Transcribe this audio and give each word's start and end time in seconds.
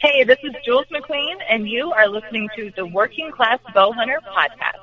Hey, 0.00 0.24
this 0.24 0.38
is 0.42 0.54
Jules 0.64 0.86
McQueen, 0.90 1.36
and 1.50 1.68
you 1.68 1.92
are 1.92 2.08
listening 2.08 2.48
to 2.56 2.72
the 2.74 2.86
Working 2.86 3.30
Class 3.32 3.58
Bow 3.74 3.92
Hunter 3.92 4.18
podcast. 4.34 4.80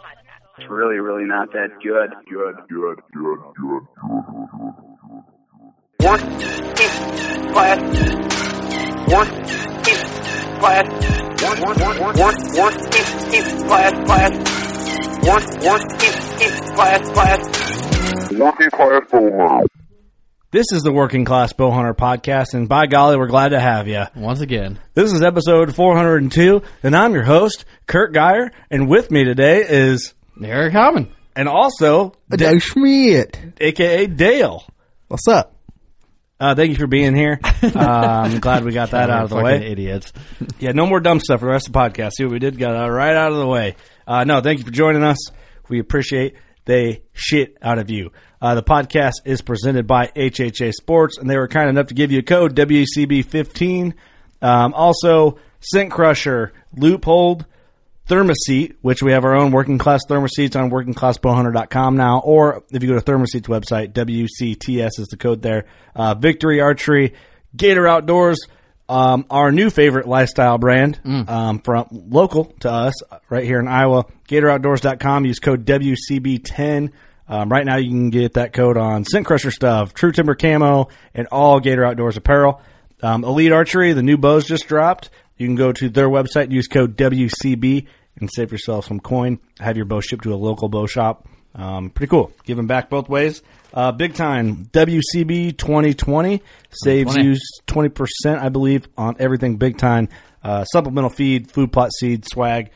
It's 0.59 0.69
really, 0.69 1.00
really 1.00 1.23
not 1.23 1.51
that 1.53 1.69
good. 1.81 2.11
Good, 2.29 2.55
good, 2.69 2.97
good, 3.11 3.39
good, 3.57 3.81
good. 4.00 4.27
Working 6.03 6.38
class. 7.51 7.81
Working 9.09 9.50
class. 10.59 10.85
Work, 11.41 11.59
work, 11.66 11.77
work, 11.79 12.16
work, 12.16 12.38
working 12.53 13.47
class, 13.66 13.94
class. 14.06 14.33
Work, 15.25 15.45
working 15.63 16.13
class, 16.75 17.09
class. 17.09 17.41
Working 18.33 18.69
class 18.69 19.01
bow 19.11 19.25
hunter. 19.35 19.86
This 20.49 20.67
is 20.71 20.81
the 20.81 20.93
Working 20.93 21.25
Class 21.25 21.51
Bowhunter 21.51 21.93
podcast, 21.93 22.53
and 22.53 22.69
by 22.69 22.87
golly, 22.87 23.17
we're 23.17 23.27
glad 23.27 23.49
to 23.49 23.59
have 23.59 23.85
you. 23.89 24.03
Once 24.15 24.39
again. 24.39 24.79
This 24.93 25.11
is 25.11 25.21
episode 25.21 25.75
402, 25.75 26.61
and 26.83 26.95
I'm 26.95 27.13
your 27.13 27.25
host, 27.25 27.65
Kurt 27.85 28.13
Geyer, 28.13 28.51
and 28.71 28.87
with 28.87 29.11
me 29.11 29.25
today 29.25 29.65
is 29.67 30.13
Eric 30.41 30.71
Hammond. 30.71 31.11
And 31.35 31.49
also, 31.49 32.13
Dave 32.29 32.63
Schmidt. 32.63 33.37
AKA 33.59 34.07
Dale. 34.07 34.65
What's 35.09 35.27
up? 35.27 35.53
Uh, 36.39 36.55
thank 36.55 36.69
you 36.69 36.77
for 36.77 36.87
being 36.87 37.13
here. 37.13 37.41
Uh, 37.43 37.69
I'm 37.75 38.39
glad 38.39 38.63
we 38.63 38.71
got 38.71 38.91
that 38.91 39.09
out 39.09 39.25
of 39.25 39.29
the 39.31 39.43
way. 39.43 39.69
Idiots. 39.69 40.13
yeah, 40.59 40.71
no 40.71 40.85
more 40.85 41.01
dumb 41.01 41.19
stuff 41.19 41.41
for 41.41 41.47
the 41.47 41.51
rest 41.51 41.67
of 41.67 41.73
the 41.73 41.79
podcast. 41.79 42.11
See 42.13 42.23
what 42.23 42.31
we 42.31 42.39
did? 42.39 42.57
Got 42.57 42.73
it 42.73 42.89
right 42.89 43.17
out 43.17 43.33
of 43.33 43.37
the 43.37 43.47
way. 43.47 43.75
Uh, 44.07 44.23
no, 44.23 44.39
thank 44.39 44.59
you 44.59 44.65
for 44.65 44.71
joining 44.71 45.03
us. 45.03 45.17
We 45.67 45.79
appreciate 45.79 46.35
the 46.63 47.01
shit 47.11 47.57
out 47.61 47.79
of 47.79 47.89
you. 47.89 48.11
Uh, 48.41 48.55
the 48.55 48.63
podcast 48.63 49.13
is 49.25 49.41
presented 49.41 49.87
by 49.87 50.07
HHA 50.07 50.73
Sports, 50.73 51.17
and 51.17 51.29
they 51.29 51.37
were 51.37 51.47
kind 51.47 51.69
enough 51.69 51.87
to 51.87 51.93
give 51.93 52.11
you 52.11 52.19
a 52.19 52.23
code 52.23 52.55
WCB15. 52.55 53.93
Um, 54.41 54.73
also, 54.73 55.39
Scent 55.59 55.91
Crusher, 55.91 56.53
Loophole, 56.75 57.41
Thermacell, 58.07 58.75
which 58.81 59.03
we 59.03 59.11
have 59.11 59.25
our 59.25 59.35
own 59.35 59.51
working 59.51 59.77
class 59.77 60.01
thermacells 60.07 60.55
on 60.55 60.69
workingclassbowhunter.com 60.69 61.97
now, 61.97 62.19
or 62.19 62.63
if 62.71 62.81
you 62.81 62.89
go 62.89 62.99
to 62.99 63.01
Thermacell's 63.01 63.47
website, 63.47 63.91
WCTS 63.93 64.99
is 64.99 65.07
the 65.07 65.17
code 65.17 65.41
there. 65.41 65.65
Uh, 65.95 66.13
Victory 66.13 66.61
Archery, 66.61 67.13
Gator 67.55 67.87
Outdoors, 67.87 68.39
um, 68.89 69.25
our 69.29 69.51
new 69.51 69.69
favorite 69.69 70.07
lifestyle 70.07 70.57
brand 70.57 71.01
mm. 71.03 71.27
um, 71.27 71.59
from 71.59 71.87
local 71.91 72.45
to 72.61 72.71
us 72.71 72.93
right 73.29 73.43
here 73.43 73.59
in 73.59 73.67
Iowa, 73.67 74.05
GatorOutdoors.com. 74.29 75.25
Use 75.25 75.39
code 75.39 75.65
WCB10. 75.65 76.91
Um, 77.29 77.49
right 77.49 77.65
now, 77.65 77.77
you 77.77 77.89
can 77.89 78.09
get 78.09 78.33
that 78.33 78.53
code 78.53 78.77
on 78.77 79.03
Scent 79.03 79.25
Crusher 79.25 79.51
stuff, 79.51 79.93
True 79.93 80.11
Timber 80.11 80.35
Camo, 80.35 80.88
and 81.13 81.27
all 81.27 81.59
Gator 81.59 81.83
Outdoors 81.85 82.17
apparel. 82.17 82.61
Um, 83.01 83.23
Elite 83.23 83.51
Archery, 83.51 83.93
the 83.93 84.01
new 84.03 84.17
bows 84.17 84.45
just 84.45 84.67
dropped. 84.67 85.09
You 85.38 85.47
can 85.47 85.55
go 85.55 85.71
to 85.71 85.89
their 85.89 86.09
website, 86.09 86.51
use 86.51 86.67
code 86.67 86.97
WCB, 86.97 87.85
and 88.19 88.29
save 88.33 88.51
yourself 88.51 88.85
some 88.85 88.99
coin. 88.99 89.39
Have 89.59 89.77
your 89.77 89.85
bow 89.85 90.01
shipped 90.01 90.23
to 90.23 90.33
a 90.33 90.35
local 90.35 90.69
bow 90.69 90.88
shop. 90.88 91.27
Um, 91.53 91.89
pretty 91.89 92.09
cool. 92.09 92.31
Giving 92.45 92.67
back 92.67 92.89
both 92.89 93.09
ways. 93.09 93.41
Uh, 93.73 93.91
big 93.91 94.13
time 94.13 94.65
WCB 94.67 95.57
2020 95.57 96.41
saves 96.71 97.13
20. 97.13 97.27
you 97.27 97.38
20%, 97.67 98.39
I 98.39 98.49
believe, 98.49 98.88
on 98.97 99.15
everything 99.19 99.57
big 99.57 99.77
time. 99.77 100.09
Uh, 100.44 100.63
supplemental 100.65 101.09
feed, 101.09 101.51
food 101.51 101.71
plot 101.71 101.91
seed, 101.94 102.25
swag, 102.27 102.71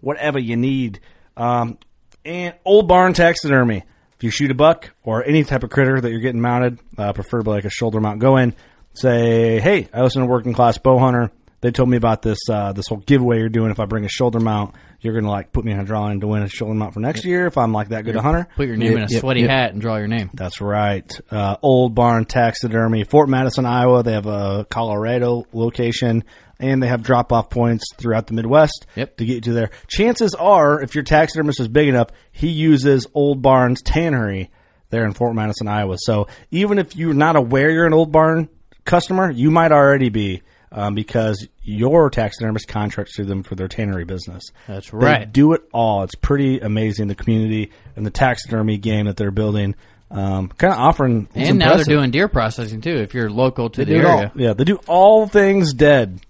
whatever 0.00 0.38
you 0.38 0.56
need. 0.56 1.00
Um, 1.36 1.78
and 2.24 2.54
Old 2.64 2.88
Barn 2.88 3.14
Taxidermy. 3.14 3.84
If 4.16 4.24
you 4.24 4.30
shoot 4.30 4.50
a 4.50 4.54
buck 4.54 4.92
or 5.04 5.24
any 5.24 5.44
type 5.44 5.62
of 5.62 5.70
critter 5.70 6.00
that 6.00 6.10
you're 6.10 6.20
getting 6.20 6.40
mounted, 6.40 6.78
uh, 6.96 7.12
preferably 7.12 7.54
like 7.54 7.66
a 7.66 7.70
shoulder 7.70 8.00
mount, 8.00 8.18
go 8.18 8.38
in, 8.38 8.54
say, 8.94 9.60
hey, 9.60 9.88
I 9.92 10.02
listen 10.02 10.22
to 10.22 10.26
a 10.26 10.30
Working 10.30 10.54
Class 10.54 10.78
Bow 10.78 10.98
Hunter. 10.98 11.30
They 11.60 11.70
told 11.70 11.88
me 11.88 11.96
about 11.96 12.22
this 12.22 12.38
uh, 12.50 12.72
this 12.72 12.86
whole 12.86 12.98
giveaway 12.98 13.38
you're 13.38 13.48
doing. 13.48 13.70
If 13.70 13.80
I 13.80 13.86
bring 13.86 14.04
a 14.04 14.08
shoulder 14.08 14.40
mount, 14.40 14.74
you're 15.00 15.14
gonna 15.14 15.30
like 15.30 15.52
put 15.52 15.64
me 15.64 15.72
in 15.72 15.80
a 15.80 15.84
drawing 15.84 16.20
to 16.20 16.26
win 16.26 16.42
a 16.42 16.48
shoulder 16.48 16.74
mount 16.74 16.94
for 16.94 17.00
next 17.00 17.24
year. 17.24 17.46
If 17.46 17.56
I'm 17.58 17.72
like 17.72 17.88
that 17.88 18.04
good 18.04 18.14
a 18.14 18.22
hunter, 18.22 18.46
put 18.56 18.66
your 18.66 18.76
name 18.76 18.92
in 18.92 19.04
a 19.04 19.06
yep, 19.08 19.20
sweaty 19.20 19.40
yep. 19.40 19.50
hat 19.50 19.72
and 19.72 19.80
draw 19.80 19.96
your 19.96 20.06
name. 20.06 20.30
That's 20.34 20.60
right. 20.60 21.10
Uh, 21.30 21.56
Old 21.62 21.94
Barn 21.94 22.24
Taxidermy, 22.24 23.04
Fort 23.04 23.28
Madison, 23.28 23.66
Iowa. 23.66 24.02
They 24.02 24.12
have 24.12 24.26
a 24.26 24.66
Colorado 24.68 25.46
location 25.52 26.24
and 26.58 26.82
they 26.82 26.88
have 26.88 27.02
drop 27.02 27.32
off 27.32 27.50
points 27.50 27.84
throughout 27.96 28.26
the 28.26 28.34
Midwest 28.34 28.86
yep. 28.94 29.16
to 29.16 29.24
get 29.24 29.34
you 29.34 29.40
to 29.42 29.52
there. 29.52 29.70
Chances 29.88 30.34
are, 30.34 30.80
if 30.80 30.94
your 30.94 31.04
taxidermist 31.04 31.60
is 31.60 31.68
big 31.68 31.88
enough, 31.88 32.08
he 32.32 32.48
uses 32.48 33.06
Old 33.14 33.42
Barn's 33.42 33.82
Tannery 33.82 34.50
there 34.90 35.04
in 35.04 35.12
Fort 35.12 35.34
Madison, 35.34 35.68
Iowa. 35.68 35.96
So 35.98 36.28
even 36.50 36.78
if 36.78 36.96
you're 36.96 37.14
not 37.14 37.36
aware 37.36 37.70
you're 37.70 37.86
an 37.86 37.94
Old 37.94 38.12
Barn 38.12 38.48
customer, 38.84 39.30
you 39.30 39.50
might 39.50 39.72
already 39.72 40.08
be 40.08 40.42
um, 40.72 40.94
because 40.94 41.46
your 41.62 42.10
taxidermist 42.10 42.68
contracts 42.68 43.16
through 43.16 43.26
them 43.26 43.42
for 43.42 43.54
their 43.54 43.68
tannery 43.68 44.04
business. 44.04 44.44
That's 44.66 44.90
They 44.90 44.96
right. 44.96 45.32
do 45.32 45.52
it 45.52 45.62
all. 45.72 46.02
It's 46.02 46.14
pretty 46.14 46.60
amazing. 46.60 47.08
The 47.08 47.14
community 47.14 47.72
and 47.96 48.04
the 48.04 48.10
taxidermy 48.10 48.78
game 48.78 49.06
that 49.06 49.16
they're 49.16 49.30
building, 49.30 49.74
um, 50.10 50.48
kind 50.48 50.72
of 50.72 50.78
offering. 50.78 51.28
And 51.34 51.58
now 51.58 51.76
they're 51.76 51.84
doing 51.84 52.10
deer 52.10 52.28
processing 52.28 52.80
too. 52.80 52.96
If 52.96 53.14
you're 53.14 53.30
local 53.30 53.70
to 53.70 53.84
They 53.84 53.94
the 53.94 54.06
area, 54.06 54.32
Yeah, 54.34 54.52
they 54.52 54.64
do 54.64 54.80
all 54.86 55.26
things 55.26 55.72
dead. 55.72 56.20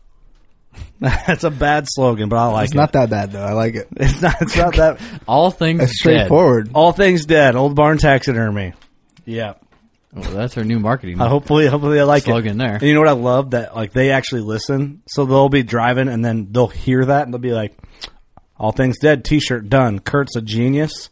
That's 1.01 1.45
a 1.45 1.51
bad 1.51 1.87
slogan, 1.89 2.29
but 2.29 2.37
I 2.37 2.47
like 2.47 2.65
It's 2.67 2.75
it. 2.75 2.77
not 2.77 2.93
that 2.93 3.11
bad 3.11 3.33
though. 3.33 3.43
I 3.45 3.53
like 3.53 3.75
it. 3.75 3.89
It's 3.97 4.21
not. 4.23 4.41
It's 4.41 4.57
not 4.57 4.77
that. 4.77 5.01
all 5.29 5.51
things 5.51 5.83
It's 5.83 5.99
straightforward. 5.99 6.71
All 6.75 6.93
things 6.93 7.27
dead. 7.27 7.55
Old 7.57 7.75
barn 7.75 7.99
taxidermy. 7.99 8.73
Yeah. 9.25 9.55
Dead. 9.55 9.57
Well, 10.15 10.31
that's 10.31 10.55
their 10.55 10.65
new 10.65 10.79
marketing. 10.79 11.21
Uh, 11.21 11.29
hopefully, 11.29 11.67
hopefully, 11.67 12.01
I 12.01 12.05
like 12.05 12.23
Slogan 12.23 12.59
it. 12.59 12.65
there. 12.65 12.75
And 12.77 12.83
you 12.85 12.95
know 12.95 13.01
what 13.01 13.09
I 13.11 13.13
love 13.13 13.51
that 13.51 13.77
like 13.77 13.93
they 13.93 14.11
actually 14.13 14.41
listen, 14.41 15.03
so 15.07 15.27
they'll 15.27 15.51
be 15.51 15.63
driving 15.63 16.09
and 16.09 16.25
then 16.25 16.49
they'll 16.53 16.69
hear 16.69 17.05
that 17.05 17.25
and 17.25 17.35
they'll 17.35 17.39
be 17.41 17.53
like, 17.53 17.77
"All 18.57 18.73
things 18.73 18.99
dead." 18.99 19.27
T-shirt 19.27 19.69
done. 19.69 19.99
Kurt's 19.99 20.35
a 20.37 20.41
genius, 20.41 21.11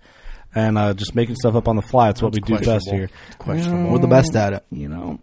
and 0.55 0.79
uh, 0.79 0.95
just 0.95 1.15
making 1.15 1.37
stuff 1.37 1.55
up 1.55 1.69
on 1.69 1.77
the 1.77 1.83
fly. 1.83 2.09
It's 2.09 2.23
what 2.23 2.33
we 2.33 2.41
do 2.41 2.59
best 2.59 2.89
here. 2.91 3.11
Questionable. 3.39 3.91
We're 3.93 3.99
the 3.99 4.07
best 4.07 4.35
at 4.37 4.55
it. 4.55 4.65
You 4.71 4.89
know, 4.89 5.19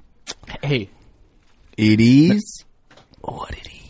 hey, 0.61 0.89
It 1.75 1.99
is. 1.99 2.63
What 3.21 3.51
It 3.51 3.67
is. 3.67 3.80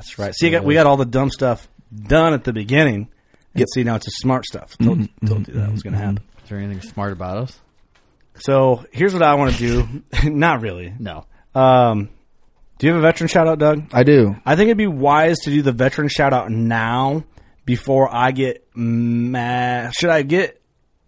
That's 0.00 0.18
right. 0.18 0.34
See, 0.34 0.46
you 0.46 0.52
got, 0.52 0.64
we 0.64 0.74
got 0.74 0.86
all 0.86 0.96
the 0.96 1.04
dumb 1.04 1.30
stuff 1.30 1.68
done 1.94 2.32
at 2.34 2.44
the 2.44 2.52
beginning, 2.52 3.08
and 3.54 3.64
see 3.74 3.84
now 3.84 3.96
it's 3.96 4.06
the 4.06 4.10
smart 4.12 4.44
stuff. 4.46 4.76
Told, 4.78 4.98
Mm-hmm. 4.98 5.26
told 5.26 5.48
you 5.48 5.54
that 5.54 5.70
was 5.70 5.82
going 5.82 5.92
to 5.94 5.98
happen. 5.98 6.18
is 6.42 6.48
there 6.48 6.58
anything 6.58 6.80
smart 6.82 7.12
about 7.12 7.36
us? 7.38 7.60
So 8.36 8.84
here's 8.92 9.12
what 9.12 9.22
I 9.22 9.34
want 9.34 9.54
to 9.54 9.58
do. 9.58 10.02
Not 10.30 10.60
really. 10.62 10.92
No. 10.98 11.26
Um, 11.54 12.08
do 12.78 12.86
you 12.86 12.92
have 12.94 13.00
a 13.00 13.06
veteran 13.06 13.28
shout 13.28 13.46
out, 13.46 13.58
Doug? 13.58 13.90
I 13.92 14.02
do. 14.04 14.34
I 14.46 14.56
think 14.56 14.68
it'd 14.68 14.78
be 14.78 14.86
wise 14.86 15.38
to 15.40 15.50
do 15.50 15.60
the 15.62 15.72
veteran 15.72 16.08
shout 16.08 16.32
out 16.32 16.50
now 16.50 17.24
before 17.66 18.08
I 18.14 18.30
get 18.30 18.66
mad. 18.74 19.92
Should 19.98 20.10
I 20.10 20.22
get? 20.22 20.56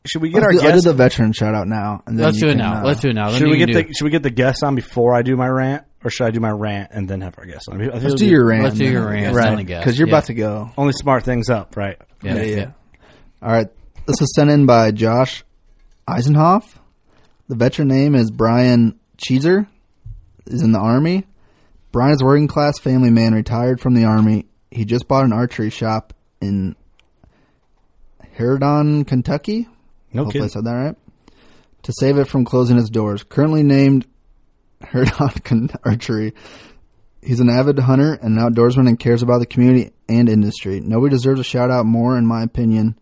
Should 0.04 0.20
we 0.20 0.30
get 0.30 0.42
Let's 0.42 0.46
our 0.46 0.52
do, 0.52 0.58
I'll 0.58 0.64
do 0.64 0.70
guests? 0.72 0.84
the 0.84 0.92
veteran 0.94 1.32
shout 1.32 1.54
out 1.54 1.68
now. 1.68 2.02
And 2.06 2.18
then 2.18 2.26
Let's 2.26 2.40
do 2.40 2.48
it 2.48 2.50
can, 2.50 2.58
now. 2.58 2.80
uh, 2.80 2.84
Let's 2.84 3.00
do 3.00 3.08
it 3.10 3.14
now. 3.14 3.30
Then 3.30 3.38
should 3.38 3.48
we 3.50 3.56
get 3.56 3.66
do 3.66 3.74
the 3.74 3.80
it. 3.80 3.96
Should 3.96 4.04
we 4.04 4.10
get 4.10 4.22
the 4.24 4.30
guests 4.30 4.62
on 4.64 4.74
before 4.74 5.14
I 5.14 5.22
do 5.22 5.36
my 5.36 5.46
rant, 5.46 5.84
or 6.04 6.10
should 6.10 6.26
I 6.26 6.31
do 6.31 6.40
my 6.40 6.50
rant 6.50 6.90
and 6.93 7.08
then 7.08 7.20
have 7.20 7.38
our 7.38 7.44
guests 7.46 7.69
on? 7.69 7.81
I 7.81 7.90
think 7.90 8.02
Let's 8.02 8.14
do 8.16 8.26
your 8.26 8.46
rant. 8.46 8.64
Let's 8.64 8.76
do 8.76 8.84
your 8.84 9.02
then- 9.04 9.22
rant, 9.25 9.37
Right. 9.37 9.44
then 9.49 9.56
the 9.56 9.64
guest. 9.64 9.84
Because 9.84 9.99
you're 9.99 10.08
Yeah. 10.08 10.14
about 10.14 10.25
to 10.26 10.34
go. 10.34 10.70
only 10.76 10.93
smart 10.93 11.25
things 11.25 11.49
up, 11.50 11.76
right? 11.76 11.96
Yeah, 12.22 12.34
Yeah, 12.37 12.43
yeah. 12.43 12.56
yeah. 12.56 12.70
All 13.43 13.52
right. 13.52 13.69
This 14.06 14.20
is 14.20 14.32
sent 14.34 14.50
in 14.50 14.66
by 14.66 14.90
Josh 14.90 15.44
Eisenhoff. 16.08 16.64
The 17.49 17.54
veteran 17.56 17.88
name 17.88 18.14
is 18.14 18.31
Brian 18.31 18.99
Cheeser. 19.19 19.66
Is 20.46 20.62
in 20.62 20.72
the 20.72 20.78
Army. 20.81 21.25
Brian 21.93 22.12
is 22.14 22.20
a 22.20 22.25
working 22.25 22.49
class 22.49 22.78
family 22.81 23.10
man 23.10 23.32
retired 23.34 23.81
from 23.81 23.94
the 23.94 24.04
Army. 24.04 24.46
He 24.72 24.84
just 24.84 25.06
bought 25.06 25.25
an 25.25 25.32
archery 25.32 25.70
shop 25.70 26.12
in 26.40 26.75
Herodon, 28.38 29.06
Kentucky. 29.06 29.69
No 30.12 30.25
Hopefully 30.25 30.44
I 30.44 30.49
said 30.49 30.64
that 30.64 30.72
right. 30.72 30.96
To 31.84 31.93
save 31.99 32.19
it 32.19 32.26
from 32.28 32.44
closing 32.44 32.78
its 32.78 32.90
doors. 32.90 33.22
Currently 33.25 33.62
named 33.62 34.06
Herodon 34.92 35.42
Con- 35.44 35.70
Archery. 35.84 36.34
He's 37.22 37.40
an 37.40 37.48
avid 37.48 37.78
hunter 37.78 38.14
and 38.14 38.38
an 38.38 38.44
outdoorsman 38.44 38.88
and 38.88 38.98
cares 38.98 39.22
about 39.22 39.38
the 39.38 39.46
community 39.46 39.92
and 40.08 40.28
industry. 40.28 40.80
Nobody 40.80 41.14
deserves 41.14 41.40
a 41.40 41.44
shout 41.44 41.70
out 41.70 41.86
more, 41.86 42.16
in 42.18 42.26
my 42.26 42.42
opinion. 42.42 42.98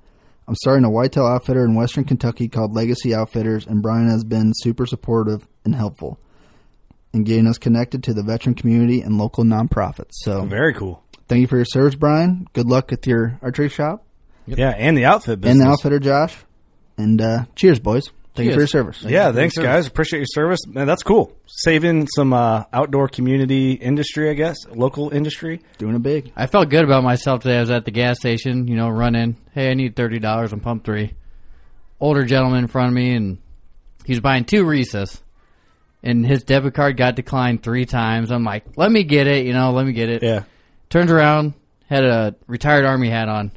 I'm 0.46 0.54
starting 0.56 0.84
a 0.84 0.90
whitetail 0.90 1.26
outfitter 1.26 1.64
in 1.64 1.74
western 1.74 2.04
Kentucky 2.04 2.48
called 2.48 2.74
Legacy 2.74 3.14
Outfitters, 3.14 3.66
and 3.66 3.82
Brian 3.82 4.08
has 4.10 4.24
been 4.24 4.52
super 4.54 4.84
supportive 4.84 5.46
and 5.64 5.74
helpful 5.74 6.18
in 7.12 7.24
getting 7.24 7.46
us 7.46 7.56
connected 7.58 8.02
to 8.04 8.14
the 8.14 8.22
veteran 8.22 8.54
community 8.54 9.00
and 9.00 9.16
local 9.16 9.42
nonprofits. 9.44 10.10
So, 10.22 10.44
Very 10.44 10.74
cool. 10.74 11.02
thank 11.28 11.40
you 11.40 11.46
for 11.46 11.56
your 11.56 11.64
service, 11.64 11.94
Brian. 11.94 12.46
Good 12.52 12.66
luck 12.66 12.90
with 12.90 13.06
your 13.06 13.38
archery 13.42 13.68
shop 13.68 14.04
Yeah, 14.46 14.70
and 14.70 14.96
the 14.98 15.04
outfit 15.06 15.40
business. 15.40 15.54
and 15.54 15.66
the 15.66 15.72
outfitter, 15.72 15.98
Josh. 15.98 16.36
And 16.98 17.20
uh, 17.20 17.44
cheers, 17.56 17.78
boys. 17.80 18.10
Thank 18.34 18.46
you 18.46 18.52
for 18.52 18.60
your 18.60 18.66
Cheers. 18.66 18.70
service. 18.70 19.02
Yeah, 19.02 19.32
thanks 19.32 19.56
guys. 19.58 19.86
Appreciate 19.88 20.20
your 20.20 20.26
service. 20.26 20.60
Man, 20.66 20.86
that's 20.86 21.02
cool. 21.02 21.36
Saving 21.46 22.06
some 22.06 22.32
uh, 22.32 22.64
outdoor 22.72 23.08
community 23.08 23.72
industry, 23.72 24.30
I 24.30 24.34
guess, 24.34 24.56
local 24.68 25.10
industry. 25.10 25.60
Doing 25.78 25.96
it 25.96 26.02
big. 26.02 26.32
I 26.36 26.46
felt 26.46 26.68
good 26.70 26.84
about 26.84 27.02
myself 27.02 27.42
today. 27.42 27.56
I 27.56 27.60
was 27.60 27.70
at 27.70 27.84
the 27.84 27.90
gas 27.90 28.18
station, 28.20 28.68
you 28.68 28.76
know, 28.76 28.88
running. 28.88 29.36
Hey, 29.52 29.70
I 29.70 29.74
need 29.74 29.96
thirty 29.96 30.20
dollars 30.20 30.52
on 30.52 30.60
pump 30.60 30.84
three. 30.84 31.12
Older 31.98 32.24
gentleman 32.24 32.60
in 32.60 32.66
front 32.68 32.88
of 32.88 32.94
me, 32.94 33.14
and 33.14 33.38
he 34.06 34.12
was 34.12 34.20
buying 34.20 34.44
two 34.44 34.64
Reese's, 34.64 35.20
and 36.02 36.24
his 36.24 36.44
debit 36.44 36.72
card 36.74 36.96
got 36.96 37.16
declined 37.16 37.62
three 37.62 37.84
times. 37.84 38.30
I'm 38.30 38.44
like, 38.44 38.64
let 38.76 38.90
me 38.92 39.02
get 39.04 39.26
it, 39.26 39.44
you 39.44 39.52
know, 39.52 39.72
let 39.72 39.84
me 39.84 39.92
get 39.92 40.08
it. 40.08 40.22
Yeah, 40.22 40.44
Turns 40.88 41.10
around, 41.10 41.52
had 41.88 42.04
a 42.04 42.36
retired 42.46 42.86
army 42.86 43.10
hat 43.10 43.28
on. 43.28 43.52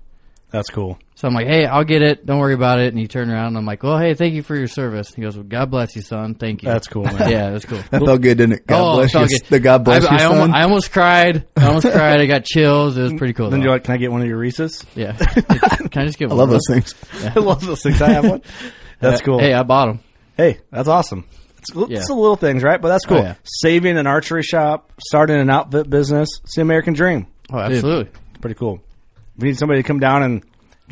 that's 0.49 0.69
cool. 0.69 0.97
So 1.23 1.29
I'm 1.29 1.33
like, 1.33 1.47
hey, 1.47 1.65
I'll 1.65 1.85
get 1.85 2.01
it. 2.01 2.25
Don't 2.25 2.39
worry 2.39 2.53
about 2.53 2.81
it. 2.81 2.87
And 2.89 2.99
he 2.99 3.07
turned 3.07 3.31
around, 3.31 3.47
and 3.47 3.57
I'm 3.57 3.65
like, 3.65 3.81
well, 3.81 3.97
hey, 3.97 4.13
thank 4.13 4.33
you 4.33 4.43
for 4.43 4.57
your 4.57 4.67
service. 4.67 5.13
He 5.13 5.21
goes, 5.21 5.37
well, 5.37 5.45
God 5.45 5.71
bless 5.71 5.95
you, 5.95 6.01
son. 6.01 6.35
Thank 6.35 6.63
you. 6.63 6.67
That's 6.67 6.85
cool, 6.89 7.03
man. 7.05 7.31
Yeah, 7.31 7.51
that's 7.51 7.63
cool. 7.63 7.81
That 7.91 8.03
felt 8.03 8.19
good, 8.19 8.39
didn't 8.39 8.55
it? 8.55 8.67
God 8.67 8.81
oh, 8.81 8.95
bless 8.97 9.13
felt 9.13 9.31
you. 9.31 9.39
good. 9.39 9.47
The 9.47 9.59
God 9.61 9.85
bless 9.85 10.03
I, 10.03 10.09
you, 10.09 10.15
I, 10.15 10.17
son. 10.17 10.31
almost, 10.33 10.53
I 10.53 10.63
almost 10.63 10.91
cried. 10.91 11.47
I 11.55 11.67
almost 11.67 11.87
cried. 11.89 12.19
I 12.19 12.25
got 12.25 12.43
chills. 12.43 12.97
It 12.97 13.03
was 13.03 13.13
pretty 13.13 13.31
cool. 13.31 13.49
Then 13.49 13.61
though. 13.61 13.67
you're 13.67 13.73
like, 13.73 13.85
can 13.85 13.93
I 13.93 13.97
get 13.99 14.11
one 14.11 14.19
of 14.19 14.27
your 14.27 14.37
Reese's? 14.37 14.85
Yeah. 14.95 15.13
Can 15.93 16.01
I 16.01 16.05
just 16.07 16.19
get 16.19 16.27
one? 16.27 16.39
I 16.39 16.43
one? 16.43 16.49
love 16.49 16.49
those 16.49 16.67
things. 16.67 16.95
I 17.37 17.39
love 17.39 17.65
those 17.65 17.83
things. 17.83 18.01
I 18.01 18.09
have 18.09 18.29
one. 18.29 18.41
That's 18.99 19.21
cool. 19.21 19.39
Hey, 19.39 19.53
I 19.53 19.63
bought 19.63 19.85
them. 19.85 19.99
Hey, 20.35 20.59
that's 20.71 20.89
awesome. 20.89 21.25
It's, 21.59 21.69
it's 21.73 21.89
Yeah. 21.89 21.99
the 22.05 22.15
little 22.15 22.35
things, 22.35 22.63
right? 22.63 22.81
But 22.81 22.89
that's 22.89 23.05
cool. 23.05 23.19
Oh, 23.19 23.23
yeah. 23.23 23.35
Saving 23.45 23.97
an 23.97 24.07
archery 24.07 24.43
shop, 24.43 24.91
starting 25.07 25.39
an 25.39 25.49
outfit 25.49 25.89
business. 25.89 26.27
It's 26.43 26.55
the 26.55 26.63
American 26.63 26.93
dream. 26.95 27.27
Oh, 27.49 27.59
absolutely. 27.59 28.11
It's 28.31 28.41
pretty 28.41 28.55
cool. 28.55 28.81
If 29.37 29.43
you 29.43 29.47
need 29.51 29.57
somebody 29.57 29.81
to 29.81 29.87
come 29.87 30.01
down 30.01 30.23
and 30.23 30.43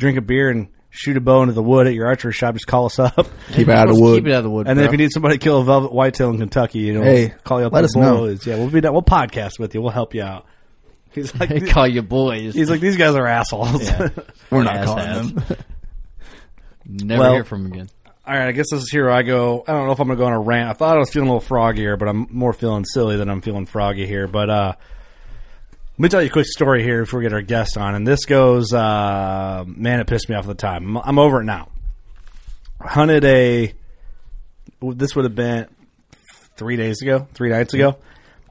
drink 0.02 0.18
a 0.18 0.20
beer 0.20 0.50
and 0.50 0.68
shoot 0.90 1.16
a 1.16 1.20
bow 1.22 1.40
into 1.42 1.54
the 1.54 1.62
wood 1.62 1.86
at 1.86 1.94
your 1.94 2.06
archery 2.06 2.32
shop, 2.34 2.52
just 2.54 2.66
call 2.66 2.84
us 2.86 2.98
up. 2.98 3.26
Keep 3.52 3.68
it 3.68 3.74
out 3.74 3.88
of 3.88 3.96
the 3.96 4.02
wood. 4.02 4.16
Keep 4.18 4.26
it 4.26 4.32
out 4.32 4.38
of 4.38 4.44
the 4.44 4.50
wood. 4.50 4.66
And 4.68 4.78
then 4.78 4.84
bro. 4.84 4.90
if 4.90 4.92
you 4.92 4.98
need 4.98 5.10
somebody 5.12 5.38
to 5.38 5.42
kill 5.42 5.60
a 5.60 5.64
velvet 5.64 5.92
whitetail 5.92 6.28
in 6.30 6.38
Kentucky, 6.38 6.80
you 6.80 6.92
know, 6.92 7.02
Hey, 7.02 7.32
call 7.44 7.60
you 7.60 7.66
up. 7.66 7.72
let 7.72 7.80
to 7.80 7.84
us 7.86 7.96
know. 7.96 8.18
boys. 8.18 8.46
Yeah, 8.46 8.56
we'll 8.56 8.68
be 8.68 8.80
down. 8.82 8.92
We'll 8.92 9.02
podcast 9.02 9.58
with 9.58 9.74
you. 9.74 9.80
We'll 9.80 9.90
help 9.92 10.14
you 10.14 10.22
out. 10.22 10.44
He's 11.12 11.34
like, 11.38 11.48
They 11.48 11.60
call 11.60 11.86
you 11.88 12.02
boys. 12.02 12.54
he's 12.54 12.68
like, 12.70 12.80
these 12.80 12.96
guys 12.96 13.14
are 13.14 13.26
assholes. 13.26 13.82
Yeah. 13.82 14.08
We're 14.50 14.64
not 14.64 14.76
Ass 14.76 14.84
calling 14.86 15.34
them. 15.34 15.44
Never 16.86 17.20
Well- 17.20 17.32
hear 17.34 17.44
from 17.44 17.66
him 17.66 17.72
again. 17.72 17.88
All 18.24 18.34
right, 18.36 18.46
I 18.48 18.52
guess 18.52 18.66
this 18.70 18.82
is 18.82 18.88
here 18.92 19.10
I 19.10 19.22
go. 19.22 19.64
I 19.66 19.72
don't 19.72 19.86
know 19.86 19.92
if 19.92 19.98
I'm 19.98 20.06
going 20.06 20.16
to 20.16 20.22
go 20.22 20.26
on 20.26 20.32
a 20.32 20.38
rant. 20.40 20.70
I 20.70 20.74
thought 20.74 20.94
I 20.96 21.00
was 21.00 21.10
feeling 21.10 21.28
a 21.28 21.34
little 21.34 21.48
froggier, 21.48 21.98
but 21.98 22.06
I'm 22.08 22.28
more 22.30 22.52
feeling 22.52 22.84
silly 22.84 23.16
than 23.16 23.28
I'm 23.28 23.40
feeling 23.40 23.66
froggy 23.66 24.06
here. 24.06 24.28
But 24.28 24.48
uh, 24.48 24.72
let 25.92 25.98
me 25.98 26.08
tell 26.08 26.22
you 26.22 26.28
a 26.28 26.32
quick 26.32 26.46
story 26.46 26.82
here 26.82 27.02
before 27.02 27.20
we 27.20 27.24
get 27.24 27.34
our 27.34 27.42
guest 27.42 27.76
on. 27.76 27.94
And 27.94 28.06
this 28.06 28.24
goes, 28.24 28.72
uh, 28.72 29.64
man, 29.66 30.00
it 30.00 30.06
pissed 30.06 30.28
me 30.28 30.34
off 30.34 30.44
at 30.44 30.48
the 30.48 30.54
time. 30.54 30.96
I'm, 30.96 31.02
I'm 31.04 31.18
over 31.18 31.40
it 31.40 31.44
now. 31.44 31.68
Hunted 32.80 33.24
a, 33.24 33.74
this 34.80 35.14
would 35.14 35.26
have 35.26 35.34
been 35.34 35.68
three 36.56 36.76
days 36.76 37.02
ago, 37.02 37.28
three 37.34 37.50
nights 37.50 37.74
ago. 37.74 37.98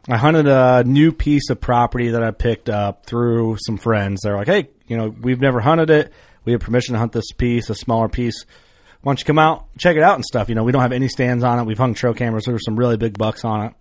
I 0.07 0.17
hunted 0.17 0.48
a 0.48 0.83
new 0.83 1.12
piece 1.12 1.50
of 1.50 1.60
property 1.60 2.10
that 2.10 2.24
I 2.24 2.31
picked 2.31 2.69
up 2.69 3.05
through 3.05 3.57
some 3.65 3.77
friends. 3.77 4.21
They're 4.21 4.38
like, 4.38 4.48
hey, 4.48 4.69
you 4.88 4.98
know, 4.98 5.10
we've 5.10 5.41
never 5.41 5.60
hunted 5.60 5.89
it. 5.89 6.13
We 6.45 6.51
have 6.51 6.62
permission 6.62 6.93
to 6.93 7.00
hunt 7.00 7.12
this 7.12 7.31
piece, 7.31 7.69
a 7.69 7.75
smaller 7.75 8.07
piece. 8.10 8.45
Why 9.01 9.12
don't 9.12 9.19
you 9.19 9.25
come 9.25 9.39
out, 9.39 9.65
check 9.77 9.98
it 9.98 10.03
out 10.03 10.15
and 10.15 10.25
stuff? 10.25 10.48
You 10.48 10.55
know, 10.55 10.63
we 10.63 10.71
don't 10.71 10.81
have 10.81 10.91
any 10.91 11.07
stands 11.07 11.43
on 11.43 11.60
it. 11.60 11.65
We've 11.65 11.77
hung 11.77 11.95
trail 11.95 12.13
cameras. 12.13 12.45
There 12.45 12.53
were 12.53 12.60
some 12.60 12.77
really 12.77 12.98
big 12.98 13.17
bucks 13.17 13.43
on 13.43 13.65
it. 13.65 13.74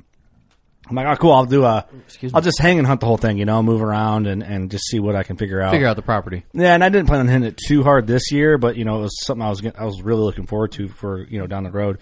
I'm 0.91 0.97
like, 0.97 1.07
oh, 1.07 1.17
cool. 1.17 1.33
I'll 1.33 1.47
do 1.47 1.65
a, 1.65 1.87
Excuse 2.05 2.35
I'll 2.35 2.41
me. 2.41 2.45
just 2.45 2.59
hang 2.61 2.79
and 2.79 2.87
hunt 2.87 3.01
the 3.01 3.07
whole 3.07 3.17
thing. 3.17 3.39
You 3.39 3.45
know, 3.45 3.63
move 3.63 3.81
around 3.81 4.27
and, 4.27 4.43
and 4.43 4.71
just 4.71 4.85
see 4.89 4.99
what 4.99 5.15
I 5.15 5.23
can 5.23 5.37
figure 5.37 5.63
out. 5.63 5.71
Figure 5.71 5.87
out 5.87 5.95
the 5.95 6.03
property. 6.03 6.45
Yeah, 6.53 6.75
and 6.75 6.83
I 6.83 6.89
didn't 6.89 7.07
plan 7.07 7.21
on 7.21 7.29
hitting 7.29 7.45
it 7.45 7.57
too 7.57 7.85
hard 7.85 8.09
this 8.09 8.33
year, 8.33 8.59
but 8.59 8.77
you 8.77 8.85
know, 8.85 8.99
it 8.99 9.03
was 9.03 9.25
something 9.25 9.43
I 9.43 9.49
was 9.51 9.65
I 9.79 9.85
was 9.85 10.03
really 10.03 10.23
looking 10.23 10.47
forward 10.47 10.73
to 10.73 10.89
for 10.89 11.25
you 11.25 11.39
know 11.39 11.47
down 11.47 11.63
the 11.63 11.71
road. 11.71 11.99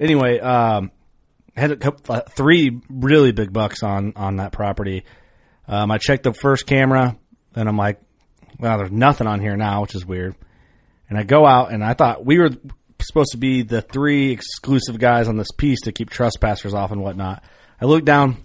Anyway, 0.00 0.40
um, 0.40 0.90
had 1.56 1.70
a 1.70 1.76
couple, 1.76 2.16
uh, 2.16 2.20
three 2.22 2.80
really 2.90 3.30
big 3.32 3.52
bucks 3.52 3.82
on 3.82 4.12
on 4.16 4.36
that 4.36 4.50
property. 4.52 5.04
Um, 5.68 5.90
I 5.90 5.98
checked 5.98 6.24
the 6.24 6.34
first 6.34 6.66
camera, 6.66 7.16
and 7.54 7.68
I'm 7.68 7.76
like, 7.76 8.00
well, 8.58 8.78
there's 8.78 8.90
nothing 8.92 9.26
on 9.26 9.40
here 9.40 9.56
now, 9.56 9.82
which 9.82 9.94
is 9.94 10.04
weird. 10.04 10.34
And 11.08 11.16
I 11.16 11.22
go 11.22 11.46
out, 11.46 11.70
and 11.72 11.84
I 11.84 11.94
thought 11.94 12.26
we 12.26 12.38
were 12.38 12.50
supposed 13.00 13.32
to 13.32 13.38
be 13.38 13.62
the 13.62 13.82
three 13.82 14.32
exclusive 14.32 14.98
guys 14.98 15.28
on 15.28 15.36
this 15.36 15.50
piece 15.52 15.82
to 15.82 15.92
keep 15.92 16.10
trespassers 16.10 16.74
off 16.74 16.90
and 16.90 17.02
whatnot. 17.02 17.44
I 17.80 17.84
look 17.84 18.04
down. 18.04 18.36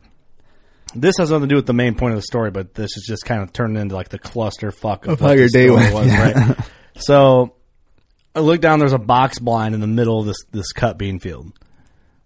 This 0.94 1.16
has 1.20 1.32
nothing 1.32 1.44
to 1.44 1.48
do 1.48 1.56
with 1.56 1.66
the 1.68 1.74
main 1.74 1.96
point 1.96 2.14
of 2.14 2.18
the 2.18 2.24
story, 2.24 2.52
but 2.52 2.74
this 2.74 2.98
is 2.98 3.06
just 3.08 3.24
kind 3.26 3.42
of 3.42 3.54
turned 3.54 3.78
into 3.78 3.96
like 3.96 4.10
the 4.10 4.20
cluster 4.20 4.72
fuck 4.72 5.06
of, 5.06 5.14
Of 5.14 5.20
how 5.22 5.32
your 5.32 5.48
day 5.48 5.70
went, 5.70 5.94
was, 5.94 6.08
yeah. 6.08 6.48
right? 6.54 6.58
So 6.98 7.56
I 8.36 8.42
look 8.42 8.60
down. 8.60 8.80
There's 8.80 8.92
a 8.92 8.98
box 9.00 9.40
blind 9.40 9.74
in 9.74 9.80
the 9.82 9.88
middle 9.88 10.20
of 10.20 10.26
this 10.26 10.44
this 10.52 10.74
cut 10.74 10.98
bean 10.98 11.20
field. 11.20 11.54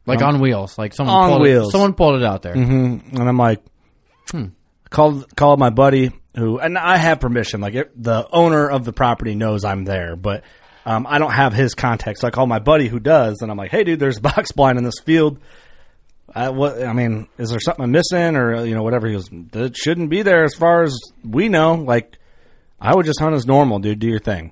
Like 0.08 0.22
on 0.22 0.40
wheels. 0.40 0.78
Like 0.78 0.94
someone 0.94 1.16
On 1.16 1.30
pulled 1.30 1.42
wheels. 1.44 1.68
It, 1.70 1.72
someone 1.72 1.94
pulled 1.94 2.16
it 2.16 2.24
out 2.26 2.42
there. 2.42 2.56
Mm-hmm. 2.56 3.16
And 3.18 3.30
I'm 3.30 3.38
like, 3.38 3.62
Hmm. 4.32 4.46
called 4.90 5.36
called 5.36 5.60
my 5.60 5.70
buddy 5.70 6.12
who, 6.36 6.58
and 6.60 6.78
I 6.78 6.98
have 6.98 7.20
permission. 7.20 7.62
Like 7.62 7.76
it, 7.76 7.92
the 8.02 8.28
owner 8.32 8.68
of 8.70 8.84
the 8.84 8.94
property 8.94 9.36
knows 9.36 9.64
I'm 9.64 9.84
there, 9.86 10.16
but 10.16 10.44
um, 10.86 11.06
I 11.08 11.20
don't 11.20 11.32
have 11.32 11.54
his 11.54 11.76
contact. 11.76 12.20
So 12.20 12.28
I 12.28 12.32
call 12.32 12.48
my 12.48 12.60
buddy 12.60 12.88
who 12.88 13.00
does, 13.00 13.42
and 13.42 13.52
I'm 13.52 13.58
like, 13.58 13.72
hey, 13.72 13.84
dude, 13.84 14.00
there's 14.00 14.18
a 14.18 14.22
box 14.22 14.52
blind 14.56 14.78
in 14.80 14.84
this 14.84 15.00
field. 15.04 15.40
I, 16.36 16.50
what, 16.50 16.84
I 16.84 16.92
mean, 16.92 17.28
is 17.38 17.50
there 17.50 17.62
something 17.62 17.84
I'm 17.86 17.92
missing 17.92 18.36
or, 18.36 18.56
uh, 18.56 18.64
you 18.64 18.76
know, 18.76 18.84
whatever? 18.84 19.08
He 19.08 19.14
goes, 19.14 19.30
that 19.52 19.78
shouldn't 19.78 20.10
be 20.10 20.22
there 20.22 20.44
as 20.44 20.54
far 20.54 20.84
as 20.84 21.00
we 21.24 21.48
know. 21.48 21.76
Like, 21.76 22.18
I 22.80 22.94
would 22.94 23.06
just 23.06 23.22
hunt 23.22 23.36
as 23.36 23.46
normal, 23.46 23.80
dude. 23.80 24.00
Do 24.00 24.08
your 24.08 24.20
thing. 24.20 24.52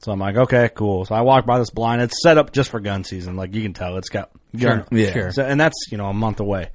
So 0.00 0.12
I'm 0.12 0.18
like, 0.18 0.36
okay, 0.36 0.68
cool. 0.74 1.06
So 1.06 1.14
I 1.14 1.22
walk 1.22 1.46
by 1.46 1.58
this 1.58 1.70
blind. 1.70 2.02
It's 2.02 2.22
set 2.22 2.36
up 2.36 2.52
just 2.52 2.70
for 2.70 2.80
gun 2.80 3.04
season. 3.04 3.36
Like, 3.36 3.54
you 3.54 3.62
can 3.62 3.72
tell 3.72 3.96
it's 3.96 4.10
got 4.10 4.30
gun. 4.54 4.84
Sure. 4.92 4.98
Yeah. 4.98 5.30
So, 5.30 5.42
and 5.42 5.58
that's, 5.58 5.86
you 5.90 5.96
know, 5.96 6.06
a 6.06 6.12
month 6.12 6.40
away. 6.40 6.70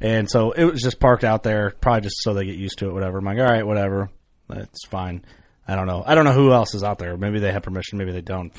And 0.00 0.30
so 0.30 0.52
it 0.52 0.64
was 0.64 0.80
just 0.80 1.00
parked 1.00 1.24
out 1.24 1.42
there, 1.42 1.74
probably 1.80 2.02
just 2.02 2.22
so 2.22 2.32
they 2.32 2.46
get 2.46 2.56
used 2.56 2.78
to 2.78 2.88
it, 2.88 2.94
whatever. 2.94 3.18
I'm 3.18 3.24
like, 3.24 3.38
all 3.38 3.44
right, 3.44 3.66
whatever. 3.66 4.10
That's 4.48 4.86
fine. 4.86 5.24
I 5.66 5.74
don't 5.74 5.86
know. 5.86 6.02
I 6.06 6.14
don't 6.14 6.24
know 6.24 6.32
who 6.32 6.52
else 6.52 6.74
is 6.74 6.82
out 6.82 6.98
there. 6.98 7.16
Maybe 7.18 7.40
they 7.40 7.52
have 7.52 7.62
permission. 7.62 7.98
Maybe 7.98 8.12
they 8.12 8.22
don't. 8.22 8.52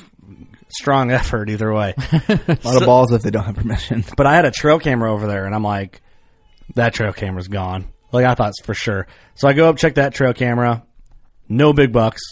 Strong 0.72 1.10
effort 1.10 1.50
either 1.50 1.72
way. 1.72 1.94
A 1.96 2.58
lot 2.64 2.76
of 2.76 2.86
balls 2.86 3.12
if 3.12 3.22
they 3.22 3.30
don't 3.30 3.44
have 3.44 3.56
permission. 3.56 4.04
But 4.16 4.26
I 4.26 4.34
had 4.34 4.44
a 4.44 4.50
trail 4.50 4.78
camera 4.78 5.12
over 5.12 5.26
there, 5.26 5.46
and 5.46 5.54
I'm 5.54 5.62
like, 5.62 6.02
that 6.74 6.94
trail 6.94 7.12
camera's 7.12 7.48
gone. 7.48 7.86
Like 8.12 8.26
I 8.26 8.34
thought 8.34 8.54
for 8.64 8.74
sure. 8.74 9.06
So 9.34 9.48
I 9.48 9.52
go 9.52 9.68
up, 9.68 9.76
check 9.76 9.94
that 9.94 10.14
trail 10.14 10.32
camera. 10.32 10.84
No 11.48 11.72
big 11.72 11.92
bucks, 11.92 12.22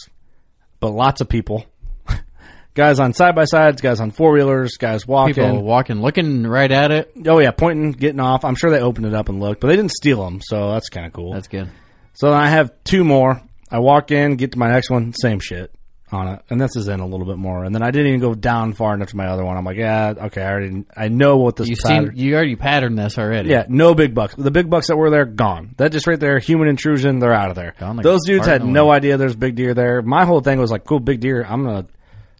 but 0.79 0.91
lots 0.91 1.21
of 1.21 1.29
people. 1.29 1.65
guys 2.73 2.99
on 2.99 3.13
side 3.13 3.35
by 3.35 3.45
sides, 3.45 3.81
guys 3.81 3.99
on 3.99 4.11
four 4.11 4.33
wheelers, 4.33 4.77
guys 4.77 5.07
walking. 5.07 5.35
People 5.35 5.63
walking, 5.63 6.01
looking 6.01 6.45
right 6.45 6.71
at 6.71 6.91
it. 6.91 7.11
Oh 7.25 7.39
yeah, 7.39 7.51
pointing, 7.51 7.91
getting 7.91 8.19
off. 8.19 8.45
I'm 8.45 8.55
sure 8.55 8.71
they 8.71 8.79
opened 8.79 9.07
it 9.07 9.13
up 9.13 9.29
and 9.29 9.39
looked, 9.39 9.61
but 9.61 9.67
they 9.67 9.75
didn't 9.75 9.91
steal 9.91 10.23
them, 10.23 10.41
so 10.41 10.71
that's 10.71 10.89
kind 10.89 11.05
of 11.05 11.13
cool. 11.13 11.33
That's 11.33 11.47
good. 11.47 11.69
So 12.13 12.29
then 12.31 12.39
I 12.39 12.49
have 12.49 12.71
two 12.83 13.03
more. 13.03 13.41
I 13.71 13.79
walk 13.79 14.11
in, 14.11 14.35
get 14.35 14.53
to 14.53 14.59
my 14.59 14.69
next 14.69 14.89
one, 14.89 15.13
same 15.13 15.39
shit 15.39 15.73
on 16.11 16.27
it, 16.27 16.41
and 16.49 16.59
this 16.59 16.75
is 16.75 16.87
in 16.87 16.99
a 16.99 17.05
little 17.05 17.25
bit 17.25 17.37
more. 17.37 17.63
And 17.63 17.73
then 17.73 17.81
I 17.83 17.91
didn't 17.91 18.07
even 18.07 18.19
go 18.19 18.33
down 18.35 18.73
far 18.73 18.93
enough 18.93 19.09
to 19.09 19.15
my 19.17 19.27
other 19.27 19.45
one. 19.45 19.57
I'm 19.57 19.63
like, 19.65 19.77
yeah, 19.77 20.13
okay, 20.17 20.41
I 20.41 20.49
already, 20.51 20.85
I 20.95 21.07
know 21.09 21.37
what 21.37 21.55
this. 21.55 21.67
You 21.67 21.75
pattern- 21.75 22.15
seen? 22.15 22.25
You 22.25 22.35
already 22.35 22.55
patterned 22.55 22.97
this 22.97 23.17
already. 23.17 23.49
yeah, 23.49 23.65
no 23.69 23.93
big 23.95 24.13
bucks. 24.15 24.35
The 24.35 24.51
big 24.51 24.69
bucks 24.69 24.87
that 24.87 24.97
were 24.97 25.09
there, 25.09 25.25
gone. 25.25 25.75
That 25.77 25.91
just 25.91 26.07
right 26.07 26.19
there, 26.19 26.39
human 26.39 26.67
intrusion. 26.67 27.19
They're 27.19 27.33
out 27.33 27.49
of 27.49 27.55
there. 27.55 27.75
Like 27.79 28.01
Those 28.03 28.25
dudes 28.25 28.45
had 28.47 28.65
no 28.65 28.87
wind. 28.87 28.97
idea 28.97 29.17
there's 29.17 29.35
big 29.35 29.55
deer 29.55 29.73
there. 29.73 30.01
My 30.01 30.25
whole 30.25 30.41
thing 30.41 30.59
was 30.59 30.71
like, 30.71 30.85
cool, 30.85 30.99
big 30.99 31.19
deer. 31.19 31.45
I'm 31.47 31.63
gonna 31.63 31.85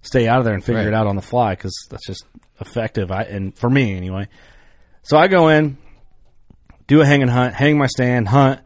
stay 0.01 0.27
out 0.27 0.39
of 0.39 0.45
there 0.45 0.53
and 0.53 0.63
figure 0.63 0.81
Right. 0.81 0.87
it 0.87 0.93
out 0.93 1.07
on 1.07 1.15
the 1.15 1.21
fly 1.21 1.51
because 1.55 1.73
that's 1.89 2.05
just 2.07 2.25
effective. 2.61 3.11
I 3.11 3.23
and 3.23 3.57
for 3.57 3.69
me 3.69 3.95
anyway. 3.95 4.27
So 5.03 5.17
I 5.17 5.27
go 5.27 5.49
in, 5.49 5.77
do 6.87 7.01
a 7.01 7.05
hang 7.05 7.21
and 7.21 7.29
hunt, 7.31 7.53
hang 7.53 7.77
my 7.77 7.87
stand, 7.87 8.27
hunt, 8.27 8.61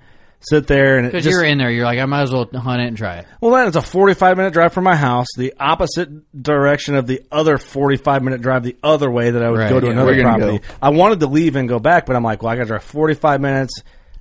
sit 0.50 0.68
there, 0.68 0.98
and 0.98 1.12
Because 1.12 1.26
you're 1.26 1.44
in 1.44 1.58
there, 1.58 1.70
you're 1.72 1.86
like, 1.86 2.00
I 2.00 2.06
might 2.06 2.24
as 2.24 2.32
well 2.32 2.48
hunt 2.54 2.82
it 2.82 2.88
and 2.88 2.98
try 2.98 3.18
it. 3.20 3.26
well, 3.42 3.52
then 3.54 3.68
it's 3.68 3.76
a 3.76 3.82
45 3.82 4.38
minute 4.38 4.54
drive 4.54 4.74
from 4.74 4.84
my 4.84 4.96
house, 4.96 5.28
the 5.38 5.54
opposite 5.60 6.10
direction 6.42 6.96
of 6.96 7.08
the 7.08 7.22
other 7.32 7.58
45 7.58 8.24
minute 8.24 8.42
drive 8.42 8.64
the 8.64 8.76
other 8.84 9.10
way 9.10 9.32
that 9.32 9.42
I 9.44 9.50
would 9.50 9.60
Right, 9.60 9.70
go 9.70 9.80
to 9.80 9.86
yeah, 9.88 9.92
another 9.94 10.12
we're 10.12 10.22
gonna 10.24 10.38
property. 10.38 10.58
go. 10.60 10.76
I 10.82 10.90
wanted 10.90 11.20
to 11.22 11.28
leave 11.28 11.56
and 11.56 11.68
go 11.70 11.80
back, 11.80 12.06
but 12.06 12.16
I'm 12.16 12.24
like, 12.24 12.44
well, 12.44 12.52
I 12.52 12.56
got 12.56 12.64
to 12.64 12.68
drive 12.68 12.84
45 12.84 13.42
minutes 13.42 13.74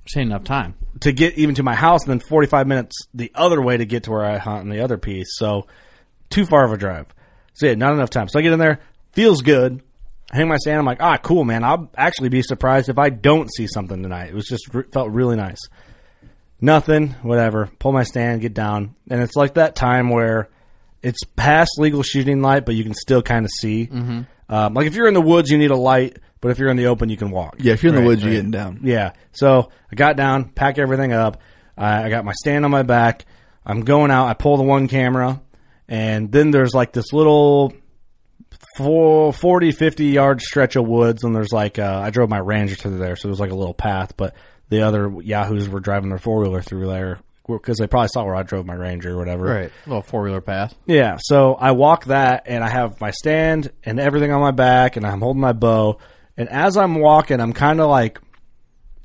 Just 0.05 0.17
ain't 0.17 0.27
enough 0.29 0.43
time. 0.43 0.75
to 1.01 1.11
get 1.11 1.37
even 1.37 1.55
to 1.55 1.63
my 1.63 1.75
house 1.75 2.03
and 2.03 2.11
then 2.11 2.19
45 2.19 2.67
minutes 2.67 2.95
the 3.13 3.31
other 3.35 3.61
way 3.61 3.77
to 3.77 3.85
get 3.85 4.03
to 4.03 4.11
where 4.11 4.23
I 4.25 4.37
hunt 4.37 4.63
in 4.63 4.69
the 4.69 4.81
other 4.81 4.97
piece. 4.97 5.27
So 5.37 5.67
too 6.29 6.45
far 6.45 6.63
of 6.65 6.71
a 6.71 6.77
drive. 6.77 7.07
So 7.53 7.67
yeah, 7.67 7.75
not 7.75 7.93
enough 7.93 8.09
time. 8.09 8.27
So 8.27 8.39
I 8.39 8.41
get 8.41 8.53
in 8.53 8.59
there, 8.59 8.79
feels 9.11 9.41
good. 9.41 9.81
I 10.31 10.37
hang 10.37 10.47
my 10.47 10.57
stand. 10.57 10.79
I'm 10.79 10.85
like, 10.85 11.01
ah, 11.03 11.17
cool, 11.17 11.43
man. 11.43 11.63
I'll 11.63 11.91
actually 11.95 12.29
be 12.29 12.41
surprised 12.41 12.89
if 12.89 12.97
I 12.97 13.09
don't 13.11 13.53
see 13.53 13.67
something 13.67 14.01
tonight. 14.01 14.29
It 14.29 14.33
was 14.33 14.47
just 14.47 14.73
re- 14.73 14.83
felt 14.91 15.11
really 15.11 15.35
nice. 15.35 15.59
Nothing, 16.63 17.09
whatever. 17.23 17.69
Pull 17.77 17.91
my 17.91 18.03
stand, 18.03 18.39
get 18.39 18.53
down, 18.53 18.95
and 19.09 19.21
it's 19.21 19.35
like 19.35 19.55
that 19.55 19.75
time 19.75 20.09
where 20.09 20.49
it's 21.01 21.19
past 21.35 21.71
legal 21.77 22.03
shooting 22.03 22.41
light, 22.41 22.65
but 22.65 22.73
you 22.75 22.85
can 22.85 22.93
still 22.93 23.21
kind 23.21 23.43
of 23.43 23.51
see. 23.59 23.87
Mm-hmm. 23.87 24.21
Um, 24.47 24.73
like 24.73 24.87
if 24.87 24.95
you're 24.95 25.09
in 25.09 25.13
the 25.13 25.19
woods, 25.19 25.49
you 25.51 25.57
need 25.57 25.71
a 25.71 25.75
light, 25.75 26.19
but 26.39 26.51
if 26.51 26.59
you're 26.59 26.69
in 26.69 26.77
the 26.77 26.85
open, 26.85 27.09
you 27.09 27.17
can 27.17 27.31
walk. 27.31 27.57
Yeah, 27.59 27.73
if 27.73 27.83
you're 27.83 27.89
in 27.89 27.95
the 27.95 28.01
Right, 28.01 28.07
woods, 28.07 28.21
you're 28.21 28.29
right. 28.31 28.37
getting 28.37 28.51
down. 28.51 28.79
Yeah. 28.83 29.11
So 29.33 29.71
I 29.91 29.95
got 29.95 30.15
down, 30.15 30.45
pack 30.45 30.77
everything 30.77 31.11
up. 31.11 31.41
I 31.77 32.03
I 32.05 32.09
got 32.09 32.23
my 32.23 32.31
stand 32.31 32.63
on 32.63 32.71
my 32.71 32.83
back. 32.83 33.25
I'm 33.65 33.81
going 33.81 34.09
out. 34.09 34.27
I 34.27 34.33
pull 34.33 34.55
the 34.55 34.63
one 34.63 34.87
camera, 34.87 35.41
and 35.89 36.31
then 36.31 36.51
there's 36.51 36.73
like 36.73 36.93
this 36.93 37.11
little 37.11 37.73
four, 38.77 39.33
40, 39.33 39.71
50 39.73 40.05
yard 40.05 40.41
stretch 40.41 40.75
of 40.77 40.87
woods, 40.87 41.25
and 41.25 41.35
there's 41.35 41.51
like 41.51 41.77
uh, 41.77 41.99
I 42.01 42.09
drove 42.09 42.29
my 42.29 42.39
Ranger 42.39 42.75
through 42.75 42.99
there, 42.99 43.17
so 43.17 43.27
it 43.27 43.31
was 43.31 43.39
like 43.41 43.51
a 43.51 43.55
little 43.55 43.73
path. 43.73 44.15
But 44.15 44.33
the 44.73 44.81
other 44.81 45.09
Yahoos 45.21 45.69
were 45.69 45.79
driving 45.79 46.09
their 46.09 46.17
four 46.19 46.41
wheeler 46.41 46.61
through 46.61 46.87
there 46.87 47.19
because 47.47 47.77
they 47.77 47.87
probably 47.87 48.07
saw 48.07 48.23
where 48.23 48.35
I 48.35 48.43
drove 48.43 48.65
my 48.65 48.73
Ranger 48.73 49.13
or 49.13 49.17
whatever. 49.17 49.45
Right. 49.45 49.71
little 49.85 50.01
four 50.01 50.23
wheeler 50.23 50.41
path. 50.41 50.73
Yeah, 50.85 51.17
so 51.19 51.53
I 51.55 51.71
walk 51.71 52.05
that 52.05 52.43
and 52.47 52.63
I 52.63 52.69
have 52.69 52.99
my 53.01 53.11
stand 53.11 53.71
and 53.83 53.99
everything 53.99 54.31
on 54.31 54.41
my 54.41 54.51
back 54.51 54.95
and 54.95 55.05
I'm 55.05 55.19
holding 55.21 55.41
my 55.41 55.53
bow. 55.53 55.99
And 56.37 56.49
as 56.49 56.77
I'm 56.77 56.95
walking, 56.95 57.39
I'm 57.39 57.53
kind 57.53 57.79
of 57.79 57.89
like, 57.89 58.19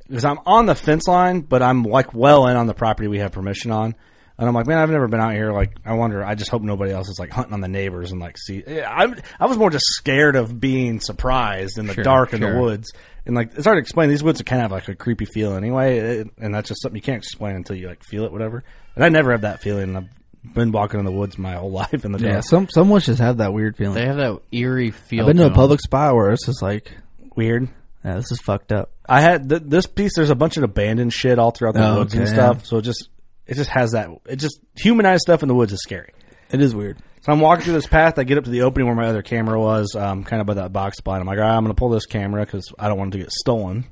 because 0.07 0.25
I'm 0.25 0.39
on 0.47 0.67
the 0.67 0.75
fence 0.75 1.07
line, 1.07 1.41
but 1.41 1.63
I'm 1.63 1.83
like 1.83 2.15
well 2.15 2.47
in 2.47 2.57
on 2.57 2.67
the 2.67 2.75
property 2.75 3.09
we 3.09 3.19
have 3.19 3.33
permission 3.33 3.71
on. 3.71 3.95
And 4.39 4.47
I'm 4.49 4.55
like, 4.55 4.67
man, 4.69 4.79
I've 4.79 4.91
never 4.91 5.09
been 5.09 5.21
out 5.21 5.33
here. 5.33 5.51
Like, 5.53 5.77
I 5.85 5.95
wonder. 5.95 6.25
I 6.25 6.37
just 6.37 6.49
hope 6.51 6.63
nobody 6.63 6.93
else 6.93 7.09
is 7.09 7.19
like 7.19 7.31
hunting 7.31 7.55
on 7.55 7.61
the 7.61 7.67
neighbors 7.69 8.13
and 8.13 8.21
like 8.21 8.39
see. 8.39 8.63
I 8.67 9.13
I 9.41 9.47
was 9.47 9.57
more 9.59 9.69
just 9.71 9.85
scared 9.89 10.37
of 10.37 10.61
being 10.61 11.01
surprised 11.01 11.77
in 11.77 11.87
the 11.87 11.95
Sure, 11.95 12.05
dark 12.05 12.33
in 12.35 12.41
the 12.41 12.55
woods. 12.61 12.93
And 13.27 13.35
like, 13.35 13.51
it's 13.57 13.65
hard 13.65 13.77
to 13.77 13.81
explain. 13.81 14.09
These 14.09 14.23
woods 14.23 14.41
are 14.41 14.45
kind 14.45 14.63
of 14.65 14.71
like 14.71 14.87
a 14.89 14.95
creepy 14.95 15.25
feel 15.25 15.55
anyway, 15.55 15.99
it- 15.99 16.31
and 16.39 16.55
that's 16.55 16.69
just 16.69 16.81
something 16.83 16.97
you 16.97 17.03
can't 17.03 17.19
explain 17.19 17.57
until 17.57 17.77
you 17.77 17.89
like 17.89 18.03
feel 18.05 18.25
it, 18.25 18.33
whatever. 18.33 18.63
And 18.95 19.05
I 19.05 19.09
never 19.09 19.33
have 19.33 19.41
that 19.43 19.61
feeling. 19.61 19.97
I've 19.97 20.09
been 20.55 20.71
walking 20.71 21.01
in 21.01 21.05
the 21.05 21.13
woods 21.13 21.37
my 21.37 21.55
whole 21.55 21.71
life 21.83 22.05
in 22.05 22.13
the 22.13 22.19
Yeah, 22.21 22.33
dark. 22.35 22.45
some 22.45 22.69
some 22.71 22.91
witches 22.91 23.19
have 23.19 23.39
that 23.39 23.53
weird 23.53 23.77
feeling. 23.77 23.95
They 23.97 24.07
have 24.07 24.17
that 24.19 24.39
eerie 24.53 24.93
feel. 24.93 25.23
I've 25.23 25.27
been 25.27 25.37
to 25.39 25.47
a 25.47 25.51
public 25.51 25.81
spot 25.81 26.15
where 26.15 26.31
it's 26.31 26.47
just 26.47 26.63
like, 26.63 26.93
Weird. 27.35 27.69
yeah, 28.05 28.15
this 28.15 28.31
is 28.31 28.41
fucked 28.41 28.71
up. 28.73 28.93
I 29.09 29.21
had 29.21 29.49
th- 29.49 29.63
this 29.67 29.87
piece. 29.87 30.15
There's 30.15 30.31
a 30.31 30.35
bunch 30.37 30.57
of 30.57 30.63
abandoned 30.63 31.13
shit 31.13 31.39
all 31.41 31.51
throughout 31.51 31.75
the 31.75 31.87
Oh, 31.87 31.99
woods 31.99 32.15
and 32.15 32.29
stuff. 32.29 32.59
yeah. 32.59 32.63
So 32.65 32.81
just 32.81 33.09
it 33.49 33.55
just 33.55 33.71
has 33.71 33.93
that. 33.93 34.11
It 34.27 34.37
just 34.37 34.61
humanized 34.77 35.23
stuff 35.23 35.43
in 35.43 35.49
the 35.49 35.55
woods 35.55 35.73
is 35.73 35.81
scary. 35.83 36.13
It 36.51 36.61
is 36.61 36.75
weird. 36.75 36.99
So 37.23 37.33
I'm 37.33 37.41
walking 37.41 37.65
through 37.65 37.75
this 37.75 37.87
path. 37.87 38.19
I 38.19 38.25
get 38.25 38.39
up 38.39 38.45
to 38.45 38.51
the 38.51 38.63
opening 38.63 38.87
where 38.87 38.95
my 38.95 39.07
other 39.07 39.23
camera 39.23 39.59
was, 39.59 39.97
um, 39.97 40.23
kind 40.23 40.41
of 40.41 40.47
by 40.47 40.55
that 40.55 40.73
box 40.73 41.01
blind. 41.01 41.21
I'm 41.21 41.27
like, 41.27 41.39
all 41.39 41.45
right, 41.45 41.57
I'm 41.57 41.65
going 41.65 41.75
to 41.75 41.79
pull 41.79 41.89
this 41.89 42.07
camera 42.07 42.45
because 42.45 42.73
I 42.79 42.89
don't 42.89 42.97
want 42.97 43.15
it 43.15 43.19
to 43.19 43.25
get 43.25 43.33
stolen. 43.33 43.87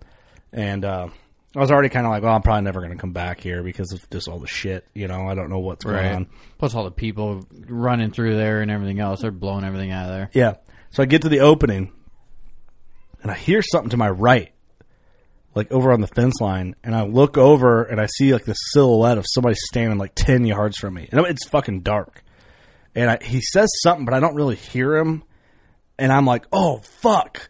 And 0.53 0.85
uh, 0.85 1.09
I 1.55 1.59
was 1.61 1.71
already 1.71 1.89
kind 1.89 2.07
of 2.07 2.11
like, 2.13 2.23
well, 2.23 2.35
I'm 2.35 2.43
probably 2.43 2.63
never 2.63 2.81
going 2.81 2.93
to 2.93 2.99
come 2.99 3.13
back 3.13 3.41
here 3.41 3.63
because 3.63 3.93
of 3.93 4.09
just 4.11 4.29
all 4.29 4.39
the 4.39 4.47
shit. 4.47 4.87
You 4.95 5.09
know, 5.09 5.27
I 5.27 5.35
don't 5.35 5.51
know 5.51 5.59
what's 5.59 5.85
going 5.85 6.07
on. 6.07 6.27
Plus 6.59 6.75
all 6.75 6.85
the 6.85 6.91
people 6.91 7.47
running 7.67 8.11
through 8.11 8.37
there 8.37 8.61
and 8.61 8.71
everything 8.71 9.01
else. 9.01 9.23
They're 9.23 9.31
blowing 9.31 9.65
everything 9.65 9.91
out 9.91 10.07
of 10.07 10.13
there. 10.13 10.31
Yeah. 10.33 10.55
So 10.91 11.03
I 11.03 11.07
get 11.07 11.23
to 11.23 11.29
the 11.29 11.41
opening, 11.41 11.93
and 13.23 13.31
I 13.31 13.35
hear 13.35 13.61
something 13.61 13.91
to 13.91 13.97
my 13.97 14.09
right, 14.09 14.53
like 15.57 15.73
over 15.73 15.91
on 15.93 16.01
the 16.03 16.07
fence 16.07 16.41
line, 16.41 16.77
and 16.85 16.95
I 16.95 17.03
look 17.05 17.37
over 17.39 17.83
and 17.83 18.01
I 18.01 18.07
see 18.07 18.33
like 18.33 18.45
the 18.45 18.53
silhouette 18.53 19.19
of 19.19 19.25
somebody 19.27 19.57
standing 19.57 19.99
like 19.99 20.13
ten 20.15 20.45
yards 20.45 20.77
from 20.77 20.95
me, 20.95 21.09
and 21.11 21.27
it's 21.27 21.49
fucking 21.49 21.81
dark. 21.81 22.23
And 22.95 23.11
I, 23.11 23.19
he 23.23 23.41
says 23.41 23.69
something, 23.83 24.05
but 24.05 24.15
I 24.15 24.21
don't 24.21 24.37
really 24.37 24.55
hear 24.57 24.97
him, 24.97 25.25
and 25.99 26.13
I'm 26.13 26.27
like, 26.27 26.45
"Oh 26.53 26.79
fuck!" 27.01 27.49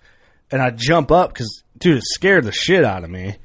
And 0.50 0.62
I 0.62 0.70
jump 0.70 1.10
up 1.10 1.34
because 1.34 1.62
dude, 1.78 1.98
it 1.98 2.04
scared 2.04 2.44
the 2.44 2.52
shit 2.52 2.84
out 2.84 3.04
of 3.04 3.10
me. 3.10 3.36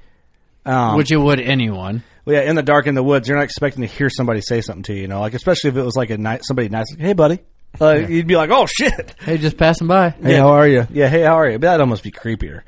Um, 0.64 0.96
Which 0.96 1.12
it 1.12 1.18
would 1.18 1.40
anyone. 1.40 2.04
well, 2.24 2.36
yeah, 2.36 2.48
in 2.48 2.56
the 2.56 2.62
dark 2.62 2.86
in 2.86 2.94
the 2.94 3.02
woods, 3.04 3.28
you're 3.28 3.38
not 3.38 3.44
expecting 3.44 3.82
to 3.82 3.88
hear 3.88 4.12
somebody 4.12 4.42
say 4.42 4.62
something 4.62 4.84
to 4.84 4.94
you, 4.94 5.02
you 5.02 5.08
know, 5.08 5.20
like 5.20 5.34
especially 5.34 5.72
if 5.72 5.76
it 5.76 5.82
was 5.84 5.96
like 5.96 6.12
a 6.12 6.20
night, 6.20 6.42
somebody 6.44 6.70
nice, 6.70 6.86
like, 6.92 7.00
"Hey, 7.00 7.14
buddy," 7.14 7.40
uh, 7.82 7.94
you'd 7.96 8.28
be 8.28 8.36
like, 8.36 8.52
"Oh 8.52 8.68
shit." 8.68 9.16
Hey, 9.22 9.40
just 9.40 9.58
passing 9.58 9.88
by. 9.88 10.12
Hey, 10.12 10.36
how 10.36 10.50
are 10.50 10.68
you? 10.68 10.86
Yeah, 10.92 11.08
hey, 11.08 11.24
how 11.24 11.34
are 11.40 11.50
you? 11.50 11.58
But 11.58 11.68
that'd 11.68 11.82
almost 11.82 12.04
be 12.04 12.12
creepier. 12.12 12.62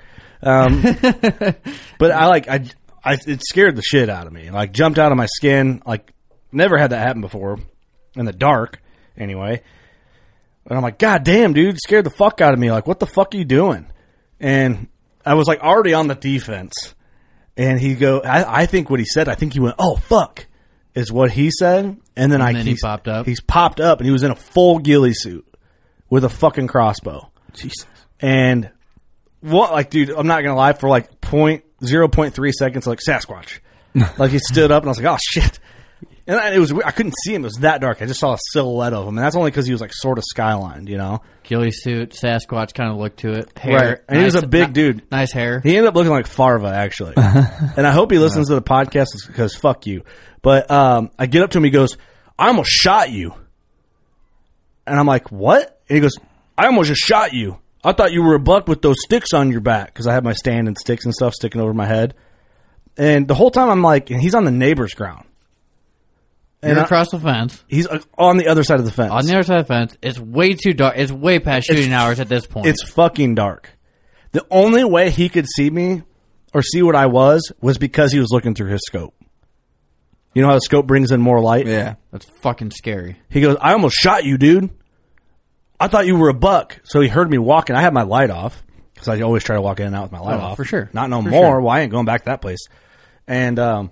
Um, 0.44 0.82
but 1.98 2.12
I 2.12 2.28
like 2.28 2.48
I, 2.48 2.66
I 3.04 3.18
it 3.26 3.42
scared 3.44 3.76
the 3.76 3.82
shit 3.82 4.10
out 4.10 4.28
of 4.28 4.34
me. 4.34 4.52
Like 4.52 4.74
jumped 4.74 5.00
out 5.00 5.12
of 5.12 5.18
my 5.18 5.28
skin. 5.28 5.82
Like 5.86 6.12
never 6.52 6.78
had 6.78 6.92
that 6.92 7.00
happen 7.00 7.22
before 7.22 7.60
in 8.16 8.26
the 8.26 8.34
dark. 8.34 8.82
Anyway, 9.18 9.62
and 10.66 10.78
I'm 10.78 10.84
like, 10.84 10.98
God 10.98 11.24
damn, 11.24 11.54
dude, 11.54 11.78
scared 11.78 12.06
the 12.06 12.10
fuck 12.10 12.42
out 12.42 12.54
of 12.54 12.60
me. 12.60 12.72
Like, 12.72 12.88
what 12.88 13.00
the 13.00 13.06
fuck 13.06 13.34
are 13.34 13.38
you 13.38 13.46
doing? 13.46 13.88
And 14.40 14.88
I 15.26 15.36
was 15.36 15.48
like 15.48 15.62
already 15.62 15.94
on 15.94 16.08
the 16.08 16.16
defense. 16.16 16.96
And 17.56 17.80
he 17.80 17.94
go, 17.94 18.20
I, 18.22 18.62
I 18.62 18.66
think 18.66 18.90
what 18.90 19.00
he 19.00 19.06
said. 19.06 19.30
I 19.30 19.36
think 19.36 19.54
he 19.54 19.60
went, 19.60 19.76
oh 19.78 19.96
fuck, 19.96 20.48
is 20.96 21.12
what 21.12 21.32
he 21.32 21.52
said. 21.52 21.98
And 22.16 22.32
then 22.32 22.42
I 22.42 22.54
then 22.54 22.66
he 22.66 22.76
popped 22.76 23.08
up? 23.08 23.26
He's 23.26 23.42
popped 23.42 23.80
up, 23.80 24.00
and 24.00 24.06
he 24.06 24.12
was 24.12 24.24
in 24.24 24.32
a 24.32 24.36
full 24.36 24.80
ghillie 24.80 25.14
suit 25.14 25.48
with 26.10 26.24
a 26.24 26.30
fucking 26.30 26.68
crossbow. 26.68 27.32
Jesus. 27.54 27.86
And 28.20 28.72
what, 29.44 29.72
like, 29.72 29.90
dude, 29.90 30.10
I'm 30.10 30.28
not 30.28 30.42
gonna 30.44 30.56
lie. 30.56 30.74
For 30.74 30.90
like 30.90 31.22
point 31.22 31.64
zero 31.86 32.08
point 32.08 32.34
three 32.34 32.52
seconds, 32.52 32.88
like 32.88 33.00
Sasquatch, 33.08 33.60
like 34.18 34.32
he 34.32 34.40
stood 34.40 34.72
up, 34.72 34.84
and 34.84 34.90
I 34.90 34.92
was 34.92 35.02
like, 35.02 35.14
oh 35.14 35.18
shit. 35.22 35.60
And 36.26 36.40
I- 36.40 36.52
it 36.54 36.60
was 36.60 36.72
I 36.72 36.92
couldn't 36.92 37.16
see 37.26 37.34
him. 37.34 37.42
It 37.44 37.48
was 37.48 37.56
that 37.56 37.82
dark. 37.82 38.02
I 38.02 38.06
just 38.06 38.22
saw 38.22 38.34
a 38.34 38.38
silhouette 38.54 38.94
of 38.94 39.06
him, 39.08 39.18
and 39.18 39.26
that's 39.26 39.36
only 39.36 39.52
because 39.52 39.66
he 39.66 39.74
was 39.74 39.82
like 39.82 39.92
sort 39.94 40.18
of 40.18 40.24
skylined, 40.34 40.88
you 40.88 40.98
know. 40.98 41.22
Ghillie 41.44 41.72
suit, 41.72 42.12
Sasquatch 42.12 42.74
kind 42.74 42.90
of 42.90 42.96
look 42.98 43.18
to 43.18 43.34
it. 43.34 43.58
Hair, 43.60 43.78
Right. 43.78 43.98
And 44.08 44.20
he 44.20 44.24
was 44.24 44.36
a 44.36 44.48
big 44.48 44.70
ni- 44.70 44.74
dude. 44.74 45.12
Nice 45.12 45.34
hair. 45.34 45.60
He 45.60 45.76
ended 45.76 45.90
up 45.90 45.96
looking 45.96 46.12
like 46.14 46.28
Farva, 46.28 46.70
actually. 46.70 47.14
and 47.18 47.86
I 47.86 47.92
hope 47.92 48.12
he 48.12 48.18
listens 48.20 48.48
to 48.48 48.56
the 48.56 48.62
podcast 48.62 49.08
because 49.28 49.54
fuck 49.56 49.86
you. 49.86 50.04
But 50.42 50.72
um, 50.72 51.12
I 51.20 51.26
get 51.26 51.44
up 51.44 51.50
to 51.52 51.58
him. 51.58 51.66
He 51.66 51.70
goes, 51.72 51.98
"I 52.40 52.48
almost 52.48 52.70
shot 52.72 53.12
you," 53.12 53.34
and 54.88 54.98
I'm 54.98 55.06
like, 55.08 55.32
"What?" 55.32 55.82
And 55.90 55.96
he 55.98 56.02
goes, 56.02 56.16
"I 56.58 56.68
almost 56.68 56.88
just 56.88 57.02
shot 57.02 57.34
you. 57.34 57.60
I 57.84 57.92
thought 57.94 58.14
you 58.14 58.24
were 58.24 58.36
a 58.36 58.40
buck 58.40 58.68
with 58.68 58.82
those 58.82 58.96
sticks 59.04 59.34
on 59.34 59.52
your 59.52 59.62
back 59.62 59.88
because 59.88 60.08
I 60.08 60.14
had 60.14 60.24
my 60.24 60.34
stand 60.34 60.68
and 60.68 60.78
sticks 60.78 61.06
and 61.06 61.14
stuff 61.14 61.34
sticking 61.34 61.62
over 61.62 61.74
my 61.74 61.86
head. 61.86 62.14
And 62.98 63.28
the 63.28 63.36
whole 63.36 63.52
time 63.52 63.70
I'm 63.70 63.82
like, 63.82 64.10
and 64.10 64.22
he's 64.22 64.36
on 64.36 64.46
the 64.46 64.52
neighbor's 64.52 64.94
ground. 64.94 65.26
You're 66.62 66.80
I- 66.80 66.84
across 66.84 67.10
the 67.12 67.20
fence. 67.20 67.64
He's 67.68 67.88
uh, 67.88 68.00
on 68.18 68.38
the 68.38 68.48
other 68.48 68.64
side 68.64 68.80
of 68.80 68.86
the 68.86 68.92
fence. 68.92 69.12
On 69.12 69.26
the 69.26 69.34
other 69.34 69.44
side 69.44 69.60
of 69.60 69.68
the 69.68 69.74
fence, 69.74 69.98
it's 70.02 70.18
way 70.20 70.54
too 70.54 70.74
dark. 70.74 70.96
It's 70.98 71.12
way 71.12 71.40
past 71.40 71.68
shooting 71.68 71.92
hours 71.92 72.20
at 72.20 72.30
this 72.30 72.46
point. 72.46 72.68
It's 72.68 72.84
fucking 72.92 73.36
dark. 73.36 73.70
The 74.32 74.46
only 74.50 74.84
way 74.86 75.10
he 75.10 75.28
could 75.28 75.46
see 75.48 75.70
me 75.70 76.04
or 76.54 76.62
see 76.62 76.82
what 76.82 76.96
I 76.96 77.08
was 77.08 77.52
was 77.62 77.78
because 77.78 78.12
he 78.14 78.20
was 78.20 78.30
looking 78.32 78.56
through 78.56 78.72
his 78.72 78.82
scope. 78.86 79.14
You 80.34 80.42
know 80.42 80.48
how 80.48 80.56
the 80.56 80.62
scope 80.62 80.88
brings 80.88 81.12
in 81.12 81.22
more 81.22 81.42
light? 81.42 81.68
Yeah. 81.68 81.96
That's 82.12 82.26
fucking 82.42 82.72
scary. 82.72 83.18
He 83.30 83.42
goes, 83.42 83.58
I 83.60 83.74
almost 83.74 83.96
shot 83.96 84.24
you, 84.24 84.38
dude. 84.38 84.72
I 85.84 85.88
thought 85.88 86.06
you 86.08 86.16
were 86.16 86.30
a 86.30 86.34
buck. 86.34 86.80
So 86.84 87.02
he 87.02 87.08
heard 87.08 87.30
me 87.30 87.38
walking. 87.38 87.76
I 87.76 87.82
had 87.82 87.94
my 87.94 88.04
light 88.04 88.30
off 88.30 88.64
because 88.94 89.08
I 89.10 89.22
always 89.22 89.44
try 89.44 89.56
to 89.56 89.62
walk 89.62 89.80
in 89.80 89.88
and 89.88 89.96
out 89.96 90.04
with 90.04 90.12
my 90.12 90.20
light 90.20 90.40
Oh, 90.40 90.44
off. 90.44 90.58
for 90.58 90.64
sure. 90.66 90.90
Not 90.94 91.10
no 91.10 91.22
For 91.22 91.30
more. 91.30 91.46
sure. 91.46 91.62
Well, 91.62 91.70
I 91.72 91.82
ain't 91.82 91.92
going 91.92 92.06
back 92.06 92.22
to 92.22 92.26
that 92.26 92.42
place. 92.42 92.60
And 93.28 93.60
um, 93.60 93.92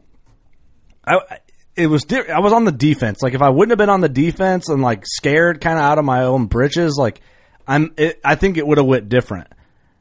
I, 1.06 1.20
it 1.76 1.88
was 1.88 2.04
di- 2.04 2.30
I 2.30 2.40
was 2.40 2.54
on 2.54 2.66
the 2.66 2.72
defense. 2.72 3.22
Like 3.22 3.34
if 3.34 3.42
I 3.42 3.50
wouldn't 3.50 3.72
have 3.72 3.78
been 3.78 3.90
on 3.90 4.02
the 4.02 4.10
defense 4.10 4.70
and 4.70 4.82
like 4.82 5.04
scared 5.06 5.62
kind 5.62 5.78
of 5.78 5.84
out 5.84 5.98
of 5.98 6.06
my 6.06 6.24
own 6.24 6.46
britches, 6.48 6.96
like 6.98 7.22
I'm, 7.68 7.94
it, 7.98 8.20
I 8.24 8.36
think 8.36 8.58
it 8.58 8.66
would 8.68 8.78
have 8.78 8.88
went 8.88 9.10
different. 9.10 9.48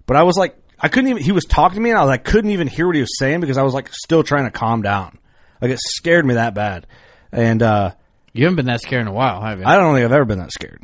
But 0.07 0.17
I 0.17 0.23
was 0.25 0.37
like, 0.37 0.57
I 0.79 0.89
couldn't 0.89 1.11
even. 1.11 1.23
He 1.23 1.33
was 1.33 1.45
talking 1.45 1.75
to 1.77 1.81
me, 1.81 1.91
and 1.91 1.99
I 1.99 2.03
was 2.03 2.09
like, 2.09 2.25
couldn't 2.25 2.51
even 2.53 2.67
hear 2.67 2.87
what 2.87 2.95
he 2.97 3.03
was 3.03 3.19
saying 3.19 3.41
because 3.41 3.59
I 3.59 3.63
was 3.63 3.75
like 3.75 3.91
still 3.93 4.23
trying 4.23 4.45
to 4.45 4.51
calm 4.51 4.83
down. 4.83 5.19
Like 5.61 5.71
it 5.73 5.79
scared 5.79 6.25
me 6.25 6.35
that 6.35 6.55
bad. 6.55 6.87
And 7.33 7.63
uh, 7.63 7.93
You 8.33 8.45
haven't 8.45 8.57
been 8.57 8.67
that 8.67 8.81
scared 8.81 9.03
in 9.03 9.09
a 9.09 9.13
while, 9.13 9.41
have 9.43 9.59
you? 9.61 9.65
I 9.67 9.77
don't 9.77 9.95
think 9.95 10.05
I've 10.05 10.13
ever 10.13 10.25
been 10.25 10.39
that 10.39 10.53
scared. 10.53 10.83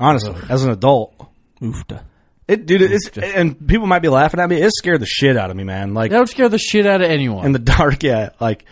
Honestly, 0.00 0.34
as 0.48 0.64
an 0.64 0.70
adult. 0.70 1.14
Oofta. 1.60 2.02
It, 2.48 2.66
dude, 2.66 2.82
it's, 2.82 3.16
and 3.16 3.68
people 3.68 3.86
might 3.86 4.00
be 4.00 4.08
laughing 4.08 4.40
at 4.40 4.48
me. 4.48 4.60
It 4.60 4.72
scared 4.72 5.00
the 5.00 5.06
shit 5.06 5.36
out 5.36 5.50
of 5.50 5.56
me, 5.56 5.62
man. 5.62 5.94
Like 5.94 6.10
that 6.10 6.18
would 6.18 6.28
scare 6.28 6.48
the 6.48 6.58
shit 6.58 6.84
out 6.84 7.00
of 7.00 7.08
anyone. 7.08 7.46
in 7.46 7.52
the 7.52 7.58
dark, 7.76 8.02
yeah. 8.02 8.30
Like, 8.40 8.64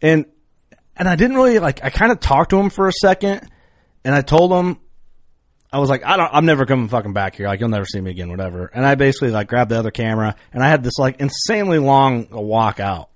and 0.00 0.26
and 0.96 1.08
I 1.08 1.16
didn't 1.16 1.36
really 1.36 1.58
like. 1.58 1.82
I 1.82 1.90
kind 1.90 2.12
of 2.12 2.20
talked 2.20 2.50
to 2.50 2.60
him 2.60 2.70
for 2.70 2.86
a 2.86 2.92
second, 2.92 3.50
and 4.04 4.14
I 4.14 4.20
told 4.20 4.52
him, 4.52 4.78
I 5.72 5.78
was 5.78 5.90
like, 5.90 6.04
I 6.04 6.16
don't, 6.16 6.30
I'm 6.32 6.46
never 6.46 6.66
coming 6.66 6.88
fucking 6.88 7.14
back 7.14 7.34
here. 7.34 7.48
Like, 7.48 7.58
you'll 7.58 7.68
never 7.68 7.84
see 7.84 8.00
me 8.00 8.10
again, 8.10 8.30
whatever. 8.30 8.70
And 8.72 8.86
I 8.86 8.94
basically 8.94 9.30
like 9.30 9.48
grabbed 9.48 9.70
the 9.70 9.78
other 9.78 9.90
camera, 9.90 10.36
and 10.52 10.62
I 10.62 10.68
had 10.68 10.84
this 10.84 10.96
like 10.98 11.20
insanely 11.20 11.78
long 11.78 12.28
walk 12.30 12.78
out. 12.78 13.10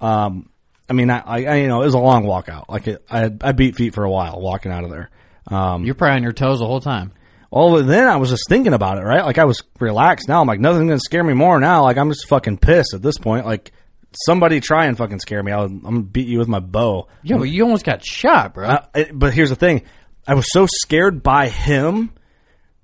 Um, 0.00 0.50
I 0.90 0.92
mean, 0.92 1.08
I, 1.10 1.18
I, 1.20 1.44
I 1.44 1.54
you 1.56 1.68
know, 1.68 1.82
it 1.82 1.86
was 1.86 1.94
a 1.94 1.98
long 1.98 2.24
walk 2.24 2.48
out. 2.48 2.68
Like, 2.68 2.88
it, 2.88 3.04
I 3.08 3.18
had, 3.20 3.42
I 3.44 3.52
beat 3.52 3.76
feet 3.76 3.94
for 3.94 4.02
a 4.02 4.10
while 4.10 4.40
walking 4.40 4.72
out 4.72 4.82
of 4.82 4.90
there. 4.90 5.10
Um, 5.48 5.84
You're 5.84 5.94
probably 5.94 6.16
on 6.16 6.22
your 6.22 6.32
toes 6.32 6.58
the 6.58 6.66
whole 6.66 6.80
time. 6.80 7.12
well, 7.50 7.82
then 7.84 8.08
I 8.08 8.16
was 8.16 8.30
just 8.30 8.44
thinking 8.48 8.74
about 8.74 8.98
it, 8.98 9.02
right? 9.02 9.24
Like 9.24 9.38
I 9.38 9.44
was 9.44 9.62
relaxed. 9.80 10.28
Now 10.28 10.40
I'm 10.40 10.46
like, 10.48 10.60
nothing's 10.60 10.88
gonna 10.88 10.98
scare 11.00 11.22
me 11.24 11.34
more. 11.34 11.60
Now, 11.60 11.82
like 11.84 11.96
I'm 11.98 12.10
just 12.10 12.26
fucking 12.28 12.58
pissed 12.58 12.94
at 12.94 13.02
this 13.02 13.18
point. 13.18 13.46
Like 13.46 13.72
somebody 14.24 14.60
try 14.60 14.86
and 14.86 14.96
fucking 14.96 15.20
scare 15.20 15.42
me. 15.42 15.52
I'll, 15.52 15.64
I'm 15.64 15.80
gonna 15.82 16.00
beat 16.02 16.26
you 16.28 16.38
with 16.38 16.48
my 16.48 16.60
bow. 16.60 17.08
Yo, 17.22 17.42
you 17.42 17.62
almost 17.64 17.84
got 17.84 18.04
shot, 18.04 18.54
bro. 18.54 18.68
Uh, 18.68 18.86
it- 18.94 19.16
but 19.18 19.32
here's 19.34 19.50
the 19.50 19.56
thing: 19.56 19.82
I 20.26 20.34
was 20.34 20.46
so 20.50 20.66
scared 20.68 21.22
by 21.22 21.48
him, 21.48 22.10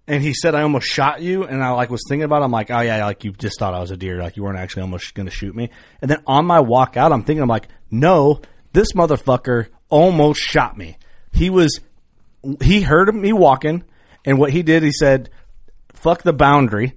and 0.07 0.23
he 0.23 0.33
said 0.35 0.55
I 0.55 0.63
almost 0.63 0.87
shot 0.87 1.21
you, 1.23 1.45
and 1.45 1.63
I 1.65 1.71
like 1.73 1.91
was 1.91 2.03
thinking 2.09 2.25
about. 2.25 2.43
it. 2.43 2.45
I'm 2.45 2.53
like, 2.53 2.71
oh 2.71 2.81
yeah, 2.81 3.05
like 3.05 3.25
you 3.25 3.33
just 3.33 3.59
thought 3.59 3.75
I 3.75 3.81
was 3.81 3.91
a 3.91 3.97
deer, 3.97 4.23
like 4.23 4.37
you 4.37 4.45
weren't 4.45 4.59
actually 4.59 4.83
almost 4.83 5.15
gonna 5.15 5.31
shoot 5.31 5.55
me. 5.57 5.71
And 6.01 6.11
then 6.11 6.23
on 6.27 6.47
my 6.47 6.61
walk 6.61 6.97
out, 6.97 7.11
I'm 7.13 7.25
thinking, 7.25 7.43
I'm 7.43 7.49
like, 7.49 7.67
no, 7.91 8.41
this 8.73 8.93
motherfucker 8.93 9.67
almost 9.89 10.41
shot 10.41 10.77
me. 10.79 10.97
He 11.33 11.51
was, 11.51 11.81
he 12.63 12.83
heard 12.83 13.15
me 13.15 13.33
walking, 13.33 13.85
and 14.25 14.39
what 14.39 14.51
he 14.51 14.63
did, 14.63 14.83
he 14.83 14.93
said, 14.93 15.31
fuck 15.95 16.23
the 16.23 16.33
boundary. 16.33 16.95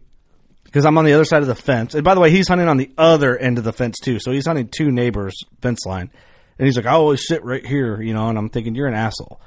Because 0.64 0.86
I'm 0.86 0.98
on 0.98 1.06
the 1.06 1.14
other 1.14 1.26
side 1.26 1.42
of 1.42 1.48
the 1.48 1.56
fence. 1.56 1.96
And 1.96 2.04
by 2.04 2.16
the 2.16 2.20
way, 2.20 2.32
he's 2.32 2.50
hunting 2.50 2.68
on 2.68 2.76
the 2.76 2.92
other 2.98 3.38
end 3.38 3.58
of 3.58 3.64
the 3.64 3.72
fence 3.72 3.98
too. 3.98 4.20
So 4.20 4.32
he's 4.32 4.46
hunting 4.46 4.68
two 4.68 4.92
neighbors' 4.92 5.38
fence 5.62 5.86
line. 5.86 6.12
And 6.60 6.66
he's 6.66 6.76
like, 6.76 6.86
I 6.86 6.92
always 6.92 7.26
sit 7.26 7.46
right 7.46 7.66
here, 7.66 8.02
you 8.02 8.14
know, 8.14 8.28
and 8.28 8.38
I'm 8.38 8.50
thinking, 8.50 8.76
you're 8.76 8.88
an 8.88 8.94
asshole. 8.94 9.40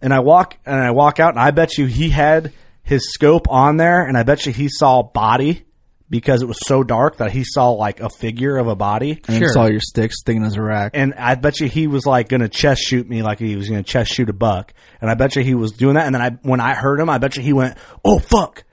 And 0.00 0.12
I 0.14 0.20
walk 0.20 0.56
and 0.64 0.80
I 0.80 0.90
walk 0.92 1.20
out 1.20 1.34
and 1.34 1.40
I 1.40 1.50
bet 1.50 1.76
you 1.76 1.84
he 1.84 2.08
had 2.08 2.52
his 2.82 3.12
scope 3.12 3.46
on 3.50 3.76
there 3.76 4.06
and 4.06 4.16
I 4.16 4.22
bet 4.22 4.46
you 4.46 4.52
he 4.52 4.68
saw 4.70 5.02
body 5.02 5.64
because 6.10 6.42
it 6.42 6.46
was 6.46 6.58
so 6.66 6.82
dark 6.82 7.16
that 7.16 7.32
he 7.32 7.44
saw 7.44 7.70
like 7.70 8.00
a 8.00 8.08
figure 8.10 8.56
of 8.58 8.66
a 8.68 8.76
body. 8.76 9.20
And 9.26 9.38
Sure. 9.38 9.48
saw 9.48 9.66
your 9.66 9.80
sticks 9.80 10.20
sticking 10.20 10.44
as 10.44 10.56
a 10.56 10.62
rack. 10.62 10.92
And 10.94 11.14
I 11.14 11.34
bet 11.34 11.60
you 11.60 11.66
he 11.68 11.86
was 11.86 12.04
like 12.06 12.28
gonna 12.28 12.48
chest 12.48 12.82
shoot 12.82 13.08
me 13.08 13.22
like 13.22 13.38
he 13.38 13.56
was 13.56 13.68
gonna 13.68 13.82
chest 13.82 14.12
shoot 14.12 14.28
a 14.28 14.32
buck. 14.34 14.74
And 15.00 15.10
I 15.10 15.14
bet 15.14 15.34
you 15.36 15.42
he 15.42 15.54
was 15.54 15.72
doing 15.72 15.94
that. 15.94 16.06
And 16.06 16.14
then 16.14 16.22
I, 16.22 16.30
when 16.42 16.60
I 16.60 16.74
heard 16.74 17.00
him, 17.00 17.08
I 17.10 17.18
bet 17.18 17.36
you 17.36 17.42
he 17.42 17.52
went, 17.52 17.76
"Oh 18.04 18.18
fuck!" 18.18 18.64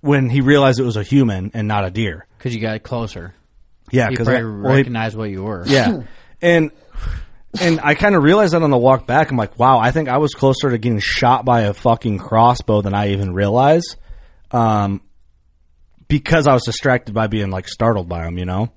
When 0.00 0.28
he 0.28 0.40
realized 0.40 0.78
it 0.80 0.84
was 0.84 0.96
a 0.96 1.02
human 1.02 1.50
and 1.54 1.66
not 1.68 1.84
a 1.84 1.90
deer. 1.90 2.26
Because 2.38 2.54
you 2.54 2.60
got 2.60 2.82
closer. 2.82 3.34
Yeah, 3.90 4.04
He 4.06 4.10
because 4.10 4.26
probably 4.28 4.42
recognized 4.44 5.16
what 5.16 5.30
you 5.30 5.42
were. 5.44 5.64
yeah, 5.66 6.02
and 6.42 6.70
and 7.60 7.80
I 7.82 7.94
kind 7.94 8.14
of 8.16 8.22
realized 8.22 8.52
that 8.52 8.62
on 8.62 8.70
the 8.70 8.76
walk 8.78 9.06
back. 9.06 9.30
I'm 9.30 9.36
like, 9.36 9.58
wow, 9.58 9.78
I 9.78 9.92
think 9.92 10.08
I 10.08 10.18
was 10.18 10.34
closer 10.34 10.70
to 10.70 10.76
getting 10.78 10.98
shot 11.00 11.44
by 11.44 11.62
a 11.62 11.72
fucking 11.74 12.18
crossbow 12.18 12.82
than 12.82 12.94
I 12.94 13.10
even 13.12 13.32
realized. 13.32 13.96
Um, 14.50 15.00
because 16.18 16.46
I 16.46 16.52
was 16.52 16.62
distracted 16.64 17.14
by 17.14 17.26
being 17.26 17.50
like 17.50 17.68
startled 17.68 18.08
by 18.08 18.26
him, 18.26 18.38
you 18.38 18.44
know, 18.44 18.70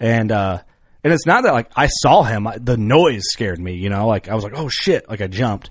and 0.00 0.30
uh, 0.32 0.58
and 1.04 1.12
it's 1.12 1.26
not 1.26 1.44
that 1.44 1.52
like 1.52 1.70
I 1.76 1.86
saw 1.86 2.22
him. 2.22 2.46
I- 2.46 2.58
The 2.58 2.76
noise 2.76 3.22
scared 3.24 3.58
me, 3.60 3.74
you 3.74 3.88
know, 3.90 4.06
like 4.06 4.28
I 4.28 4.34
was 4.34 4.44
like, 4.44 4.54
oh 4.56 4.68
shit, 4.68 5.08
like 5.08 5.20
I 5.20 5.26
jumped. 5.26 5.70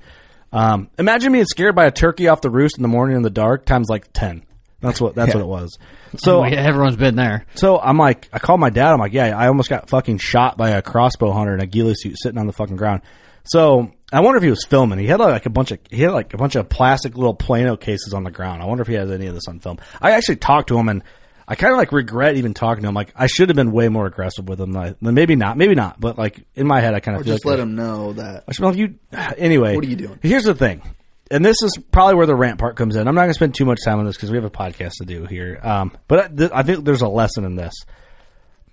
Um, 0.53 0.89
imagine 0.97 1.33
being 1.33 1.45
scared 1.45 1.75
by 1.75 1.85
a 1.85 1.91
turkey 1.91 2.27
off 2.29 2.39
the 2.41 2.49
roost 2.49 2.77
in 2.77 2.81
the 2.81 2.87
morning 2.87 3.17
in 3.17 3.23
the 3.23 3.29
dark 3.29 3.65
times 3.65 3.87
like 3.89 4.11
ten. 4.13 4.43
That's 4.79 5.01
what 5.01 5.15
that's 5.15 5.29
Yeah. 5.33 5.41
what 5.41 5.43
it 5.43 5.47
was. 5.47 5.77
So 6.17 6.43
everyone's 6.43 6.95
been 6.95 7.15
there. 7.17 7.45
so 7.55 7.77
I'm 7.77 7.97
like, 7.97 8.29
I 8.31 8.39
called 8.39 8.61
my 8.61 8.69
dad. 8.69 8.93
I'm 8.93 8.99
like, 8.99 9.11
yeah, 9.11 9.37
I 9.37 9.47
almost 9.47 9.69
got 9.69 9.89
fucking 9.89 10.19
shot 10.19 10.55
by 10.55 10.69
a 10.69 10.81
crossbow 10.81 11.33
hunter 11.33 11.53
in 11.53 11.59
a 11.59 11.65
ghillie 11.65 11.93
suit 11.93 12.15
sitting 12.17 12.37
on 12.39 12.47
the 12.47 12.53
fucking 12.53 12.77
ground. 12.77 13.01
So 13.45 13.91
I 14.11 14.19
wonder 14.21 14.37
if 14.37 14.43
he 14.43 14.49
was 14.49 14.65
filming. 14.65 14.99
He 14.99 15.07
had 15.07 15.19
like 15.19 15.45
a 15.45 15.49
bunch 15.49 15.71
of 15.71 15.79
he 15.89 16.01
had 16.01 16.11
like 16.11 16.33
a 16.33 16.37
bunch 16.37 16.55
of 16.55 16.69
plastic 16.69 17.15
little 17.15 17.33
Plano 17.35 17.77
cases 17.77 18.13
on 18.13 18.23
the 18.23 18.31
ground. 18.31 18.61
I 18.61 18.65
wonder 18.65 18.81
if 18.81 18.87
he 18.87 18.95
has 18.95 19.11
any 19.11 19.27
of 19.27 19.33
this 19.33 19.47
on 19.47 19.59
film. 19.59 19.77
I 20.01 20.11
actually 20.11 20.37
talked 20.37 20.69
to 20.69 20.77
him 20.77 20.89
and 20.89 21.03
I 21.47 21.53
kind 21.55 21.71
of 21.71 21.77
like 21.77 21.91
regret 21.91 22.37
even 22.37 22.53
talking 22.55 22.81
to 22.83 22.89
him. 22.89 22.95
Like 22.95 23.13
I 23.15 23.27
should 23.27 23.49
have 23.49 23.55
been 23.55 23.71
way 23.71 23.87
more 23.89 24.07
aggressive 24.07 24.47
with 24.47 24.59
him. 24.59 24.71
Like, 24.71 24.99
maybe 25.01 25.35
not, 25.35 25.57
maybe 25.57 25.75
not. 25.75 25.99
But 25.99 26.17
like 26.17 26.43
in 26.55 26.65
my 26.65 26.81
head, 26.81 26.95
I 26.95 26.99
kind 26.99 27.17
of 27.17 27.23
feel 27.23 27.35
just 27.35 27.45
like 27.45 27.51
let 27.51 27.59
him 27.59 27.75
know 27.75 28.13
that. 28.13 28.45
I 28.47 28.51
smell 28.51 28.75
you. 28.75 28.95
Anyway, 29.37 29.75
What 29.75 29.83
are 29.83 29.87
you 29.87 29.95
doing? 29.95 30.19
Here's 30.23 30.43
the 30.43 30.55
thing, 30.55 30.81
and 31.29 31.43
this 31.45 31.61
is 31.61 31.77
probably 31.91 32.15
where 32.15 32.25
the 32.25 32.35
rant 32.35 32.59
part 32.59 32.75
comes 32.75 32.95
in. 32.95 33.07
I'm 33.07 33.15
not 33.15 33.21
going 33.21 33.29
to 33.31 33.35
spend 33.35 33.53
too 33.55 33.65
much 33.65 33.79
time 33.83 33.99
on 33.99 34.05
this 34.05 34.15
because 34.15 34.31
we 34.31 34.37
have 34.37 34.45
a 34.45 34.49
podcast 34.49 34.93
to 34.99 35.05
do 35.05 35.25
here. 35.25 35.59
Um, 35.61 35.91
but 36.07 36.19
I, 36.19 36.27
th- 36.27 36.51
I 36.53 36.63
think 36.63 36.83
there's 36.85 37.01
a 37.01 37.07
lesson 37.07 37.45
in 37.45 37.55
this. 37.55 37.73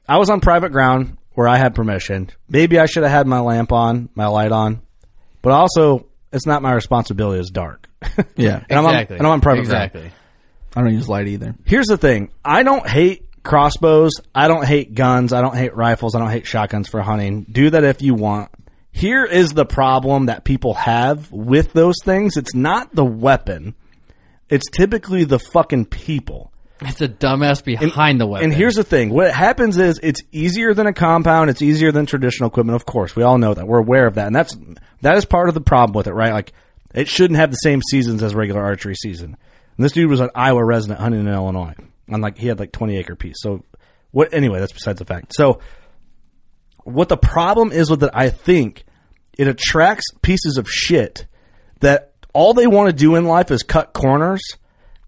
I 0.09 0.19
was 0.19 0.31
on 0.31 0.41
private 0.41 0.73
ground 0.73 1.17
where 1.35 1.49
I 1.49 1.57
had 1.57 1.75
permission. 1.75 2.31
Maybe 2.49 2.79
I 2.79 2.87
should 2.87 3.03
have 3.03 3.13
had 3.13 3.27
my 3.27 3.41
lamp 3.41 3.73
on, 3.73 4.09
my 4.15 4.27
light 4.27 4.53
on, 4.53 4.83
but 5.41 5.53
also 5.53 6.07
it's 6.33 6.47
not 6.47 6.63
my 6.63 6.73
responsibility. 6.73 7.41
It's 7.41 7.51
dark. 7.51 7.89
Yeah. 8.37 8.63
and 8.69 8.79
I'm 8.79 8.85
on, 8.87 8.95
exactly. 8.95 9.17
and 9.19 9.27
I'm 9.27 9.33
on 9.35 9.41
private 9.41 9.61
Exactly. 9.61 10.01
ground. 10.03 10.15
I 10.75 10.81
don't 10.83 10.95
use 10.95 11.09
light 11.09 11.29
either. 11.29 11.55
Here's 11.65 11.87
the 11.87 11.97
thing. 11.99 12.31
I 12.45 12.63
don't 12.63 12.87
hate 12.89 13.27
crossbows. 13.43 14.13
I 14.35 14.49
don't 14.49 14.65
hate 14.67 14.95
guns. 14.95 15.33
I 15.33 15.41
don't 15.41 15.57
hate 15.57 15.77
rifles. 15.77 16.15
I 16.15 16.19
don't 16.19 16.31
hate 16.31 16.47
shotguns 16.47 16.89
for 16.89 17.01
hunting. 17.03 17.47
Do 17.51 17.71
that 17.71 17.85
if 17.85 18.01
you 18.03 18.15
want. 18.15 18.51
Here 18.91 19.25
is 19.25 19.51
the 19.53 19.65
problem 19.67 20.27
that 20.27 20.45
people 20.45 20.75
have 20.75 21.31
with 21.33 21.73
those 21.73 21.95
things. 22.05 22.37
It's 22.37 22.55
not 22.55 22.95
the 22.95 23.05
weapon. 23.05 23.75
It's 24.49 24.69
typically 24.71 25.25
the 25.25 25.39
fucking 25.39 25.87
people. 25.87 26.52
It's 26.87 27.01
a 27.01 27.09
dumbass 27.09 27.65
behind 27.65 28.21
the 28.21 28.27
weapon. 28.27 28.45
And 28.45 28.55
here's 28.55 28.75
the 28.75 28.85
thing. 28.85 29.11
What 29.11 29.33
happens 29.33 29.79
is 29.79 30.01
it's 30.03 30.21
easier 30.33 30.75
than 30.75 30.87
a 30.87 30.93
compound. 30.93 31.51
It's 31.51 31.63
easier 31.63 31.93
than 31.93 32.07
traditional 32.07 32.49
equipment. 32.49 32.77
Of 32.77 32.87
course, 32.87 33.17
we 33.17 33.23
all 33.23 33.39
know 33.39 33.55
that. 33.55 33.67
We're 33.67 33.81
aware 33.81 34.07
of 34.07 34.15
that. 34.15 34.27
And 34.27 34.35
that's, 34.35 34.57
that 35.03 35.17
is 35.17 35.25
part 35.25 35.49
of 35.49 35.55
the 35.55 35.61
problem 35.61 35.95
with 35.95 36.07
it, 36.07 36.13
right? 36.13 36.33
Like, 36.33 36.53
it 36.95 37.09
shouldn't 37.09 37.39
have 37.39 37.51
the 37.51 37.57
same 37.57 37.81
seasons 37.91 38.23
as 38.23 38.35
regular 38.35 38.63
archery 38.63 38.95
season. 38.95 39.37
And 39.77 39.85
this 39.85 39.93
dude 39.93 40.11
was 40.11 40.21
an 40.21 40.31
Iowa 40.35 40.65
resident 40.65 41.01
hunting 41.01 41.21
in 41.21 41.29
Illinois. 41.29 41.75
And 42.09 42.23
like, 42.23 42.37
he 42.37 42.49
had 42.49 42.59
like 42.59 42.73
20 42.73 42.97
acre 42.97 43.17
piece. 43.17 43.37
So 43.39 43.65
what, 44.11 44.35
anyway, 44.35 44.61
that's 44.61 44.73
besides 44.73 44.99
the 44.99 45.05
fact. 45.05 45.35
So 45.35 45.61
what 46.85 47.09
the 47.09 47.17
problem 47.17 47.73
is 47.73 47.89
with 47.89 48.03
it, 48.03 48.11
I 48.13 48.29
think 48.29 48.85
it 49.39 49.49
attracts 49.49 50.05
pieces 50.21 50.59
of 50.59 50.71
shit 50.71 51.27
that 51.81 52.13
all 52.35 52.55
they 52.55 52.67
want 52.67 52.89
to 52.89 52.93
do 52.93 53.17
in 53.17 53.25
life 53.25 53.51
is 53.51 53.63
cut 53.63 53.93
corners 53.93 54.43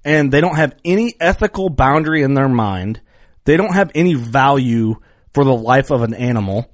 and 0.05 0.33
they 0.33 0.40
don't 0.40 0.57
have 0.57 0.75
any 0.85 1.14
ethical 1.21 1.71
boundary 1.71 2.23
in 2.23 2.35
their 2.35 2.49
mind. 2.49 3.01
They 3.45 3.57
don't 3.57 3.75
have 3.75 3.90
any 3.95 4.14
value 4.14 4.97
for 5.33 5.45
the 5.45 5.55
life 5.55 5.90
of 5.90 6.03
an 6.03 6.14
animal, 6.14 6.71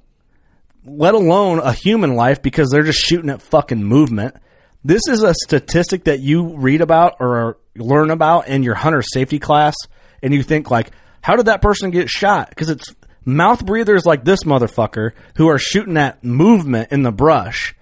let 0.84 1.14
alone 1.14 1.58
a 1.58 1.72
human 1.72 2.14
life 2.14 2.42
because 2.42 2.70
they're 2.70 2.82
just 2.82 3.00
shooting 3.00 3.30
at 3.30 3.42
fucking 3.42 3.82
movement. 3.82 4.36
This 4.84 5.02
is 5.08 5.22
a 5.22 5.34
statistic 5.34 6.04
that 6.04 6.20
you 6.20 6.56
read 6.56 6.80
about 6.80 7.16
or 7.20 7.58
learn 7.76 8.10
about 8.10 8.48
in 8.48 8.62
your 8.62 8.74
hunter 8.74 9.02
safety 9.02 9.38
class 9.38 9.74
and 10.22 10.32
you 10.34 10.42
think 10.42 10.70
like, 10.70 10.90
how 11.22 11.36
did 11.36 11.46
that 11.46 11.60
person 11.62 11.90
get 11.90 12.08
shot? 12.08 12.48
Because 12.50 12.70
it's 12.70 12.94
mouth 13.24 13.64
breathers 13.64 14.06
like 14.06 14.24
this 14.24 14.44
motherfucker 14.44 15.12
who 15.36 15.48
are 15.48 15.58
shooting 15.58 15.96
at 15.96 16.24
movement 16.24 16.92
in 16.92 17.02
the 17.02 17.12
brush. 17.12 17.74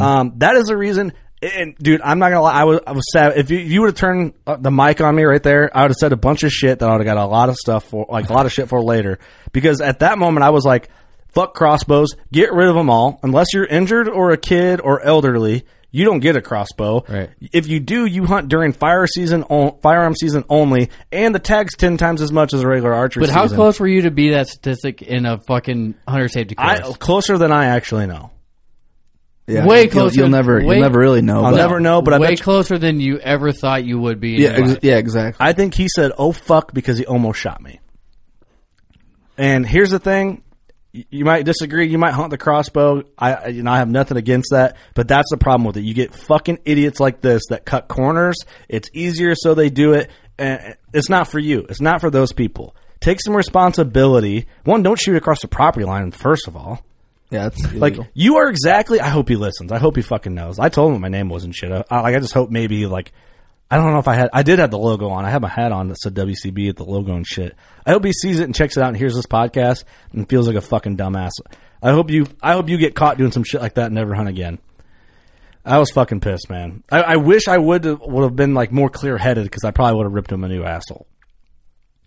Um, 0.00 0.32
that 0.38 0.56
is 0.56 0.66
the 0.68 0.76
reason 0.76 1.12
And 1.40 1.76
dude, 1.76 2.00
I'm 2.02 2.18
not 2.18 2.30
gonna 2.30 2.42
lie. 2.42 2.60
I 2.60 2.64
was 2.64 2.80
I 2.86 2.92
was 2.92 3.04
sad. 3.12 3.36
If 3.36 3.50
you, 3.50 3.58
you 3.58 3.80
would 3.82 3.88
have 3.90 3.96
turned 3.96 4.32
uh, 4.46 4.56
the 4.56 4.70
mic 4.72 5.00
on 5.00 5.14
me 5.14 5.22
right 5.22 5.42
there, 5.42 5.70
I 5.76 5.82
would 5.82 5.90
have 5.92 5.96
said 5.96 6.12
a 6.12 6.16
bunch 6.16 6.42
of 6.42 6.50
shit 6.50 6.80
that 6.80 6.88
I 6.88 6.92
would 6.96 7.06
have 7.06 7.14
got 7.16 7.22
a 7.22 7.26
lot 7.28 7.48
of 7.48 7.56
stuff 7.56 7.84
for, 7.84 8.06
like 8.08 8.28
a 8.28 8.32
lot 8.32 8.46
of 8.46 8.52
shit 8.52 8.68
for 8.68 8.82
later. 8.82 9.18
Because 9.52 9.80
at 9.80 10.00
that 10.00 10.18
moment, 10.18 10.42
I 10.44 10.50
was 10.50 10.64
like, 10.64 10.88
"Fuck 11.28 11.54
crossbows, 11.54 12.16
get 12.32 12.52
rid 12.52 12.68
of 12.68 12.74
them 12.74 12.90
all. 12.90 13.20
Unless 13.22 13.54
you're 13.54 13.66
injured 13.66 14.08
or 14.08 14.32
a 14.32 14.36
kid 14.36 14.80
or 14.80 15.00
elderly, 15.00 15.64
you 15.90 16.04
don't 16.04 16.20
get 16.20 16.36
a 16.36 16.42
crossbow. 16.42 17.04
Right. 17.08 17.30
If 17.52 17.66
you 17.68 17.80
do, 17.80 18.04
you 18.04 18.26
hunt 18.26 18.48
during 18.48 18.72
fire 18.72 19.06
season, 19.06 19.44
o- 19.48 19.78
firearm 19.82 20.14
season 20.16 20.44
only, 20.48 20.90
and 21.12 21.34
the 21.34 21.38
tag's 21.38 21.76
ten 21.76 21.96
times 21.96 22.20
as 22.20 22.32
much 22.32 22.52
as 22.52 22.62
a 22.62 22.68
regular 22.68 22.94
archery. 22.94 23.20
But 23.20 23.30
how 23.30 23.44
season. 23.44 23.56
close 23.56 23.80
were 23.80 23.86
you 23.88 24.02
to 24.02 24.10
be 24.10 24.30
that 24.30 24.48
statistic 24.48 25.02
in 25.02 25.24
a 25.24 25.38
fucking 25.38 25.94
hunter 26.06 26.28
safety 26.28 26.56
I 26.58 26.80
course? 26.80 26.96
closer 26.96 27.38
than 27.38 27.52
I 27.52 27.66
actually 27.66 28.06
know. 28.06 28.32
Yeah, 29.48 29.64
Way 29.66 29.82
you'll- 29.84 29.90
closer- 29.90 30.20
You'll, 30.20 30.28
never, 30.28 30.56
way- 30.62 30.74
you'll 30.74 30.82
never 30.82 30.98
really 30.98 31.22
know. 31.22 31.42
I'll 31.42 31.52
but- 31.52 31.56
never 31.56 31.80
know, 31.80 32.02
but 32.02 32.12
I 32.14 32.18
Way 32.18 32.28
bet 32.28 32.38
you- 32.38 32.44
closer 32.44 32.78
than 32.78 33.00
you 33.00 33.18
ever 33.18 33.50
thought 33.50 33.84
you 33.84 33.98
would 33.98 34.20
be. 34.20 34.34
In 34.36 34.42
Yeah, 34.42 34.48
your 34.50 34.58
ex- 34.60 34.68
life. 34.70 34.78
yeah, 34.82 34.96
exactly. 34.98 35.46
I 35.46 35.52
think 35.54 35.74
he 35.74 35.88
said, 35.88 36.12
"Oh 36.18 36.32
fuck," 36.32 36.74
because 36.74 36.98
he 36.98 37.06
almost 37.06 37.40
shot 37.40 37.62
me. 37.62 37.80
And 39.36 39.66
here's 39.66 39.90
the 39.90 39.98
thing: 39.98 40.42
y- 40.94 41.04
you 41.10 41.24
might 41.24 41.44
disagree. 41.44 41.88
You 41.88 41.98
might 41.98 42.12
hunt 42.12 42.30
the 42.30 42.38
crossbow. 42.38 43.04
I, 43.18 43.34
I- 43.34 43.46
you 43.48 43.62
know, 43.62 43.70
I 43.70 43.78
have 43.78 43.88
nothing 43.88 44.16
against 44.16 44.50
that, 44.52 44.76
but 44.94 45.08
that's 45.08 45.30
the 45.30 45.36
problem 45.38 45.64
with 45.66 45.76
it. 45.76 45.84
You 45.84 45.94
get 45.94 46.14
fucking 46.14 46.58
idiots 46.64 47.00
like 47.00 47.20
this 47.20 47.42
that 47.50 47.64
cut 47.64 47.88
corners. 47.88 48.36
It's 48.68 48.88
easier, 48.94 49.34
so 49.34 49.54
they 49.54 49.70
do 49.70 49.92
it. 49.92 50.10
And 50.38 50.74
it's 50.92 51.08
not 51.08 51.26
for 51.28 51.38
you. 51.38 51.66
It's 51.68 51.80
not 51.80 52.00
for 52.00 52.10
those 52.10 52.32
people. 52.32 52.76
Take 53.00 53.18
some 53.24 53.34
responsibility. 53.34 54.46
One, 54.64 54.82
don't 54.82 54.98
shoot 54.98 55.16
across 55.16 55.40
the 55.40 55.48
property 55.48 55.84
line. 55.84 56.10
First 56.12 56.46
of 56.48 56.56
all, 56.56 56.80
Yeah, 57.30 57.48
it's 57.48 57.74
like 57.74 57.98
you 58.14 58.36
are 58.36 58.48
exactly. 58.48 59.00
I 59.00 59.08
hope 59.08 59.28
he 59.28 59.36
listens. 59.36 59.70
I 59.70 59.78
hope 59.78 59.96
he 59.96 60.02
fucking 60.02 60.34
knows. 60.34 60.58
I 60.58 60.70
told 60.70 60.94
him 60.94 61.00
my 61.00 61.08
name 61.08 61.28
wasn't 61.28 61.54
shit. 61.54 61.70
I, 61.70 62.00
like 62.00 62.16
I 62.16 62.18
just 62.20 62.32
hope 62.32 62.50
maybe 62.50 62.86
like 62.86 63.12
I 63.70 63.76
don't 63.76 63.92
know 63.92 63.98
if 63.98 64.08
I 64.08 64.14
had. 64.14 64.30
I 64.32 64.42
did 64.42 64.60
have 64.60 64.70
the 64.70 64.78
logo 64.78 65.10
on. 65.10 65.26
I 65.26 65.30
had 65.30 65.42
my 65.42 65.48
hat 65.48 65.72
on 65.72 65.88
that 65.88 65.98
said 65.98 66.14
WCB 66.14 66.70
at 66.70 66.76
the 66.76 66.84
logo 66.84 67.14
and 67.14 67.26
shit. 67.26 67.54
I 67.84 67.90
hope 67.90 68.04
he 68.04 68.12
sees 68.12 68.40
it 68.40 68.44
and 68.44 68.54
checks 68.54 68.78
it 68.78 68.82
out 68.82 68.88
and 68.88 68.96
hears 68.96 69.14
this 69.14 69.26
podcast 69.26 69.84
and 70.12 70.28
feels 70.28 70.46
like 70.46 70.56
a 70.56 70.62
fucking 70.62 70.96
dumbass. 70.96 71.32
I 71.82 71.92
hope 71.92 72.10
you. 72.10 72.26
I 72.42 72.54
hope 72.54 72.70
you 72.70 72.78
get 72.78 72.94
caught 72.94 73.18
doing 73.18 73.32
some 73.32 73.44
shit 73.44 73.60
like 73.60 73.74
that 73.74 73.86
and 73.86 73.94
never 73.94 74.14
hunt 74.14 74.28
again. 74.28 74.58
I 75.66 75.78
was 75.78 75.90
fucking 75.90 76.20
pissed, 76.20 76.48
man. 76.48 76.82
I, 76.90 77.02
I 77.02 77.16
wish 77.16 77.46
I 77.46 77.58
would 77.58 77.84
have, 77.84 78.00
would 78.00 78.22
have 78.22 78.36
been 78.36 78.54
like 78.54 78.72
more 78.72 78.88
clear 78.88 79.18
headed 79.18 79.44
because 79.44 79.64
I 79.64 79.70
probably 79.70 79.98
would 79.98 80.06
have 80.06 80.14
ripped 80.14 80.32
him 80.32 80.44
a 80.44 80.48
new 80.48 80.64
asshole. 80.64 81.06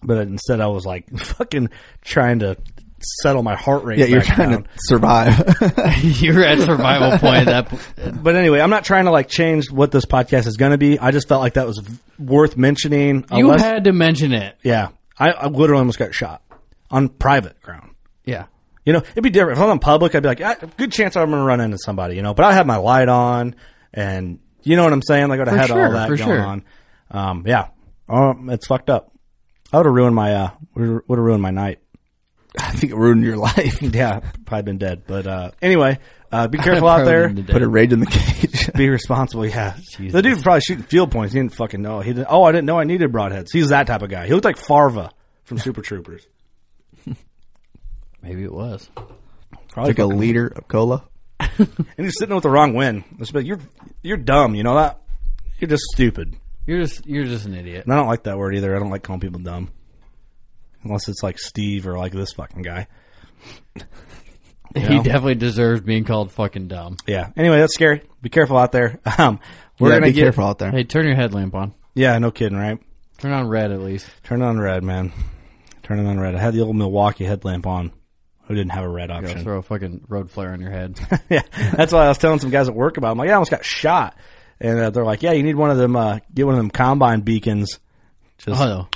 But 0.02 0.18
instead, 0.18 0.62
I 0.62 0.68
was 0.68 0.84
like 0.84 1.08
fucking 1.16 1.70
trying 2.04 2.40
to 2.40 2.58
settle 3.22 3.44
my 3.44 3.56
heart 3.56 3.84
rate. 3.84 4.00
Yeah, 4.00 4.06
you're 4.06 4.22
back 4.22 4.36
trying 4.36 4.50
down. 4.52 4.64
to 4.64 4.70
survive. 4.78 5.38
You're 6.22 6.44
at 6.44 6.60
survival 6.60 7.18
point 7.20 7.48
at 7.48 7.68
that 7.68 7.70
point. 7.70 8.24
But 8.24 8.36
anyway, 8.36 8.60
I'm 8.62 8.70
not 8.70 8.84
trying 8.86 9.06
to 9.06 9.12
like 9.12 9.28
change 9.28 9.72
what 9.72 9.92
this 9.92 10.06
podcast 10.06 10.48
is 10.48 10.58
going 10.58 10.72
to 10.72 10.78
be. 10.78 10.98
I 11.00 11.12
just 11.12 11.28
felt 11.28 11.42
like 11.42 11.54
that 11.56 11.68
was 11.68 11.80
v- 11.80 11.98
worth 12.20 12.58
mentioning. 12.58 13.26
You 13.32 13.46
unless- 13.46 13.62
had 13.62 13.84
to 13.86 13.94
mention 13.94 14.34
it. 14.34 14.58
yeah, 14.64 14.90
I, 15.18 15.32
I 15.32 15.48
literally 15.48 15.80
almost 15.80 16.00
got 16.00 16.14
shot 16.14 16.42
on 16.90 17.10
private 17.10 17.62
ground. 17.62 17.96
Yeah. 18.26 18.46
You 18.86 18.94
know, 18.94 19.00
it'd 19.00 19.24
be 19.24 19.30
different 19.30 19.58
if 19.60 19.64
I'm 19.64 19.70
on 19.70 19.80
public. 19.80 20.16
I'd 20.16 20.24
be 20.24 20.30
like, 20.30 20.42
ah, 20.42 20.56
good 20.78 20.92
chance 20.92 21.16
I'm 21.16 21.30
going 21.30 21.42
to 21.42 21.46
run 21.46 21.62
into 21.62 21.78
somebody. 21.78 22.16
You 22.16 22.24
know, 22.24 22.34
but 22.34 22.46
I 22.46 22.54
had 22.54 22.66
my 22.66 22.78
light 22.78 23.10
on, 23.10 23.56
and 23.94 24.40
you 24.64 24.76
know 24.76 24.84
what 24.84 24.94
I'm 24.94 25.04
saying. 25.04 25.28
Like 25.30 25.40
I 25.40 25.44
would 25.44 25.50
For 25.50 25.56
have 25.58 25.60
had 25.60 25.70
sure, 25.70 25.86
all 25.86 25.92
that 25.94 26.08
for 26.08 26.16
going 26.18 26.28
sure. 26.30 26.42
on. 26.42 26.64
Um, 27.12 27.44
yeah, 27.46 27.68
um, 28.10 28.50
it's 28.50 28.66
fucked 28.68 28.90
up. 28.90 29.12
I 29.72 29.78
would 29.78 29.86
have 29.86 29.94
ruined 29.94 30.16
my 30.16 30.34
uh, 30.34 30.50
would 30.76 30.90
have 31.10 31.26
ruined 31.26 31.42
my 31.44 31.52
night. 31.52 31.80
I 32.60 32.72
think 32.72 32.92
it 32.92 32.96
ruined 32.96 33.24
your 33.24 33.38
life. 33.38 33.82
Yeah, 33.94 34.20
probably 34.46 34.64
been 34.64 34.78
dead. 34.78 35.04
But 35.08 35.28
uh, 35.28 35.52
anyway, 35.62 36.00
uh, 36.32 36.48
be 36.48 36.58
careful 36.60 36.88
out 36.88 37.06
there. 37.06 37.30
been. 37.30 37.46
Put 37.46 37.62
a 37.62 37.68
raid 37.68 37.94
in 37.94 38.00
the 38.00 38.06
cage. 38.06 38.70
Be 38.74 38.90
responsible, 38.90 39.46
yeah. 39.46 39.76
The 39.98 40.22
dude 40.22 40.34
was 40.34 40.44
probably 40.44 40.62
shooting 40.62 40.84
field 40.84 41.12
points. 41.12 41.34
He 41.34 41.40
didn't 41.40 41.56
fucking 41.56 41.82
know. 41.82 42.00
He 42.02 42.14
didn't. 42.14 42.28
Oh, 42.30 42.44
I 42.44 42.52
didn't 42.52 42.66
know 42.66 42.80
I 42.80 42.84
needed 42.84 43.12
broadheads. 43.12 43.48
He's 43.52 43.70
that 43.70 43.88
type 43.88 44.02
of 44.02 44.10
guy. 44.10 44.28
He 44.28 44.34
looked 44.34 44.46
like 44.46 44.58
Farva 44.58 45.12
from 45.44 45.58
Super 45.60 45.82
Troopers. 45.82 46.28
Maybe 48.22 48.44
it 48.44 48.54
was. 48.54 48.90
Probably 49.72 49.92
like 49.92 50.00
a 50.00 50.06
liter 50.06 50.48
of 50.48 50.68
cola. 50.68 51.04
and 51.40 51.68
he's 51.98 52.18
sitting 52.20 52.36
with 52.36 52.44
the 52.44 52.50
wrong 52.50 52.74
win. 52.76 53.04
It's 53.20 53.34
like 53.34 53.46
you're 53.46 53.60
you're 54.04 54.18
dumb. 54.18 54.54
You 54.54 54.64
know 54.64 54.76
that? 54.76 55.02
You're 55.60 55.70
just 55.70 55.84
stupid. 55.94 56.36
You're 56.68 56.82
just 56.82 57.06
you're 57.08 57.26
just 57.26 57.46
an 57.46 57.56
idiot. 57.56 57.86
And 57.86 57.94
I 57.94 57.98
don't 57.98 58.08
like 58.08 58.24
that 58.24 58.38
word 58.38 58.54
either. 58.56 58.76
I 58.76 58.80
don't 58.80 58.92
like 58.92 59.02
calling 59.04 59.22
people 59.22 59.40
dumb, 59.40 59.72
unless 60.84 61.08
it's 61.10 61.24
like 61.24 61.38
Steve 61.40 61.88
or 61.88 61.98
like 61.98 62.12
this 62.14 62.34
fucking 62.34 62.62
guy. 62.64 62.88
You 64.74 64.82
He 64.88 64.98
definitely 65.00 65.36
deserves 65.36 65.82
being 65.82 66.06
called 66.06 66.32
fucking 66.32 66.70
dumb. 66.70 66.96
Yeah. 67.06 67.32
Anyway, 67.36 67.60
that's 67.60 67.74
scary. 67.74 68.04
Be 68.22 68.30
careful 68.30 68.58
out 68.58 68.72
there. 68.72 69.00
Um, 69.18 69.40
we're 69.80 69.90
yeah, 69.90 69.96
gonna 69.96 70.06
be 70.08 70.14
get. 70.14 70.22
careful 70.24 70.46
out 70.46 70.60
there. 70.60 70.72
Hey, 70.72 70.84
turn 70.86 71.06
your 71.06 71.16
headlamp 71.16 71.56
on. 71.56 71.74
Yeah, 71.96 72.18
no 72.20 72.32
kidding, 72.32 72.58
right? 72.58 72.80
Turn 73.18 73.32
on 73.34 73.48
red 73.50 73.72
at 73.72 73.82
least. 73.82 74.08
Turn 74.24 74.42
on 74.42 74.60
red, 74.60 74.84
man. 74.84 75.12
Turn 75.84 76.00
it 76.00 76.08
on 76.08 76.20
red. 76.20 76.36
I 76.36 76.40
had 76.40 76.54
the 76.54 76.62
old 76.62 76.76
Milwaukee 76.76 77.26
headlamp 77.26 77.66
on. 77.68 77.92
Who 78.44 78.56
didn't 78.56 78.72
have 78.72 78.84
a 78.86 78.90
red 78.90 79.10
Go 79.10 79.16
option? 79.16 79.44
throw 79.44 79.58
a 79.58 79.62
fucking 79.62 80.06
road 80.08 80.30
flare 80.32 80.54
on 80.54 80.62
your 80.62 80.72
head. 80.72 81.00
yeah, 81.30 81.42
that's 81.76 81.92
why 81.92 82.06
I 82.06 82.08
was 82.10 82.18
telling 82.20 82.40
some 82.40 82.50
guys 82.52 82.70
at 82.70 82.76
work 82.76 82.96
about. 82.98 83.10
it. 83.10 83.12
I'm 83.12 83.18
like, 83.18 83.28
yeah, 83.28 83.34
I 83.34 83.36
almost 83.36 83.52
got 83.52 83.66
shot, 83.66 84.16
and 84.60 84.80
uh, 84.80 84.90
they're 84.92 85.04
like, 85.06 85.22
yeah, 85.24 85.32
you 85.34 85.44
need 85.44 85.56
one 85.56 85.72
of 85.72 85.78
them. 85.78 85.96
Uh, 85.96 86.20
get 86.34 86.46
one 86.46 86.56
of 86.56 86.60
them 86.60 86.70
combine 86.72 87.22
beacons. 87.22 87.80
Just 88.38 88.62
oh 88.62 88.66
no. 88.66 88.88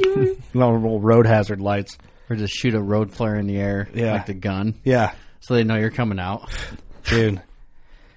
little 0.54 1.00
road 1.00 1.26
hazard 1.26 1.60
lights. 1.60 1.98
Or 2.28 2.36
just 2.36 2.54
shoot 2.54 2.74
a 2.74 2.80
road 2.80 3.12
flare 3.12 3.34
in 3.36 3.46
the 3.48 3.58
air 3.58 3.88
Yeah. 3.92 4.12
like 4.12 4.26
the 4.26 4.34
gun. 4.34 4.74
Yeah, 4.84 5.12
So 5.40 5.54
they 5.54 5.64
know 5.64 5.76
you're 5.76 5.90
coming 5.90 6.20
out. 6.20 6.48
dude. 7.04 7.42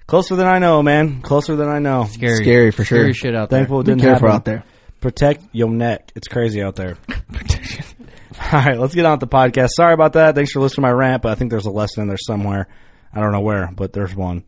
Closer 0.06 0.36
than 0.36 0.46
I 0.46 0.58
know, 0.58 0.82
man. 0.82 1.20
Closer 1.22 1.56
than 1.56 1.68
I 1.68 1.78
know. 1.80 2.04
Scary. 2.04 2.36
Scary 2.36 2.70
for 2.70 2.84
sure. 2.84 2.98
Scary 2.98 3.12
shit 3.14 3.34
out 3.34 3.50
there. 3.50 3.60
Thankful 3.60 3.80
it 3.80 3.84
Be 3.84 3.92
didn't 3.92 4.02
careful 4.02 4.28
happen. 4.28 4.36
out 4.36 4.44
there. 4.44 4.64
Protect 5.00 5.42
your 5.52 5.68
neck. 5.70 6.12
It's 6.14 6.28
crazy 6.28 6.62
out 6.62 6.76
there. 6.76 6.96
All 8.52 8.60
right, 8.60 8.78
let's 8.78 8.94
get 8.94 9.04
on 9.06 9.12
with 9.18 9.20
the 9.20 9.26
podcast. 9.34 9.70
Sorry 9.76 9.94
about 9.94 10.12
that. 10.14 10.34
Thanks 10.34 10.52
for 10.52 10.60
listening 10.60 10.84
to 10.84 10.88
my 10.88 10.92
rant, 10.92 11.22
but 11.22 11.32
I 11.32 11.34
think 11.36 11.50
there's 11.50 11.66
a 11.66 11.70
lesson 11.70 12.02
in 12.02 12.08
there 12.08 12.16
somewhere. 12.18 12.68
I 13.12 13.20
don't 13.20 13.32
know 13.32 13.40
where, 13.40 13.70
but 13.74 13.92
there's 13.92 14.14
one. 14.14 14.44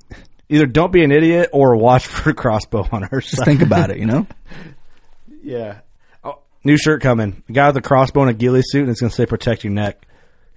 Either 0.48 0.66
don't 0.66 0.92
be 0.92 1.02
an 1.04 1.10
idiot 1.12 1.50
or 1.52 1.76
watch 1.76 2.06
for 2.06 2.32
crossbow 2.32 2.82
hunters. 2.84 3.30
Just 3.30 3.44
think 3.44 3.62
about 3.62 3.90
it, 3.90 3.98
you 3.98 4.06
know? 4.06 4.26
Yeah. 5.42 5.80
New 6.66 6.76
shirt 6.76 7.00
coming. 7.00 7.44
The 7.46 7.52
guy 7.52 7.68
with 7.68 7.76
the 7.76 7.80
crossbow 7.80 8.22
and 8.22 8.30
a 8.30 8.34
ghillie 8.34 8.60
suit, 8.60 8.80
and 8.80 8.90
it's 8.90 9.00
going 9.00 9.10
to 9.10 9.14
say 9.14 9.24
"Protect 9.24 9.62
your 9.62 9.72
neck." 9.72 10.04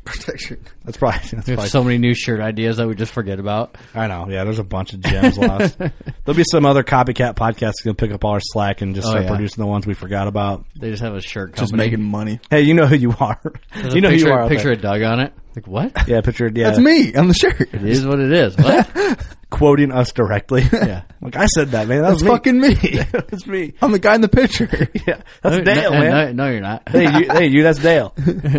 Protection. 0.05 0.63
That's 0.85 0.97
probably. 0.97 1.19
That's 1.31 1.47
We 1.47 1.53
probably 1.53 1.69
so 1.69 1.83
many 1.83 1.97
new 1.99 2.15
shirt 2.15 2.39
ideas 2.39 2.77
that 2.77 2.88
we 2.88 2.95
just 2.95 3.12
forget 3.13 3.39
about. 3.39 3.77
I 3.93 4.07
know. 4.07 4.27
Yeah, 4.29 4.43
there's 4.43 4.57
a 4.57 4.63
bunch 4.63 4.93
of 4.93 5.01
gems 5.01 5.38
lost. 5.38 5.77
There'll 5.77 6.35
be 6.35 6.43
some 6.49 6.65
other 6.65 6.83
copycat 6.83 7.35
podcasts 7.35 7.83
going 7.83 7.95
to 7.95 8.05
pick 8.05 8.12
up 8.12 8.25
all 8.25 8.31
our 8.31 8.39
slack 8.41 8.81
and 8.81 8.95
just 8.95 9.05
Oh, 9.07 9.12
start 9.12 9.25
yeah. 9.25 9.29
producing 9.29 9.62
the 9.62 9.67
ones 9.67 9.85
we 9.85 9.93
forgot 9.93 10.27
about. 10.27 10.65
They 10.79 10.89
just 10.89 11.03
have 11.03 11.13
a 11.13 11.21
shirt 11.21 11.55
Just 11.55 11.73
making 11.73 12.01
money. 12.01 12.39
Hey, 12.49 12.62
you 12.62 12.73
know 12.73 12.88
who 12.88 12.95
you 12.95 13.13
are. 13.19 13.39
There's 13.75 13.93
you 13.93 14.01
know 14.01 14.09
picture, 14.09 14.25
who 14.25 14.29
you 14.31 14.35
are. 14.35 14.41
out 14.43 14.49
picture 14.49 14.63
there. 14.69 14.73
of 14.73 14.81
Doug 14.81 15.01
on 15.03 15.19
it. 15.19 15.33
Like 15.55 15.67
what? 15.67 15.91
Yeah, 16.07 16.21
picture. 16.21 16.49
Yeah, 16.53 16.67
That's 16.69 16.79
me 16.79 17.13
on 17.15 17.27
the 17.27 17.33
shirt. 17.35 17.59
It 17.62 17.83
is 17.83 18.05
what 18.05 18.19
it 18.19 18.31
is. 18.31 18.57
What? 18.57 19.27
quoting 19.51 19.91
us 19.91 20.12
directly. 20.12 20.63
Yeah. 20.71 21.03
like 21.21 21.35
I 21.35 21.45
said 21.47 21.69
that, 21.71 21.88
man. 21.88 22.01
That 22.01 22.09
That's 22.09 22.13
was 22.13 22.23
me. 22.23 22.29
fucking 22.29 22.59
me. 22.59 22.73
That's 23.12 23.45
me. 23.47 23.73
I'm 23.81 23.91
the 23.91 23.99
guy 23.99 24.15
in 24.15 24.21
the 24.21 24.29
picture. 24.29 24.67
Yeah, 25.07 25.21
that's 25.41 25.57
no, 25.57 25.62
Dale, 25.63 25.91
no, 25.91 25.99
man. 25.99 26.35
No, 26.35 26.45
no, 26.45 26.51
you're 26.51 26.62
not. 26.62 26.89
hey, 26.89 27.03
you, 27.19 27.25
hey, 27.31 27.47
you. 27.47 27.63
That's 27.63 27.79
Dale. 27.79 28.13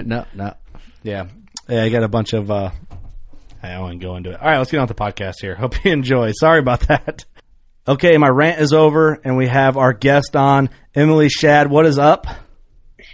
no, 0.04 0.26
no. 0.34 0.54
Yeah. 1.02 1.26
Yeah, 1.68 1.84
I 1.84 1.88
got 1.88 2.02
a 2.02 2.08
bunch 2.08 2.32
of 2.32 2.50
uh 2.50 2.70
I 3.62 3.78
won't 3.78 4.00
go 4.00 4.16
into 4.16 4.30
it. 4.30 4.40
All 4.40 4.48
right, 4.48 4.58
let's 4.58 4.70
get 4.70 4.78
on 4.78 4.86
with 4.88 4.96
the 4.96 5.02
podcast 5.02 5.34
here. 5.40 5.54
Hope 5.56 5.84
you 5.84 5.92
enjoy. 5.92 6.32
Sorry 6.32 6.58
about 6.60 6.80
that. 6.88 7.24
Okay, 7.88 8.16
my 8.18 8.28
rant 8.28 8.60
is 8.60 8.72
over 8.72 9.14
and 9.24 9.36
we 9.36 9.46
have 9.48 9.76
our 9.76 9.92
guest 9.92 10.36
on, 10.36 10.70
Emily 10.94 11.28
Shad. 11.28 11.70
What 11.70 11.86
is 11.86 11.98
up? 11.98 12.26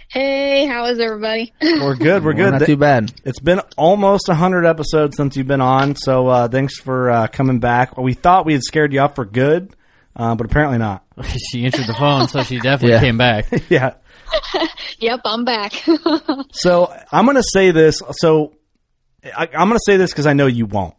Hey, 0.09 0.65
how 0.65 0.85
is 0.85 0.99
everybody? 0.99 1.53
We're 1.61 1.95
good. 1.95 2.23
We're 2.23 2.33
good. 2.33 2.51
Not 2.51 2.65
too 2.65 2.77
bad. 2.77 3.11
It's 3.25 3.39
been 3.39 3.59
almost 3.77 4.27
100 4.29 4.65
episodes 4.65 5.17
since 5.17 5.35
you've 5.35 5.47
been 5.47 5.59
on, 5.61 5.95
so 5.95 6.27
uh, 6.27 6.47
thanks 6.47 6.77
for 6.79 7.09
uh, 7.09 7.27
coming 7.27 7.59
back. 7.59 7.97
We 7.97 8.13
thought 8.13 8.45
we 8.45 8.53
had 8.53 8.63
scared 8.63 8.93
you 8.93 9.01
off 9.01 9.15
for 9.15 9.25
good, 9.25 9.75
uh, 10.15 10.35
but 10.35 10.45
apparently 10.45 10.77
not. 10.77 11.03
she 11.51 11.65
answered 11.65 11.87
the 11.87 11.93
phone, 11.93 12.27
so 12.29 12.43
she 12.43 12.59
definitely 12.59 12.91
Yeah. 12.91 12.99
came 13.01 13.17
back. 13.17 13.47
yeah. 13.69 13.95
yep, 14.99 15.21
I'm 15.25 15.45
back. 15.45 15.73
So 16.51 16.93
I'm 17.11 17.25
going 17.25 17.37
to 17.37 17.43
say 17.43 17.71
this. 17.71 18.01
So 18.13 18.53
I, 19.23 19.47
I'm 19.53 19.67
going 19.67 19.79
to 19.79 19.83
say 19.85 19.97
this 19.97 20.11
because 20.11 20.25
I 20.27 20.33
know 20.33 20.47
you 20.47 20.65
won't. 20.65 20.95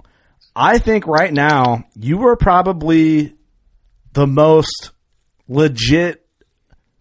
I 0.54 0.78
think 0.78 1.06
right 1.06 1.32
now 1.32 1.84
you 1.94 2.26
are 2.28 2.36
probably 2.36 3.34
the 4.12 4.26
most 4.26 4.92
legit 5.48 6.26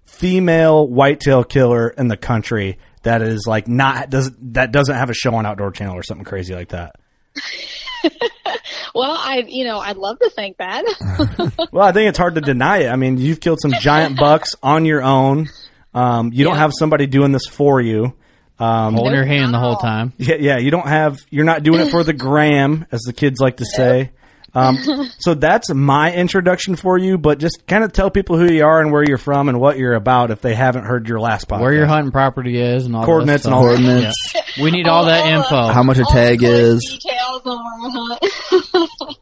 female 0.05 0.87
whitetail 0.87 1.43
killer 1.43 1.89
in 1.89 2.07
the 2.07 2.17
country 2.17 2.79
that 3.03 3.21
is 3.21 3.45
like 3.47 3.67
not 3.67 4.09
does 4.09 4.31
that 4.39 4.71
doesn't 4.71 4.95
have 4.95 5.09
a 5.09 5.13
show 5.13 5.33
on 5.35 5.45
Outdoor 5.45 5.71
Channel 5.71 5.95
or 5.95 6.03
something 6.03 6.25
crazy 6.25 6.53
like 6.53 6.69
that. 6.69 6.95
well, 8.95 9.15
I, 9.17 9.43
you 9.47 9.63
know, 9.63 9.79
I'd 9.79 9.97
love 9.97 10.19
to 10.19 10.29
think 10.29 10.57
that. 10.57 10.83
Well, 11.71 11.85
I 11.85 11.91
think 11.91 12.09
it's 12.09 12.17
hard 12.17 12.35
to 12.35 12.41
deny 12.41 12.79
it. 12.79 12.87
I 12.87 12.95
mean, 12.95 13.17
you've 13.17 13.39
killed 13.39 13.59
some 13.61 13.73
giant 13.79 14.17
bucks 14.17 14.55
on 14.63 14.85
your 14.85 15.03
own. 15.03 15.49
Um, 15.97 16.31
you 16.33 16.43
don't 16.43 16.57
have 16.57 16.71
somebody 16.77 17.07
doing 17.07 17.31
this 17.31 17.47
for 17.47 17.81
you. 17.81 18.13
Um, 18.60 18.93
Holding 18.95 19.13
your 19.13 19.25
hand 19.25 19.53
the 19.53 19.60
whole 19.60 19.75
time. 19.77 20.13
Yeah, 20.17 20.36
yeah. 20.39 20.57
You 20.57 20.71
don't 20.71 20.88
have. 20.88 21.17
You're 21.29 21.45
not 21.45 21.63
doing 21.63 21.79
it 21.79 21.89
for 21.91 22.03
the 22.03 22.13
gram, 22.27 22.86
as 22.91 23.01
the 23.01 23.13
kids 23.13 23.39
like 23.39 23.57
to 23.57 23.65
say. 23.65 24.12
Um, 24.55 24.77
so 25.19 25.33
that's 25.36 25.71
my 25.71 26.12
introduction 26.13 26.75
for 26.75 26.97
you, 26.97 27.17
but 27.17 27.38
just 27.39 27.67
kind 27.67 27.83
of 27.83 27.93
tell 27.93 28.10
people 28.10 28.38
who 28.38 28.51
you 28.51 28.63
are 28.65 28.81
and 28.81 28.91
where 28.91 29.03
you're 29.07 29.17
from 29.19 29.49
and 29.49 29.60
what 29.60 29.77
you're 29.77 29.93
about 29.93 30.31
if 30.31 30.41
they 30.41 30.55
haven't 30.55 30.86
heard 30.86 31.07
your 31.07 31.19
last 31.19 31.47
podcast. 31.47 31.62
Where 31.62 31.73
your 31.73 31.86
hunting 31.86 32.12
property 32.12 32.60
is 32.60 32.86
and 32.86 32.95
all 32.95 33.05
Coordinates 33.05 33.43
that 33.43 33.49
and 33.49 33.55
all. 33.55 33.62
Coordinates, 33.63 34.15
Yeah. 34.33 34.41
We 34.63 34.71
need 34.71 34.88
all 34.88 35.05
that 35.05 35.27
info. 35.27 35.67
how 35.67 35.83
much 35.83 35.99
a 35.99 36.05
tag 36.05 36.41
is. 36.41 36.79
Details 37.03 37.41
on 37.45 37.57
where 37.63 38.17
I 38.21 38.67
hunt. 38.73 39.17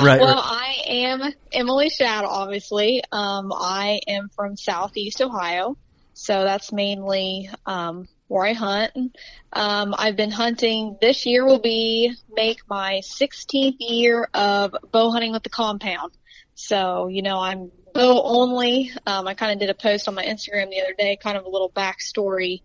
Right. 0.00 0.20
Well, 0.20 0.40
I 0.42 0.82
am 0.86 1.22
Emily 1.52 1.90
Shadow, 1.90 2.28
obviously. 2.28 3.02
Um, 3.12 3.52
I 3.52 4.00
am 4.08 4.30
from 4.34 4.56
Southeast 4.56 5.20
Ohio, 5.20 5.76
so 6.14 6.44
that's 6.44 6.72
mainly 6.72 7.50
um, 7.66 8.08
where 8.28 8.46
I 8.46 8.54
hunt. 8.54 9.16
Um, 9.52 9.94
I've 9.96 10.16
been 10.16 10.30
hunting. 10.30 10.96
This 11.00 11.26
year 11.26 11.44
will 11.44 11.60
be 11.60 12.14
make 12.34 12.60
my 12.68 13.02
16th 13.04 13.76
year 13.80 14.28
of 14.32 14.74
bow 14.90 15.10
hunting 15.10 15.32
with 15.32 15.42
the 15.42 15.50
compound. 15.50 16.12
So, 16.54 17.08
you 17.08 17.22
know, 17.22 17.38
I'm 17.38 17.70
bow 17.92 18.22
only. 18.22 18.90
Um, 19.06 19.28
I 19.28 19.34
kind 19.34 19.52
of 19.52 19.58
did 19.58 19.70
a 19.70 19.74
post 19.74 20.08
on 20.08 20.14
my 20.14 20.24
Instagram 20.24 20.70
the 20.70 20.80
other 20.80 20.94
day, 20.98 21.18
kind 21.22 21.36
of 21.36 21.44
a 21.44 21.50
little 21.50 21.70
backstory 21.70 22.62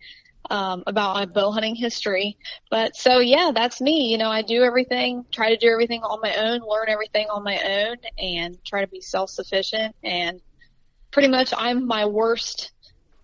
um, 0.50 0.84
about 0.88 1.16
my 1.16 1.26
bow 1.26 1.52
hunting 1.52 1.76
history. 1.76 2.38
But 2.70 2.96
so 2.96 3.20
yeah, 3.20 3.52
that's 3.54 3.82
me. 3.82 4.12
You 4.12 4.18
know, 4.18 4.30
I 4.30 4.42
do 4.42 4.64
everything, 4.64 5.26
try 5.32 5.50
to 5.50 5.58
do 5.58 5.68
everything 5.68 6.04
on 6.04 6.20
my 6.22 6.36
own, 6.36 6.62
learn 6.62 6.90
everything 6.90 7.28
on 7.30 7.44
my 7.44 7.60
own, 7.62 7.98
and 8.18 8.58
try 8.64 8.82
to 8.82 8.88
be 8.88 9.02
self-sufficient. 9.02 9.96
And 10.04 10.42
pretty 11.12 11.28
much, 11.28 11.54
I'm 11.56 11.86
my 11.86 12.06
worst, 12.06 12.72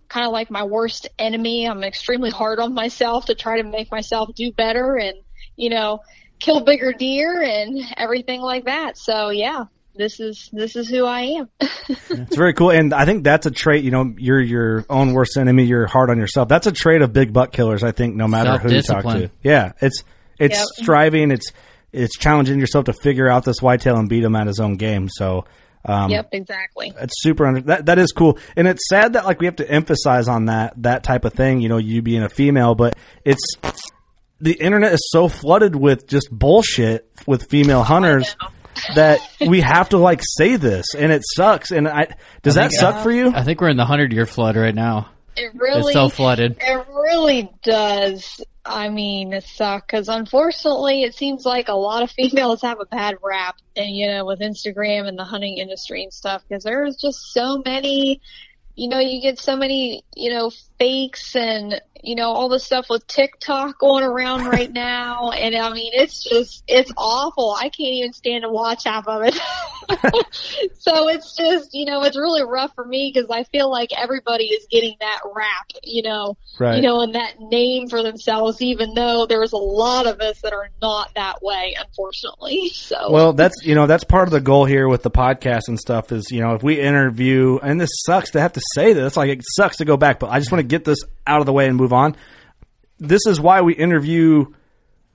kind 0.10 0.26
of 0.26 0.32
like 0.32 0.52
my 0.52 0.63
worst 0.63 1.10
enemy. 1.17 1.65
I'm 1.65 1.84
extremely 1.84 2.30
hard 2.30 2.60
on 2.60 2.73
myself 2.73 3.26
to 3.26 3.36
try 3.36 3.62
to 3.62 3.67
make 3.67 3.91
myself 3.91 4.34
do 4.36 4.52
better, 4.52 4.97
and 4.97 5.17
you 5.56 5.69
know, 5.69 5.99
kill 6.39 6.62
bigger 6.62 6.91
deer 6.91 7.41
and 7.41 7.80
everything 7.95 8.41
like 8.41 8.65
that. 8.65 8.97
So 8.97 9.30
yeah. 9.30 9.65
This 9.95 10.19
is 10.19 10.49
this 10.51 10.75
is 10.75 10.89
who 10.89 11.06
I 11.06 11.21
am. 11.21 11.49
It's 12.10 12.36
very 12.36 12.53
cool, 12.53 12.71
and 12.71 12.93
I 12.93 13.06
think 13.06 13.23
that's 13.23 13.45
a 13.45 13.51
trait. 13.51 13.84
You 13.84 13.91
know, 13.91 14.13
you're 14.17 14.39
your 14.39 14.86
own 14.89 15.13
worst 15.13 15.38
enemy. 15.38 15.65
You're 15.65 15.86
hard 15.86 16.10
on 16.10 16.17
yourself. 16.17 16.47
That's 16.47 16.65
a 16.65 16.71
trait 16.71 17.01
of 17.01 17.12
big 17.12 17.34
buck 17.34 17.51
killers. 17.51 17.84
I 17.84 17.91
think 17.91 18.15
no 18.15 18.27
matter 18.27 18.58
who 18.58 18.73
you 18.73 18.82
talk 18.82 19.03
to. 19.03 19.29
Yeah, 19.43 19.73
it's 19.82 20.03
it's 20.39 20.58
Yep. 20.58 20.65
striving. 20.77 21.32
It's 21.32 21.51
it's 21.91 22.17
challenging 22.17 22.60
yourself 22.60 22.86
to 22.86 22.93
figure 22.93 23.29
out 23.29 23.43
this 23.43 23.62
whitetail 23.62 23.97
and 23.97 24.08
beat 24.08 24.23
him 24.23 24.36
at 24.36 24.47
his 24.47 24.60
own 24.60 24.77
game. 24.77 25.10
So. 25.10 25.45
Um, 25.86 26.10
yep, 26.12 26.29
exactly. 26.32 26.93
It's 27.01 27.13
super 27.21 27.45
under 27.45 27.60
that 27.63 27.88
that 27.88 27.99
is 27.99 28.13
cool. 28.13 28.38
And 28.56 28.69
it's 28.69 28.88
sad 28.88 29.13
that 29.13 29.25
like 29.25 29.41
we 29.41 29.47
have 29.47 29.58
to 29.58 29.69
emphasize 29.69 30.29
on 30.29 30.45
that 30.45 30.73
that 30.84 31.03
type 31.03 31.25
of 31.25 31.34
thing, 31.34 31.60
you 31.60 31.67
know, 31.67 31.75
you 31.77 32.01
being 32.01 32.23
a 32.23 32.29
female, 32.29 32.73
but 32.73 32.95
it's 33.25 33.43
the 34.39 34.53
internet 34.53 34.93
is 34.93 35.06
so 35.12 35.27
flooded 35.27 35.75
with 35.75 36.08
just 36.08 36.29
bullshit 36.32 37.10
with 37.27 37.49
female 37.49 37.84
hunters 37.84 38.38
that 38.95 39.19
we 39.47 39.62
have 39.62 39.89
to 39.89 39.97
like 39.97 40.21
say 40.23 40.55
this 40.55 40.95
and 40.95 41.12
it 41.12 41.23
sucks 41.36 41.71
and 41.71 41.88
I 41.88 42.07
does 42.41 42.55
that 42.55 42.69
think- 42.69 42.79
suck 42.79 43.03
for 43.03 43.12
you? 43.12 43.31
I 43.33 43.43
think 43.43 43.62
we're 43.62 43.69
in 43.69 43.77
the 43.77 43.86
hundred 43.86 44.13
year 44.13 44.25
flood 44.25 44.55
right 44.55 44.75
now. 44.75 45.09
It 45.36 45.51
really 45.55 45.79
It's 45.79 45.93
so 45.93 46.09
flooded. 46.09 46.57
It 46.62 46.86
really 46.89 47.51
does. 47.63 48.39
I 48.63 48.89
mean, 48.89 49.33
it 49.33 49.43
sucks 49.43 49.86
because 49.88 50.07
unfortunately, 50.07 51.01
it 51.03 51.15
seems 51.15 51.43
like 51.43 51.69
a 51.69 51.73
lot 51.75 52.03
of 52.03 52.12
females 52.12 52.62
have 52.62 52.79
a 52.79 52.86
bad 52.86 53.15
rap, 53.23 53.55
and 53.75 53.89
you 53.95 54.07
know, 54.07 54.25
with 54.25 54.39
Instagram 54.41 55.07
and 55.07 55.17
the 55.17 55.23
hunting 55.23 55.57
industry 55.57 56.03
and 56.03 56.13
stuff, 56.13 56.43
because 56.47 56.63
there's 56.63 56.95
just 56.97 57.17
so 57.33 57.62
many. 57.65 58.21
You 58.75 58.89
know, 58.89 58.99
you 58.99 59.21
get 59.21 59.39
so 59.39 59.55
many, 59.55 60.03
you 60.15 60.31
know, 60.33 60.51
fakes 60.79 61.36
and, 61.36 61.79
you 62.01 62.15
know, 62.15 62.31
all 62.31 62.49
the 62.49 62.59
stuff 62.59 62.88
with 62.89 63.05
TikTok 63.07 63.79
going 63.79 64.03
around 64.03 64.45
right 64.49 64.71
now. 64.71 65.29
And 65.31 65.55
I 65.55 65.71
mean, 65.73 65.91
it's 65.95 66.23
just, 66.23 66.63
it's 66.67 66.91
awful. 66.97 67.55
I 67.57 67.69
can't 67.69 67.93
even 67.93 68.13
stand 68.13 68.43
to 68.43 68.49
watch 68.49 68.83
half 68.86 69.07
of 69.07 69.21
it. 69.23 69.36
so 70.79 71.09
it's 71.09 71.36
just, 71.36 71.73
you 71.73 71.86
know, 71.86 72.03
it's 72.03 72.17
really 72.17 72.43
rough 72.43 72.73
for 72.75 72.86
me 72.86 73.12
because 73.13 73.29
I 73.29 73.43
feel 73.45 73.69
like 73.69 73.89
everybody 73.95 74.45
is 74.45 74.67
getting 74.69 74.95
that 74.99 75.19
rap, 75.36 75.67
you 75.83 76.03
know, 76.03 76.38
Right. 76.59 76.75
you 76.75 76.81
know, 76.83 77.01
and 77.01 77.15
that 77.15 77.39
name 77.39 77.88
for 77.89 78.03
themselves, 78.03 78.62
even 78.62 78.93
though 78.93 79.25
there's 79.25 79.53
a 79.53 79.57
lot 79.57 80.05
of 80.05 80.19
us 80.19 80.39
that 80.41 80.53
are 80.53 80.69
not 80.81 81.09
that 81.15 81.41
way, 81.41 81.75
unfortunately. 81.79 82.71
So, 82.83 83.12
Well, 83.12 83.33
that's 83.33 83.63
you 83.63 83.75
know 83.75 83.88
that's 83.88 84.03
part 84.03 84.27
of 84.27 84.31
the 84.31 84.41
goal 84.41 84.65
here 84.65 84.88
with 84.88 85.03
the 85.03 85.12
podcast 85.12 85.67
and 85.67 85.79
stuff 85.79 86.12
is 86.12 86.29
you 86.31 86.41
know 86.41 86.53
if 86.53 86.63
we 86.63 86.79
interview 86.79 87.57
and 87.63 87.79
this 87.79 87.89
sucks 88.05 88.31
to 88.31 88.41
have 88.41 88.53
to 88.53 88.62
say 88.73 88.93
this 88.93 89.15
like 89.17 89.30
it 89.30 89.41
sucks 89.56 89.78
to 89.78 89.86
go 89.86 89.97
back, 89.97 90.19
but 90.19 90.30
I 90.30 90.39
just 90.39 90.52
want 90.52 90.60
to 90.62 90.67
get 90.67 90.84
this 90.84 90.99
out 91.28 91.39
of 91.39 91.45
the 91.45 91.54
way 91.54 91.67
and 91.67 91.76
move 91.78 91.93
on. 91.93 92.15
This 92.99 93.21
is 93.28 93.39
why 93.39 93.62
we 93.62 93.73
interview 93.73 94.45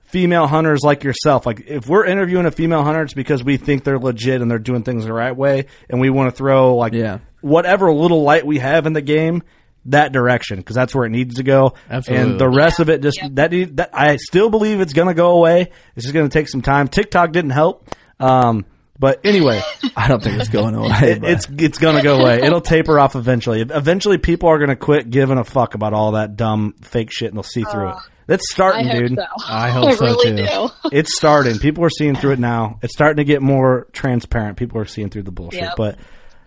female 0.05 0.47
hunters 0.47 0.81
like 0.83 1.03
yourself. 1.03 1.45
Like 1.45 1.61
if 1.67 1.87
we're 1.87 2.05
interviewing 2.05 2.45
a 2.45 2.51
female 2.51 2.83
hunter, 2.83 3.03
it's 3.03 3.13
because 3.13 3.43
we 3.43 3.57
think 3.57 3.83
they're 3.83 3.99
legit 3.99 4.41
and 4.41 4.49
they're 4.49 4.59
doing 4.59 4.83
things 4.83 5.05
the 5.05 5.13
right 5.13 5.35
way, 5.35 5.65
and 5.89 5.99
we 5.99 6.09
want 6.09 6.29
to 6.31 6.35
throw 6.35 6.75
like 6.75 6.93
Yeah. 6.93 7.19
whatever 7.41 7.91
little 7.93 8.23
light 8.23 8.45
we 8.45 8.59
have 8.59 8.85
in 8.85 8.93
the 8.93 9.01
game 9.01 9.43
that 9.85 10.11
direction 10.11 10.57
because 10.57 10.75
that's 10.75 10.93
where 10.93 11.05
it 11.05 11.09
needs 11.09 11.35
to 11.35 11.43
go. 11.43 11.73
Absolutely. 11.89 12.31
And 12.31 12.39
the 12.39 12.49
rest 12.49 12.79
of 12.79 12.89
it 12.89 13.01
just 13.01 13.19
that 13.35 13.51
that 13.77 13.89
I 13.93 14.17
still 14.17 14.49
believe 14.49 14.81
it's 14.81 14.93
going 14.93 15.07
to 15.07 15.13
go 15.13 15.31
away. 15.31 15.71
It's 15.95 16.03
just 16.05 16.13
going 16.13 16.27
to 16.27 16.33
take 16.33 16.49
some 16.49 16.61
time. 16.61 16.87
TikTok 16.89 17.31
didn't 17.31 17.51
help. 17.51 17.89
Um, 18.19 18.65
but 18.99 19.21
anyway, 19.23 19.61
I 19.95 20.07
don't 20.07 20.21
think 20.21 20.39
it's 20.39 20.49
going 20.49 20.75
away. 20.75 20.89
it, 21.13 21.21
but- 21.21 21.29
it's 21.31 21.47
it's 21.57 21.77
going 21.79 21.95
to 21.95 22.03
go 22.03 22.19
away. 22.19 22.41
It'll 22.43 22.61
taper 22.61 22.99
off 22.99 23.15
eventually. 23.15 23.61
Eventually, 23.61 24.17
people 24.17 24.49
are 24.49 24.57
going 24.57 24.69
to 24.69 24.75
quit 24.75 25.09
giving 25.09 25.37
a 25.37 25.43
fuck 25.43 25.73
about 25.75 25.93
all 25.93 26.11
that 26.13 26.35
dumb 26.35 26.75
fake 26.81 27.09
shit 27.11 27.29
and 27.29 27.37
they'll 27.37 27.43
see 27.43 27.63
through 27.63 27.89
it. 27.89 27.95
Ah, 27.95 28.07
it's 28.27 28.45
I 28.51 28.53
starting, 28.53 28.87
hope 28.87 28.99
dude. 28.99 29.15
so. 29.17 29.25
I 29.47 29.69
hope 29.71 29.93
so, 29.95 30.05
really 30.05 30.37
too. 30.37 30.45
do. 30.45 30.69
It's 30.91 31.15
starting. 31.15 31.57
People 31.59 31.83
are 31.85 31.89
seeing 31.89 32.15
through 32.15 32.33
it 32.33 32.39
now. 32.39 32.77
It's 32.83 32.93
starting 32.93 33.17
to 33.17 33.23
get 33.23 33.41
more 33.41 33.87
transparent. 33.93 34.57
People 34.57 34.79
are 34.81 34.85
seeing 34.85 35.09
through 35.09 35.23
the 35.23 35.31
bullshit. 35.31 35.61
Yep. 35.61 35.73
But 35.77 35.97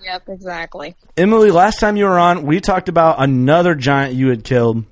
Yep, 0.05 0.23
exactly. 0.31 0.97
Emily, 1.17 1.51
last 1.53 1.79
time 1.79 1.97
you 1.97 2.05
were 2.07 2.19
on, 2.19 2.45
we 2.45 2.61
talked 2.61 2.89
about 2.89 3.23
another 3.23 3.75
giant 3.77 4.15
you 4.15 4.29
had 4.31 4.43
killed. 4.45 4.85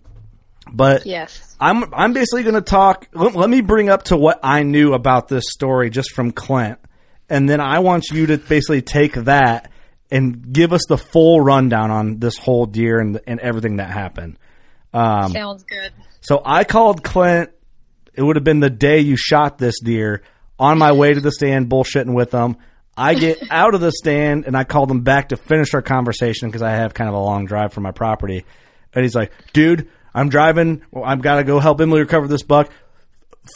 But 0.72 1.04
Yes. 1.04 1.56
I'm 1.58 1.92
I'm 1.92 2.12
basically 2.12 2.42
going 2.44 2.54
to 2.54 2.60
talk. 2.60 3.08
Let, 3.12 3.34
let 3.34 3.50
me 3.50 3.60
bring 3.60 3.88
up 3.88 4.04
to 4.04 4.16
what 4.16 4.38
I 4.42 4.62
knew 4.62 4.92
about 4.94 5.26
this 5.28 5.44
story 5.50 5.90
just 5.90 6.12
from 6.12 6.30
Clint, 6.32 6.78
and 7.30 7.48
then 7.48 7.60
I 7.60 7.78
want 7.78 8.04
you 8.12 8.26
to 8.26 8.36
basically 8.38 8.82
take 8.82 9.14
that 9.14 9.70
and 10.10 10.52
give 10.52 10.72
us 10.72 10.82
the 10.88 10.98
full 10.98 11.40
rundown 11.40 11.90
on 11.90 12.18
this 12.18 12.36
whole 12.36 12.66
deer 12.66 13.00
and 13.00 13.20
and 13.26 13.40
everything 13.40 13.76
that 13.76 13.90
happened. 13.90 14.38
Um, 14.92 15.30
Sounds 15.32 15.62
good. 15.62 15.92
so 16.20 16.42
I 16.44 16.64
called 16.64 17.02
Clint. 17.04 17.50
It 18.12 18.22
would 18.22 18.36
have 18.36 18.44
been 18.44 18.60
the 18.60 18.68
day 18.68 19.00
you 19.00 19.16
shot 19.16 19.56
this 19.56 19.80
deer 19.80 20.22
on 20.58 20.76
my 20.78 20.92
way 20.92 21.14
to 21.14 21.20
the 21.20 21.30
stand, 21.30 21.70
bullshitting 21.70 22.12
with 22.12 22.32
him. 22.32 22.56
I 22.96 23.14
get 23.14 23.38
out 23.50 23.74
of 23.74 23.80
the 23.80 23.92
stand 23.92 24.46
and 24.46 24.56
I 24.56 24.64
call 24.64 24.90
him 24.90 25.02
back 25.02 25.28
to 25.28 25.36
finish 25.36 25.72
our 25.74 25.80
conversation 25.82 26.48
because 26.48 26.62
I 26.62 26.72
have 26.72 26.92
kind 26.92 27.08
of 27.08 27.14
a 27.14 27.20
long 27.20 27.46
drive 27.46 27.72
from 27.72 27.84
my 27.84 27.92
property. 27.92 28.44
And 28.92 29.04
he's 29.04 29.14
like, 29.14 29.32
dude, 29.52 29.88
I'm 30.12 30.28
driving. 30.28 30.82
Well, 30.90 31.04
I've 31.04 31.22
got 31.22 31.36
to 31.36 31.44
go 31.44 31.60
help 31.60 31.80
Emily 31.80 32.00
recover 32.00 32.26
this 32.26 32.42
buck. 32.42 32.70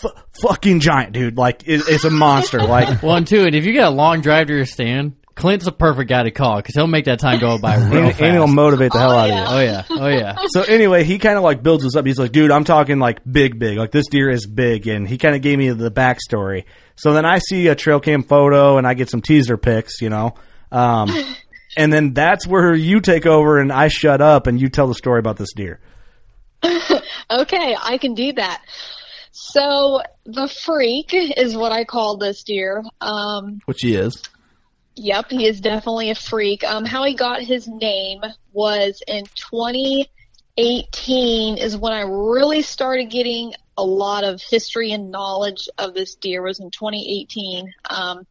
F- 0.02 0.24
fucking 0.42 0.80
giant, 0.80 1.12
dude. 1.12 1.36
Like, 1.36 1.62
it, 1.66 1.82
it's 1.88 2.04
a 2.04 2.10
monster. 2.10 2.58
Like, 2.62 3.02
Well, 3.02 3.16
and 3.16 3.26
two, 3.26 3.44
and 3.44 3.54
if 3.54 3.64
you 3.64 3.72
get 3.72 3.84
a 3.84 3.90
long 3.90 4.20
drive 4.22 4.46
to 4.48 4.54
your 4.54 4.64
stand, 4.66 5.16
Clint's 5.34 5.66
a 5.66 5.72
perfect 5.72 6.08
guy 6.08 6.22
to 6.22 6.30
call 6.30 6.56
because 6.56 6.74
he'll 6.76 6.86
make 6.86 7.06
that 7.06 7.18
time 7.18 7.40
go 7.40 7.58
by 7.58 7.74
real 7.90 8.04
and, 8.04 8.10
fast. 8.12 8.22
and 8.22 8.34
it'll 8.36 8.46
motivate 8.46 8.92
the 8.92 8.98
hell 9.00 9.10
out 9.10 9.30
of 9.30 9.36
you. 9.36 9.44
oh 9.56 9.60
yeah, 9.60 9.84
oh 9.90 10.06
yeah. 10.06 10.36
So 10.50 10.62
anyway, 10.62 11.02
he 11.02 11.18
kind 11.18 11.36
of 11.36 11.42
like 11.42 11.60
builds 11.62 11.84
us 11.84 11.96
up. 11.96 12.06
He's 12.06 12.18
like, 12.18 12.30
dude, 12.30 12.52
I'm 12.52 12.62
talking 12.64 13.00
like 13.00 13.18
big, 13.30 13.58
big. 13.58 13.76
Like 13.76 13.90
this 13.90 14.06
deer 14.08 14.30
is 14.30 14.46
big, 14.46 14.86
and 14.86 15.08
he 15.08 15.18
kind 15.18 15.34
of 15.34 15.42
gave 15.42 15.58
me 15.58 15.70
the 15.70 15.90
backstory. 15.90 16.64
So 16.94 17.12
then 17.14 17.24
I 17.24 17.38
see 17.38 17.66
a 17.66 17.74
trail 17.74 17.98
cam 17.98 18.22
photo, 18.22 18.78
and 18.78 18.86
I 18.86 18.94
get 18.94 19.10
some 19.10 19.22
teaser 19.22 19.56
pics, 19.56 20.00
you 20.00 20.08
know. 20.08 20.34
Um, 20.70 21.10
and 21.76 21.92
then 21.92 22.12
that's 22.14 22.46
where 22.46 22.72
you 22.72 23.00
take 23.00 23.26
over, 23.26 23.58
and 23.58 23.72
I 23.72 23.88
shut 23.88 24.20
up, 24.20 24.46
and 24.46 24.60
you 24.60 24.68
tell 24.68 24.86
the 24.86 24.94
story 24.94 25.18
about 25.18 25.36
this 25.36 25.52
deer. 25.52 25.80
Okay, 27.30 27.76
I 27.82 27.98
can 27.98 28.14
do 28.14 28.32
that. 28.34 28.62
So 29.36 30.00
the 30.24 30.46
freak 30.46 31.12
is 31.12 31.56
what 31.56 31.72
I 31.72 31.82
call 31.82 32.18
this 32.18 32.44
deer. 32.44 32.84
Um, 33.00 33.58
Which 33.64 33.80
he 33.80 33.96
is. 33.96 34.22
Yep, 34.94 35.32
he 35.32 35.48
is 35.48 35.60
definitely 35.60 36.10
a 36.10 36.14
freak. 36.14 36.62
Um, 36.62 36.84
how 36.84 37.02
he 37.02 37.16
got 37.16 37.42
his 37.42 37.66
name 37.66 38.20
was 38.52 39.02
in 39.08 39.24
2018 39.34 41.58
is 41.58 41.76
when 41.76 41.92
I 41.92 42.02
really 42.02 42.62
started 42.62 43.06
getting 43.06 43.54
a 43.76 43.82
lot 43.82 44.22
of 44.22 44.40
history 44.40 44.92
and 44.92 45.10
knowledge 45.10 45.68
of 45.78 45.94
this 45.94 46.14
deer 46.14 46.40
was 46.40 46.60
in 46.60 46.70
2018. 46.70 47.74
Um, 47.90 48.28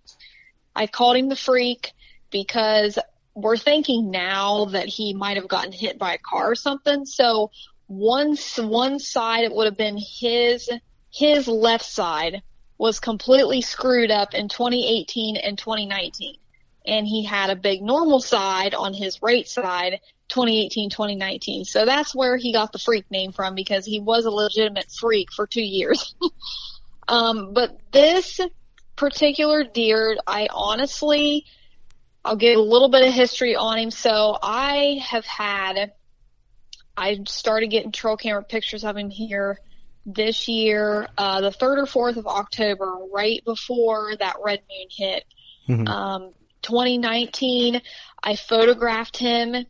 I 0.74 0.88
called 0.88 1.18
him 1.18 1.28
the 1.28 1.36
freak 1.36 1.92
because 2.32 2.98
we're 3.36 3.58
thinking 3.58 4.10
now 4.10 4.64
that 4.66 4.88
he 4.88 5.14
might 5.14 5.36
have 5.36 5.50
gotten 5.50 5.74
hit 5.74 6.00
by 6.00 6.14
a 6.14 6.18
car 6.18 6.52
or 6.52 6.56
something. 6.56 7.06
So 7.06 7.52
one, 7.88 8.38
one 8.58 9.00
side, 9.00 9.44
it 9.44 9.54
would 9.54 9.66
have 9.66 9.76
been 9.76 9.98
his, 9.98 10.70
his 11.14 11.48
left 11.48 11.86
side 11.86 12.42
was 12.78 13.00
completely 13.00 13.62
screwed 13.62 14.12
up 14.12 14.34
in 14.34 14.50
2018 14.50 15.38
and 15.38 15.58
2019 15.58 16.38
and 16.86 17.08
he 17.08 17.24
had 17.24 17.50
a 17.50 17.56
big 17.56 17.82
normal 17.82 18.20
side 18.20 18.74
on 18.74 18.94
his 18.94 19.22
right 19.22 19.48
side 19.48 20.00
2018 20.30 20.90
2019 20.90 21.66
so 21.66 21.86
that's 21.86 22.16
where 22.16 22.36
he 22.36 22.52
got 22.52 22.72
the 22.72 22.80
freak 22.80 23.10
name 23.12 23.32
from 23.32 23.56
because 23.56 23.86
he 23.86 24.00
was 24.00 24.26
a 24.26 24.32
legitimate 24.32 24.92
freak 24.92 25.32
for 25.32 25.48
two 25.48 25.62
years. 25.62 26.16
Um, 27.08 27.54
but 27.54 27.78
this 27.92 28.40
particular 28.96 29.64
deer, 29.64 30.18
I 30.26 30.48
honestly, 30.52 31.46
I'll 32.24 32.36
give 32.36 32.58
a 32.58 32.62
little 32.62 32.90
bit 32.90 33.08
of 33.08 33.14
history 33.14 33.56
on 33.56 33.78
him. 33.78 33.92
So 33.92 34.38
I 34.42 35.02
have 35.06 35.26
had, 35.26 35.92
I 36.96 37.20
started 37.28 37.68
getting 37.68 37.92
trail 37.92 38.18
camera 38.18 38.44
pictures 38.44 38.84
of 38.84 38.96
him 38.96 39.10
here 39.10 39.60
this 40.06 40.48
year, 40.48 41.08
uh, 41.18 41.42
the 41.42 41.52
third 41.52 41.80
or 41.80 41.86
fourth 41.86 42.18
of 42.18 42.28
October, 42.28 42.98
right 43.14 43.44
before 43.46 44.16
that 44.18 44.38
red 44.44 44.62
moon 44.70 44.88
hit. 44.90 45.26
Mm-hmm. 45.68 45.88
Um, 45.88 46.34
2019, 46.62 47.82
I 48.22 48.36
photographed 48.36 49.18
him 49.18 49.66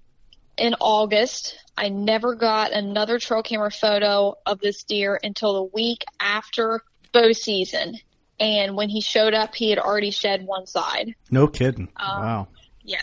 in 0.58 0.76
August. 0.80 1.58
I 1.78 1.89
never 1.89 2.36
got 2.36 2.72
another 2.72 3.19
trail 3.19 3.43
camera 3.43 3.72
photo 3.72 4.36
of 4.46 4.60
this 4.60 4.84
deer 4.84 5.19
until 5.22 5.54
the 5.54 5.63
week 5.63 6.04
after 6.19 6.82
bow 7.12 7.32
season. 7.32 8.00
And 8.39 8.76
when 8.76 8.89
he 8.89 9.02
showed 9.02 9.34
up, 9.34 9.56
he 9.56 9.69
had 9.69 9.80
already 9.80 10.12
shed 10.12 10.46
one 10.46 10.65
side. 10.67 11.15
No 11.32 11.48
kidding. 11.48 11.89
Um, 11.96 12.22
wow. 12.22 12.48
Yeah. 12.84 13.02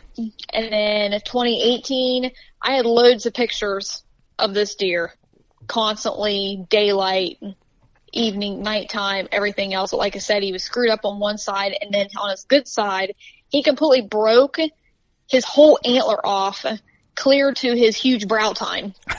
And 0.53 0.73
then 0.73 1.12
2018, 1.12 2.31
I 2.61 2.73
had 2.73 2.87
loads 2.87 3.27
of 3.27 3.35
pictures 3.35 4.05
of 4.38 4.55
this 4.55 4.75
deer 4.75 5.14
constantly 5.71 6.67
daylight, 6.69 7.39
evening, 8.13 8.61
nighttime, 8.61 9.29
everything 9.31 9.73
else. 9.73 9.93
But 9.93 9.99
like 9.99 10.17
I 10.17 10.19
said, 10.19 10.43
he 10.43 10.51
was 10.51 10.65
screwed 10.65 10.91
up 10.91 11.05
on 11.05 11.21
one 11.21 11.39
side 11.39 11.77
and 11.81 11.95
then 11.95 12.09
on 12.19 12.31
his 12.33 12.43
good 12.43 12.67
side, 12.67 13.15
he 13.51 13.63
completely 13.63 14.01
broke 14.01 14.59
his 15.29 15.45
whole 15.45 15.79
antler 15.85 16.27
off 16.27 16.67
clear 17.15 17.53
to 17.53 17.77
his 17.77 17.97
huge 17.97 18.27
brow 18.27 18.53
tine. 18.53 18.95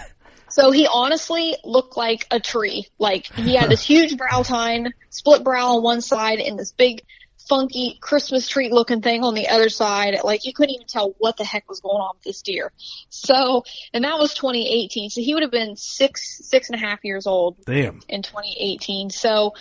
So 0.49 0.71
he 0.71 0.85
honestly 0.93 1.55
looked 1.63 1.95
like 1.95 2.27
a 2.29 2.37
tree. 2.37 2.89
Like 2.99 3.33
he 3.33 3.55
had 3.55 3.69
this 3.69 3.81
huge 3.87 4.17
brow 4.17 4.43
tine, 4.43 4.93
split 5.09 5.45
brow 5.45 5.77
on 5.77 5.81
one 5.81 6.01
side, 6.01 6.39
and 6.39 6.59
this 6.59 6.73
big 6.73 7.03
funky 7.51 7.97
Christmas 7.99 8.47
tree 8.47 8.69
looking 8.71 9.01
thing 9.01 9.25
on 9.25 9.33
the 9.33 9.49
other 9.49 9.67
side. 9.67 10.15
Like 10.23 10.45
you 10.45 10.53
couldn't 10.53 10.73
even 10.73 10.87
tell 10.87 11.13
what 11.17 11.35
the 11.35 11.43
heck 11.43 11.67
was 11.67 11.81
going 11.81 11.97
on 11.97 12.15
with 12.15 12.23
this 12.23 12.41
deer. 12.41 12.71
So, 13.09 13.65
and 13.93 14.05
that 14.05 14.17
was 14.17 14.33
2018. 14.35 15.09
So 15.09 15.19
he 15.19 15.33
would 15.33 15.43
have 15.43 15.51
been 15.51 15.75
six, 15.75 16.39
six 16.47 16.69
and 16.69 16.77
a 16.77 16.79
half 16.79 17.03
years 17.03 17.27
old. 17.27 17.57
Damn. 17.65 17.99
In 18.07 18.21
2018. 18.21 19.09
So 19.09 19.51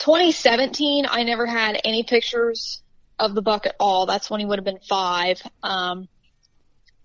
2017, 0.00 1.06
I 1.08 1.22
never 1.22 1.46
had 1.46 1.80
any 1.84 2.02
pictures 2.02 2.82
of 3.16 3.36
the 3.36 3.42
buck 3.42 3.66
at 3.66 3.76
all. 3.78 4.06
That's 4.06 4.28
when 4.28 4.40
he 4.40 4.46
would 4.46 4.58
have 4.58 4.64
been 4.64 4.80
five. 4.80 5.40
Um, 5.62 6.08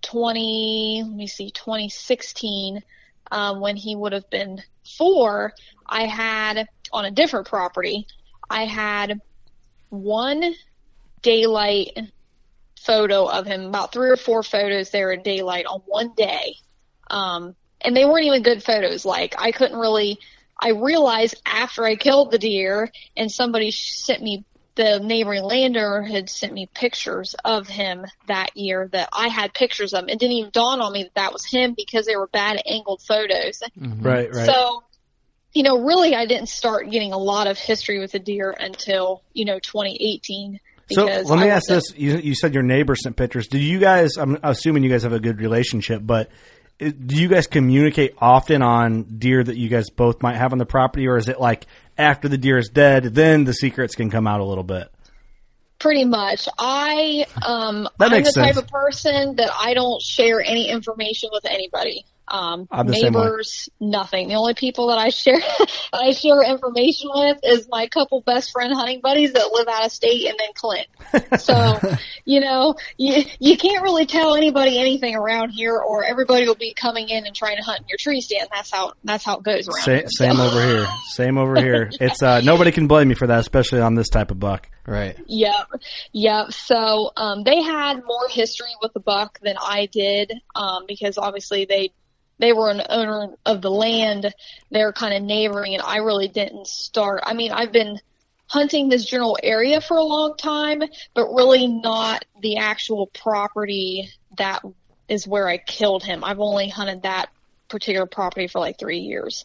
20, 0.02 1.04
let 1.06 1.16
me 1.16 1.28
see, 1.28 1.52
2016, 1.52 2.82
um, 3.30 3.60
when 3.60 3.76
he 3.76 3.94
would 3.94 4.12
have 4.12 4.28
been 4.28 4.60
four, 4.98 5.52
I 5.86 6.06
had 6.06 6.66
on 6.92 7.04
a 7.04 7.12
different 7.12 7.46
property, 7.46 8.08
I 8.50 8.64
had 8.64 9.20
one 9.92 10.54
daylight 11.20 11.98
photo 12.80 13.26
of 13.26 13.46
him, 13.46 13.66
about 13.66 13.92
three 13.92 14.10
or 14.10 14.16
four 14.16 14.42
photos 14.42 14.90
there 14.90 15.12
in 15.12 15.22
daylight 15.22 15.66
on 15.66 15.80
one 15.86 16.14
day. 16.16 16.56
Um, 17.08 17.54
and 17.80 17.96
they 17.96 18.04
weren't 18.04 18.24
even 18.24 18.42
good 18.42 18.62
photos. 18.62 19.04
Like 19.04 19.34
I 19.38 19.52
couldn't 19.52 19.78
really, 19.78 20.18
I 20.58 20.70
realized 20.70 21.40
after 21.44 21.84
I 21.84 21.96
killed 21.96 22.30
the 22.30 22.38
deer 22.38 22.90
and 23.16 23.30
somebody 23.30 23.70
sent 23.70 24.22
me 24.22 24.44
the 24.74 25.00
neighboring 25.00 25.42
landowner 25.42 26.00
had 26.00 26.30
sent 26.30 26.52
me 26.52 26.66
pictures 26.72 27.34
of 27.44 27.68
him 27.68 28.06
that 28.26 28.56
year 28.56 28.88
that 28.92 29.10
I 29.12 29.28
had 29.28 29.52
pictures 29.52 29.92
of 29.92 30.04
him. 30.04 30.08
It 30.08 30.18
didn't 30.18 30.32
even 30.32 30.50
dawn 30.50 30.80
on 30.80 30.92
me 30.92 31.02
that 31.02 31.14
that 31.14 31.32
was 31.32 31.44
him 31.44 31.74
because 31.76 32.06
they 32.06 32.16
were 32.16 32.26
bad 32.28 32.62
angled 32.66 33.02
photos. 33.02 33.62
Mm-hmm. 33.78 34.02
Right, 34.02 34.32
right. 34.32 34.46
So, 34.46 34.82
you 35.52 35.62
know, 35.62 35.78
really 35.78 36.14
I 36.14 36.26
didn't 36.26 36.48
start 36.48 36.90
getting 36.90 37.12
a 37.12 37.18
lot 37.18 37.46
of 37.46 37.58
history 37.58 37.98
with 37.98 38.12
the 38.12 38.18
deer 38.18 38.54
until, 38.58 39.22
you 39.32 39.44
know, 39.44 39.58
2018. 39.58 40.60
So 40.90 41.04
let 41.04 41.38
me 41.38 41.48
ask 41.48 41.68
this: 41.68 41.94
you, 41.96 42.18
you 42.18 42.34
said 42.34 42.54
your 42.54 42.62
neighbor 42.62 42.94
sent 42.96 43.16
pictures. 43.16 43.48
Do 43.48 43.58
you 43.58 43.78
guys? 43.78 44.16
I'm 44.16 44.38
assuming 44.42 44.82
you 44.82 44.90
guys 44.90 45.04
have 45.04 45.12
a 45.12 45.20
good 45.20 45.40
relationship, 45.40 46.02
but 46.04 46.28
do 46.78 47.16
you 47.16 47.28
guys 47.28 47.46
communicate 47.46 48.14
often 48.18 48.62
on 48.62 49.04
deer 49.04 49.42
that 49.42 49.56
you 49.56 49.68
guys 49.68 49.90
both 49.90 50.22
might 50.22 50.36
have 50.36 50.52
on 50.52 50.58
the 50.58 50.66
property, 50.66 51.06
or 51.06 51.16
is 51.16 51.28
it 51.28 51.40
like 51.40 51.66
after 51.96 52.28
the 52.28 52.38
deer 52.38 52.58
is 52.58 52.68
dead, 52.68 53.04
then 53.04 53.44
the 53.44 53.54
secrets 53.54 53.94
can 53.94 54.10
come 54.10 54.26
out 54.26 54.40
a 54.40 54.44
little 54.44 54.64
bit? 54.64 54.88
Pretty 55.78 56.04
much. 56.04 56.48
I 56.58 57.26
um 57.44 57.88
that 57.98 58.12
I'm 58.12 58.22
the 58.22 58.30
sense. 58.30 58.54
type 58.54 58.56
of 58.56 58.68
person 58.68 59.36
that 59.36 59.50
I 59.58 59.74
don't 59.74 60.02
share 60.02 60.40
any 60.40 60.68
information 60.68 61.30
with 61.32 61.44
anybody. 61.44 62.04
Um, 62.28 62.68
neighbors, 62.84 63.68
nothing. 63.80 64.28
The 64.28 64.34
only 64.34 64.54
people 64.54 64.88
that 64.88 64.98
I 64.98 65.10
share 65.10 65.40
I 65.92 66.12
share 66.12 66.42
information 66.42 67.10
with 67.12 67.38
is 67.42 67.68
my 67.68 67.88
couple 67.88 68.20
best 68.20 68.52
friend 68.52 68.72
hunting 68.72 69.00
buddies 69.00 69.32
that 69.32 69.50
live 69.52 69.68
out 69.68 69.84
of 69.84 69.92
state 69.92 70.28
and 70.28 70.38
then 70.38 70.48
Clint. 70.54 70.86
So, 71.42 71.78
you 72.24 72.40
know, 72.40 72.76
you 72.96 73.24
you 73.38 73.56
can't 73.56 73.82
really 73.82 74.06
tell 74.06 74.34
anybody 74.34 74.78
anything 74.78 75.16
around 75.16 75.50
here, 75.50 75.76
or 75.76 76.04
everybody 76.04 76.46
will 76.46 76.54
be 76.54 76.72
coming 76.74 77.08
in 77.08 77.26
and 77.26 77.34
trying 77.34 77.56
to 77.56 77.62
hunt 77.62 77.80
in 77.80 77.88
your 77.88 77.98
tree 77.98 78.20
stand. 78.20 78.48
That's 78.52 78.70
how 78.70 78.92
that's 79.02 79.24
how 79.24 79.38
it 79.38 79.42
goes 79.42 79.68
around. 79.68 79.84
Same, 79.84 79.98
here, 79.98 80.08
same 80.08 80.36
so. 80.36 80.46
over 80.46 80.62
here. 80.62 80.86
Same 81.14 81.38
over 81.38 81.56
here. 81.60 81.90
It's 82.00 82.22
uh, 82.22 82.40
nobody 82.40 82.72
can 82.72 82.86
blame 82.88 83.08
me 83.08 83.14
for 83.14 83.26
that, 83.28 83.40
especially 83.40 83.80
on 83.80 83.94
this 83.94 84.08
type 84.08 84.30
of 84.30 84.40
buck. 84.40 84.68
Right. 84.86 85.16
Yep. 85.26 85.82
Yep. 86.12 86.52
So 86.52 87.12
um, 87.16 87.44
they 87.44 87.62
had 87.62 88.04
more 88.04 88.28
history 88.28 88.74
with 88.80 88.92
the 88.92 89.00
buck 89.00 89.38
than 89.40 89.56
I 89.60 89.86
did 89.86 90.32
um, 90.54 90.84
because 90.88 91.18
obviously 91.18 91.64
they 91.64 91.92
they 92.42 92.52
were 92.52 92.70
an 92.70 92.82
owner 92.90 93.36
of 93.46 93.62
the 93.62 93.70
land. 93.70 94.34
They're 94.70 94.92
kind 94.92 95.14
of 95.14 95.22
neighboring, 95.22 95.74
and 95.74 95.82
I 95.82 95.98
really 95.98 96.26
didn't 96.26 96.66
start. 96.66 97.22
I 97.24 97.34
mean, 97.34 97.52
I've 97.52 97.70
been 97.70 98.00
hunting 98.48 98.88
this 98.88 99.04
general 99.04 99.38
area 99.40 99.80
for 99.80 99.96
a 99.96 100.02
long 100.02 100.36
time, 100.36 100.82
but 101.14 101.32
really 101.32 101.68
not 101.68 102.24
the 102.40 102.56
actual 102.56 103.06
property 103.06 104.10
that 104.36 104.62
is 105.08 105.26
where 105.26 105.48
I 105.48 105.56
killed 105.56 106.02
him. 106.02 106.24
I've 106.24 106.40
only 106.40 106.68
hunted 106.68 107.02
that 107.02 107.30
particular 107.68 108.06
property 108.06 108.48
for 108.48 108.58
like 108.58 108.76
three 108.76 108.98
years. 108.98 109.44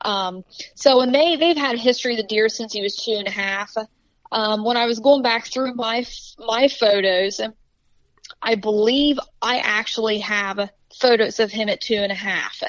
Um, 0.00 0.42
so, 0.74 1.02
and 1.02 1.14
they 1.14 1.36
they've 1.36 1.56
had 1.56 1.78
history 1.78 2.14
of 2.14 2.18
the 2.18 2.26
deer 2.26 2.48
since 2.48 2.72
he 2.72 2.80
was 2.80 2.96
two 2.96 3.12
and 3.12 3.28
a 3.28 3.30
half. 3.30 3.76
Um, 4.32 4.64
when 4.64 4.78
I 4.78 4.86
was 4.86 5.00
going 5.00 5.20
back 5.22 5.46
through 5.46 5.74
my 5.74 6.06
my 6.38 6.68
photos, 6.68 7.42
I 8.40 8.54
believe 8.54 9.18
I 9.42 9.58
actually 9.58 10.20
have 10.20 10.70
photos 11.00 11.40
of 11.40 11.50
him 11.50 11.68
at 11.68 11.80
two 11.80 11.96
and 11.96 12.12
a 12.12 12.16
half 12.16 12.62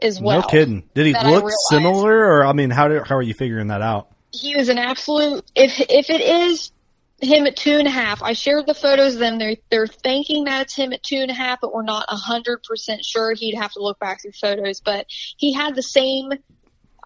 as 0.00 0.20
well. 0.20 0.40
No 0.40 0.46
kidding. 0.46 0.88
Did 0.94 1.06
he 1.06 1.12
look 1.12 1.50
similar, 1.70 2.12
or 2.12 2.44
I 2.44 2.52
mean, 2.52 2.70
how 2.70 2.88
do, 2.88 3.02
how 3.02 3.16
are 3.16 3.22
you 3.22 3.34
figuring 3.34 3.68
that 3.68 3.82
out? 3.82 4.08
He 4.32 4.56
was 4.56 4.68
an 4.68 4.78
absolute. 4.78 5.44
If 5.54 5.80
if 5.80 6.10
it 6.10 6.20
is 6.20 6.72
him 7.20 7.46
at 7.46 7.56
two 7.56 7.78
and 7.78 7.86
a 7.86 7.90
half, 7.90 8.22
I 8.22 8.32
shared 8.32 8.66
the 8.66 8.74
photos. 8.74 9.16
Then 9.16 9.38
they're 9.38 9.56
they're 9.70 9.86
thinking 9.86 10.44
that 10.44 10.62
it's 10.62 10.76
him 10.76 10.92
at 10.92 11.02
two 11.02 11.18
and 11.18 11.30
a 11.30 11.34
half, 11.34 11.60
but 11.60 11.72
we're 11.72 11.82
not 11.82 12.06
a 12.08 12.16
hundred 12.16 12.62
percent 12.62 13.04
sure. 13.04 13.32
He'd 13.34 13.54
have 13.54 13.72
to 13.72 13.82
look 13.82 13.98
back 13.98 14.22
through 14.22 14.32
photos, 14.32 14.80
but 14.80 15.06
he 15.36 15.52
had 15.52 15.74
the 15.74 15.82
same. 15.82 16.32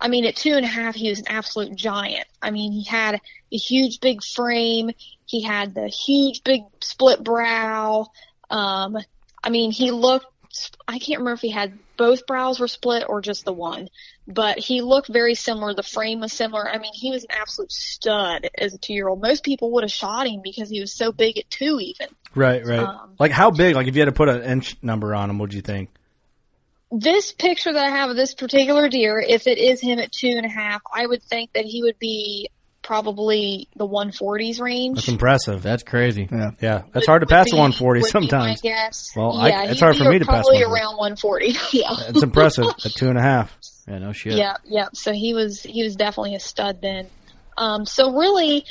I 0.01 0.07
mean, 0.07 0.25
at 0.27 0.37
two 0.37 0.53
and 0.53 0.65
a 0.65 0.69
half, 0.69 0.95
he 0.95 1.09
was 1.09 1.19
an 1.19 1.27
absolute 1.29 1.75
giant. 1.75 2.27
I 2.41 2.53
mean, 2.53 2.71
he 2.71 2.85
had 2.85 3.21
a 3.53 3.57
huge, 3.57 3.99
big 4.01 4.23
frame. 4.23 4.93
He 5.27 5.43
had 5.43 5.75
the 5.75 5.89
huge, 5.89 6.45
big 6.45 6.63
split 6.81 7.23
brow. 7.25 8.07
Um, 8.49 8.97
I 9.43 9.51
mean, 9.51 9.73
he 9.73 9.91
looked, 9.91 10.27
I 10.87 10.99
can't 10.99 11.21
remember 11.21 11.35
if 11.35 11.41
he 11.41 11.51
had 11.51 11.79
both 11.97 12.27
brows 12.27 12.59
were 12.59 12.69
split 12.69 13.05
or 13.09 13.21
just 13.21 13.45
the 13.45 13.53
one, 13.53 13.89
but 14.27 14.59
he 14.59 14.81
looked 14.81 15.09
very 15.09 15.35
similar. 15.35 15.75
The 15.75 15.83
frame 15.83 16.21
was 16.21 16.33
similar. 16.33 16.69
I 16.69 16.79
mean, 16.79 16.93
he 16.95 17.11
was 17.11 17.25
an 17.25 17.31
absolute 17.31 17.73
stud 17.73 18.49
as 18.57 18.75
a 18.75 18.79
two 18.79 18.95
year 18.95 19.09
old. 19.09 19.21
Most 19.21 19.45
people 19.45 19.73
would 19.73 19.85
have 19.85 19.93
shot 19.93 20.27
him 20.27 20.41
because 20.43 20.71
he 20.71 20.81
was 20.81 20.93
so 20.93 21.13
big 21.13 21.39
at 21.39 21.51
two 21.51 21.79
even. 21.81 22.09
Right, 22.35 22.65
right. 22.65 22.81
Um, 22.81 23.15
like 23.19 23.33
how 23.33 23.51
big? 23.51 23.75
Like 23.75 23.89
if 23.89 23.95
you 23.95 24.01
had 24.01 24.07
to 24.07 24.13
put 24.13 24.29
an 24.29 24.43
inch 24.43 24.77
number 24.83 25.15
on 25.15 25.31
him, 25.31 25.39
what 25.39 25.51
do 25.51 25.57
you 25.57 25.63
think? 25.63 25.91
This 26.91 27.33
picture 27.33 27.73
that 27.73 27.85
I 27.85 27.91
have 27.91 28.11
of 28.11 28.17
this 28.17 28.35
particular 28.35 28.89
deer, 28.89 29.19
if 29.19 29.47
it 29.47 29.59
is 29.59 29.81
him 29.81 29.99
at 29.99 30.11
two 30.11 30.33
and 30.35 30.47
a 30.47 30.49
half, 30.49 30.81
I 30.93 31.07
would 31.07 31.23
think 31.23 31.53
that 31.53 31.67
he 31.67 31.83
would 31.83 31.99
be 31.99 32.51
probably 32.89 33.69
the 33.77 33.87
140s 33.87 34.63
range. 34.63 34.97
That's 34.97 35.09
impressive. 35.09 35.63
That's 35.63 35.83
crazy. 35.83 36.27
Yeah, 36.33 36.53
yeah. 36.59 36.83
That's 36.91 37.07
hard 37.07 37.21
to 37.21 37.27
pass 37.27 37.53
a 37.53 37.55
140 37.55 38.01
sometimes. 38.01 38.63
Guess. 38.63 39.11
Well, 39.15 39.35
yeah, 39.35 39.61
I, 39.61 39.65
it's 39.67 39.81
hard 39.81 39.95
for 39.99 40.05
me 40.05 40.19
to 40.19 40.25
pass. 40.25 40.47
Probably 40.47 40.63
around 40.63 40.97
140. 40.97 41.49
yeah, 41.73 41.89
it's 42.09 42.23
impressive 42.23 42.65
at 42.65 42.93
two 42.93 43.11
and 43.11 43.19
a 43.19 43.23
half. 43.23 43.55
Yeah, 43.87 43.99
no 43.99 44.13
shit. 44.13 44.33
Yeah, 44.33 44.57
yeah. 44.65 44.87
So 44.95 45.13
he 45.13 45.35
was 45.35 45.63
he 45.63 45.83
was 45.83 45.97
definitely 45.97 46.35
a 46.35 46.41
stud 46.41 46.81
then. 46.81 47.09
Um, 47.59 47.85
so 47.85 48.17
really, 48.17 48.65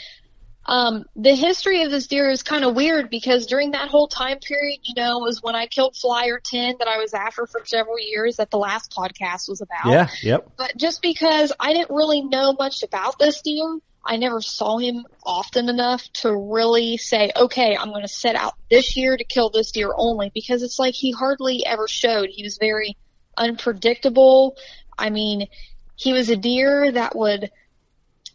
um, 0.66 1.06
the 1.16 1.36
history 1.36 1.84
of 1.84 1.92
this 1.92 2.08
deer 2.08 2.28
is 2.28 2.42
kind 2.42 2.66
of 2.66 2.76
weird 2.76 3.12
because 3.12 3.46
during 3.46 3.72
that 3.72 3.90
whole 3.90 4.08
time 4.08 4.40
period, 4.40 4.80
you 4.82 4.96
know, 4.96 5.20
was 5.20 5.44
when 5.44 5.56
I 5.56 5.68
killed 5.68 5.96
Flyer 5.96 6.42
10 6.44 6.78
that 6.80 6.88
I 6.88 6.98
was 6.98 7.14
after 7.14 7.46
for 7.46 7.62
several 7.66 8.00
years 8.00 8.38
that 8.38 8.50
the 8.50 8.58
last 8.58 8.92
podcast 8.98 9.48
was 9.48 9.62
about. 9.62 9.92
Yeah, 9.92 10.08
yep. 10.24 10.52
But 10.58 10.76
just 10.76 11.04
because 11.04 11.54
I 11.60 11.74
didn't 11.74 11.92
really 11.92 12.24
know 12.24 12.56
much 12.58 12.82
about 12.82 13.20
this 13.20 13.42
deer, 13.44 13.78
I 14.08 14.16
never 14.16 14.42
saw 14.42 14.78
him 14.78 15.06
often 15.22 15.68
enough 15.68 16.02
to 16.22 16.34
really 16.34 16.96
say, 16.96 17.30
okay, 17.36 17.76
I'm 17.76 17.90
going 17.90 18.04
to 18.04 18.08
set 18.08 18.36
out 18.36 18.54
this 18.72 18.96
year 18.96 19.18
to 19.18 19.24
kill 19.26 19.50
this 19.50 19.72
deer 19.72 19.92
only 19.94 20.32
because 20.34 20.64
it's 20.64 20.80
like 20.80 20.94
he 20.94 21.12
hardly 21.12 21.66
ever 21.66 21.90
showed. 21.90 22.30
He 22.30 22.44
was 22.44 22.58
very 22.58 22.96
unpredictable. 23.38 24.56
I 24.98 25.10
mean, 25.10 25.48
he 25.96 26.14
was 26.14 26.30
a 26.30 26.38
deer 26.38 26.90
that 26.90 27.18
would 27.18 27.52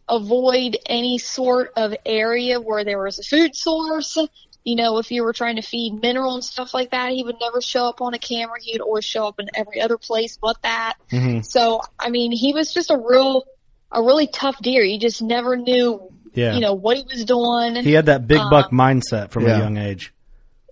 avoid 0.09 0.77
any 0.85 1.17
sort 1.17 1.73
of 1.77 1.95
area 2.05 2.61
where 2.61 2.85
there 2.85 3.03
was 3.03 3.19
a 3.19 3.23
food 3.23 3.57
source. 3.57 4.19
You 4.65 4.77
know, 4.77 4.99
if 4.99 5.11
you 5.11 5.25
were 5.25 5.33
trying 5.33 5.57
to 5.57 5.63
feed 5.63 6.03
mineral 6.03 6.35
and 6.35 6.45
stuff 6.45 6.75
like 6.75 6.91
that, 6.91 7.13
he 7.13 7.25
would 7.25 7.41
never 7.41 7.63
show 7.63 7.87
up 7.87 8.03
on 8.03 8.13
a 8.13 8.19
camera. 8.19 8.59
He 8.61 8.75
would 8.75 8.83
always 8.83 9.05
show 9.05 9.27
up 9.27 9.41
in 9.41 9.49
every 9.55 9.81
other 9.81 9.97
place 9.97 10.37
but 10.37 10.61
that. 10.63 10.95
Mm-hmm. 11.11 11.41
So, 11.41 11.81
I 11.99 12.11
mean, 12.11 12.31
he 12.31 12.53
was 12.53 12.73
just 12.75 12.91
a 12.91 12.97
real, 12.97 13.45
a 13.93 14.03
really 14.03 14.27
tough 14.27 14.59
deer. 14.61 14.83
You 14.83 14.99
just 14.99 15.23
never 15.23 15.57
knew, 15.57 16.01
Yeah. 16.35 16.55
you 16.55 16.61
know, 16.61 16.75
what 16.75 16.97
he 16.97 17.05
was 17.05 17.25
doing. 17.25 17.77
He 17.85 17.93
had 17.93 18.07
that 18.07 18.27
big 18.27 18.39
Um, 18.39 18.51
buck 18.51 18.71
mindset 18.71 19.31
from 19.31 19.45
yeah. 19.47 19.57
a 19.57 19.59
young 19.59 19.77
age. 19.77 20.13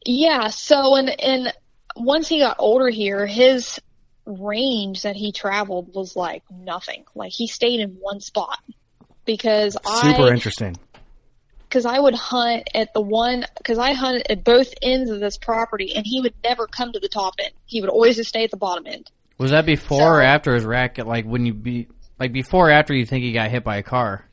Yeah. 0.06 0.48
So, 0.48 0.96
and 0.96 1.08
and 1.20 1.52
once 1.96 2.28
he 2.28 2.38
got 2.38 2.56
older 2.58 2.88
here, 2.88 3.26
his 3.26 3.78
range 4.26 5.02
that 5.02 5.16
he 5.16 5.32
traveled 5.32 5.94
was 5.94 6.16
like 6.16 6.42
nothing. 6.50 7.04
Like 7.14 7.32
he 7.32 7.46
stayed 7.46 7.80
in 7.80 7.96
one 8.00 8.20
spot 8.20 8.58
because 9.24 9.76
Super 9.84 10.22
I 10.24 10.30
interesting. 10.30 10.76
because 11.68 11.84
I 11.86 11.98
would 11.98 12.14
hunt 12.14 12.68
at 12.74 12.94
the 12.94 13.00
one 13.00 13.44
because 13.58 13.78
I 13.78 13.92
hunted 13.92 14.30
at 14.30 14.44
both 14.44 14.72
ends 14.82 15.10
of 15.10 15.20
this 15.20 15.36
property, 15.36 15.94
and 15.94 16.06
he 16.06 16.20
would 16.20 16.34
never 16.44 16.66
come 16.66 16.92
to 16.92 17.00
the 17.00 17.08
top 17.08 17.34
end. 17.38 17.52
He 17.66 17.80
would 17.80 17.90
always 17.90 18.16
just 18.16 18.28
stay 18.30 18.44
at 18.44 18.50
the 18.50 18.56
bottom 18.56 18.86
end. 18.86 19.10
Was 19.38 19.50
that 19.52 19.66
before 19.66 20.18
or 20.18 20.22
after 20.22 20.54
his 20.54 20.64
racket? 20.64 21.06
Like 21.06 21.24
when 21.24 21.44
you 21.46 21.54
be 21.54 21.88
like 22.20 22.32
before 22.32 22.68
or 22.68 22.70
after 22.70 22.94
you 22.94 23.06
think 23.06 23.24
he 23.24 23.32
got 23.32 23.50
hit 23.50 23.64
by 23.64 23.78
a 23.78 23.82
car? 23.82 24.26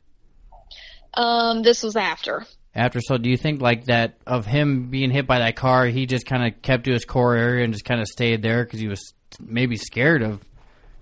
Um, 1.14 1.62
this 1.62 1.82
was 1.82 1.96
after. 1.96 2.44
After, 2.74 3.00
so 3.00 3.18
do 3.18 3.28
you 3.28 3.36
think 3.36 3.60
like 3.60 3.86
that 3.86 4.18
of 4.26 4.46
him 4.46 4.90
being 4.90 5.10
hit 5.10 5.26
by 5.26 5.40
that 5.40 5.56
car, 5.56 5.86
he 5.86 6.06
just 6.06 6.26
kind 6.26 6.46
of 6.46 6.62
kept 6.62 6.84
to 6.84 6.92
his 6.92 7.04
core 7.04 7.34
area 7.34 7.64
and 7.64 7.72
just 7.72 7.84
kind 7.84 8.00
of 8.00 8.06
stayed 8.06 8.42
there 8.42 8.62
because 8.62 8.78
he 8.78 8.86
was 8.86 9.14
maybe 9.40 9.76
scared 9.76 10.22
of 10.22 10.44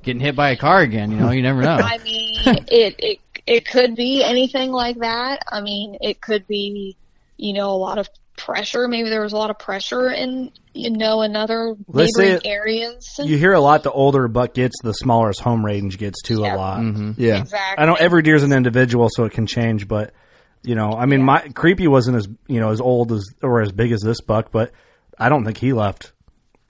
getting 0.03 0.21
hit 0.21 0.37
by 0.37 0.51
a 0.51 0.57
car 0.57 0.81
again? 0.81 1.11
You 1.11 1.19
know, 1.19 1.31
you 1.33 1.43
never 1.43 1.61
know. 1.61 1.77
I 1.83 1.99
mean, 1.99 2.41
it 2.69 2.95
it 2.99 3.19
it 3.47 3.67
could 3.67 3.95
be 3.95 4.23
anything 4.25 4.71
like 4.73 4.99
that. 5.01 5.41
I 5.51 5.61
mean, 5.61 5.99
it 6.01 6.21
could 6.21 6.47
be, 6.47 6.97
you 7.37 7.53
know, 7.53 7.71
a 7.71 7.77
lot 7.77 7.99
of 7.99 8.09
pressure. 8.37 8.87
Maybe 8.89 9.09
there 9.09 9.23
was 9.23 9.33
a 9.33 9.37
lot 9.37 9.51
of 9.51 9.59
pressure 9.59 10.11
in 10.11 10.51
you 10.75 10.91
know 10.91 11.23
in 11.23 11.35
other 11.37 11.75
Let's 11.89 12.17
say 12.17 12.25
neighboring 12.25 12.41
it- 12.45 12.47
areas. 12.47 13.07
You 13.19 13.37
hear 13.39 13.53
a 13.53 13.61
lot. 13.61 13.83
The 13.83 13.91
older 13.93 14.25
a 14.25 14.29
buck 14.29 14.55
gets, 14.55 14.75
the 14.83 14.93
smaller 14.93 15.29
his 15.29 15.39
home 15.41 15.65
range 15.65 15.99
gets 15.99 16.21
too. 16.23 16.41
A 16.45 16.55
lot. 16.57 16.81
Mm-hmm. 16.81 17.13
Yeah. 17.17 17.39
Exactly. 17.41 17.83
I 17.83 17.87
know 17.87 17.95
every 17.95 18.23
deer 18.23 18.35
is 18.37 18.43
an 18.43 18.53
individual, 18.53 19.09
so 19.11 19.25
it 19.25 19.33
can 19.33 19.47
change. 19.47 19.89
But 19.89 20.13
you 20.63 20.75
know, 20.75 20.91
I 20.93 21.07
mean, 21.07 21.23
my 21.23 21.41
creepy 21.55 21.89
wasn't 21.89 22.17
as 22.17 22.29
you 22.47 22.61
know 22.61 22.71
as 22.71 22.81
old 22.81 23.13
as 23.13 23.25
or 23.43 23.61
as 23.63 23.73
big 23.73 23.93
as 23.93 24.01
this 24.03 24.21
buck, 24.21 24.51
but 24.53 24.73
I 25.19 25.29
don't 25.29 25.45
think 25.45 25.59
he 25.59 25.73
left 25.73 26.13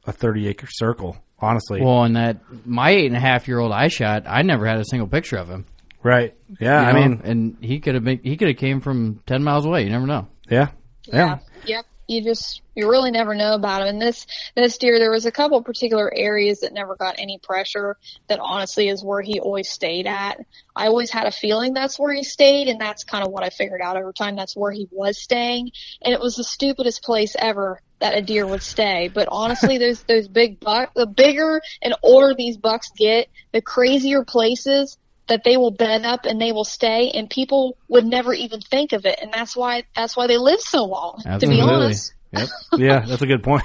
a 0.07 0.13
thirty 0.13 0.47
acre 0.49 0.69
circle. 0.71 1.17
Honestly, 1.39 1.83
Well, 1.83 2.05
and 2.05 2.17
that 2.17 2.39
my 2.65 2.91
eight 2.93 3.07
and 3.09 3.17
a 3.17 3.21
half 3.21 3.47
year 3.47 3.59
old 3.59 3.71
I 3.71 3.89
shot, 3.89 4.23
I 4.27 4.41
never 4.41 4.65
had 4.67 4.79
a 4.79 4.85
single 4.87 5.07
picture 5.07 5.37
of 5.37 5.51
him. 5.51 5.67
right? 6.03 6.35
Yeah, 6.59 6.81
you 6.81 6.87
I 6.89 6.93
know? 6.93 6.99
mean, 7.09 7.21
and 7.25 7.57
he 7.61 7.79
could 7.81 7.95
have 7.95 8.05
been, 8.05 8.21
he 8.23 8.39
could 8.39 8.49
have 8.49 8.57
came 8.57 8.81
from 8.81 9.21
ten 9.27 9.45
miles 9.45 9.67
away. 9.67 9.83
You 9.85 9.91
never 9.91 10.07
know. 10.07 10.29
yeah, 10.49 10.69
yeah. 11.13 11.39
Yep. 11.65 11.87
You 12.09 12.23
just 12.23 12.63
you 12.77 12.89
really 12.89 13.11
never 13.11 13.35
know 13.35 13.55
about 13.55 13.83
him. 13.83 13.89
And 13.89 14.03
this 14.03 14.27
this 14.55 14.79
deer, 14.79 15.01
there 15.01 15.11
was 15.11 15.27
a 15.27 15.33
couple 15.33 15.61
particular 15.63 16.13
areas 16.15 16.61
that 16.61 16.73
never 16.73 16.95
got 16.95 17.17
any 17.19 17.39
pressure. 17.43 17.97
That 18.29 18.39
honestly 18.41 18.89
is 18.89 19.03
where 19.03 19.23
he 19.23 19.41
always 19.41 19.69
stayed 19.69 20.07
at. 20.07 20.39
I 20.75 20.87
always 20.87 21.11
had 21.11 21.27
a 21.27 21.33
feeling 21.33 21.75
that's 21.75 21.99
where 21.99 22.13
he 22.13 22.23
stayed, 22.23 22.69
and 22.69 22.81
that's 22.81 23.03
kind 23.03 23.27
of 23.27 23.33
what 23.33 23.43
I 23.43 23.51
figured 23.51 23.81
out 23.81 23.97
over 23.97 24.13
time. 24.13 24.37
That's 24.37 24.57
where 24.57 24.71
he 24.71 24.87
was 24.93 25.21
staying, 25.21 25.73
and 26.01 26.15
it 26.15 26.21
was 26.21 26.37
the 26.37 26.45
stupidest 26.45 27.03
place 27.03 27.35
ever 27.37 27.81
that 27.99 28.17
a 28.17 28.23
deer 28.23 28.47
would 28.47 28.63
stay. 28.63 29.11
But 29.13 29.29
honestly, 29.33 29.79
those 29.79 30.05
those 30.05 30.29
big 30.29 30.61
buck, 30.61 30.93
the 30.95 31.07
bigger 31.07 31.61
and 31.83 31.95
older 32.05 32.35
these 32.35 32.57
bucks 32.57 32.91
get, 32.97 33.29
the 33.53 33.61
crazier 33.61 34.25
places 34.25 34.97
that 35.29 35.43
they 35.45 35.57
will 35.57 35.71
bend 35.71 36.07
up 36.07 36.25
and 36.25 36.41
they 36.41 36.53
will 36.53 36.65
stay 36.65 37.11
and 37.11 37.29
people 37.29 37.77
would 37.89 38.07
never 38.07 38.33
even 38.33 38.61
think 38.61 38.93
of 38.93 39.07
it. 39.07 39.19
And 39.21 39.33
that's 39.33 39.57
why 39.57 39.85
that's 39.95 40.17
why 40.17 40.27
they 40.27 40.39
live 40.39 40.61
so 40.61 40.85
long 40.85 41.23
to 41.41 41.47
be 41.47 41.61
honest. 41.61 42.15
Yep. 42.33 42.49
yeah, 42.79 43.01
that's 43.07 43.23
a 43.23 43.27
good 43.27 43.43
point. 43.43 43.65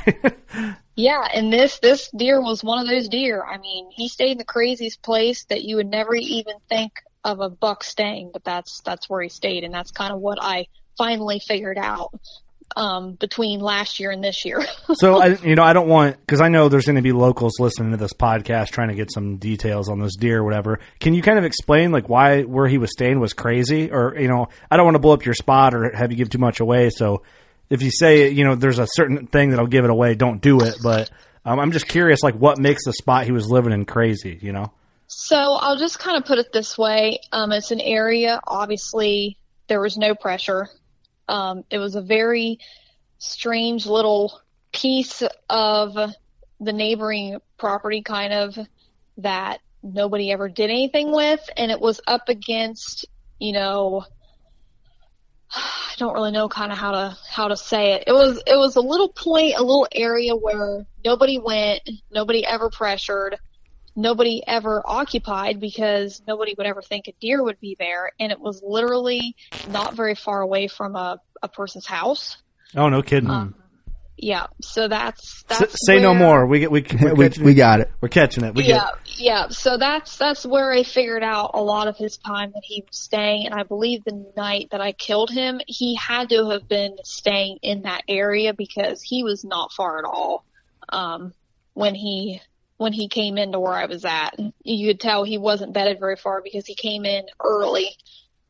yeah 0.96 1.28
and 1.34 1.52
this 1.52 1.80
this 1.80 2.10
deer 2.16 2.42
was 2.42 2.64
one 2.64 2.80
of 2.80 2.88
those 2.88 3.10
deer. 3.10 3.44
I 3.44 3.58
mean 3.58 3.90
he 3.92 4.08
stayed 4.08 4.32
in 4.32 4.38
the 4.38 4.44
craziest 4.46 5.02
place 5.02 5.46
that 5.46 5.64
you 5.64 5.78
would 5.78 5.88
never 5.88 6.16
even 6.16 6.56
think 6.70 6.94
of 7.24 7.40
a 7.40 7.50
buck 7.50 7.84
staying 7.84 8.32
but 8.34 8.44
that's 8.44 8.82
that's 8.82 9.10
where 9.10 9.22
he 9.22 9.30
stayed 9.30 9.64
and 9.64 9.74
that's 9.74 9.92
kind 9.92 10.12
of 10.12 10.20
what 10.20 10.40
i 10.42 10.66
finally 10.98 11.40
figured 11.40 11.78
out 11.78 12.12
um 12.76 13.14
between 13.14 13.60
last 13.60 14.00
year 14.00 14.12
and 14.12 14.24
this 14.24 14.46
year 14.46 14.66
so 14.94 15.22
I, 15.22 15.28
you 15.28 15.56
know, 15.56 15.64
I 15.64 15.74
don't 15.74 15.88
want 15.88 16.18
because 16.20 16.42
I 16.42 16.50
know 16.50 16.70
there's 16.70 16.86
going 16.86 16.96
to 16.96 17.02
be 17.02 17.12
locals 17.12 17.60
listening 17.60 17.92
to 17.92 17.98
this 17.98 18.14
podcast 18.14 18.70
trying 18.70 18.90
to 18.90 18.96
get 18.96 19.12
some 19.12 19.38
details 19.38 19.90
on 19.90 20.00
this 20.00 20.16
deer 20.16 20.40
or 20.40 20.44
whatever. 20.44 20.80
Can 21.00 21.14
you 21.14 21.22
kind 21.22 21.38
of 21.38 21.46
explain 21.46 21.92
like 21.92 22.10
why 22.10 22.44
where 22.44 22.68
he 22.68 22.78
was 22.78 22.92
staying 22.92 23.20
was 23.20 23.34
crazy, 23.34 23.92
or 23.92 24.16
you 24.18 24.28
know, 24.28 24.50
I 24.70 24.78
don't 24.78 24.86
want 24.86 24.96
to 24.96 25.00
blow 25.00 25.14
up 25.14 25.26
your 25.26 25.34
spot 25.34 25.74
or 25.74 25.96
have 25.96 26.12
you 26.12 26.18
give 26.18 26.30
too 26.30 26.38
much 26.38 26.60
away. 26.60 26.90
So 26.90 27.24
if 27.70 27.82
you 27.82 27.92
say 27.92 28.30
you 28.30 28.44
know 28.46 28.56
there's 28.56 28.80
a 28.80 28.88
certain 28.88 29.28
thing 29.28 29.52
that 29.52 29.60
I'll 29.60 29.68
give 29.68 29.86
it 29.86 29.92
away, 29.92 30.16
don't 30.16 30.42
do 30.42 30.62
it. 30.62 30.76
But 30.84 31.10
um, 31.46 31.60
I'm 31.60 31.72
just 31.72 31.88
curious, 31.88 32.22
like 32.24 32.36
what 32.36 32.58
makes 32.58 32.86
the 32.86 32.94
spot 32.94 33.26
he 33.26 33.32
was 33.32 33.50
living 33.50 33.74
in 33.74 33.86
crazy? 33.86 34.38
You 34.42 34.54
know? 34.54 34.72
So 35.08 35.36
I'll 35.36 35.78
just 35.78 36.00
kind 36.00 36.18
of 36.18 36.26
put 36.26 36.38
it 36.38 36.54
this 36.54 36.78
way. 36.78 37.20
Um, 37.34 37.52
it's 37.52 37.72
an 37.72 37.82
area, 37.82 38.40
obviously, 38.48 39.38
there 39.68 39.82
was 39.82 39.98
no 39.98 40.16
pressure. 40.16 40.70
Um, 41.32 41.64
it 41.72 41.78
was 41.78 41.96
a 41.96 42.02
very 42.02 42.60
strange 43.18 43.86
little 43.86 44.38
piece 44.74 45.24
of 45.50 45.94
the 46.60 46.74
neighboring 46.74 47.40
property, 47.58 48.02
kind 48.02 48.34
of, 48.34 48.60
that 49.18 49.62
nobody 49.82 50.32
ever 50.32 50.50
did 50.50 50.70
anything 50.70 51.14
with. 51.14 51.40
And 51.56 51.72
it 51.72 51.80
was 51.80 52.02
up 52.06 52.28
against, 52.28 53.06
you 53.40 53.54
know, 53.54 54.04
I 55.56 55.94
don't 55.98 56.14
really 56.14 56.32
know 56.32 56.50
kind 56.50 56.72
of 56.72 56.78
how 56.78 56.92
to 56.92 57.18
how 57.30 57.48
to 57.48 57.56
say 57.56 57.94
it. 57.94 58.04
It 58.08 58.14
was 58.14 58.44
it 58.46 58.58
was 58.58 58.76
a 58.76 58.82
little 58.82 59.10
point, 59.10 59.56
a 59.56 59.62
little 59.62 59.88
area 59.94 60.36
where 60.36 60.86
nobody 61.06 61.40
went, 61.40 61.82
nobody 62.12 62.46
ever 62.46 62.70
pressured, 62.70 63.38
nobody 63.96 64.42
ever 64.46 64.82
occupied 64.86 65.60
because 65.60 66.22
nobody 66.28 66.56
would 66.58 66.68
ever 66.68 66.82
think 66.82 67.08
a 67.08 67.14
deer 67.20 67.44
would 67.44 67.60
be 67.60 67.76
there, 67.80 68.12
and 68.20 68.32
it 68.32 68.40
was 68.40 68.62
literally 68.64 69.36
not 69.70 69.96
very 69.96 70.16
far 70.16 70.42
away 70.42 70.68
from 70.68 70.96
a 70.96 71.20
a 71.42 71.48
person's 71.48 71.88
house. 71.88 72.38
Oh 72.76 72.90
no, 72.90 73.02
kidding. 73.02 73.30
Um, 73.30 73.56
Yeah, 74.18 74.48
so 74.62 74.88
that's 74.88 75.44
S- 75.50 75.60
that's 75.60 75.86
say 75.86 76.00
no 76.00 76.14
more. 76.14 76.46
We 76.46 76.60
get 76.60 76.72
we 76.72 76.86
we're 77.02 77.16
we, 77.16 77.30
we 77.42 77.54
got 77.56 77.80
it. 77.80 77.92
We're 78.02 78.10
catching 78.10 78.44
it. 78.44 78.54
We 78.54 78.64
yeah, 78.64 78.90
get 79.06 79.20
yeah. 79.20 79.48
So 79.50 79.78
that's 79.78 80.18
that's 80.18 80.46
where 80.46 80.72
I 80.72 80.84
figured 80.84 81.24
out 81.24 81.52
a 81.56 81.62
lot 81.62 81.88
of 81.88 81.98
his 81.98 82.18
time 82.18 82.52
that 82.54 82.62
he 82.64 82.84
was 82.88 83.02
staying, 83.02 83.48
and 83.48 83.56
I 83.56 83.64
believe 83.64 84.04
the 84.04 84.32
night 84.38 84.68
that 84.72 84.82
I 84.82 84.92
killed 84.92 85.32
him, 85.32 85.60
he 85.66 85.96
had 85.96 86.30
to 86.30 86.50
have 86.52 86.68
been 86.68 86.98
staying 87.04 87.58
in 87.64 87.82
that 87.84 88.04
area 88.08 88.54
because 88.54 89.02
he 89.02 89.24
was 89.24 89.44
not 89.44 89.72
far 89.72 89.98
at 89.98 90.06
all 90.06 90.46
um, 90.90 91.34
when 91.74 91.96
he 91.96 92.42
when 92.82 92.94
he 92.94 93.08
came 93.08 93.38
into 93.38 93.60
where 93.60 93.74
I 93.74 93.86
was 93.86 94.04
at. 94.06 94.38
And 94.40 94.54
you 94.64 94.88
could 94.88 95.00
tell 95.00 95.24
he 95.24 95.38
wasn't 95.38 95.74
bedded 95.74 96.00
very 96.00 96.16
far 96.16 96.42
because 96.42 96.66
he 96.66 96.74
came 96.76 97.06
in 97.06 97.24
early, 97.44 97.88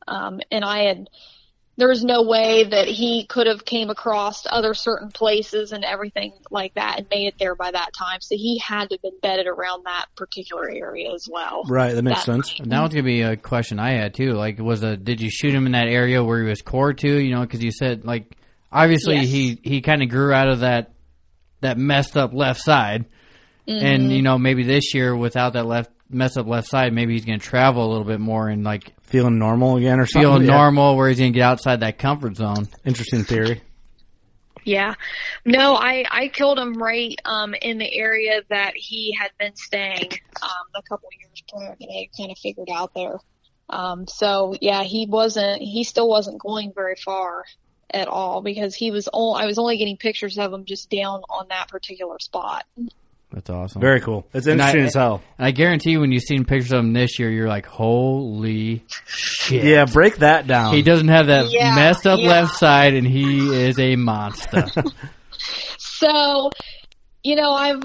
um, 0.07 0.39
and 0.49 0.63
I 0.63 0.83
had 0.83 1.09
there 1.77 1.87
was 1.87 2.03
no 2.03 2.21
way 2.23 2.65
that 2.65 2.87
he 2.87 3.25
could 3.25 3.47
have 3.47 3.65
came 3.65 3.89
across 3.89 4.45
other 4.47 4.73
certain 4.73 5.09
places 5.09 5.71
and 5.71 5.83
everything 5.83 6.33
like 6.51 6.73
that 6.75 6.99
and 6.99 7.07
made 7.09 7.27
it 7.27 7.35
there 7.39 7.55
by 7.55 7.71
that 7.71 7.91
time. 7.97 8.19
So 8.21 8.35
he 8.35 8.59
had 8.59 8.89
to 8.89 8.95
have 8.95 9.01
been 9.01 9.17
bedded 9.21 9.47
around 9.47 9.85
that 9.85 10.05
particular 10.15 10.69
area 10.69 11.11
as 11.13 11.27
well. 11.31 11.63
right. 11.67 11.93
That 11.95 12.03
makes 12.03 12.25
That- 12.25 12.45
sense. 12.45 12.53
That 12.63 12.81
was 12.81 12.91
gonna 12.91 13.03
be 13.03 13.21
a 13.21 13.35
question 13.37 13.79
I 13.79 13.91
had 13.93 14.13
too. 14.13 14.33
Like, 14.33 14.59
was 14.59 14.83
a 14.83 14.95
did 14.95 15.21
you 15.21 15.29
shoot 15.31 15.53
him 15.53 15.65
in 15.65 15.71
that 15.71 15.87
area 15.87 16.23
where 16.23 16.41
he 16.43 16.47
was 16.49 16.61
core 16.61 16.93
to? 16.93 17.19
You 17.19 17.33
know, 17.33 17.41
because 17.41 17.63
you 17.63 17.71
said 17.71 18.05
like 18.05 18.37
obviously 18.71 19.15
Yes. 19.15 19.29
he 19.29 19.59
he 19.63 19.81
kind 19.81 20.03
of 20.03 20.09
grew 20.09 20.31
out 20.33 20.49
of 20.49 20.59
that 20.59 20.91
that 21.61 21.77
messed 21.77 22.15
up 22.17 22.33
left 22.33 22.59
side, 22.61 23.05
Mm-hmm. 23.71 23.85
and 23.85 24.11
you 24.11 24.21
know 24.21 24.37
maybe 24.37 24.63
this 24.63 24.93
year 24.93 25.15
without 25.15 25.53
that 25.53 25.65
left 25.65 25.91
mess 26.09 26.35
up 26.37 26.47
left 26.47 26.67
side, 26.67 26.93
maybe 26.93 27.13
he's 27.13 27.25
gonna 27.25 27.37
travel 27.39 27.85
a 27.85 27.89
little 27.89 28.03
bit 28.05 28.19
more 28.19 28.47
and 28.49 28.63
like 28.63 28.93
Feeling 29.03 29.39
normal 29.39 29.75
again 29.77 29.99
or 29.99 30.05
something. 30.05 30.29
feel 30.29 30.41
Yeah. 30.41 30.55
normal 30.55 30.95
where 30.95 31.09
he's 31.09 31.19
gonna 31.19 31.31
get 31.31 31.41
outside 31.43 31.81
that 31.81 31.97
comfort 31.97 32.37
zone. 32.37 32.67
Interesting 32.85 33.23
theory. 33.23 33.61
Yeah. 34.63 34.93
No, 35.43 35.73
I, 35.75 36.05
I 36.09 36.27
killed 36.27 36.59
him 36.59 36.73
right, 36.81 37.19
um, 37.25 37.55
in 37.61 37.79
the 37.79 37.91
area 37.97 38.41
that 38.49 38.73
he 38.75 39.11
had 39.19 39.31
been 39.39 39.55
staying, 39.55 40.11
um, 40.41 40.49
a 40.75 40.81
couple 40.83 41.09
years 41.19 41.41
prior 41.49 41.75
that 41.79 41.89
I 41.89 42.09
kind 42.15 42.31
of 42.31 42.37
figured 42.37 42.69
out 42.71 42.93
there. 42.93 43.17
Um, 43.69 44.05
so 44.07 44.53
yeah, 44.61 44.83
he 44.83 45.07
wasn't, 45.09 45.61
he 45.61 45.83
still 45.83 46.07
wasn't 46.07 46.37
going 46.39 46.73
very 46.75 46.95
far 46.95 47.43
at 47.93 48.07
all 48.07 48.41
because 48.41 48.75
he 48.75 48.91
was 48.91 49.09
only, 49.11 49.41
I 49.41 49.45
was 49.47 49.57
only 49.57 49.77
getting 49.77 49.97
pictures 49.97 50.37
of 50.37 50.53
him 50.53 50.65
just 50.65 50.89
down 50.91 51.21
on 51.29 51.47
that 51.49 51.67
particular 51.69 52.19
spot. 52.19 52.65
That's 53.31 53.49
awesome. 53.49 53.79
Very 53.81 54.01
cool. 54.01 54.27
It's 54.33 54.45
And 54.45 54.59
interesting 54.59 54.81
I- 54.81 54.85
as 54.87 54.93
hell. 54.93 55.21
And 55.37 55.47
I 55.47 55.51
guarantee 55.51 55.91
you, 55.91 56.01
when 56.01 56.11
you've 56.11 56.23
seen 56.23 56.43
pictures 56.43 56.73
of 56.73 56.79
him 56.79 56.91
this 56.93 57.17
year, 57.17 57.29
you're 57.29 57.47
like, 57.47 57.65
holy 57.65 58.83
shit. 59.07 59.63
Yeah, 59.63 59.85
break 59.85 60.17
that 60.17 60.47
down. 60.47 60.73
He 60.75 60.81
doesn't 60.81 61.07
have 61.07 61.27
that 61.27 61.45
Yeah, 61.49 61.73
messed 61.75 62.05
up 62.05 62.19
yeah. 62.19 62.27
left 62.29 62.55
side, 62.55 62.93
and 62.93 63.07
he 63.07 63.65
is 63.67 63.79
a 63.79 63.95
monster. 63.95 64.65
So, 65.77 66.49
you 67.23 67.35
know, 67.35 67.51
I've 67.51 67.81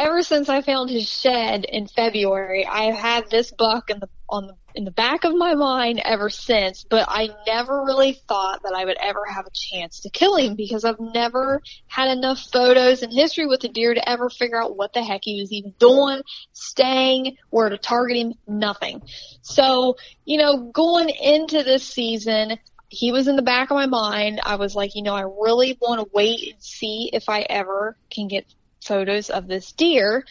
ever 0.00 0.22
since 0.22 0.48
I 0.48 0.62
found 0.62 0.90
his 0.90 1.08
shed 1.08 1.66
in 1.66 1.86
February, 1.86 2.66
I've 2.66 2.94
had 2.94 3.30
this 3.30 3.52
buck 3.52 3.90
in 3.90 4.00
the 4.00 4.08
on 4.28 4.46
the 4.46 4.54
in 4.74 4.84
the 4.84 4.90
back 4.90 5.24
of 5.24 5.34
my 5.34 5.54
mind 5.54 6.00
ever 6.04 6.30
since, 6.30 6.84
but 6.88 7.04
I 7.08 7.30
never 7.46 7.82
really 7.82 8.12
thought 8.28 8.62
that 8.62 8.72
I 8.74 8.84
would 8.84 8.96
ever 9.00 9.24
have 9.28 9.46
a 9.46 9.50
chance 9.52 10.00
to 10.00 10.10
kill 10.10 10.36
him 10.36 10.54
because 10.54 10.84
I've 10.84 11.00
never 11.00 11.60
had 11.88 12.16
enough 12.16 12.38
photos 12.52 13.02
and 13.02 13.12
history 13.12 13.46
with 13.46 13.60
the 13.60 13.68
deer 13.68 13.92
to 13.92 14.08
ever 14.08 14.30
figure 14.30 14.62
out 14.62 14.76
what 14.76 14.92
the 14.92 15.02
heck 15.02 15.22
he 15.24 15.40
was 15.40 15.52
even 15.52 15.74
doing, 15.78 16.22
staying, 16.52 17.36
where 17.50 17.68
to 17.68 17.78
target 17.78 18.16
him, 18.16 18.34
nothing. 18.46 19.02
So, 19.42 19.96
you 20.24 20.38
know, 20.38 20.70
going 20.72 21.08
into 21.08 21.64
this 21.64 21.82
season, 21.82 22.56
he 22.88 23.10
was 23.12 23.28
in 23.28 23.36
the 23.36 23.42
back 23.42 23.70
of 23.70 23.74
my 23.74 23.86
mind. 23.86 24.40
I 24.44 24.56
was 24.56 24.74
like, 24.76 24.94
you 24.94 25.02
know, 25.02 25.14
I 25.14 25.22
really 25.22 25.76
want 25.80 26.00
to 26.00 26.10
wait 26.14 26.52
and 26.52 26.62
see 26.62 27.10
if 27.12 27.28
I 27.28 27.40
ever 27.40 27.96
can 28.08 28.28
get 28.28 28.46
photos 28.90 29.30
of 29.30 29.46
this 29.46 29.70
deer. 29.72 30.24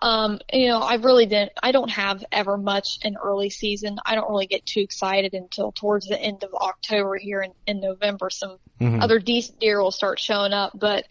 Um, 0.00 0.40
you 0.52 0.68
know, 0.68 0.80
I 0.80 0.94
really 0.94 1.26
didn't, 1.26 1.52
I 1.62 1.72
don't 1.72 1.90
have 1.90 2.24
ever 2.32 2.56
much 2.56 2.98
in 3.02 3.16
early 3.16 3.50
season. 3.50 3.98
I 4.06 4.14
don't 4.14 4.30
really 4.30 4.46
get 4.46 4.64
too 4.64 4.80
excited 4.80 5.34
until 5.34 5.72
towards 5.72 6.06
the 6.06 6.20
end 6.20 6.42
of 6.42 6.52
October 6.54 7.16
here 7.16 7.42
in, 7.42 7.52
in 7.66 7.80
November. 7.80 8.30
Some 8.30 8.58
Mhm. 8.80 9.02
other 9.02 9.18
decent 9.18 9.58
deer 9.60 9.82
will 9.82 9.90
start 9.90 10.18
showing 10.18 10.52
up, 10.52 10.72
but, 10.74 11.04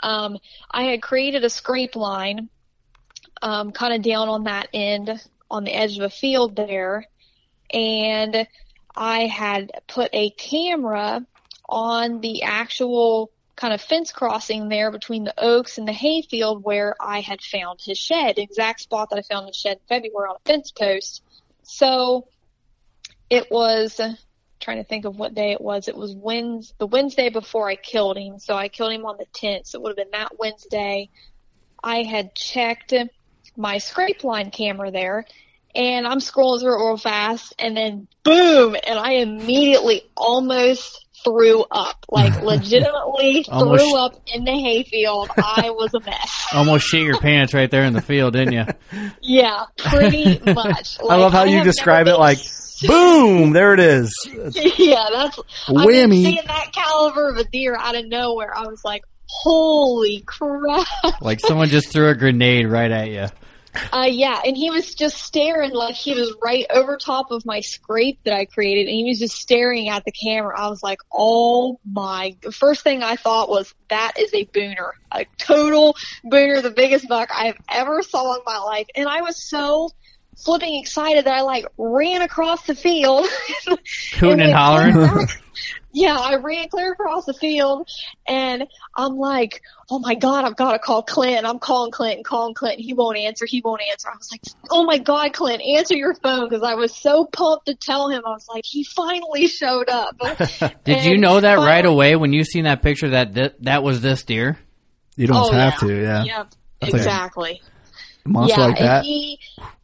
um, 0.00 0.38
I 0.70 0.84
had 0.84 1.02
created 1.02 1.44
a 1.44 1.50
scrape 1.50 1.96
line, 1.96 2.48
um, 3.42 3.72
kind 3.72 3.94
of 3.94 4.02
down 4.02 4.28
on 4.28 4.44
that 4.44 4.68
end 4.72 5.20
on 5.50 5.64
the 5.64 5.74
edge 5.74 5.98
of 5.98 6.04
a 6.04 6.10
field 6.10 6.56
there. 6.56 7.06
And 7.72 8.46
I 8.94 9.26
had 9.26 9.70
put 9.86 10.10
a 10.12 10.30
camera 10.30 11.26
on 11.68 12.20
the 12.20 12.42
actual 12.42 13.30
kind 13.60 13.74
of 13.74 13.80
fence 13.80 14.10
crossing 14.10 14.68
there 14.68 14.90
between 14.90 15.24
the 15.24 15.34
oaks 15.36 15.76
and 15.76 15.86
the 15.86 15.92
hayfield 15.92 16.64
where 16.64 16.94
I 16.98 17.20
had 17.20 17.42
found 17.42 17.78
his 17.82 17.98
shed, 17.98 18.38
exact 18.38 18.80
spot 18.80 19.10
that 19.10 19.18
I 19.18 19.22
found 19.22 19.48
his 19.48 19.56
shed 19.56 19.76
in 19.76 19.82
February 19.86 20.30
on 20.30 20.36
a 20.36 20.48
fence 20.48 20.70
post. 20.70 21.22
So 21.62 22.26
it 23.28 23.50
was 23.50 24.00
trying 24.60 24.78
to 24.78 24.84
think 24.84 25.04
of 25.04 25.18
what 25.18 25.34
day 25.34 25.52
it 25.52 25.60
was. 25.60 25.88
It 25.88 25.96
was 25.96 26.14
Wednesday, 26.14 26.74
the 26.78 26.86
Wednesday 26.86 27.28
before 27.28 27.68
I 27.68 27.76
killed 27.76 28.16
him. 28.16 28.38
So 28.38 28.54
I 28.54 28.68
killed 28.68 28.92
him 28.92 29.04
on 29.04 29.18
the 29.18 29.26
10th. 29.26 29.66
So 29.66 29.78
it 29.78 29.82
would 29.82 29.90
have 29.90 29.96
been 29.96 30.18
that 30.18 30.38
Wednesday. 30.38 31.10
I 31.82 32.02
had 32.02 32.34
checked 32.34 32.94
my 33.56 33.76
scrape 33.76 34.24
line 34.24 34.50
camera 34.50 34.90
there 34.90 35.26
and 35.74 36.06
I'm 36.06 36.18
scrolling 36.18 36.60
through 36.60 36.80
it 36.80 36.86
real 36.86 36.96
fast 36.96 37.54
and 37.58 37.76
then 37.76 38.08
boom 38.22 38.74
and 38.74 38.98
I 38.98 39.12
immediately 39.14 40.02
almost 40.16 41.06
threw 41.24 41.62
up. 41.70 42.04
Like 42.08 42.42
legitimately 42.42 43.44
Almost- 43.48 43.82
threw 43.82 43.96
up 43.96 44.14
in 44.34 44.44
the 44.44 44.52
hayfield. 44.52 45.30
I 45.36 45.70
was 45.70 45.92
a 45.94 46.00
mess. 46.00 46.46
Almost 46.54 46.86
shit 46.86 47.02
your 47.02 47.18
pants 47.18 47.54
right 47.54 47.70
there 47.70 47.84
in 47.84 47.92
the 47.92 48.02
field, 48.02 48.34
didn't 48.34 48.52
you? 48.54 48.64
Yeah, 49.22 49.64
pretty 49.76 50.38
much. 50.40 50.98
I 51.08 51.16
love 51.16 51.32
how 51.32 51.42
Like, 51.44 51.50
you 51.52 51.62
describe 51.62 52.06
it 52.08 52.16
like, 52.16 52.38
boom, 52.86 53.52
there 53.52 53.74
it 53.74 53.80
is. 53.80 54.12
yeah, 54.78 55.06
that's 55.12 55.38
I 55.68 55.72
mean, 55.72 55.86
Whammy. 55.88 56.22
seeing 56.24 56.38
that 56.46 56.72
caliber 56.72 57.28
of 57.28 57.36
a 57.36 57.44
deer 57.44 57.76
out 57.78 57.96
of 57.96 58.06
nowhere. 58.06 58.52
I 58.56 58.66
was 58.66 58.80
like, 58.84 59.04
holy 59.28 60.22
crap. 60.26 60.86
Like 61.20 61.40
someone 61.40 61.68
just 61.68 61.92
threw 61.92 62.08
a 62.08 62.14
grenade 62.14 62.66
right 62.66 62.90
at 62.90 63.10
you. 63.10 63.26
Uh, 63.92 64.08
yeah, 64.10 64.40
and 64.44 64.56
he 64.56 64.70
was 64.70 64.94
just 64.94 65.18
staring 65.18 65.72
like 65.72 65.94
he 65.94 66.14
was 66.14 66.34
right 66.42 66.66
over 66.70 66.96
top 66.96 67.30
of 67.30 67.46
my 67.46 67.60
scrape 67.60 68.18
that 68.24 68.34
I 68.34 68.44
created, 68.44 68.88
and 68.88 68.96
he 68.96 69.04
was 69.04 69.18
just 69.18 69.36
staring 69.36 69.88
at 69.88 70.04
the 70.04 70.12
camera. 70.12 70.58
I 70.58 70.68
was 70.68 70.82
like, 70.82 70.98
oh 71.12 71.78
my! 71.90 72.36
The 72.42 72.50
first 72.50 72.82
thing 72.82 73.02
I 73.02 73.16
thought 73.16 73.48
was 73.48 73.72
that 73.88 74.14
is 74.18 74.34
a 74.34 74.44
booner, 74.46 74.92
a 75.12 75.24
total 75.38 75.96
booner, 76.24 76.62
the 76.62 76.70
biggest 76.70 77.08
buck 77.08 77.30
I've 77.32 77.58
ever 77.68 78.02
saw 78.02 78.34
in 78.34 78.40
my 78.44 78.58
life, 78.58 78.86
and 78.96 79.08
I 79.08 79.22
was 79.22 79.42
so 79.42 79.90
flipping 80.36 80.80
excited 80.80 81.26
that 81.26 81.34
I 81.34 81.42
like 81.42 81.66
ran 81.78 82.22
across 82.22 82.66
the 82.66 82.74
field. 82.74 83.26
Hooting 84.14 84.40
and 84.40 84.52
hollering. 84.52 85.28
Yeah, 85.92 86.16
I 86.16 86.36
ran 86.36 86.68
clear 86.68 86.92
across 86.92 87.24
the 87.24 87.34
field 87.34 87.88
and 88.26 88.64
I'm 88.94 89.16
like, 89.16 89.62
oh 89.90 89.98
my 89.98 90.14
god, 90.14 90.44
I've 90.44 90.54
got 90.56 90.72
to 90.72 90.78
call 90.78 91.02
Clint. 91.02 91.44
I'm 91.44 91.58
calling 91.58 91.90
Clint 91.90 92.16
and 92.16 92.24
calling 92.24 92.54
Clint. 92.54 92.78
He 92.80 92.94
won't 92.94 93.16
answer. 93.18 93.44
He 93.44 93.60
won't 93.60 93.82
answer. 93.90 94.08
I 94.08 94.16
was 94.16 94.30
like, 94.30 94.42
oh 94.70 94.84
my 94.84 94.98
god, 94.98 95.32
Clint, 95.32 95.62
answer 95.62 95.96
your 95.96 96.14
phone 96.14 96.48
because 96.48 96.62
I 96.62 96.74
was 96.74 96.94
so 96.94 97.24
pumped 97.24 97.66
to 97.66 97.74
tell 97.74 98.08
him. 98.08 98.22
I 98.24 98.30
was 98.30 98.46
like, 98.48 98.64
he 98.64 98.84
finally 98.84 99.48
showed 99.48 99.88
up. 99.88 100.16
Did 100.84 101.04
you 101.04 101.18
know 101.18 101.40
that 101.40 101.58
right 101.58 101.84
away 101.84 102.14
when 102.14 102.32
you 102.32 102.44
seen 102.44 102.64
that 102.64 102.82
picture 102.82 103.10
that 103.10 103.34
th- 103.34 103.54
that 103.62 103.82
was 103.82 104.00
this 104.00 104.22
deer? 104.22 104.58
You 105.16 105.26
don't 105.26 105.36
Oh, 105.36 105.50
have 105.52 105.74
yeah. 105.82 105.88
to, 105.88 106.00
yeah. 106.02 106.24
Yep, 106.24 106.48
That's 106.80 106.92
like- 106.92 107.00
exactly. 107.00 107.62
A 108.26 108.28
monster 108.28 108.60
yeah, 108.60 108.66
like 108.66 108.78
that. 108.78 108.96
And, 108.98 109.06
he, 109.06 109.38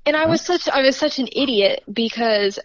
and 0.05 0.17
I 0.17 0.27
was 0.27 0.41
such 0.43 0.69
I 0.69 0.83
was 0.83 0.95
such 0.97 1.19
an 1.19 1.27
idiot 1.33 1.83
because 1.93 2.59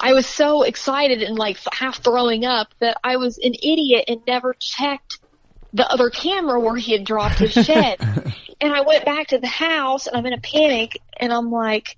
I 0.00 0.12
was 0.12 0.26
so 0.26 0.62
excited 0.62 1.22
and 1.22 1.36
like 1.36 1.58
half 1.72 2.02
throwing 2.02 2.44
up 2.44 2.68
that 2.80 2.98
I 3.02 3.16
was 3.16 3.38
an 3.38 3.54
idiot 3.54 4.04
and 4.08 4.20
never 4.26 4.54
checked 4.58 5.18
the 5.72 5.90
other 5.90 6.10
camera 6.10 6.60
where 6.60 6.76
he 6.76 6.92
had 6.92 7.04
dropped 7.04 7.38
his 7.38 7.52
shed. 7.66 7.98
and 8.60 8.72
I 8.72 8.82
went 8.82 9.04
back 9.04 9.28
to 9.28 9.38
the 9.38 9.46
house 9.46 10.06
and 10.06 10.16
I'm 10.16 10.26
in 10.26 10.32
a 10.32 10.40
panic 10.40 11.00
and 11.18 11.32
I'm 11.32 11.50
like 11.50 11.96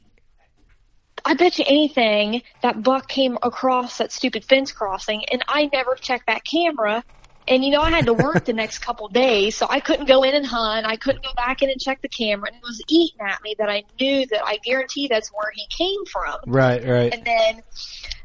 I 1.24 1.34
bet 1.34 1.58
you 1.58 1.64
anything 1.66 2.42
that 2.62 2.82
buck 2.82 3.08
came 3.08 3.36
across 3.42 3.98
that 3.98 4.12
stupid 4.12 4.44
fence 4.44 4.70
crossing 4.70 5.24
and 5.24 5.44
I 5.48 5.68
never 5.72 5.96
checked 5.96 6.28
that 6.28 6.44
camera. 6.44 7.02
And 7.48 7.64
you 7.64 7.70
know, 7.70 7.80
I 7.80 7.90
had 7.90 8.06
to 8.06 8.12
work 8.12 8.44
the 8.44 8.52
next 8.52 8.80
couple 8.80 9.08
days, 9.08 9.56
so 9.56 9.66
I 9.68 9.80
couldn't 9.80 10.06
go 10.06 10.22
in 10.24 10.34
and 10.34 10.44
hunt. 10.44 10.84
I 10.84 10.96
couldn't 10.96 11.22
go 11.22 11.32
back 11.36 11.62
in 11.62 11.70
and 11.70 11.80
check 11.80 12.02
the 12.02 12.08
camera. 12.08 12.48
And 12.48 12.56
it 12.56 12.62
was 12.62 12.82
eating 12.88 13.20
at 13.20 13.42
me 13.42 13.54
that 13.58 13.68
I 13.68 13.84
knew 14.00 14.26
that 14.26 14.42
I 14.44 14.56
guarantee 14.58 15.08
that's 15.08 15.28
where 15.28 15.52
he 15.54 15.66
came 15.68 16.04
from. 16.06 16.38
Right, 16.46 16.84
right. 16.84 17.12
And 17.12 17.24
then, 17.24 17.62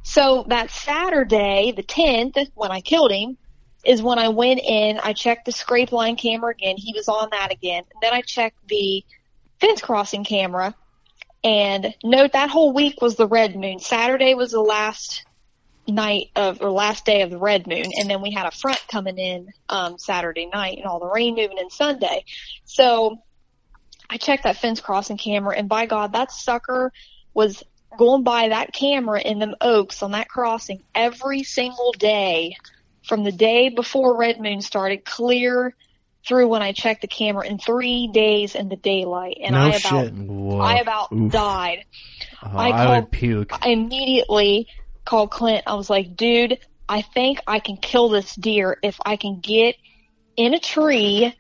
so 0.02 0.46
that 0.48 0.72
Saturday, 0.72 1.72
the 1.76 1.84
10th, 1.84 2.50
when 2.56 2.72
I 2.72 2.82
killed 2.82 3.12
him, 3.12 3.38
is 3.86 4.02
when 4.02 4.20
I 4.20 4.30
went 4.30 4.60
in, 4.60 5.00
I 5.04 5.14
checked 5.14 5.46
the 5.46 5.52
scrape 5.52 5.92
line 5.92 6.16
camera 6.16 6.52
again. 6.52 6.76
He 6.78 6.94
was 6.96 7.08
on 7.08 7.30
that 7.32 7.52
again. 7.52 7.84
And 7.94 8.02
then 8.02 8.14
I 8.14 8.22
checked 8.22 8.68
the 8.68 9.04
fence 9.60 9.82
crossing 9.82 10.24
camera. 10.24 10.76
And 11.44 11.96
note 12.04 12.34
that 12.34 12.50
whole 12.50 12.74
week 12.74 13.02
was 13.02 13.16
the 13.16 13.28
red 13.28 13.56
moon. 13.56 13.80
Saturday 13.80 14.36
was 14.36 14.52
the 14.52 14.62
last 14.62 15.26
night 15.92 16.28
of, 16.36 16.62
or 16.62 16.72
last 16.72 17.06
day 17.06 17.22
of 17.22 17.30
the 17.30 17.38
red 17.38 17.68
moon. 17.68 17.86
And 18.00 18.10
then 18.10 18.22
we 18.22 18.32
had 18.32 18.46
a 18.46 18.52
front 18.52 18.80
coming 18.90 19.18
in, 19.18 19.50
um, 19.70 19.98
Saturday 19.98 20.48
night 20.52 20.78
and 20.78 20.86
all 20.88 21.00
the 21.00 21.08
rain 21.08 21.36
moving 21.36 21.58
in 21.58 21.70
Sunday. 21.70 22.26
So 22.66 23.18
I 24.10 24.18
checked 24.18 24.44
that 24.44 24.58
fence 24.58 24.82
crossing 24.82 25.18
camera 25.18 25.56
and 25.58 25.70
by 25.70 25.86
God, 25.86 26.14
that 26.14 26.32
sucker 26.32 26.92
was 27.34 27.64
going 27.98 28.24
by 28.24 28.50
that 28.50 28.74
camera 28.74 29.20
in 29.22 29.40
them 29.40 29.56
oaks 29.62 30.02
on 30.02 30.12
that 30.12 30.30
crossing 30.30 30.82
every 30.96 31.44
single 31.44 31.92
day 31.94 32.56
from 33.04 33.24
the 33.24 33.32
day 33.32 33.70
before 33.70 34.18
red 34.18 34.40
moon 34.40 34.62
started 34.62 35.04
clear 35.04 35.76
through 36.28 36.48
when 36.48 36.62
I 36.62 36.72
checked 36.72 37.02
the 37.02 37.08
camera 37.08 37.48
in 37.48 37.58
three 37.58 38.08
days 38.14 38.54
in 38.54 38.70
the 38.70 38.76
daylight. 38.76 39.38
And 39.42 39.54
No 39.56 39.62
I 39.62 39.70
about. 39.72 40.62
I 40.62 40.80
about 40.80 41.12
Oof. 41.12 41.32
died. 41.32 41.86
Oh, 42.44 42.50
I 42.58 42.68
I, 42.68 42.72
called- 42.86 43.04
would 43.06 43.12
puke. 43.12 43.50
I 43.60 43.70
immediately 43.70 44.68
called 45.06 45.32
Clint. 45.32 45.64
I 45.68 45.76
was 45.76 45.90
like, 45.90 46.16
dude, 46.16 46.60
I 46.88 47.02
think 47.02 47.40
I 47.48 47.60
can 47.60 47.78
kill 47.78 48.10
this 48.10 48.36
deer 48.36 48.78
if 48.84 48.98
I 49.06 49.16
can 49.16 49.40
get 49.40 49.76
in 50.38 50.54
a 50.54 50.60
tree 50.60 51.34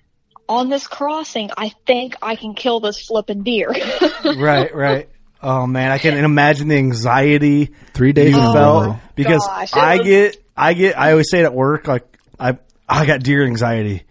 on 0.49 0.69
this 0.69 0.87
crossing. 0.87 1.49
I 1.57 1.71
think 1.85 2.15
I 2.21 2.35
can 2.35 2.53
kill 2.55 2.79
this 2.79 3.05
flipping 3.05 3.43
deer. 3.43 3.69
right, 4.25 4.73
right. 4.73 5.09
Oh 5.43 5.65
man, 5.65 5.91
I 5.91 5.97
can't 5.97 6.15
imagine 6.17 6.67
the 6.67 6.77
anxiety 6.77 7.71
Three 7.93 8.13
days 8.13 8.33
you 8.35 8.39
in 8.39 8.45
a 8.45 8.53
felt 8.53 8.85
row. 8.85 8.99
because 9.15 9.45
Gosh, 9.45 9.73
I 9.73 9.97
was- 9.97 10.05
get, 10.07 10.37
I 10.55 10.73
get, 10.73 10.97
I 10.97 11.11
always 11.11 11.29
say 11.31 11.39
it 11.39 11.45
at 11.45 11.53
work, 11.53 11.87
like 11.87 12.05
I, 12.39 12.57
I 12.87 13.05
got 13.05 13.21
deer 13.23 13.43
anxiety. 13.45 14.03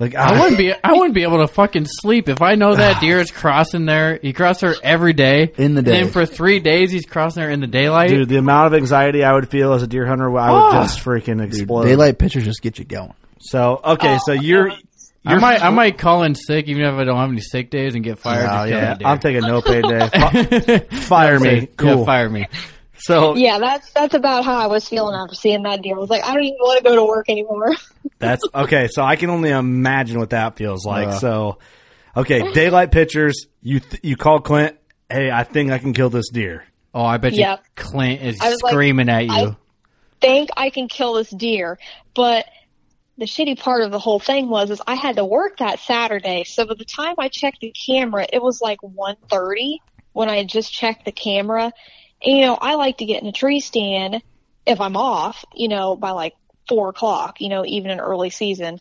Like 0.00 0.14
I 0.14 0.40
wouldn't 0.40 0.56
be. 0.56 0.72
I 0.72 0.92
wouldn't 0.94 1.14
be 1.14 1.22
able 1.24 1.38
to 1.38 1.46
fucking 1.46 1.84
sleep 1.86 2.28
if 2.30 2.40
I 2.40 2.54
know 2.54 2.74
that 2.74 3.00
deer 3.02 3.18
is 3.20 3.30
crossing 3.30 3.84
there. 3.84 4.18
He 4.20 4.32
crosses 4.32 4.62
her 4.62 4.74
every 4.82 5.12
day 5.12 5.52
In 5.58 5.74
the 5.74 5.80
And 5.80 5.84
day. 5.84 6.02
then 6.04 6.10
for 6.10 6.24
three 6.24 6.58
days, 6.58 6.90
he's 6.90 7.04
crossing 7.04 7.42
her 7.42 7.50
in 7.50 7.60
the 7.60 7.66
daylight. 7.66 8.08
dude. 8.08 8.28
The 8.28 8.38
amount 8.38 8.68
of 8.68 8.74
anxiety 8.74 9.22
I 9.22 9.32
would 9.34 9.50
feel 9.50 9.74
as 9.74 9.82
a 9.82 9.86
deer 9.86 10.06
hunter, 10.06 10.26
I 10.38 10.50
would 10.50 10.56
Ah. 10.58 10.82
just 10.84 11.00
freaking 11.04 11.44
explode. 11.44 11.84
Daylight 11.84 12.18
pictures 12.18 12.44
just 12.44 12.62
get 12.62 12.78
you 12.78 12.86
going. 12.86 13.12
So 13.40 13.78
okay, 13.84 14.18
so 14.24 14.32
you're, 14.32 14.70
I 14.70 14.78
you're 15.32 15.40
might. 15.40 15.62
I 15.62 15.68
might 15.68 15.98
call 15.98 16.22
in 16.22 16.34
sick 16.34 16.66
even 16.68 16.82
if 16.82 16.94
I 16.94 17.04
don't 17.04 17.18
have 17.18 17.30
any 17.30 17.42
sick 17.42 17.70
days 17.70 17.94
and 17.94 18.02
get 18.02 18.18
fired. 18.18 18.46
Oh, 18.50 18.64
to 18.64 18.70
kill 18.70 18.78
yeah, 18.80 18.92
the 18.94 18.98
deer. 19.00 19.08
I'm 19.08 19.18
taking 19.18 19.40
no 19.42 19.60
pay 19.60 19.82
day. 19.82 20.08
Fi- 20.08 20.78
Fire 20.96 21.38
me, 21.40 21.60
Yeah, 21.60 21.66
cool. 21.76 22.04
fire 22.06 22.30
me. 22.30 22.46
So 23.00 23.34
yeah, 23.34 23.58
that's 23.58 23.90
that's 23.92 24.14
about 24.14 24.44
how 24.44 24.58
I 24.58 24.66
was 24.66 24.88
feeling 24.88 25.14
after 25.14 25.34
seeing 25.34 25.62
that 25.62 25.82
deer. 25.82 25.96
I 25.96 25.98
was 25.98 26.10
like, 26.10 26.24
I 26.24 26.34
don't 26.34 26.44
even 26.44 26.58
want 26.58 26.78
to 26.78 26.84
go 26.84 26.96
to 26.96 27.04
work 27.04 27.28
anymore. 27.28 27.74
That's 28.18 28.42
okay. 28.54 28.88
So 28.88 29.02
I 29.02 29.16
can 29.16 29.30
only 29.30 29.48
imagine 29.50 30.18
what 30.18 30.30
that 30.30 30.56
feels 30.56 30.84
like. 30.84 31.08
Uh. 31.08 31.18
so, 31.18 31.58
okay, 32.14 32.52
daylight 32.52 32.90
pictures. 32.90 33.46
You 33.62 33.80
th- 33.80 34.02
you 34.02 34.16
call 34.16 34.40
Clint. 34.40 34.76
Hey, 35.08 35.30
I 35.30 35.44
think 35.44 35.70
I 35.72 35.78
can 35.78 35.94
kill 35.94 36.10
this 36.10 36.28
deer. 36.30 36.64
Oh, 36.92 37.04
I 37.04 37.16
bet 37.16 37.32
you 37.32 37.40
Yep. 37.40 37.64
Clint 37.76 38.22
is 38.22 38.40
I 38.40 38.50
was 38.50 38.62
like, 38.62 38.72
screaming 38.72 39.08
at 39.08 39.24
you. 39.24 39.30
I 39.32 39.56
think 40.20 40.50
I 40.56 40.70
can 40.70 40.88
kill 40.88 41.14
this 41.14 41.30
deer, 41.30 41.78
but 42.14 42.44
the 43.16 43.26
shitty 43.26 43.58
part 43.58 43.82
of 43.82 43.90
the 43.90 43.98
whole 43.98 44.18
thing 44.18 44.48
was 44.48 44.70
is 44.70 44.80
I 44.86 44.94
had 44.94 45.16
to 45.16 45.24
work 45.24 45.58
that 45.58 45.78
Saturday. 45.78 46.44
So 46.44 46.66
by 46.66 46.74
the 46.74 46.84
time 46.84 47.14
I 47.18 47.28
checked 47.28 47.60
the 47.60 47.72
camera, 47.86 48.26
it 48.30 48.42
was 48.42 48.60
like 48.60 48.80
1:30 48.82 49.78
when 50.12 50.28
I 50.28 50.38
had 50.38 50.48
just 50.48 50.72
checked 50.72 51.04
the 51.04 51.12
camera. 51.12 51.72
You 52.22 52.42
know, 52.42 52.58
I 52.60 52.74
like 52.74 52.98
to 52.98 53.06
get 53.06 53.22
in 53.22 53.28
a 53.28 53.32
tree 53.32 53.60
stand 53.60 54.22
if 54.66 54.80
I'm 54.80 54.96
off, 54.96 55.44
you 55.54 55.68
know, 55.68 55.96
by 55.96 56.10
like 56.10 56.34
four 56.68 56.90
o'clock, 56.90 57.40
you 57.40 57.48
know, 57.48 57.64
even 57.64 57.90
in 57.90 58.00
early 58.00 58.30
season. 58.30 58.80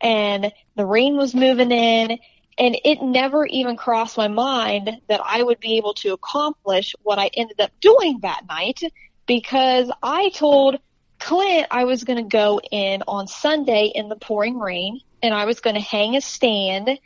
And 0.00 0.52
the 0.74 0.86
rain 0.86 1.16
was 1.16 1.34
moving 1.34 1.72
in 1.72 2.18
and 2.58 2.76
it 2.84 3.02
never 3.02 3.44
even 3.46 3.76
crossed 3.76 4.16
my 4.16 4.28
mind 4.28 4.90
that 5.08 5.20
I 5.24 5.42
would 5.42 5.60
be 5.60 5.76
able 5.76 5.94
to 5.94 6.12
accomplish 6.12 6.94
what 7.02 7.18
I 7.18 7.30
ended 7.34 7.60
up 7.60 7.70
doing 7.80 8.20
that 8.22 8.42
night 8.48 8.80
because 9.26 9.90
I 10.02 10.30
told 10.30 10.78
Clint 11.18 11.66
I 11.70 11.84
was 11.84 12.04
going 12.04 12.18
to 12.18 12.36
go 12.36 12.60
in 12.60 13.02
on 13.08 13.26
Sunday 13.26 13.90
in 13.94 14.08
the 14.08 14.16
pouring 14.16 14.58
rain 14.58 15.00
and 15.22 15.34
I 15.34 15.44
was 15.44 15.60
going 15.60 15.76
to 15.76 15.82
hang 15.82 16.16
a 16.16 16.20
stand 16.20 16.98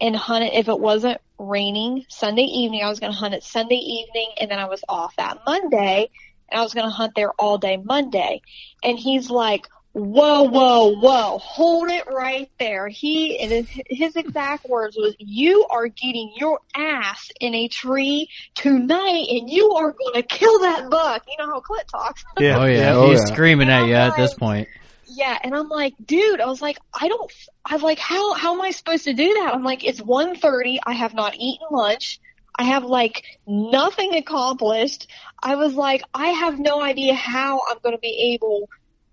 and 0.00 0.14
hunt 0.14 0.44
it 0.44 0.54
if 0.54 0.68
it 0.68 0.78
wasn't 0.78 1.20
raining 1.38 2.04
Sunday 2.08 2.42
evening. 2.42 2.82
I 2.82 2.88
was 2.88 3.00
going 3.00 3.12
to 3.12 3.18
hunt 3.18 3.34
it 3.34 3.42
Sunday 3.42 3.76
evening 3.76 4.32
and 4.40 4.50
then 4.50 4.58
I 4.58 4.66
was 4.66 4.82
off 4.88 5.16
that 5.16 5.38
Monday 5.46 6.10
and 6.50 6.60
I 6.60 6.62
was 6.62 6.74
going 6.74 6.86
to 6.86 6.92
hunt 6.92 7.14
there 7.14 7.32
all 7.32 7.58
day 7.58 7.76
Monday. 7.76 8.42
And 8.82 8.98
he's 8.98 9.30
like, 9.30 9.66
whoa, 9.92 10.42
whoa, 10.42 10.94
whoa, 10.94 11.38
hold 11.38 11.90
it 11.90 12.06
right 12.06 12.50
there. 12.58 12.86
He, 12.86 13.38
and 13.38 13.66
his 13.88 14.14
exact 14.14 14.68
words 14.68 14.94
was, 14.96 15.14
you 15.18 15.66
are 15.70 15.88
getting 15.88 16.34
your 16.36 16.60
ass 16.74 17.30
in 17.40 17.54
a 17.54 17.68
tree 17.68 18.28
tonight 18.54 19.26
and 19.30 19.48
you 19.48 19.72
are 19.72 19.92
going 19.92 20.14
to 20.14 20.22
kill 20.22 20.60
that 20.60 20.90
buck. 20.90 21.24
You 21.26 21.44
know 21.44 21.50
how 21.50 21.60
Clint 21.60 21.88
talks. 21.88 22.24
Yeah. 22.38 22.58
Oh 22.58 22.66
yeah. 22.66 22.94
Oh, 22.94 23.10
He's 23.10 23.20
yeah. 23.20 23.34
screaming 23.34 23.70
at 23.70 23.86
you 23.86 23.94
at 23.94 24.16
this 24.16 24.34
point. 24.34 24.68
Yeah, 25.16 25.38
and 25.42 25.54
I'm 25.54 25.70
like, 25.70 25.94
dude, 26.04 26.42
I 26.42 26.46
was 26.46 26.60
like, 26.60 26.76
I 26.92 27.08
don't, 27.08 27.32
I 27.64 27.72
was 27.72 27.82
like, 27.82 27.98
how, 27.98 28.34
how 28.34 28.52
am 28.52 28.60
I 28.60 28.70
supposed 28.70 29.04
to 29.04 29.14
do 29.14 29.32
that? 29.32 29.54
I'm 29.54 29.64
like, 29.64 29.82
it's 29.82 29.98
1.30, 29.98 30.78
I 30.84 30.92
have 30.92 31.14
not 31.14 31.34
eaten 31.36 31.66
lunch, 31.70 32.20
I 32.54 32.64
have 32.64 32.84
like 32.84 33.24
nothing 33.46 34.14
accomplished. 34.14 35.08
I 35.42 35.56
was 35.56 35.74
like, 35.74 36.02
I 36.12 36.28
have 36.28 36.58
no 36.58 36.82
idea 36.82 37.14
how 37.14 37.60
I'm 37.70 37.78
going 37.82 37.94
to 37.94 38.00
be 38.00 38.34
able 38.34 38.68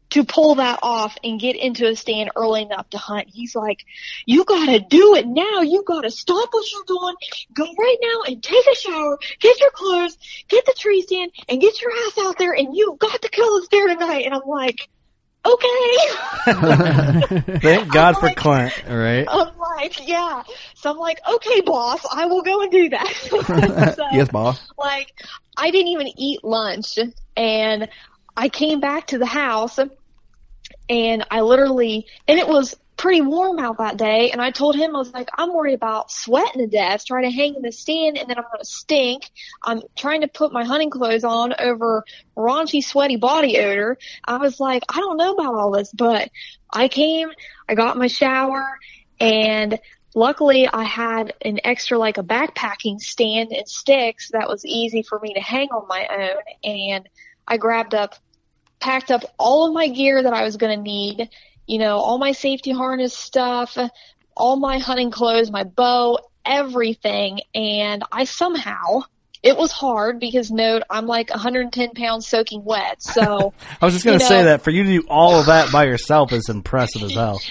to 0.10 0.24
pull 0.24 0.56
that 0.56 0.80
off 0.84 1.18
and 1.24 1.40
get 1.40 1.56
into 1.56 1.88
a 1.88 1.96
stand 1.96 2.30
early 2.36 2.62
enough 2.62 2.88
to 2.92 3.00
hunt. 3.00 3.30
He's 3.30 3.56
like, 3.56 3.80
you 4.28 4.46
gotta 4.46 4.80
do 4.80 5.16
it 5.16 5.26
now. 5.26 5.62
You 5.62 5.84
gotta 5.88 6.12
stop 6.12 6.50
what 6.52 6.72
you're 6.72 6.84
doing. 6.86 7.16
Go 7.54 7.64
right 7.64 7.98
now 8.00 8.22
and 8.28 8.44
take 8.44 8.64
a 8.72 8.76
shower, 8.76 9.18
get 9.40 9.60
your 9.60 9.72
clothes, 9.72 10.18
get 10.50 10.66
the 10.66 10.76
tree 10.78 11.02
stand 11.02 11.32
and 11.50 11.60
get 11.60 11.82
your 11.82 11.92
ass 11.92 12.18
out 12.20 12.38
there 12.38 12.54
and 12.54 12.76
you 12.76 12.96
got 13.00 13.24
to 13.24 13.30
kill 13.30 13.60
this 13.60 13.70
deer 13.70 13.88
tonight. 13.88 14.26
And 14.26 14.36
I'm 14.36 14.48
like, 14.48 14.88
okay. 15.46 15.98
Thank 17.60 17.92
God 17.92 18.18
for 18.18 18.28
like- 18.28 18.38
Clint. 18.38 18.74
All 18.90 18.98
right. 18.98 19.26
I'm 19.30 19.58
like, 19.58 20.08
yeah. 20.08 20.44
So 20.76 20.92
I'm 20.92 20.98
like, 20.98 21.20
okay, 21.28 21.62
boss, 21.62 22.06
I 22.12 22.26
will 22.26 22.42
go 22.42 22.62
and 22.62 22.72
do 22.72 22.90
that. 22.90 23.94
so, 23.96 24.06
yes, 24.12 24.30
boss. 24.30 24.68
like, 24.78 25.12
I 25.58 25.72
didn't 25.72 25.90
even 25.90 26.08
eat 26.18 26.44
lunch 26.44 26.98
and 27.36 27.90
I 28.36 28.50
came 28.50 28.80
back 28.80 29.08
to 29.08 29.18
the 29.18 29.26
house 29.26 29.80
and 30.90 31.26
I 31.30 31.42
literally, 31.42 32.08
and 32.28 32.40
it 32.40 32.48
was 32.48 32.76
pretty 33.04 33.20
warm 33.20 33.60
out 33.60 33.80
that 33.80 33.98
day 33.98 34.32
and 34.32 34.42
I 34.42 34.52
told 34.52 34.78
him, 34.78 34.96
I 34.96 35.00
was 35.00 35.14
like, 35.14 35.30
I'm 35.38 35.54
worried 35.54 35.74
about 35.74 36.10
sweating 36.10 36.62
to 36.62 36.68
death, 36.68 37.04
trying 37.06 37.24
to 37.24 37.32
hang 37.32 37.54
in 37.54 37.62
the 37.62 37.74
stand 37.74 38.18
and 38.18 38.30
then 38.30 38.38
I'm 38.38 38.46
to 38.60 38.66
stink. 38.66 39.30
I'm 39.62 39.82
trying 39.98 40.22
to 40.22 40.30
put 40.30 40.54
my 40.54 40.64
hunting 40.64 40.90
clothes 40.90 41.26
on 41.26 41.54
over 41.60 42.06
raunchy, 42.38 42.82
sweaty 42.82 43.18
body 43.18 43.60
odor. 43.60 43.98
I 44.24 44.38
was 44.38 44.58
like, 44.58 44.84
I 44.88 45.02
don't 45.02 45.18
know 45.18 45.34
about 45.34 45.54
all 45.54 45.72
this, 45.72 45.92
but 45.92 46.30
I 46.74 46.88
came, 46.88 47.28
I 47.68 47.76
got 47.76 47.98
my 47.98 48.08
shower 48.08 48.80
and 49.20 49.78
luckily 50.16 50.70
I 50.70 50.84
had 50.84 51.34
an 51.42 51.60
extra 51.66 52.00
like 52.00 52.18
a 52.18 52.24
backpacking 52.24 53.02
stand 53.02 53.52
and 53.52 53.68
sticks 53.68 54.32
that 54.32 54.48
was 54.48 54.66
easy 54.66 55.04
for 55.04 55.20
me 55.20 55.34
to 55.34 55.42
hang 55.42 55.68
on 55.72 55.90
my 55.90 56.08
own 56.10 56.44
and 56.64 57.10
I 57.46 57.58
grabbed 57.58 57.96
up 57.96 58.16
packed 58.80 59.12
up 59.12 59.24
all 59.40 59.68
of 59.68 59.74
my 59.74 59.88
gear 59.88 60.22
that 60.22 60.34
I 60.34 60.44
was 60.44 60.58
to 60.78 60.82
need, 60.82 61.30
you 61.68 61.80
know, 61.80 61.98
all 61.98 62.18
my 62.18 62.32
safety 62.32 62.72
harness 62.72 63.18
stuff, 63.18 63.78
all 64.36 64.56
my 64.58 64.80
hunting 64.80 65.12
clothes, 65.12 65.52
my 65.52 65.64
bow, 65.64 66.20
everything 66.46 67.40
and 67.56 68.04
I 68.12 68.26
somehow 68.26 69.04
it 69.42 69.58
was 69.58 69.72
hard 69.72 70.20
because 70.20 70.52
note 70.52 70.84
I'm 70.90 71.06
like 71.06 71.30
110 71.30 71.92
pounds 71.92 72.28
soaking 72.28 72.64
wet. 72.64 73.04
So 73.04 73.54
I 73.82 73.86
was 73.86 73.94
just 73.94 74.06
going 74.06 74.18
to 74.18 74.24
You 74.24 74.28
say 74.28 74.44
that 74.44 74.62
for 74.62 74.72
you 74.72 74.84
to 74.84 75.02
do 75.02 75.08
all 75.10 75.40
of 75.40 75.48
that 75.48 75.72
by 75.72 75.86
yourself 75.86 76.32
is 76.32 76.48
impressive 76.48 77.04
as 77.04 77.14
hell. 77.14 77.42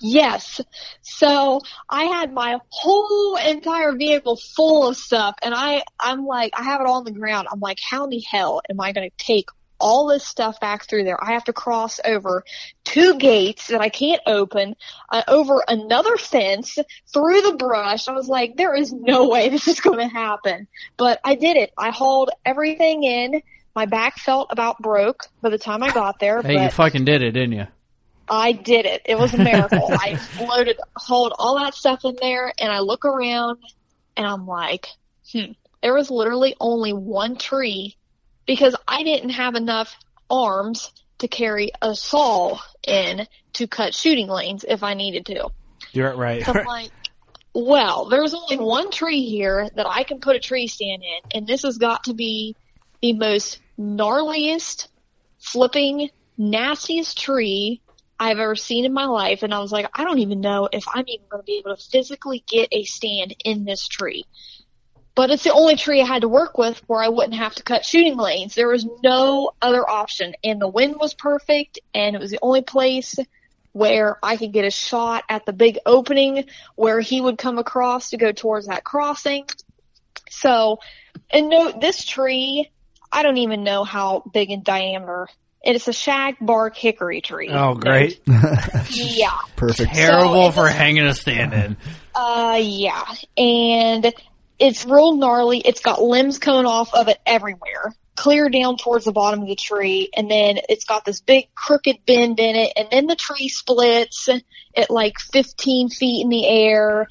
Yes. 0.00 0.60
So 1.00 1.60
I 1.88 2.04
had 2.04 2.32
my 2.32 2.58
whole 2.68 3.36
entire 3.36 3.92
vehicle 3.96 4.38
full 4.54 4.88
of 4.88 4.96
stuff 4.96 5.34
and 5.42 5.54
I, 5.54 5.82
I'm 5.98 6.26
like, 6.26 6.52
I 6.54 6.64
have 6.64 6.82
it 6.82 6.86
all 6.86 6.98
on 6.98 7.04
the 7.04 7.12
ground. 7.12 7.48
I'm 7.50 7.60
like, 7.60 7.78
how 7.82 8.04
in 8.04 8.10
the 8.10 8.20
hell 8.20 8.60
am 8.70 8.80
I 8.80 8.92
going 8.92 9.08
to 9.08 9.24
take 9.24 9.48
all 9.78 10.06
this 10.06 10.26
stuff 10.26 10.60
back 10.60 10.86
through 10.86 11.04
there? 11.04 11.22
I 11.22 11.32
have 11.32 11.44
to 11.44 11.52
cross 11.52 12.00
over 12.04 12.44
two 12.84 13.16
gates 13.16 13.68
that 13.68 13.80
I 13.80 13.88
can't 13.88 14.20
open, 14.26 14.76
uh, 15.08 15.22
over 15.28 15.62
another 15.66 16.16
fence, 16.16 16.78
through 17.12 17.40
the 17.42 17.54
brush. 17.54 18.08
I 18.08 18.12
was 18.12 18.28
like, 18.28 18.56
there 18.56 18.74
is 18.74 18.92
no 18.92 19.28
way 19.28 19.48
this 19.48 19.68
is 19.68 19.80
going 19.80 19.98
to 19.98 20.08
happen. 20.08 20.68
But 20.96 21.20
I 21.24 21.34
did 21.34 21.56
it. 21.56 21.72
I 21.76 21.90
hauled 21.90 22.30
everything 22.44 23.04
in. 23.04 23.42
My 23.74 23.86
back 23.86 24.18
felt 24.18 24.48
about 24.50 24.78
broke 24.78 25.26
by 25.40 25.50
the 25.50 25.58
time 25.58 25.82
I 25.82 25.92
got 25.92 26.18
there. 26.18 26.42
Hey, 26.42 26.56
but 26.56 26.62
you 26.62 26.70
fucking 26.70 27.04
did 27.04 27.22
it, 27.22 27.32
didn't 27.32 27.52
you? 27.52 27.66
I 28.30 28.52
did 28.52 28.84
it. 28.84 29.02
It 29.04 29.18
was 29.18 29.32
a 29.34 29.38
miracle. 29.38 29.88
I 29.92 30.20
loaded, 30.40 30.78
hauled 30.96 31.32
all 31.38 31.58
that 31.60 31.74
stuff 31.74 32.04
in 32.04 32.16
there, 32.20 32.52
and 32.58 32.70
I 32.70 32.80
look 32.80 33.04
around, 33.04 33.58
and 34.16 34.26
I'm 34.26 34.46
like, 34.46 34.88
hmm. 35.32 35.52
There 35.82 35.94
was 35.94 36.10
literally 36.10 36.56
only 36.60 36.92
one 36.92 37.36
tree 37.36 37.96
because 38.48 38.74
I 38.88 39.04
didn't 39.04 39.30
have 39.30 39.54
enough 39.54 39.94
arms 40.28 40.90
to 41.18 41.28
carry 41.28 41.70
a 41.80 41.94
saw 41.94 42.58
in 42.82 43.28
to 43.52 43.68
cut 43.68 43.94
shooting 43.94 44.26
lanes 44.26 44.64
if 44.66 44.82
I 44.82 44.94
needed 44.94 45.26
to. 45.26 45.50
You're 45.92 46.16
right. 46.16 46.44
So 46.44 46.52
I'm 46.52 46.64
like, 46.66 46.90
well, 47.54 48.08
there's 48.08 48.34
only 48.34 48.56
one 48.56 48.90
tree 48.90 49.26
here 49.26 49.68
that 49.76 49.86
I 49.86 50.02
can 50.02 50.20
put 50.20 50.34
a 50.34 50.40
tree 50.40 50.66
stand 50.66 51.02
in, 51.02 51.38
and 51.38 51.46
this 51.46 51.62
has 51.62 51.76
got 51.76 52.04
to 52.04 52.14
be 52.14 52.56
the 53.02 53.12
most 53.12 53.60
gnarliest, 53.78 54.88
flipping, 55.38 56.08
nastiest 56.38 57.18
tree 57.18 57.82
I've 58.18 58.38
ever 58.38 58.56
seen 58.56 58.84
in 58.84 58.92
my 58.92 59.04
life. 59.04 59.42
And 59.42 59.52
I 59.52 59.58
was 59.58 59.70
like, 59.70 59.88
I 59.94 60.04
don't 60.04 60.20
even 60.20 60.40
know 60.40 60.68
if 60.72 60.84
I'm 60.92 61.04
even 61.06 61.26
going 61.30 61.42
to 61.42 61.46
be 61.46 61.58
able 61.58 61.76
to 61.76 61.82
physically 61.82 62.42
get 62.48 62.68
a 62.72 62.84
stand 62.84 63.36
in 63.44 63.64
this 63.64 63.86
tree. 63.86 64.24
But 65.18 65.32
it's 65.32 65.42
the 65.42 65.52
only 65.52 65.74
tree 65.74 66.00
I 66.00 66.06
had 66.06 66.22
to 66.22 66.28
work 66.28 66.56
with 66.58 66.80
where 66.86 67.02
I 67.02 67.08
wouldn't 67.08 67.34
have 67.34 67.52
to 67.56 67.64
cut 67.64 67.84
shooting 67.84 68.16
lanes. 68.16 68.54
There 68.54 68.68
was 68.68 68.86
no 69.02 69.50
other 69.60 69.82
option. 69.90 70.34
And 70.44 70.60
the 70.60 70.68
wind 70.68 70.94
was 71.00 71.12
perfect, 71.12 71.80
and 71.92 72.14
it 72.14 72.20
was 72.20 72.30
the 72.30 72.38
only 72.40 72.62
place 72.62 73.16
where 73.72 74.16
I 74.22 74.36
could 74.36 74.52
get 74.52 74.64
a 74.64 74.70
shot 74.70 75.24
at 75.28 75.44
the 75.44 75.52
big 75.52 75.80
opening 75.84 76.44
where 76.76 77.00
he 77.00 77.20
would 77.20 77.36
come 77.36 77.58
across 77.58 78.10
to 78.10 78.16
go 78.16 78.30
towards 78.30 78.68
that 78.68 78.84
crossing. 78.84 79.46
So, 80.30 80.78
and 81.30 81.48
note 81.50 81.80
this 81.80 82.04
tree, 82.04 82.70
I 83.10 83.24
don't 83.24 83.38
even 83.38 83.64
know 83.64 83.82
how 83.82 84.22
big 84.32 84.52
in 84.52 84.62
diameter. 84.62 85.26
It's 85.64 85.88
a 85.88 85.92
shag 85.92 86.36
bark 86.40 86.76
hickory 86.76 87.22
tree. 87.22 87.48
Oh, 87.50 87.74
great. 87.74 88.20
Yeah. 88.90 89.36
Perfect. 89.56 89.94
Terrible 89.94 90.52
So- 90.52 90.62
for 90.62 90.68
hanging 90.68 91.04
a 91.06 91.14
stand 91.14 91.52
in. 91.54 91.76
Uh, 92.14 92.58
yeah. 92.62 93.04
And 93.36 94.12
it's 94.58 94.84
real 94.84 95.16
gnarly. 95.16 95.58
It's 95.58 95.80
got 95.80 96.02
limbs 96.02 96.38
coming 96.38 96.66
off 96.66 96.92
of 96.94 97.08
it 97.08 97.18
everywhere. 97.24 97.94
Clear 98.16 98.48
down 98.48 98.76
towards 98.76 99.04
the 99.04 99.12
bottom 99.12 99.42
of 99.42 99.48
the 99.48 99.54
tree, 99.54 100.10
and 100.16 100.28
then 100.28 100.58
it's 100.68 100.84
got 100.84 101.04
this 101.04 101.20
big 101.20 101.54
crooked 101.54 102.04
bend 102.04 102.40
in 102.40 102.56
it, 102.56 102.72
and 102.76 102.88
then 102.90 103.06
the 103.06 103.14
tree 103.14 103.48
splits 103.48 104.28
at 104.76 104.90
like 104.90 105.20
15 105.20 105.88
feet 105.90 106.22
in 106.22 106.28
the 106.28 106.46
air, 106.46 107.06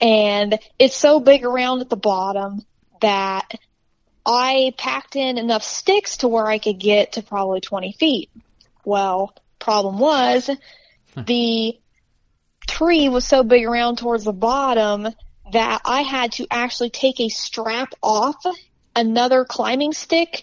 and 0.00 0.58
it's 0.78 0.96
so 0.96 1.20
big 1.20 1.44
around 1.44 1.82
at 1.82 1.90
the 1.90 1.96
bottom 1.96 2.62
that 3.02 3.52
I 4.24 4.72
packed 4.78 5.14
in 5.16 5.36
enough 5.36 5.62
sticks 5.62 6.18
to 6.18 6.28
where 6.28 6.46
I 6.46 6.58
could 6.58 6.78
get 6.78 7.12
to 7.12 7.22
probably 7.22 7.60
20 7.60 7.92
feet. 7.92 8.30
Well, 8.84 9.34
problem 9.58 9.98
was, 9.98 10.48
hmm. 11.14 11.22
the 11.22 11.78
tree 12.66 13.10
was 13.10 13.26
so 13.26 13.42
big 13.42 13.64
around 13.64 13.98
towards 13.98 14.24
the 14.24 14.32
bottom 14.32 15.08
that 15.52 15.82
I 15.84 16.02
had 16.02 16.32
to 16.32 16.46
actually 16.50 16.90
take 16.90 17.20
a 17.20 17.28
strap 17.28 17.92
off 18.02 18.36
another 18.94 19.44
climbing 19.44 19.92
stick 19.92 20.42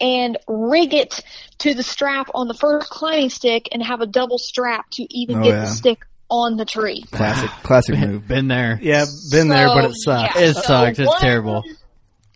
and 0.00 0.36
rig 0.48 0.92
it 0.92 1.20
to 1.58 1.74
the 1.74 1.82
strap 1.82 2.28
on 2.34 2.48
the 2.48 2.54
first 2.54 2.90
climbing 2.90 3.30
stick 3.30 3.68
and 3.72 3.82
have 3.82 4.00
a 4.00 4.06
double 4.06 4.38
strap 4.38 4.90
to 4.92 5.06
even 5.16 5.38
Oh, 5.38 5.42
get 5.44 5.50
yeah. 5.50 5.60
the 5.60 5.66
stick 5.68 6.00
on 6.28 6.56
the 6.56 6.64
tree. 6.64 7.02
Classic, 7.10 7.48
classic 7.62 7.96
move. 7.98 8.26
Been 8.28 8.48
there. 8.48 8.78
Yeah, 8.82 9.04
been 9.30 9.48
there, 9.48 9.68
but 9.68 9.84
it 9.84 9.92
So, 9.94 10.10
sucks. 10.12 10.34
yeah. 10.36 10.42
It 10.42 10.54
So 10.54 10.60
sucks. 10.62 10.98
It's 10.98 11.08
one- 11.08 11.20
terrible. 11.20 11.62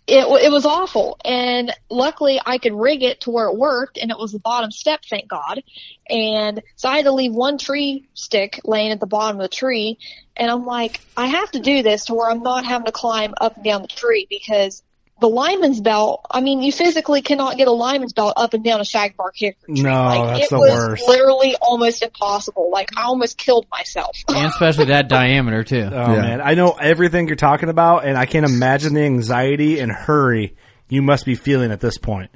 it 0.07 0.25
it 0.45 0.51
was 0.51 0.65
awful. 0.65 1.17
And 1.25 1.71
luckily, 1.89 2.39
I 2.43 2.57
could 2.59 2.73
rig 2.73 3.03
it 3.03 3.21
to 3.21 3.31
where 3.31 3.47
it 3.47 3.57
worked, 3.57 3.97
and 3.97 4.09
it 4.09 4.17
was 4.17 4.31
the 4.31 4.39
bottom 4.39 4.71
step, 4.71 5.01
thank 5.09 5.27
God. 5.27 5.61
And 6.09 6.61
so 6.77 6.87
I 6.89 6.95
had 6.97 7.05
to 7.05 7.11
leave 7.11 7.33
one 7.33 7.57
tree 7.57 8.07
stick 8.13 8.61
laying 8.63 8.91
at 8.91 8.99
the 8.99 9.05
bottom 9.07 9.39
of 9.41 9.43
the 9.49 9.55
tree. 9.55 9.97
And 10.39 10.49
I'm 10.49 10.65
like, 10.65 11.01
I 11.17 11.27
have 11.27 11.51
to 11.51 11.59
do 11.59 11.83
this 11.83 12.05
to 12.05 12.13
where 12.13 12.29
I'm 12.29 12.41
not 12.41 12.65
having 12.65 12.85
to 12.85 12.91
climb 12.91 13.33
up 13.39 13.55
and 13.57 13.63
down 13.65 13.81
the 13.81 13.87
tree 13.89 14.25
because 14.29 14.81
the 15.19 15.27
lineman's 15.27 15.81
belt, 15.81 16.25
I 16.31 16.39
mean, 16.39 16.61
you 16.61 16.71
physically 16.71 17.21
cannot 17.21 17.57
get 17.57 17.67
a 17.67 17.71
lineman's 17.71 18.13
belt 18.13 18.35
up 18.37 18.53
and 18.53 18.63
down 18.63 18.79
a 18.79 18.83
shagbark 18.83 19.31
hickory 19.35 19.75
tree. 19.75 19.83
No, 19.83 19.91
like, 20.05 20.39
that's 20.39 20.45
it 20.45 20.49
the 20.55 20.59
was 20.59 20.69
worst. 20.71 21.07
literally 21.09 21.55
almost 21.61 22.01
impossible. 22.01 22.71
Like, 22.71 22.89
I 22.97 23.03
almost 23.03 23.37
killed 23.37 23.67
myself. 23.69 24.15
and 24.29 24.45
especially 24.45 24.85
that 24.85 25.09
diameter 25.09 25.65
too. 25.65 25.89
Oh 25.91 26.07
man, 26.15 26.39
I 26.41 26.53
know 26.53 26.71
everything 26.71 27.27
you're 27.27 27.35
talking 27.35 27.67
about, 27.67 28.05
and 28.05 28.17
I 28.17 28.25
can't 28.25 28.45
imagine 28.45 28.93
the 28.93 29.01
anxiety 29.03 29.79
and 29.81 29.91
hurry 29.91 30.55
you 30.87 31.01
must 31.01 31.25
be 31.25 31.35
feeling 31.35 31.71
at 31.73 31.81
this 31.81 31.97
point. 31.97 32.31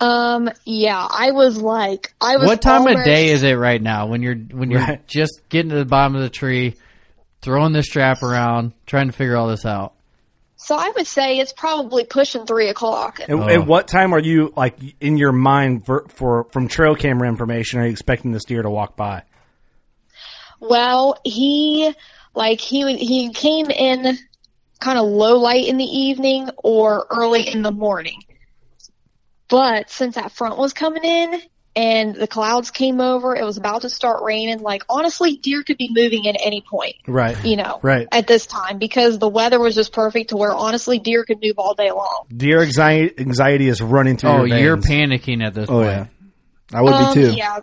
Um, 0.00 0.50
yeah, 0.64 1.06
I 1.08 1.30
was 1.32 1.60
like, 1.60 2.14
I 2.20 2.36
was. 2.36 2.46
What 2.46 2.62
time 2.62 2.86
of 2.86 3.04
day 3.04 3.28
is 3.28 3.42
it 3.44 3.54
right 3.54 3.80
now 3.80 4.06
when 4.08 4.22
you're 4.22 4.34
when 4.36 4.70
you're 4.72 4.80
Right. 4.80 5.06
just 5.06 5.40
getting 5.48 5.70
to 5.70 5.76
the 5.76 5.84
bottom 5.84 6.14
of 6.16 6.22
the 6.22 6.28
tree, 6.30 6.74
throwing 7.48 7.72
this 7.72 7.86
strap 7.86 8.22
around, 8.22 8.74
trying 8.84 9.06
to 9.06 9.12
figure 9.14 9.34
all 9.34 9.48
this 9.48 9.64
out? 9.64 9.94
So 10.56 10.76
I 10.76 10.92
would 10.94 11.06
say 11.06 11.38
it's 11.38 11.54
probably 11.54 12.04
pushing 12.04 12.44
three 12.44 12.68
o'clock. 12.68 13.20
And, 13.20 13.40
and 13.40 13.62
oh. 13.62 13.64
what 13.64 13.88
time 13.88 14.12
are 14.12 14.20
you 14.20 14.52
like 14.54 14.76
in 15.00 15.16
your 15.16 15.32
mind 15.32 15.86
for, 15.86 16.04
for 16.10 16.44
from 16.52 16.68
trail 16.68 16.94
camera 16.94 17.26
information? 17.26 17.80
Are 17.80 17.86
you 17.86 17.90
expecting 17.90 18.32
this 18.32 18.44
deer 18.44 18.60
to 18.60 18.68
walk 18.68 18.96
by? 18.96 19.22
Well, 20.60 21.18
he 21.24 21.94
like 22.34 22.60
he 22.60 22.96
he 22.98 23.32
came 23.32 23.70
in 23.70 24.18
kind 24.78 24.98
of 24.98 25.06
low 25.06 25.38
light 25.38 25.66
in 25.66 25.78
the 25.78 25.84
evening 25.84 26.50
or 26.58 27.06
early 27.08 27.48
in 27.48 27.62
the 27.62 27.72
morning. 27.72 28.24
But 29.48 29.88
since 29.88 30.16
that 30.16 30.32
front 30.32 30.58
was 30.58 30.74
coming 30.74 31.02
in 31.02 31.40
and 31.78 32.16
the 32.16 32.26
clouds 32.26 32.72
came 32.72 33.00
over, 33.00 33.36
it 33.36 33.44
was 33.44 33.56
about 33.56 33.82
to 33.82 33.88
start 33.88 34.24
raining. 34.24 34.58
Like 34.58 34.82
honestly, 34.88 35.36
deer 35.36 35.62
could 35.62 35.78
be 35.78 35.88
moving 35.92 36.26
at 36.26 36.34
any 36.44 36.60
point. 36.60 36.96
Right. 37.06 37.36
You 37.44 37.54
know, 37.54 37.78
Right. 37.82 38.08
at 38.10 38.26
this 38.26 38.46
time 38.46 38.78
because 38.78 39.20
the 39.20 39.28
weather 39.28 39.60
was 39.60 39.76
just 39.76 39.92
perfect 39.92 40.30
to 40.30 40.36
where 40.36 40.52
honestly 40.52 40.98
deer 40.98 41.24
could 41.24 41.38
move 41.40 41.54
all 41.56 41.74
day 41.74 41.92
long. 41.92 42.26
Deer 42.36 42.62
anxiety, 42.62 43.14
anxiety 43.20 43.68
is 43.68 43.80
running 43.80 44.16
through 44.16 44.30
Oh, 44.30 44.44
your 44.44 44.58
you're 44.58 44.76
panicking 44.76 45.40
at 45.46 45.54
this 45.54 45.70
Oh 45.70 45.74
point. 45.84 45.86
yeah, 45.86 46.06
I 46.74 46.82
would 46.82 46.94
um, 46.94 47.14
be 47.14 47.20
too. 47.22 47.36
Yeah, 47.36 47.60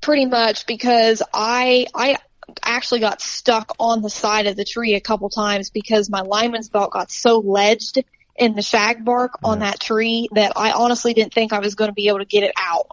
pretty 0.00 0.26
much 0.26 0.66
because 0.66 1.24
I 1.34 1.86
I 1.92 2.18
actually 2.62 3.00
got 3.00 3.20
stuck 3.20 3.72
on 3.80 4.00
the 4.00 4.10
side 4.10 4.46
of 4.46 4.54
the 4.54 4.64
tree 4.64 4.94
a 4.94 5.00
couple 5.00 5.28
times 5.28 5.70
because 5.70 6.08
my 6.08 6.20
lineman's 6.20 6.68
belt 6.68 6.92
got 6.92 7.10
so 7.10 7.40
ledged 7.40 8.00
in 8.36 8.54
the 8.54 8.62
shag 8.62 9.04
bark 9.04 9.32
on 9.42 9.58
that 9.58 9.80
tree 9.80 10.28
that 10.36 10.52
I 10.54 10.70
honestly 10.70 11.14
didn't 11.14 11.34
think 11.34 11.52
I 11.52 11.58
was 11.58 11.74
going 11.74 11.88
to 11.88 11.94
be 11.94 12.06
able 12.06 12.20
to 12.20 12.24
get 12.26 12.44
it 12.44 12.52
out. 12.56 12.86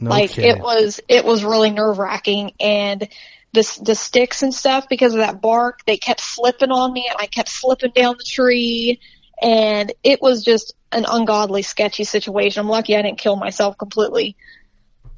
No 0.00 0.10
like 0.10 0.30
kidding. 0.30 0.50
it 0.50 0.60
was 0.60 1.00
it 1.08 1.24
was 1.24 1.44
really 1.44 1.70
nerve 1.70 1.98
wracking 1.98 2.52
and 2.60 3.08
the 3.52 3.80
the 3.82 3.94
sticks 3.94 4.42
and 4.42 4.54
stuff 4.54 4.88
because 4.88 5.12
of 5.14 5.20
that 5.20 5.40
bark 5.40 5.84
they 5.86 5.96
kept 5.96 6.20
slipping 6.20 6.70
on 6.70 6.92
me 6.92 7.06
and 7.08 7.16
I 7.18 7.26
kept 7.26 7.48
slipping 7.48 7.92
down 7.92 8.16
the 8.18 8.24
tree 8.24 9.00
and 9.40 9.92
it 10.02 10.20
was 10.20 10.44
just 10.44 10.74
an 10.90 11.04
ungodly 11.08 11.62
sketchy 11.62 12.04
situation. 12.04 12.60
I'm 12.60 12.68
lucky 12.68 12.96
I 12.96 13.02
didn't 13.02 13.18
kill 13.18 13.36
myself 13.36 13.76
completely. 13.78 14.36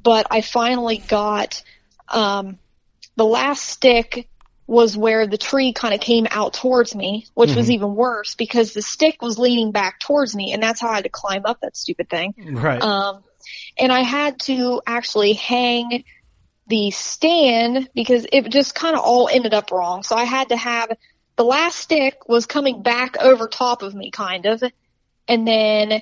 But 0.03 0.27
I 0.31 0.41
finally 0.41 0.97
got 0.97 1.61
um 2.09 2.57
the 3.15 3.25
last 3.25 3.63
stick 3.63 4.27
was 4.67 4.95
where 4.95 5.27
the 5.27 5.37
tree 5.37 5.73
kind 5.73 5.93
of 5.93 5.99
came 5.99 6.25
out 6.31 6.53
towards 6.53 6.95
me, 6.95 7.27
which 7.33 7.55
was 7.55 7.67
Mhm. 7.67 7.73
even 7.73 7.95
worse 7.95 8.35
because 8.35 8.71
the 8.73 8.81
stick 8.81 9.21
was 9.21 9.37
leaning 9.37 9.71
back 9.71 9.99
towards 9.99 10.33
me 10.33 10.53
and 10.53 10.63
that's 10.63 10.79
how 10.79 10.89
I 10.89 10.95
had 10.95 11.03
to 11.03 11.09
climb 11.09 11.41
up 11.45 11.59
that 11.61 11.75
stupid 11.75 12.09
thing. 12.09 12.33
Right. 12.37 12.81
Um, 12.81 13.23
and 13.77 13.91
I 13.91 14.01
had 14.01 14.39
to 14.41 14.81
actually 14.85 15.33
hang 15.33 16.03
the 16.67 16.91
stand 16.91 17.89
because 17.93 18.25
it 18.31 18.49
just 18.49 18.73
kind 18.73 18.95
of 18.95 19.01
all 19.01 19.27
ended 19.27 19.53
up 19.53 19.71
wrong. 19.71 20.03
So 20.03 20.15
I 20.15 20.23
had 20.23 20.49
to 20.49 20.57
have 20.57 20.91
the 21.35 21.43
last 21.43 21.77
stick 21.77 22.29
was 22.29 22.45
coming 22.45 22.81
back 22.81 23.17
over 23.19 23.47
top 23.47 23.81
of 23.81 23.93
me 23.93 24.11
kind 24.11 24.45
of. 24.45 24.63
And 25.27 25.47
then 25.47 26.01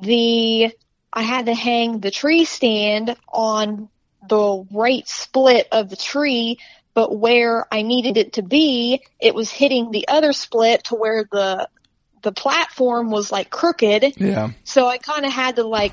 the, 0.00 0.72
I 1.12 1.22
had 1.22 1.46
to 1.46 1.54
hang 1.54 2.00
the 2.00 2.10
tree 2.10 2.44
stand 2.44 3.16
on 3.28 3.88
the 4.28 4.66
right 4.72 5.06
split 5.06 5.68
of 5.72 5.90
the 5.90 5.96
tree, 5.96 6.58
but 6.94 7.16
where 7.16 7.66
I 7.72 7.82
needed 7.82 8.16
it 8.16 8.34
to 8.34 8.42
be, 8.42 9.02
it 9.20 9.34
was 9.34 9.50
hitting 9.50 9.90
the 9.90 10.08
other 10.08 10.32
split 10.32 10.84
to 10.84 10.94
where 10.94 11.24
the, 11.30 11.68
the 12.22 12.32
platform 12.32 13.10
was 13.10 13.30
like 13.30 13.50
crooked. 13.50 14.14
Yeah. 14.16 14.50
So 14.64 14.86
I 14.86 14.98
kind 14.98 15.24
of 15.24 15.32
had 15.32 15.56
to 15.56 15.64
like 15.64 15.92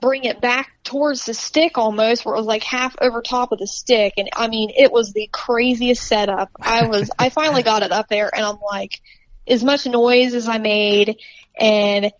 bring 0.00 0.24
it 0.24 0.40
back 0.40 0.70
towards 0.84 1.24
the 1.24 1.34
stick 1.34 1.78
almost 1.78 2.24
where 2.24 2.34
it 2.34 2.38
was 2.38 2.46
like 2.46 2.62
half 2.64 2.96
over 3.00 3.22
top 3.22 3.52
of 3.52 3.58
the 3.58 3.66
stick. 3.66 4.14
And 4.16 4.28
I 4.34 4.48
mean, 4.48 4.70
it 4.76 4.90
was 4.90 5.12
the 5.12 5.28
craziest 5.32 6.02
setup. 6.02 6.50
I 6.60 6.86
was, 6.86 7.10
I 7.18 7.28
finally 7.28 7.62
got 7.62 7.82
it 7.82 7.92
up 7.92 8.08
there 8.08 8.30
and 8.34 8.44
I'm 8.44 8.58
like, 8.60 9.00
as 9.46 9.62
much 9.64 9.86
noise 9.86 10.34
as 10.34 10.48
I 10.48 10.58
made 10.58 11.18
and 11.58 12.12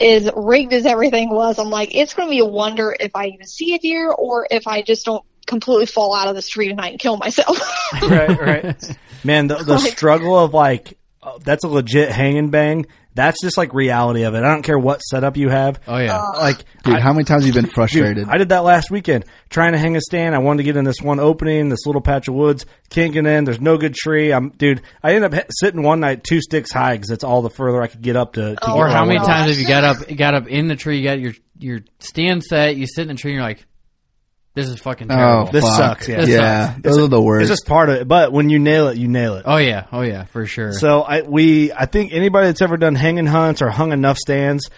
as 0.00 0.30
rigged 0.34 0.72
as 0.72 0.86
everything 0.86 1.30
was, 1.30 1.58
I'm 1.58 1.70
like, 1.70 1.94
it's 1.94 2.14
going 2.14 2.28
to 2.28 2.30
be 2.30 2.38
a 2.40 2.46
wonder 2.46 2.94
if 2.98 3.14
I 3.14 3.26
even 3.26 3.46
see 3.46 3.74
a 3.74 3.78
deer 3.78 4.10
or 4.10 4.46
if 4.50 4.66
I 4.66 4.82
just 4.82 5.04
don't 5.04 5.24
completely 5.46 5.86
fall 5.86 6.14
out 6.14 6.28
of 6.28 6.34
the 6.34 6.42
tree 6.42 6.68
tonight 6.68 6.92
and 6.92 6.98
kill 7.00 7.16
myself. 7.16 7.58
right, 8.02 8.40
right. 8.40 8.96
Man, 9.24 9.48
the, 9.48 9.56
the 9.56 9.74
Like- 9.78 9.92
struggle 9.92 10.38
of 10.38 10.54
like 10.54 10.96
uh, 11.22 11.38
that's 11.44 11.64
a 11.64 11.68
legit 11.68 12.10
hang 12.10 12.38
and 12.38 12.50
bang. 12.50 12.86
That's 13.14 13.40
just 13.42 13.58
like 13.58 13.74
reality 13.74 14.22
of 14.22 14.34
it. 14.34 14.38
I 14.38 14.48
don't 14.52 14.62
care 14.62 14.78
what 14.78 15.00
setup 15.00 15.36
you 15.36 15.48
have. 15.50 15.80
Oh 15.86 15.98
yeah. 15.98 16.16
Uh, 16.16 16.38
like 16.38 16.64
Dude, 16.82 16.94
I- 16.96 17.00
how 17.00 17.12
many 17.12 17.24
times 17.24 17.44
have 17.44 17.54
you 17.54 17.60
been 17.62 17.70
frustrated? 17.70 18.16
Dude, 18.16 18.28
I 18.28 18.38
did 18.38 18.48
that 18.50 18.64
last 18.64 18.90
weekend, 18.90 19.24
trying 19.50 19.72
to 19.72 19.78
hang 19.78 19.96
a 19.96 20.00
stand. 20.00 20.34
I 20.34 20.38
wanted 20.38 20.58
to 20.58 20.62
get 20.64 20.76
in 20.76 20.84
this 20.84 21.00
one 21.02 21.20
opening, 21.20 21.68
this 21.68 21.84
little 21.86 22.00
patch 22.00 22.28
of 22.28 22.34
woods. 22.34 22.64
Can't 22.90 23.12
get 23.12 23.26
in. 23.26 23.44
There's 23.44 23.60
no 23.60 23.76
good 23.76 23.94
tree. 23.94 24.32
I'm, 24.32 24.50
dude. 24.50 24.80
I 25.02 25.12
ended 25.14 25.34
up 25.34 25.46
sitting 25.50 25.82
one 25.82 26.00
night 26.00 26.24
two 26.24 26.40
sticks 26.40 26.72
high 26.72 26.92
because 26.94 27.08
that's 27.08 27.24
all 27.24 27.42
the 27.42 27.50
further 27.50 27.82
I 27.82 27.86
could 27.86 28.02
get 28.02 28.16
up 28.16 28.32
to. 28.34 28.54
to 28.56 28.70
Oh, 28.70 28.76
Or 28.78 28.88
how 28.88 29.04
many 29.04 29.18
times 29.18 29.50
have 29.50 29.58
you 29.58 29.66
got 29.68 29.84
up 29.84 30.08
got 30.16 30.34
up 30.34 30.48
in 30.48 30.68
the 30.68 30.76
tree, 30.76 30.98
you 30.98 31.04
got 31.04 31.20
your 31.20 31.32
your 31.58 31.80
stand 32.00 32.42
set, 32.42 32.76
you 32.76 32.86
sit 32.86 33.02
in 33.02 33.08
the 33.08 33.14
tree 33.14 33.32
and 33.32 33.36
you're 33.36 33.44
like, 33.46 33.64
This 34.54 34.68
is 34.68 34.80
fucking 34.80 35.10
oh, 35.10 35.14
terrible. 35.14 35.48
oh, 35.48 35.52
This 35.52 35.64
fuck. 35.64 35.76
sucks, 35.76 36.08
yeah. 36.08 36.16
This 36.20 36.28
yeah, 36.28 36.74
those 36.80 36.98
are 36.98 37.06
the 37.08 37.22
worst. 37.22 37.42
It's 37.42 37.60
just 37.60 37.66
part 37.66 37.88
of 37.88 37.96
it. 37.96 38.08
But 38.08 38.32
when 38.32 38.50
you 38.50 38.58
nail 38.58 38.88
it, 38.88 38.98
you 38.98 39.08
nail 39.08 39.36
it. 39.36 39.44
Oh 39.46 39.56
yeah, 39.56 39.86
oh 39.92 40.02
yeah, 40.02 40.24
for 40.24 40.44
sure. 40.46 40.72
So 40.72 41.00
I 41.02 41.22
we 41.22 41.72
I 41.72 41.86
think 41.86 42.12
anybody 42.12 42.48
that's 42.48 42.60
ever 42.60 42.76
done 42.76 42.94
hanging 42.94 43.26
hunts 43.26 43.62
or 43.62 43.70
hung 43.70 43.92
enough 43.92 44.18
stands, 44.18 44.68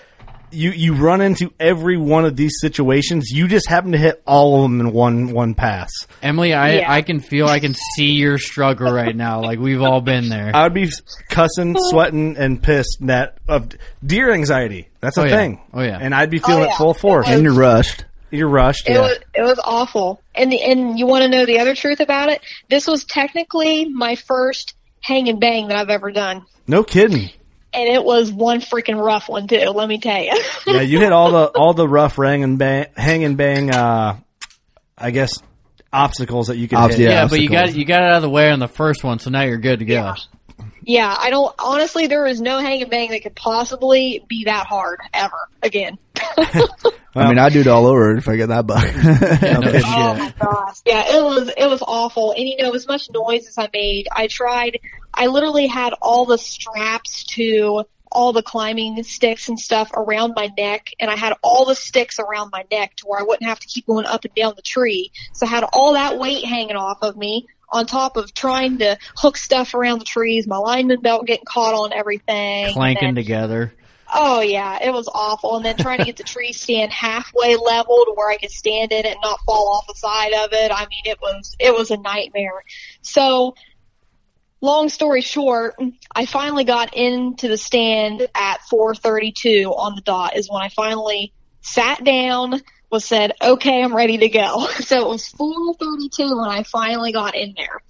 you 0.53 0.71
you 0.71 0.95
run 0.95 1.21
into 1.21 1.53
every 1.59 1.97
one 1.97 2.25
of 2.25 2.37
these 2.37 2.53
situations. 2.61 3.31
You 3.33 3.49
just 3.49 3.69
happen 3.69 3.91
to 3.91 3.99
hit 3.99 4.23
all 4.29 4.59
of 4.59 4.63
them 4.71 4.81
in 4.81 4.93
one 4.93 5.33
one 5.33 5.55
pass. 5.55 5.91
Emily, 6.23 6.55
I 6.55 6.75
Yeah. 6.77 6.93
I 6.93 7.03
can 7.03 7.19
feel 7.19 7.49
I 7.49 7.59
can 7.59 7.75
see 7.97 8.13
your 8.13 8.39
struggle 8.39 8.93
right 8.93 9.17
now. 9.17 9.43
Like 9.43 9.59
we've 9.59 9.83
all 9.83 10.01
been 10.01 10.29
there. 10.29 10.53
I 10.55 10.63
would 10.63 10.75
be 10.75 10.89
cussing, 11.29 11.75
sweating, 11.91 12.37
and 12.37 12.63
pissed 12.63 12.99
that 13.01 13.39
of 13.49 13.71
deer 14.07 14.31
anxiety. 14.33 14.89
That's 15.01 15.19
a 15.19 15.23
Oh, 15.23 15.25
yeah. 15.25 15.37
thing. 15.37 15.61
Oh, 15.73 15.83
yeah. 15.83 15.99
and 16.01 16.15
I'd 16.15 16.31
be 16.31 16.39
feeling 16.39 16.63
Oh, 16.63 16.71
it 16.71 16.77
full 16.77 16.95
force. 16.95 17.27
and 17.29 17.43
you're 17.43 17.53
rushed. 17.55 18.05
You're 18.35 18.49
rushed. 18.49 18.89
It 18.89 18.93
yeah. 18.95 19.01
was 19.01 19.19
it 19.35 19.43
was 19.43 19.61
awful. 19.63 20.21
And 20.35 20.51
the, 20.51 20.61
and 20.63 20.99
you 20.99 21.07
want 21.07 21.23
to 21.23 21.29
know 21.29 21.47
the 21.47 21.61
other 21.61 21.75
truth 21.75 22.01
about 22.01 22.29
it? 22.31 22.41
This 22.69 22.87
was 22.87 23.05
technically 23.05 23.89
my 23.89 24.17
first 24.17 24.75
hang 25.01 25.29
and 25.29 25.39
bang 25.41 25.69
that 25.69 25.77
I've 25.77 25.91
ever 25.91 26.11
done. 26.11 26.45
no 26.67 26.83
kidding. 26.83 27.31
And 27.73 27.89
it 27.89 28.05
was 28.05 28.33
one 28.33 28.61
freaking 28.61 29.05
rough 29.05 29.29
one 29.29 29.49
too, 29.49 29.57
let 29.57 29.89
me 29.89 29.99
tell 29.99 30.23
you. 30.23 30.33
Yeah, 30.67 30.81
you 30.81 31.01
hit 31.01 31.13
all 31.13 31.31
the 31.31 31.47
all 31.47 31.75
the 31.75 31.89
rough 31.89 32.17
hang 32.17 32.43
and 32.43 32.59
bang, 32.59 32.87
hang 32.97 33.25
and 33.25 33.37
bang. 33.37 33.71
Uh, 33.75 34.19
I 34.97 35.11
guess 35.11 35.33
obstacles 35.93 36.49
that 36.49 36.57
you 36.57 36.69
can 36.69 36.79
Obs- 36.79 36.95
hit. 36.97 37.05
yeah. 37.05 37.23
yeah, 37.23 37.29
but 37.29 37.41
you 37.41 37.49
got 37.49 37.75
you 37.75 37.85
got 37.85 38.03
it 38.03 38.11
out 38.11 38.17
of 38.17 38.23
the 38.23 38.31
way 38.31 38.51
on 38.51 38.59
the 38.59 38.69
first 38.69 39.05
one, 39.05 39.19
so 39.19 39.31
now 39.31 39.43
you're 39.43 39.59
good 39.59 39.81
to 39.81 39.85
go. 39.85 39.95
Yeah. 39.95 40.15
Yeah, 40.87 41.15
I 41.19 41.31
don't 41.31 41.55
honestly 41.59 42.07
there 42.07 42.27
is 42.27 42.41
no 42.41 42.59
hang 42.59 42.83
and 42.83 42.91
bang 42.91 43.11
that 43.11 43.23
could 43.23 43.35
possibly 43.35 44.25
be 44.29 44.45
that 44.45 44.67
hard 44.67 45.01
ever 45.13 45.49
again. 45.63 45.99
I 47.17 47.29
mean, 47.29 47.39
I'd 47.39 47.53
do 47.53 47.61
it 47.61 47.67
all 47.69 47.87
over 47.87 48.17
if 48.17 48.29
I 48.29 48.37
get 48.37 48.49
that 48.49 48.67
bug. 48.67 48.83
Yeah, 49.45 49.59
no. 49.59 49.73
Oh 49.87 50.15
my 50.15 50.35
gosh. 50.39 50.79
Yeah, 50.85 51.17
it 51.17 51.23
was 51.23 51.49
it 51.49 51.67
was 51.67 51.83
awful. 51.83 52.33
And 52.33 52.49
you 52.49 52.57
know, 52.59 52.73
as 52.73 52.87
much 52.87 53.09
noise 53.11 53.47
as 53.47 53.59
I 53.59 53.69
made, 53.73 54.09
I 54.11 54.27
tried 54.27 54.81
I 55.13 55.27
literally 55.27 55.67
had 55.67 55.95
all 56.03 56.25
the 56.25 56.39
straps 56.39 57.25
to 57.35 57.85
all 58.11 58.33
the 58.33 58.43
climbing 58.43 59.03
sticks 59.03 59.49
and 59.49 59.59
stuff 59.59 59.91
around 59.93 60.35
my 60.37 60.49
neck 60.57 60.91
and 61.01 61.11
I 61.11 61.17
had 61.17 61.35
all 61.43 61.65
the 61.65 61.75
sticks 61.75 62.21
around 62.21 62.51
my 62.53 62.65
neck 62.71 62.95
to 62.97 63.07
where 63.07 63.19
I 63.19 63.25
wouldn't 63.25 63.49
have 63.49 63.59
to 63.59 63.67
keep 63.67 63.87
going 63.87 64.07
up 64.07 64.25
and 64.25 64.35
down 64.35 64.55
the 64.55 64.63
tree. 64.63 65.11
So 65.33 65.47
I 65.47 65.49
had 65.51 65.65
all 65.73 65.95
that 65.95 66.19
weight 66.19 66.45
hanging 66.45 66.77
off 66.77 66.99
of 67.03 67.17
me 67.17 67.47
on 67.75 67.87
top 67.87 68.17
of 68.17 68.33
trying 68.33 68.79
to 68.79 68.97
hook 69.17 69.37
stuff 69.37 69.75
around 69.75 69.99
the 69.99 70.05
trees, 70.05 70.47
my 70.47 70.57
lineman 70.57 71.01
belt 71.01 71.27
getting 71.27 71.45
caught 71.45 71.75
on 71.75 71.93
everything. 71.93 72.73
Clanking 72.73 73.09
then- 73.09 73.15
together. 73.17 73.75
Oh 74.17 74.43
yeah, 74.43 74.79
it 74.81 74.93
was 74.93 75.09
awful. 75.13 75.57
And 75.57 75.65
then 75.65 75.77
trying 75.77 75.99
to 75.99 76.05
get 76.05 76.17
the 76.17 76.23
tree 76.23 76.53
stand 76.53 76.93
halfway 76.93 77.57
level 77.57 77.97
to 78.05 78.13
where 78.15 78.31
I 78.31 78.37
could 78.37 78.53
stand 78.53 78.93
in 78.93 79.01
it 79.01 79.07
and 79.07 79.21
not 79.23 79.41
fall 79.45 79.75
off 79.75 79.89
the 79.89 79.95
side 79.95 80.33
of 80.35 80.53
it. 80.53 80.71
I 80.71 80.87
mean, 80.87 81.03
it 81.05 81.19
was 81.21 81.57
it 81.59 81.75
was 81.75 81.91
a 81.91 81.97
nightmare. 81.97 82.63
So 83.03 83.57
long 84.61 84.89
story 84.89 85.21
short, 85.21 85.75
I 86.15 86.27
finally 86.27 86.63
got 86.63 86.95
into 86.95 87.49
the 87.49 87.57
stand 87.57 88.29
at 88.37 88.61
4:32 88.71 89.73
on 89.77 89.97
the 89.97 90.03
dot. 90.03 90.37
Is 90.37 90.49
when 90.49 90.63
I 90.63 90.69
finally 90.69 91.33
sat 91.63 92.05
down, 92.05 92.61
was 92.95 93.05
said, 93.05 93.33
"Okay, 93.43 93.83
I'm 93.83 93.95
ready 93.95 94.19
to 94.19 94.29
go." 94.29 94.67
So 94.85 95.01
it 95.01 95.09
was 95.09 95.29
4:32 95.29 96.39
when 96.41 96.49
I 96.49 96.63
finally 96.63 97.13
got 97.13 97.35
in 97.35 97.55
there. 97.57 97.81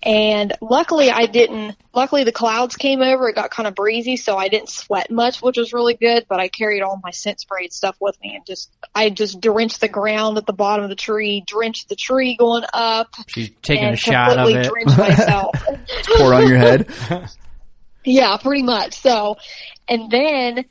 And 0.00 0.52
luckily 0.60 1.10
I 1.10 1.26
didn't, 1.26 1.76
luckily 1.92 2.22
the 2.22 2.32
clouds 2.32 2.76
came 2.76 3.02
over, 3.02 3.28
it 3.28 3.34
got 3.34 3.50
kind 3.50 3.66
of 3.66 3.74
breezy, 3.74 4.16
so 4.16 4.36
I 4.36 4.48
didn't 4.48 4.68
sweat 4.68 5.10
much, 5.10 5.42
which 5.42 5.58
was 5.58 5.72
really 5.72 5.94
good, 5.94 6.26
but 6.28 6.38
I 6.38 6.46
carried 6.46 6.82
all 6.82 7.00
my 7.02 7.10
scent 7.10 7.40
spray 7.40 7.64
and 7.64 7.72
stuff 7.72 7.96
with 8.00 8.16
me 8.22 8.36
and 8.36 8.46
just, 8.46 8.70
I 8.94 9.10
just 9.10 9.40
drenched 9.40 9.80
the 9.80 9.88
ground 9.88 10.38
at 10.38 10.46
the 10.46 10.52
bottom 10.52 10.84
of 10.84 10.88
the 10.88 10.96
tree, 10.96 11.42
drenched 11.44 11.88
the 11.88 11.96
tree 11.96 12.36
going 12.36 12.62
up. 12.72 13.08
She's 13.26 13.50
taking 13.60 13.88
a 13.88 13.96
shot 13.96 14.38
of 14.38 14.48
it. 14.48 14.70
drenched 14.70 14.96
myself. 14.98 15.56
Pour 16.16 16.32
on 16.32 16.46
your 16.46 16.58
head. 16.58 16.88
Yeah, 18.04 18.38
pretty 18.38 18.62
much. 18.62 18.94
So, 18.94 19.36
and 19.86 20.10
then 20.10 20.64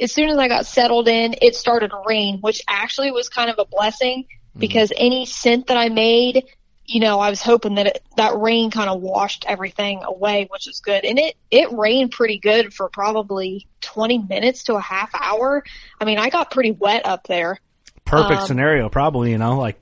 as 0.00 0.12
soon 0.12 0.28
as 0.30 0.38
I 0.38 0.48
got 0.48 0.66
settled 0.66 1.08
in, 1.08 1.36
it 1.42 1.54
started 1.54 1.90
to 1.90 2.02
rain, 2.06 2.38
which 2.40 2.62
actually 2.68 3.10
was 3.10 3.28
kind 3.28 3.50
of 3.50 3.58
a 3.58 3.64
blessing 3.64 4.26
because 4.58 4.92
any 4.96 5.24
scent 5.26 5.68
that 5.68 5.76
I 5.76 5.88
made, 5.88 6.44
you 6.84 7.00
know, 7.00 7.20
I 7.20 7.30
was 7.30 7.40
hoping 7.40 7.76
that 7.76 7.86
it, 7.86 8.02
that 8.16 8.36
rain 8.38 8.70
kind 8.70 8.90
of 8.90 9.00
washed 9.00 9.44
everything 9.46 10.02
away, 10.04 10.46
which 10.50 10.68
is 10.68 10.80
good. 10.80 11.04
And 11.04 11.18
it, 11.18 11.36
it 11.50 11.72
rained 11.72 12.10
pretty 12.10 12.38
good 12.38 12.74
for 12.74 12.88
probably 12.88 13.66
20 13.80 14.18
minutes 14.18 14.64
to 14.64 14.74
a 14.74 14.80
half 14.80 15.10
hour. 15.14 15.64
I 16.00 16.04
mean, 16.04 16.18
I 16.18 16.28
got 16.28 16.50
pretty 16.50 16.72
wet 16.72 17.06
up 17.06 17.26
there. 17.26 17.58
Perfect 18.04 18.42
Um, 18.42 18.46
scenario, 18.46 18.88
probably. 18.88 19.30
You 19.30 19.38
know, 19.38 19.58
like 19.58 19.78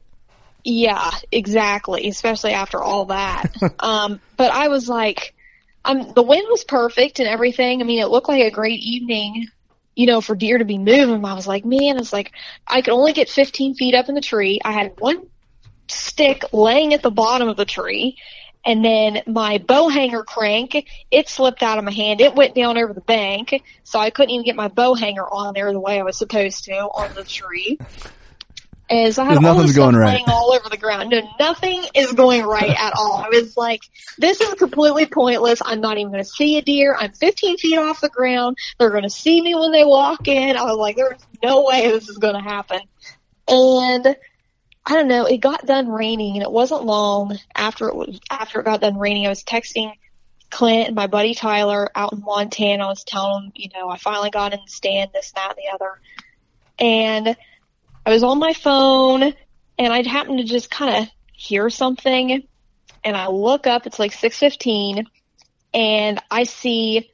Yeah, 0.62 1.11
exactly. 1.32 2.08
Especially 2.08 2.52
after 2.52 2.80
all 2.80 3.06
that. 3.06 3.46
um, 3.80 4.20
but 4.36 4.52
I 4.52 4.68
was 4.68 4.88
like, 4.88 5.34
um, 5.84 6.12
the 6.14 6.22
wind 6.22 6.46
was 6.50 6.64
perfect 6.64 7.18
and 7.20 7.28
everything. 7.28 7.80
I 7.80 7.84
mean, 7.84 8.00
it 8.00 8.08
looked 8.08 8.28
like 8.28 8.42
a 8.42 8.50
great 8.50 8.80
evening, 8.80 9.48
you 9.95 10.07
know, 10.07 10.20
for 10.20 10.34
deer 10.34 10.59
to 10.59 10.64
be 10.64 10.78
moving. 10.78 11.24
I 11.24 11.34
was 11.34 11.47
like, 11.47 11.64
man, 11.64 11.99
it's 11.99 12.12
like 12.12 12.32
I 12.66 12.82
could 12.82 12.93
only 12.93 13.12
get 13.12 13.28
15 13.28 13.74
feet 13.74 13.95
up 13.95 14.09
in 14.09 14.14
the 14.14 14.20
tree. 14.20 14.61
I 14.64 14.72
had 14.72 14.95
one 14.99 15.26
stick 15.88 16.45
laying 16.53 16.95
at 16.95 17.03
the 17.03 17.11
bottom 17.11 17.49
of 17.49 17.57
the 17.57 17.64
tree. 17.64 18.16
And 18.64 18.84
then 18.84 19.22
my 19.26 19.59
bow 19.59 19.88
hanger 19.88 20.22
crank, 20.22 20.86
it 21.11 21.28
slipped 21.28 21.62
out 21.62 21.78
of 21.78 21.84
my 21.84 21.93
hand. 21.93 22.20
It 22.20 22.34
went 22.34 22.55
down 22.55 22.76
over 22.76 22.93
the 22.93 23.01
bank, 23.01 23.62
so 23.84 23.99
I 23.99 24.11
couldn't 24.11 24.30
even 24.30 24.45
get 24.45 24.55
my 24.55 24.68
bow 24.68 24.95
hanger 24.95 25.26
on 25.26 25.55
there 25.55 25.72
the 25.72 25.80
way 25.80 25.99
I 25.99 26.03
was 26.03 26.18
supposed 26.18 26.64
to 26.64 26.74
on 26.74 27.14
the 27.14 27.24
tree. 27.24 27.80
I 28.91 29.24
had 29.24 29.36
all 29.36 29.43
nothing's 29.43 29.76
going 29.76 29.95
right. 29.95 30.22
all 30.26 30.53
over 30.53 30.68
the 30.68 30.76
ground. 30.76 31.11
No, 31.11 31.20
nothing 31.38 31.84
is 31.95 32.12
going 32.12 32.45
right 32.45 32.70
at 32.70 32.93
all. 32.97 33.18
I 33.24 33.28
was 33.28 33.57
like, 33.57 33.82
this 34.18 34.41
is 34.41 34.55
completely 34.55 35.07
pointless. 35.07 35.62
I'm 35.64 35.80
not 35.80 35.97
even 35.99 36.11
going 36.11 36.24
to 36.24 36.28
see 36.28 36.59
a 36.59 36.62
deer. 36.62 36.97
I'm 36.99 37.12
15 37.12 37.59
feet 37.59 37.78
off 37.78 38.01
the 38.01 38.09
ground. 38.09 38.57
They're 38.78 38.91
going 38.91 39.05
to 39.05 39.11
see 39.11 39.41
me 39.41 39.55
when 39.55 39.70
they 39.70 39.84
walk 39.84 40.26
in. 40.26 40.57
I 40.57 40.64
was 40.64 40.76
like, 40.76 40.97
there's 40.97 41.20
no 41.43 41.64
way 41.64 41.88
this 41.88 42.09
is 42.09 42.18
going 42.18 42.34
to 42.34 42.41
happen. 42.41 42.80
And 43.47 44.16
I 44.84 44.95
don't 44.95 45.09
know, 45.09 45.24
it 45.26 45.38
got 45.38 45.66
done 45.66 45.88
raining 45.88 46.34
and 46.34 46.43
it 46.43 46.51
wasn't 46.51 46.84
long 46.84 47.38
after 47.55 47.88
it 47.88 47.95
was, 47.95 48.18
after 48.28 48.61
it 48.61 48.64
got 48.64 48.80
done 48.80 48.99
raining. 48.99 49.26
I 49.26 49.28
was 49.28 49.45
texting 49.45 49.93
Clint 50.51 50.88
and 50.88 50.97
my 50.97 51.07
buddy 51.07 51.34
Tyler 51.34 51.88
out 51.95 52.12
in 52.12 52.22
Montana. 52.22 52.86
I 52.86 52.88
was 52.88 53.05
telling 53.05 53.45
them, 53.45 53.53
you 53.55 53.68
know, 53.72 53.88
I 53.88 53.99
finally 53.99 54.30
got 54.30 54.53
in 54.53 54.59
the 54.64 54.70
stand, 54.70 55.11
this, 55.14 55.30
that, 55.32 55.55
and 55.57 55.59
the 55.59 55.74
other. 55.74 56.01
And 56.80 57.36
I 58.05 58.11
was 58.11 58.22
on 58.22 58.38
my 58.38 58.53
phone 58.53 59.22
and 59.22 59.92
I'd 59.92 60.07
happened 60.07 60.38
to 60.38 60.44
just 60.44 60.70
kind 60.70 61.03
of 61.03 61.11
hear 61.32 61.70
something 61.70 62.46
and 63.05 63.16
I 63.16 63.28
look 63.28 63.66
up, 63.66 63.86
it's 63.86 63.98
like 63.98 64.12
615 64.12 65.07
and 65.72 66.20
I 66.30 66.44
see 66.44 67.11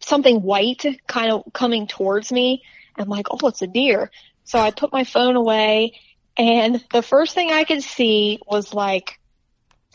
something 0.00 0.42
white 0.42 0.84
kind 1.06 1.32
of 1.32 1.52
coming 1.52 1.86
towards 1.86 2.32
me. 2.32 2.62
I'm 2.96 3.08
like, 3.08 3.26
oh, 3.30 3.48
it's 3.48 3.62
a 3.62 3.66
deer. 3.66 4.10
So 4.44 4.58
I 4.58 4.70
put 4.70 4.92
my 4.92 5.04
phone 5.04 5.36
away 5.36 5.98
and 6.36 6.82
the 6.92 7.02
first 7.02 7.34
thing 7.34 7.50
I 7.50 7.64
could 7.64 7.82
see 7.82 8.40
was 8.46 8.72
like, 8.72 9.18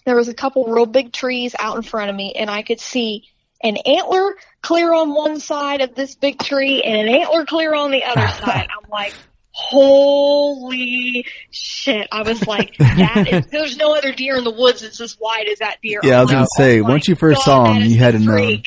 there 0.06 0.16
was 0.16 0.28
a 0.28 0.34
couple 0.34 0.66
real 0.66 0.86
big 0.86 1.14
trees 1.14 1.56
out 1.58 1.78
in 1.78 1.82
front 1.82 2.10
of 2.10 2.16
me 2.16 2.34
and 2.34 2.50
I 2.50 2.62
could 2.62 2.80
see 2.80 3.30
an 3.64 3.78
antler 3.78 4.36
clear 4.62 4.94
on 4.94 5.14
one 5.14 5.40
side 5.40 5.82
of 5.82 5.96
this 5.96 6.16
big 6.16 6.38
tree 6.40 6.82
and 6.82 7.08
an 7.08 7.08
antler 7.08 7.46
clear 7.46 7.74
on 7.74 7.92
the 7.92 8.04
other 8.04 8.28
side. 8.46 8.68
I'm 8.70 8.90
like, 8.90 9.14
holy 9.54 11.26
shit. 11.52 12.08
I 12.12 12.24
was 12.24 12.46
like, 12.46 12.76
that 12.78 13.28
is, 13.32 13.46
there's 13.52 13.78
no 13.78 13.96
other 13.96 14.12
deer 14.12 14.36
in 14.36 14.44
the 14.44 14.52
woods 14.52 14.82
that's 14.82 15.00
as 15.00 15.18
wide 15.20 15.48
as 15.48 15.60
that 15.60 15.78
deer. 15.82 16.00
Yeah, 16.04 16.20
I 16.20 16.22
was 16.22 16.32
gonna 16.32 16.44
oh 16.44 16.58
say, 16.58 16.80
oh 16.80 16.84
my 16.84 16.90
once 16.90 17.08
you 17.08 17.16
first 17.16 17.44
saw 17.44 17.72
him, 17.72 17.84
you 17.84 17.98
had 17.98 18.12
to 18.12 18.18
a 18.18 18.22
know. 18.22 18.58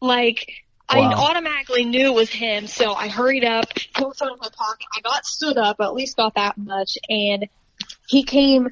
Like, 0.00 0.52
I 0.88 1.00
automatically 1.00 1.84
knew 1.84 2.06
it 2.06 2.14
was 2.14 2.30
him, 2.30 2.66
so 2.66 2.92
I 2.92 3.08
hurried 3.08 3.44
up, 3.44 3.66
pulled 3.94 4.16
out 4.22 4.32
in 4.32 4.38
my 4.40 4.48
pocket. 4.52 4.86
I 4.96 5.00
got 5.00 5.24
stood 5.26 5.56
up, 5.56 5.76
at 5.80 5.94
least 5.94 6.16
got 6.16 6.34
that 6.34 6.56
much, 6.56 6.98
and 7.08 7.48
he 8.08 8.22
came 8.22 8.68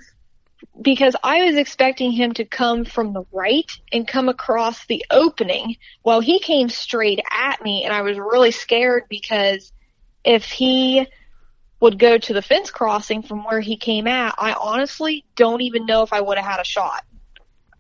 because 0.81 1.17
I 1.23 1.45
was 1.45 1.57
expecting 1.57 2.13
him 2.13 2.33
to 2.35 2.45
come 2.45 2.85
from 2.85 3.13
the 3.13 3.25
right 3.33 3.71
and 3.93 4.07
come 4.07 4.29
across 4.29 4.85
the 4.87 5.05
opening. 5.11 5.77
Well, 6.05 6.21
he 6.21 6.39
came 6.39 6.69
straight 6.69 7.21
at 7.31 7.63
me, 7.63 7.85
and 7.85 7.93
I 7.93 8.03
was 8.03 8.19
really 8.19 8.51
scared 8.51 9.05
because 9.09 9.73
if 10.25 10.45
he 10.45 11.07
would 11.81 11.99
go 11.99 12.19
to 12.19 12.33
the 12.35 12.43
fence 12.43 12.71
crossing 12.71 13.23
from 13.23 13.45
where 13.45 13.61
he 13.61 13.77
came 13.77 14.07
at, 14.07 14.35
I 14.39 14.53
honestly 14.53 15.25
don't 15.35 15.63
even 15.63 15.87
know 15.87 16.03
if 16.03 16.13
I 16.13 16.21
would 16.21 16.39
have 16.39 16.47
had 16.47 16.61
a 16.61 16.65
shot. 16.65 17.05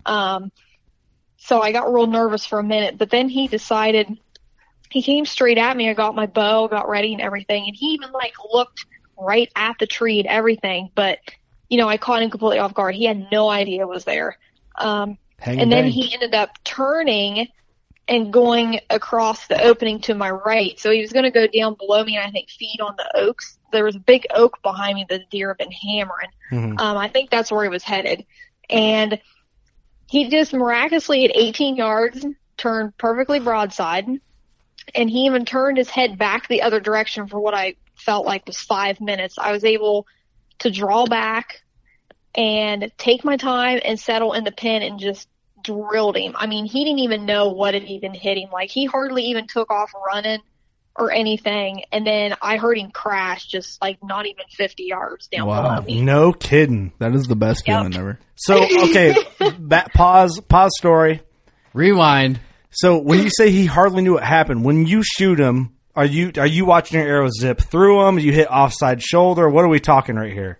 Um, 0.07 0.51
so 1.37 1.61
I 1.61 1.73
got 1.73 1.93
real 1.93 2.07
nervous 2.07 2.47
for 2.47 2.59
a 2.59 2.65
minute, 2.65 2.99
but 2.99 3.11
then 3.11 3.29
he 3.29 3.49
decided 3.49 4.19
he 4.91 5.03
came 5.03 5.27
straight 5.27 5.59
at 5.59 5.77
me. 5.77 5.89
I 5.89 5.95
got 5.95 6.15
my 6.15 6.27
bow, 6.27 6.69
got 6.69 6.89
ready 6.89 7.13
and 7.13 7.23
everything, 7.23 7.65
and 7.67 7.77
he 7.77 7.89
even 7.89 8.11
like 8.13 8.35
looked 8.53 8.87
right 9.19 9.51
at 9.55 9.77
the 9.79 9.87
tree 9.87 10.19
and 10.19 10.29
everything, 10.29 10.91
but 10.95 11.19
you 11.69 11.79
know, 11.79 11.89
I 11.89 11.99
caught 11.99 12.23
him 12.23 12.31
completely 12.31 12.59
off 12.59 12.75
guard. 12.75 12.95
He 12.97 13.05
had 13.05 13.31
no 13.31 13.49
idea 13.49 13.83
it 13.83 13.89
was 13.89 14.05
there. 14.05 14.37
Um, 14.77 15.19
Hang 15.39 15.61
and 15.61 15.71
then 15.71 15.85
bang. 15.85 15.93
he 15.93 16.13
ended 16.13 16.35
up 16.35 16.51
turning 16.65 17.47
and 18.11 18.33
going 18.33 18.81
across 18.91 19.47
the 19.47 19.63
opening 19.63 20.01
to 20.01 20.15
my 20.15 20.31
right. 20.31 20.79
So 20.81 20.91
he 20.91 21.01
was 21.01 21.13
going 21.13 21.23
to 21.23 21.31
go 21.31 21.47
down 21.47 21.75
below 21.75 22.03
me 22.03 22.17
and 22.17 22.27
I 22.27 22.31
think 22.33 22.51
feed 22.51 22.81
on 22.81 22.97
the 22.97 23.09
oaks. 23.17 23.57
There 23.71 23.85
was 23.85 23.95
a 23.95 24.01
big 24.01 24.27
oak 24.35 24.61
behind 24.63 24.97
me 24.97 25.07
that 25.09 25.21
the 25.21 25.27
deer 25.31 25.49
had 25.49 25.59
been 25.59 25.71
hammering. 25.71 26.31
Mhm. 26.51 26.81
Um, 26.81 26.97
I 26.97 27.09
think 27.09 27.31
that's 27.31 27.53
where 27.53 27.63
he 27.63 27.69
was 27.71 27.85
headed. 27.85 28.27
And 28.69 29.21
he 30.09 30.29
just 30.29 30.53
miraculously 30.53 31.25
at 31.25 31.31
18 31.37 31.77
yards 31.77 32.27
turned 32.57 32.99
perfectly 32.99 33.39
broadside. 33.39 34.09
And 34.93 35.09
he 35.09 35.27
even 35.27 35.45
turned 35.45 35.79
his 35.79 35.89
head 35.89 36.19
back 36.19 36.49
the 36.49 36.63
other 36.63 36.81
direction 36.81 37.29
for 37.29 37.39
what 37.39 37.55
I 37.55 37.77
felt 37.95 38.27
like 38.27 38.45
was 38.45 38.61
five 38.61 39.01
minutes. 39.01 39.39
I 39.39 39.53
was 39.53 39.65
able 39.65 40.09
to 40.59 40.71
draw 40.71 41.07
back 41.07 41.63
and 42.35 42.91
take 42.99 43.25
my 43.25 43.37
time 43.37 43.81
and 43.85 44.01
settle 44.01 44.33
in 44.33 44.43
the 44.43 44.53
pen 44.53 44.83
and 44.83 44.99
just 44.99 45.29
drilled 45.63 46.17
him. 46.17 46.35
I 46.37 46.47
mean, 46.47 46.67
he 46.67 46.85
didn't 46.85 47.01
even 47.01 47.27
know 47.27 47.49
what 47.49 47.75
had 47.75 47.85
even 47.85 48.15
hit 48.15 48.39
him. 48.39 48.51
Like 48.51 48.71
he 48.71 48.87
hardly 48.87 49.25
even 49.25 49.47
took 49.47 49.71
off 49.71 49.93
running 50.07 50.41
or 50.97 51.11
anything. 51.11 51.85
And 51.93 52.07
then 52.07 52.35
I 52.43 52.57
heard 52.57 52.79
him 52.79 52.91
crash 52.91 53.47
just 53.47 53.81
like 53.81 53.99
not 54.03 54.27
even 54.27 54.45
50 54.51 54.85
yards 54.85 55.29
down 55.29 55.47
below 55.47 55.81
me. 55.83 56.03
No 56.03 56.33
kidding. 56.33 56.93
That 56.99 57.15
is 57.15 57.27
the 57.27 57.37
best 57.37 57.65
feeling 57.65 57.95
ever. 57.97 58.19
So 58.37 58.63
okay, 58.63 59.15
that 59.69 59.93
pause 59.95 60.41
pause 60.41 60.73
story. 60.77 61.23
Rewind. 61.73 62.41
So 62.71 62.99
when 62.99 63.23
you 63.23 63.31
say 63.31 63.51
he 63.51 63.67
hardly 63.67 64.03
knew 64.03 64.15
what 64.15 64.25
happened, 64.25 64.65
when 64.65 64.87
you 64.87 65.03
shoot 65.03 65.39
him, 65.39 65.77
are 65.95 66.05
you 66.05 66.33
are 66.37 66.47
you 66.47 66.65
watching 66.65 67.01
your 67.01 67.09
arrow 67.09 67.29
zip 67.29 67.61
through 67.61 68.07
him? 68.07 68.19
You 68.19 68.33
hit 68.33 68.49
offside 68.49 69.03
shoulder. 69.03 69.49
What 69.49 69.65
are 69.65 69.69
we 69.69 69.81
talking 69.81 70.17
right 70.17 70.33
here? 70.33 70.59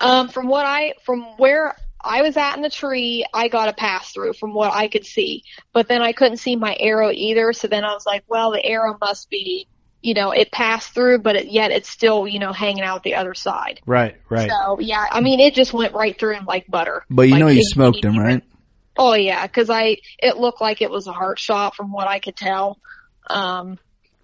Um, 0.00 0.28
from 0.28 0.48
what 0.48 0.66
I, 0.66 0.94
from 1.04 1.22
where 1.38 1.74
I 2.04 2.22
was 2.22 2.36
at 2.36 2.56
in 2.56 2.62
the 2.62 2.70
tree, 2.70 3.24
I 3.32 3.48
got 3.48 3.68
a 3.68 3.72
pass 3.72 4.12
through 4.12 4.34
from 4.34 4.52
what 4.52 4.72
I 4.72 4.88
could 4.88 5.06
see. 5.06 5.44
But 5.72 5.88
then 5.88 6.02
I 6.02 6.12
couldn't 6.12 6.36
see 6.36 6.54
my 6.54 6.76
arrow 6.78 7.10
either. 7.10 7.52
So 7.52 7.66
then 7.68 7.84
I 7.84 7.94
was 7.94 8.04
like, 8.06 8.24
well, 8.28 8.52
the 8.52 8.64
arrow 8.64 8.96
must 9.00 9.30
be, 9.30 9.66
you 10.02 10.14
know, 10.14 10.30
it 10.32 10.52
passed 10.52 10.92
through, 10.92 11.20
but 11.20 11.36
it, 11.36 11.46
yet 11.48 11.70
it's 11.70 11.88
still, 11.88 12.28
you 12.28 12.38
know, 12.38 12.52
hanging 12.52 12.82
out 12.82 13.02
the 13.02 13.14
other 13.14 13.34
side. 13.34 13.80
Right, 13.86 14.16
right. 14.28 14.50
So 14.50 14.78
yeah, 14.80 15.06
I 15.10 15.20
mean, 15.22 15.40
it 15.40 15.54
just 15.54 15.72
went 15.72 15.94
right 15.94 16.18
through 16.18 16.34
him 16.34 16.44
like 16.44 16.66
butter. 16.68 17.04
But 17.08 17.22
you 17.22 17.32
Like, 17.32 17.40
know 17.40 17.48
you 17.48 17.64
smoked 17.64 18.04
him, 18.04 18.18
right? 18.18 18.42
Oh 18.96 19.14
yeah, 19.14 19.44
cause 19.48 19.70
I, 19.70 19.96
it 20.18 20.36
looked 20.36 20.60
like 20.60 20.82
it 20.82 20.90
was 20.90 21.06
a 21.06 21.12
heart 21.12 21.38
shot 21.38 21.74
from 21.74 21.90
what 21.90 22.06
I 22.06 22.20
could 22.20 22.36
tell. 22.36 22.78
Um, 23.26 23.78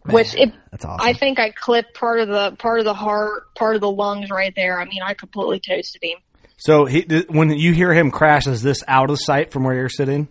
which 0.05 0.35
it, 0.35 0.53
That's 0.71 0.85
awesome. 0.85 1.07
I 1.07 1.13
think 1.13 1.39
I 1.39 1.51
clipped 1.51 1.95
part 1.95 2.21
of 2.21 2.29
the, 2.29 2.57
part 2.57 2.79
of 2.79 2.85
the 2.85 2.95
heart, 2.95 3.55
part 3.55 3.75
of 3.75 3.81
the 3.81 3.91
lungs 3.91 4.31
right 4.31 4.53
there. 4.55 4.81
I 4.81 4.85
mean, 4.85 5.03
I 5.03 5.15
completely 5.15 5.61
toasted 5.61 6.03
him. 6.03 6.19
So 6.61 6.85
he 6.85 7.07
when 7.29 7.51
you 7.51 7.73
hear 7.73 7.93
him 7.93 8.11
crash, 8.11 8.47
is 8.47 8.63
this 8.63 8.85
out 8.87 9.11
of 9.11 9.19
sight 9.19 9.51
from 9.51 9.65
where 9.65 9.75
you're 9.75 9.89
sitting? 9.89 10.29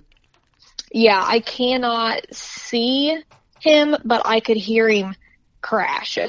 Yeah, 0.92 1.24
I 1.26 1.40
cannot 1.40 2.22
see 2.32 3.20
him, 3.60 3.96
but 4.06 4.22
I 4.26 4.40
could 4.40 4.58
hear 4.58 4.88
him 4.88 5.16
crash. 5.62 6.20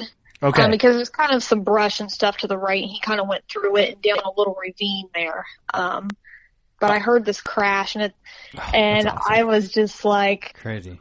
Okay. 0.43 0.61
Um, 0.63 0.71
because 0.71 0.95
there's 0.95 1.09
kind 1.09 1.33
of 1.33 1.43
some 1.43 1.61
brush 1.61 1.99
and 1.99 2.11
stuff 2.11 2.37
to 2.37 2.47
the 2.47 2.57
right, 2.57 2.81
and 2.81 2.91
he 2.91 2.99
kind 2.99 3.19
of 3.19 3.27
went 3.27 3.43
through 3.47 3.77
it 3.77 3.93
and 3.93 4.01
down 4.01 4.19
a 4.25 4.31
little 4.35 4.57
ravine 4.59 5.07
there. 5.13 5.45
Um, 5.71 6.09
but 6.79 6.89
I 6.89 6.97
heard 6.97 7.23
this 7.23 7.39
crash 7.39 7.95
and 7.95 8.05
it, 8.05 8.13
and 8.73 9.07
awesome. 9.07 9.21
I 9.29 9.43
was 9.43 9.71
just 9.71 10.03
like, 10.03 10.55
Crazy. 10.55 10.99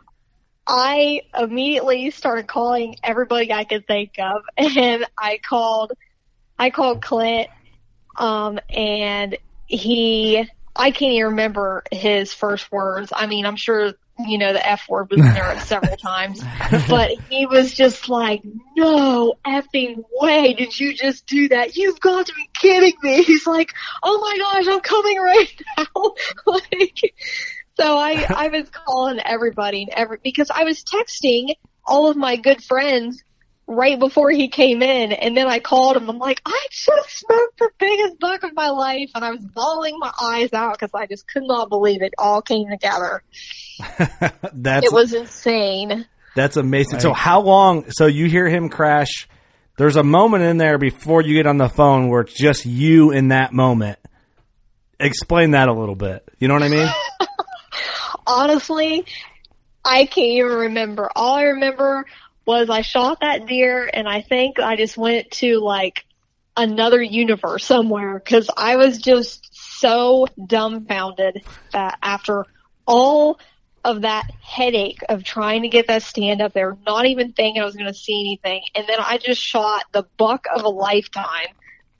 I 0.66 1.22
immediately 1.36 2.10
started 2.10 2.46
calling 2.46 2.96
everybody 3.02 3.50
I 3.50 3.64
could 3.64 3.86
think 3.86 4.12
of, 4.18 4.42
and 4.58 5.06
I 5.16 5.38
called, 5.38 5.92
I 6.58 6.68
called 6.68 7.00
Clint, 7.00 7.48
um, 8.20 8.60
and 8.68 9.38
he, 9.66 10.46
I 10.76 10.90
can't 10.90 11.12
even 11.12 11.30
remember 11.30 11.82
his 11.90 12.34
first 12.34 12.70
words. 12.70 13.12
I 13.16 13.26
mean, 13.26 13.46
I'm 13.46 13.56
sure 13.56 13.94
you 14.18 14.36
know 14.36 14.52
the 14.52 14.64
F 14.64 14.86
word 14.90 15.10
was 15.10 15.20
in 15.20 15.32
there 15.32 15.58
several 15.64 15.96
times, 15.96 16.42
but 16.88 17.12
he 17.30 17.46
was 17.46 17.72
just 17.72 18.10
like, 18.10 18.42
"No 18.76 19.34
effing 19.46 20.04
way! 20.12 20.52
Did 20.52 20.78
you 20.78 20.92
just 20.94 21.26
do 21.26 21.48
that? 21.48 21.76
You've 21.76 21.98
got 21.98 22.26
to 22.26 22.34
be 22.34 22.48
kidding 22.60 22.92
me!" 23.02 23.22
He's 23.24 23.46
like, 23.46 23.72
"Oh 24.02 24.20
my 24.20 24.36
gosh, 24.38 24.68
I'm 24.72 24.80
coming 24.80 25.18
right 25.18 25.62
now!" 25.78 26.14
like. 26.46 27.14
So 27.76 27.96
I, 27.96 28.26
I 28.28 28.48
was 28.48 28.68
calling 28.68 29.20
everybody 29.24 29.84
and 29.84 29.90
every, 29.94 30.18
because 30.22 30.50
I 30.50 30.64
was 30.64 30.84
texting 30.84 31.54
all 31.86 32.10
of 32.10 32.16
my 32.16 32.36
good 32.36 32.62
friends 32.62 33.22
right 33.70 34.00
before 34.00 34.30
he 34.30 34.48
came 34.48 34.82
in 34.82 35.12
and 35.12 35.36
then 35.36 35.46
I 35.46 35.60
called 35.60 35.96
him. 35.96 36.10
I'm 36.10 36.18
like, 36.18 36.42
I 36.44 36.66
just 36.70 37.18
smoked 37.18 37.58
the 37.58 37.70
biggest 37.78 38.18
buck 38.18 38.42
of 38.42 38.52
my 38.52 38.70
life 38.70 39.10
and 39.14 39.24
I 39.24 39.30
was 39.30 39.44
bawling 39.44 39.96
my 39.98 40.12
eyes 40.20 40.52
out 40.52 40.72
because 40.72 40.90
I 40.92 41.06
just 41.06 41.28
could 41.28 41.44
not 41.44 41.68
believe 41.68 42.02
it 42.02 42.12
all 42.18 42.42
came 42.42 42.68
together. 42.68 43.22
that's 44.52 44.86
it 44.86 44.92
was 44.92 45.14
insane. 45.14 46.04
That's 46.34 46.56
amazing. 46.56 46.98
So 46.98 47.12
how 47.12 47.42
long? 47.42 47.90
So 47.90 48.06
you 48.06 48.26
hear 48.26 48.48
him 48.48 48.68
crash. 48.68 49.28
There's 49.78 49.96
a 49.96 50.02
moment 50.02 50.42
in 50.44 50.58
there 50.58 50.76
before 50.76 51.22
you 51.22 51.34
get 51.34 51.46
on 51.46 51.56
the 51.56 51.68
phone 51.68 52.08
where 52.08 52.22
it's 52.22 52.34
just 52.34 52.66
you 52.66 53.12
in 53.12 53.28
that 53.28 53.52
moment. 53.52 53.98
Explain 54.98 55.52
that 55.52 55.68
a 55.68 55.72
little 55.72 55.94
bit. 55.94 56.28
You 56.38 56.48
know 56.48 56.54
what 56.54 56.64
I 56.64 56.68
mean? 56.68 56.88
Honestly, 58.26 59.06
I 59.84 60.04
can't 60.04 60.26
even 60.26 60.52
remember. 60.52 61.08
All 61.14 61.34
I 61.34 61.44
remember 61.44 62.04
was 62.50 62.68
I 62.68 62.80
shot 62.80 63.20
that 63.20 63.46
deer 63.46 63.88
and 63.92 64.08
I 64.08 64.22
think 64.22 64.58
I 64.58 64.74
just 64.74 64.96
went 64.96 65.30
to 65.42 65.60
like 65.60 66.04
another 66.56 67.00
universe 67.00 67.64
somewhere 67.64 68.18
because 68.18 68.50
I 68.56 68.74
was 68.74 68.98
just 68.98 69.48
so 69.78 70.26
dumbfounded 70.44 71.44
that 71.72 71.98
after 72.02 72.46
all 72.88 73.38
of 73.84 74.02
that 74.02 74.28
headache 74.42 74.98
of 75.08 75.22
trying 75.22 75.62
to 75.62 75.68
get 75.68 75.86
that 75.86 76.02
stand 76.02 76.42
up 76.42 76.52
there, 76.52 76.76
not 76.84 77.06
even 77.06 77.32
thinking 77.32 77.62
I 77.62 77.64
was 77.64 77.76
going 77.76 77.86
to 77.86 77.94
see 77.94 78.20
anything, 78.20 78.62
and 78.74 78.84
then 78.88 78.98
I 78.98 79.18
just 79.18 79.40
shot 79.40 79.84
the 79.92 80.06
buck 80.16 80.46
of 80.52 80.64
a 80.64 80.68
lifetime. 80.68 81.54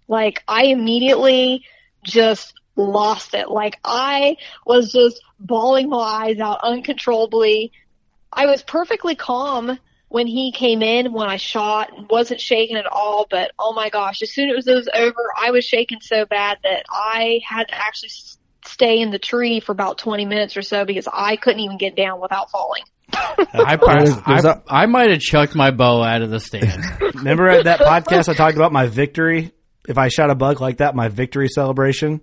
Like 0.09 0.43
I 0.49 0.65
immediately 0.65 1.65
just 2.03 2.55
lost 2.75 3.35
it. 3.35 3.49
Like 3.49 3.79
I 3.85 4.37
was 4.67 4.91
just 4.91 5.23
bawling 5.39 5.91
my 5.91 5.99
eyes 5.99 6.41
out 6.41 6.59
uncontrollably. 6.65 7.71
I 8.33 8.47
was 8.47 8.65
perfectly 8.65 9.15
calm 9.15 9.79
when 10.11 10.27
he 10.27 10.51
came 10.51 10.83
in, 10.83 11.13
when 11.13 11.29
I 11.29 11.37
shot, 11.37 12.11
wasn't 12.11 12.41
shaking 12.41 12.77
at 12.77 12.87
all, 12.87 13.29
but 13.31 13.53
oh 13.61 13.73
my 13.73 13.91
gosh, 13.91 14.23
as 14.23 14.33
soon 14.33 14.51
as 14.51 14.67
it 14.67 14.75
was 14.75 14.89
over, 14.93 15.33
I 15.41 15.53
was 15.53 15.65
shaking 15.65 16.01
so 16.01 16.27
bad 16.27 16.59
that 16.65 16.83
I 16.91 17.41
had 17.47 17.69
to 17.69 17.75
actually 17.81 18.11
stay 18.67 18.99
in 18.99 19.13
the 19.13 19.21
tree 19.21 19.61
for 19.61 19.71
about 19.71 19.99
20 19.99 20.25
minutes 20.25 20.57
or 20.57 20.63
so 20.63 20.85
because 20.85 21.07
I 21.11 21.37
couldn't 21.37 21.61
even 21.61 21.79
get 21.79 21.95
down 21.95 22.21
without 22.21 22.51
falling. 22.51 22.83
I, 23.13 23.79
I, 23.81 24.23
I, 24.27 24.83
I 24.83 24.87
might 24.87 25.11
have 25.11 25.21
chucked 25.21 25.55
my 25.55 25.71
bow 25.71 26.03
out 26.03 26.23
of 26.23 26.31
the 26.31 26.41
stand. 26.41 26.83
Remember 27.15 27.49
at 27.49 27.65
that 27.65 27.79
podcast 27.79 28.29
I 28.29 28.35
talked 28.35 28.57
about 28.57 28.73
my 28.73 28.89
victory? 28.89 29.53
If 29.89 29.97
I 29.97 30.09
shot 30.09 30.31
a 30.31 30.35
buck 30.35 30.61
like 30.61 30.79
that, 30.79 30.97
my 30.97 31.07
victory 31.07 31.47
celebration? 31.47 32.21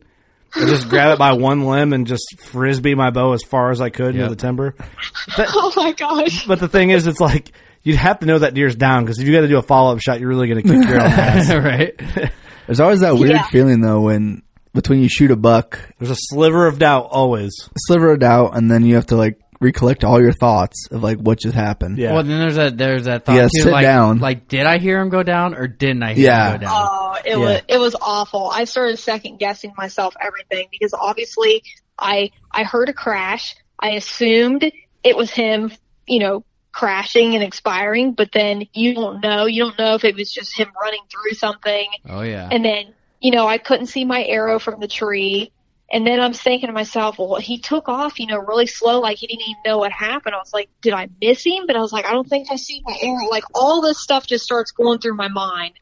I 0.54 0.66
just 0.66 0.90
grab 0.90 1.14
it 1.14 1.20
by 1.20 1.34
one 1.34 1.66
limb 1.66 1.94
and 1.94 2.06
just 2.06 2.40
frisbee 2.40 2.96
my 2.96 3.12
bow 3.12 3.32
as 3.32 3.44
far 3.44 3.72
as 3.72 3.80
I 3.80 3.90
could 3.90 4.14
Yep. 4.14 4.24
into 4.24 4.30
the 4.36 4.42
timber. 4.42 4.76
oh 5.38 5.72
my 5.78 5.94
gosh. 5.94 6.46
But 6.46 6.60
the 6.60 6.68
thing 6.68 6.90
is, 6.90 7.08
it's 7.08 7.20
like 7.22 7.52
you'd 7.88 7.96
have 7.98 8.20
to 8.20 8.26
know 8.26 8.40
that 8.40 8.54
deer's 8.54 8.76
down 8.76 9.04
because 9.06 9.18
if 9.20 9.26
you 9.28 9.34
got 9.34 9.42
to 9.42 9.48
do 9.48 9.58
a 9.58 9.62
follow 9.62 9.94
up 9.94 10.00
shot, 10.02 10.20
you're 10.20 10.30
really 10.30 10.48
going 10.50 10.62
to 10.62 10.68
kick 10.68 10.88
your 10.90 11.00
own 11.00 11.06
ass. 11.08 11.50
right? 11.54 11.94
There's 12.68 12.80
always 12.82 13.00
that 13.00 13.16
weird 13.16 13.32
Yeah. 13.32 13.48
feeling 13.48 13.80
though 13.82 14.02
when 14.02 14.42
between 14.74 15.02
you 15.02 15.08
shoot 15.10 15.32
a 15.32 15.36
buck, 15.38 15.80
There's 15.98 16.12
a 16.12 16.16
sliver 16.18 16.68
of 16.68 16.80
doubt 16.80 17.08
always. 17.10 17.54
a 17.70 17.80
sliver 17.88 18.12
of 18.12 18.20
doubt, 18.20 18.56
and 18.58 18.70
then 18.70 18.86
you 18.86 18.96
have 18.96 19.06
to 19.08 19.16
like 19.16 19.40
recollect 19.60 20.04
all 20.04 20.22
your 20.22 20.34
thoughts 20.34 20.88
of 20.92 21.02
like 21.02 21.18
what 21.18 21.40
just 21.40 21.56
happened. 21.56 21.98
Yeah. 21.98 22.14
Well, 22.14 22.24
then 22.24 22.40
there's 22.40 22.56
that 22.58 22.78
there's 22.78 23.06
that 23.06 23.26
thought 23.26 23.36
Yeah, 23.36 23.44
too, 23.44 23.62
sit 23.64 23.72
like, 23.72 23.84
down. 23.84 24.20
like 24.20 24.48
did 24.50 24.66
I 24.68 24.78
hear 24.80 25.00
him 25.02 25.10
go 25.10 25.24
down 25.24 25.56
or 25.56 25.68
didn't 25.68 26.04
I 26.04 26.14
hear 26.14 26.26
Yeah. 26.26 26.52
him 26.52 26.60
go 26.60 26.66
down? 26.68 26.74
Oh, 26.92 27.16
it 27.26 27.30
Yeah. 27.30 27.38
was 27.38 27.62
it 27.70 27.78
was 27.80 27.96
awful. 28.02 28.52
I 28.54 28.66
started 28.66 29.00
second 29.00 29.40
guessing 29.40 29.72
myself 29.78 30.14
everything 30.22 30.68
because 30.72 30.94
obviously 30.94 31.64
I 31.98 32.32
I 32.52 32.64
heard 32.64 32.90
a 32.90 32.94
crash. 32.94 33.56
I 33.80 33.92
assumed 33.92 34.70
it 35.04 35.16
was 35.18 35.32
him, 35.32 35.72
you 36.08 36.20
know, 36.20 36.44
crashing 36.78 37.34
and 37.34 37.44
expiring, 37.44 38.12
but 38.12 38.32
then 38.32 38.68
you 38.72 38.94
don't 38.94 39.20
know. 39.20 39.48
You 39.48 39.64
don't 39.64 39.80
know 39.80 39.96
if 39.96 40.04
it 40.04 40.16
was 40.16 40.32
just 40.32 40.56
him 40.56 40.68
running 40.80 41.02
through 41.10 41.34
something. 41.34 41.88
Oh 42.08 42.22
yeah. 42.22 42.48
And 42.52 42.64
then, 42.64 42.94
you 43.20 43.32
know, 43.32 43.48
I 43.48 43.58
couldn't 43.58 43.88
see 43.88 44.06
my 44.06 44.24
arrow 44.24 44.60
from 44.60 44.80
the 44.80 44.88
tree. 44.88 45.52
And 45.92 46.06
then 46.06 46.20
I'm 46.20 46.34
thinking 46.34 46.68
to 46.68 46.74
myself, 46.74 47.18
well, 47.18 47.38
he 47.38 47.58
took 47.58 47.90
off, 47.90 48.20
you 48.20 48.28
know, 48.28 48.38
really 48.38 48.68
slow, 48.68 49.00
like 49.00 49.18
he 49.18 49.26
didn't 49.26 49.42
even 49.42 49.62
know 49.66 49.80
what 49.80 49.92
happened. 49.92 50.36
I 50.36 50.38
was 50.38 50.54
like, 50.54 50.70
did 50.82 50.94
I 50.94 51.10
miss 51.20 51.44
him? 51.44 51.66
But 51.66 51.78
I 51.78 51.80
was 51.80 51.92
like, 51.92 52.06
I 52.06 52.12
don't 52.12 52.30
think 52.30 52.52
I 52.52 52.58
see 52.58 52.84
my 52.86 52.96
arrow. 53.02 53.26
Like 53.28 53.46
all 53.56 53.82
this 53.82 54.00
stuff 54.00 54.28
just 54.28 54.46
starts 54.46 54.70
going 54.70 55.00
through 55.00 55.16
my 55.16 55.30
mind. 55.30 55.74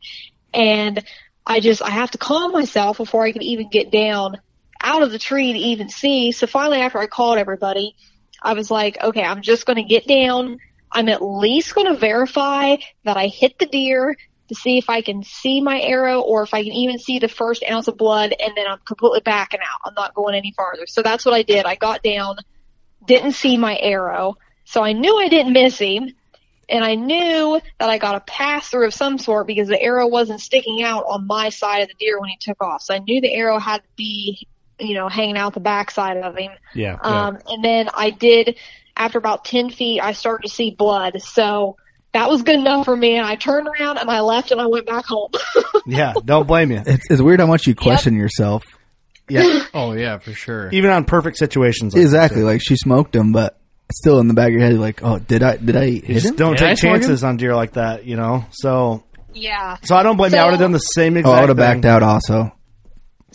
And 0.53 1.03
I 1.45 1.59
just, 1.59 1.81
I 1.81 1.89
have 1.89 2.11
to 2.11 2.17
calm 2.17 2.53
myself 2.53 2.95
before 2.97 3.25
I 3.25 3.33
can 3.33 3.43
even 3.43 3.69
get 3.69 3.91
down 3.91 4.37
out 4.79 5.01
of 5.01 5.11
the 5.11 5.19
tree 5.19 5.51
to 5.51 5.59
even 5.59 5.89
see. 5.89 6.31
So 6.31 6.47
finally, 6.47 6.79
after 6.79 6.99
I 6.99 7.07
called 7.07 7.37
everybody, 7.37 7.97
I 8.41 8.53
was 8.53 8.71
like, 8.71 9.03
okay, 9.03 9.23
I'm 9.23 9.41
just 9.41 9.65
going 9.65 9.75
to 9.75 9.83
get 9.83 10.07
down. 10.07 10.59
I'm 10.95 11.09
at 11.09 11.21
least 11.21 11.75
going 11.75 11.93
to 11.93 11.99
verify 11.99 12.77
that 13.03 13.17
I 13.17 13.27
hit 13.27 13.59
the 13.59 13.65
deer 13.65 14.17
to 14.47 14.55
see 14.55 14.77
if 14.77 14.89
I 14.89 15.01
can 15.01 15.23
see 15.23 15.59
my 15.59 15.79
arrow 15.81 16.21
or 16.21 16.43
if 16.43 16.53
I 16.53 16.63
can 16.63 16.71
even 16.71 16.99
see 16.99 17.19
the 17.19 17.27
first 17.27 17.63
ounce 17.69 17.87
of 17.87 17.97
blood 17.97 18.33
and 18.39 18.53
then 18.55 18.65
I'm 18.67 18.79
completely 18.85 19.19
backing 19.19 19.59
out. 19.59 19.79
I'm 19.85 19.93
not 19.95 20.13
going 20.13 20.35
any 20.35 20.53
farther. 20.55 20.87
So 20.87 21.01
that's 21.01 21.25
what 21.25 21.33
I 21.33 21.41
did. 21.41 21.65
I 21.65 21.75
got 21.75 22.01
down, 22.01 22.37
didn't 23.05 23.33
see 23.33 23.57
my 23.57 23.77
arrow. 23.77 24.37
So 24.63 24.81
I 24.83 24.93
knew 24.93 25.17
I 25.17 25.27
didn't 25.27 25.53
miss 25.53 25.77
him 25.77 26.13
and 26.69 26.83
I 26.83 26.95
knew 26.95 27.59
that 27.79 27.89
I 27.89 27.97
got 27.97 28.15
a 28.15 28.19
pass 28.21 28.69
through 28.69 28.87
of 28.87 28.93
some 28.93 29.17
sort 29.17 29.47
because 29.47 29.67
the 29.67 29.81
arrow 29.81 30.07
wasn't 30.07 30.41
sticking 30.41 30.81
out 30.81 31.05
on 31.07 31.27
my 31.27 31.49
side 31.49 31.79
of 31.79 31.89
the 31.89 31.93
deer 31.99 32.19
when 32.19 32.29
he 32.29 32.37
took 32.39 32.63
off. 32.63 32.83
So 32.83 32.93
I 32.93 32.99
knew 32.99 33.21
the 33.21 33.33
arrow 33.33 33.59
had 33.59 33.77
to 33.77 33.89
be, 33.95 34.47
you 34.79 34.93
know, 34.93 35.09
hanging 35.09 35.37
out 35.37 35.53
the 35.53 35.59
backside 35.59 36.17
of 36.17 36.37
him. 36.37 36.51
Yeah. 36.73 36.97
Um, 37.01 37.39
and 37.47 37.63
then 37.63 37.89
I 37.93 38.09
did, 38.09 38.57
after 38.97 39.17
about 39.17 39.45
10 39.45 39.69
feet, 39.69 39.99
I 40.01 40.13
started 40.13 40.47
to 40.47 40.53
see 40.53 40.71
blood. 40.71 41.21
So 41.21 41.77
that 42.13 42.29
was 42.29 42.43
good 42.43 42.55
enough 42.59 42.85
for 42.85 42.95
me. 42.95 43.15
And 43.15 43.25
I 43.25 43.35
turned 43.35 43.67
around 43.67 43.97
and 43.97 44.09
I 44.09 44.21
left 44.21 44.51
and 44.51 44.61
I 44.61 44.67
went 44.67 44.85
back 44.87 45.05
home. 45.05 45.31
yeah. 45.85 46.13
Don't 46.23 46.47
blame 46.47 46.71
you. 46.71 46.81
It's, 46.85 47.03
it's 47.09 47.21
weird 47.21 47.39
how 47.39 47.47
much 47.47 47.67
you 47.67 47.75
question 47.75 48.15
yourself. 48.15 48.63
Yeah. 49.29 49.63
Oh 49.73 49.91
yeah, 49.91 50.19
for 50.19 50.31
sure. 50.31 50.69
Even 50.71 50.91
on 50.91 51.03
perfect 51.03 51.35
situations. 51.37 51.93
Like 51.93 52.01
exactly. 52.03 52.43
Like 52.43 52.61
she 52.63 52.75
smoked 52.77 53.13
him, 53.15 53.31
but 53.33 53.59
still 53.91 54.19
in 54.19 54.27
the 54.29 54.33
back 54.33 54.47
of 54.47 54.53
your 54.53 54.61
head, 54.61 54.75
like, 54.75 55.03
oh, 55.03 55.19
did 55.19 55.43
I 55.43 55.57
did 55.57 55.75
I 55.75 55.83
you 55.85 56.01
hit 56.01 56.13
just 56.13 56.25
him? 56.27 56.35
don't 56.37 56.51
Did 56.57 56.59
take 56.59 56.77
smoke 56.77 56.93
him? 56.95 57.01
chances 57.01 57.23
on 57.25 57.35
deer 57.37 57.55
like 57.55 57.73
that, 57.73 58.05
you 58.05 58.15
know? 58.15 58.45
So, 58.51 59.03
yeah. 59.33 59.77
so 59.83 59.95
I 59.97 60.03
don't 60.03 60.15
blame 60.15 60.31
you. 60.31 60.37
I 60.37 60.45
would 60.45 60.51
have 60.51 60.59
done 60.61 60.71
the 60.71 60.79
same 60.79 61.15
Oh, 61.15 61.19
exact 61.19 61.35
I 61.37 61.39
would 61.41 61.49
have 61.49 61.57
backed 61.57 61.83
out 61.85 62.03
also. 62.03 62.53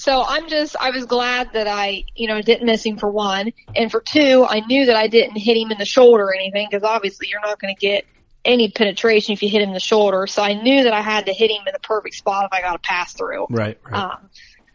So 0.00 0.24
I'm 0.26 0.48
just, 0.48 0.76
I 0.80 0.92
was 0.92 1.04
glad 1.04 1.52
that 1.52 1.66
I, 1.66 2.04
you 2.14 2.26
know, 2.26 2.40
didn't 2.40 2.64
miss 2.64 2.82
him 2.82 2.96
for 2.96 3.10
one. 3.10 3.52
And 3.76 3.90
for 3.90 4.00
two, 4.00 4.46
I 4.48 4.60
knew 4.60 4.86
that 4.86 4.96
I 4.96 5.08
didn't 5.08 5.36
hit 5.36 5.58
him 5.58 5.70
in 5.70 5.76
the 5.76 5.84
shoulder 5.84 6.24
or 6.24 6.34
anything 6.34 6.68
because 6.70 6.84
obviously 6.84 7.28
you're 7.28 7.42
not 7.42 7.60
going 7.60 7.74
to 7.74 7.78
get 7.78 8.06
any 8.42 8.70
penetration 8.70 9.34
if 9.34 9.42
you 9.42 9.50
hit 9.50 9.60
him 9.60 9.68
in 9.68 9.74
the 9.74 9.78
shoulder. 9.78 10.26
So 10.26 10.42
I 10.42 10.54
knew 10.54 10.84
that 10.84 10.94
I 10.94 11.02
had 11.02 11.26
to 11.26 11.34
hit 11.34 11.50
him 11.50 11.64
in 11.66 11.74
the 11.74 11.80
perfect 11.80 12.14
spot 12.14 12.46
if 12.46 12.50
I 12.50 12.62
got 12.62 12.76
a 12.76 12.78
pass 12.78 13.12
through. 13.12 13.48
Right. 13.50 13.78
right. 13.84 13.94
Um, 13.94 14.30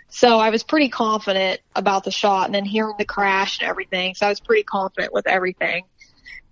so 0.09 0.37
I 0.37 0.51
was 0.51 0.61
pretty 0.61 0.89
confident 0.89 1.59
about 1.75 2.03
the 2.03 2.11
shot 2.11 2.45
and 2.45 2.53
then 2.53 2.63
hearing 2.63 2.93
the 2.99 3.05
crash 3.05 3.59
and 3.59 3.67
everything. 3.67 4.13
So 4.13 4.27
I 4.27 4.29
was 4.29 4.39
pretty 4.39 4.61
confident 4.61 5.11
with 5.11 5.25
everything. 5.25 5.85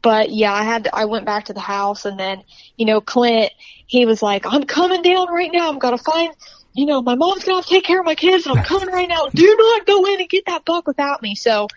But 0.01 0.31
yeah, 0.31 0.51
I 0.51 0.63
had 0.63 0.85
to, 0.85 0.95
I 0.95 1.05
went 1.05 1.27
back 1.27 1.45
to 1.45 1.53
the 1.53 1.59
house 1.59 2.05
and 2.05 2.19
then, 2.19 2.41
you 2.75 2.87
know, 2.87 3.01
Clint, 3.01 3.51
he 3.85 4.07
was 4.07 4.23
like, 4.23 4.47
I'm 4.47 4.63
coming 4.63 5.03
down 5.03 5.31
right 5.31 5.51
now. 5.53 5.69
I'm 5.69 5.77
going 5.77 5.95
to 5.95 6.03
find, 6.03 6.33
you 6.73 6.85
know, 6.85 7.01
my 7.01 7.15
mom's 7.15 7.43
to 7.43 7.53
have 7.53 7.65
to 7.65 7.69
take 7.69 7.83
care 7.83 7.99
of 7.99 8.05
my 8.05 8.15
kids 8.15 8.45
and 8.45 8.57
I'm 8.57 8.65
coming 8.65 8.89
right 8.89 9.07
now. 9.07 9.27
Do 9.33 9.55
not 9.57 9.85
go 9.85 10.05
in 10.05 10.19
and 10.19 10.29
get 10.29 10.45
that 10.47 10.65
buck 10.65 10.87
without 10.87 11.21
me. 11.21 11.35
So, 11.35 11.67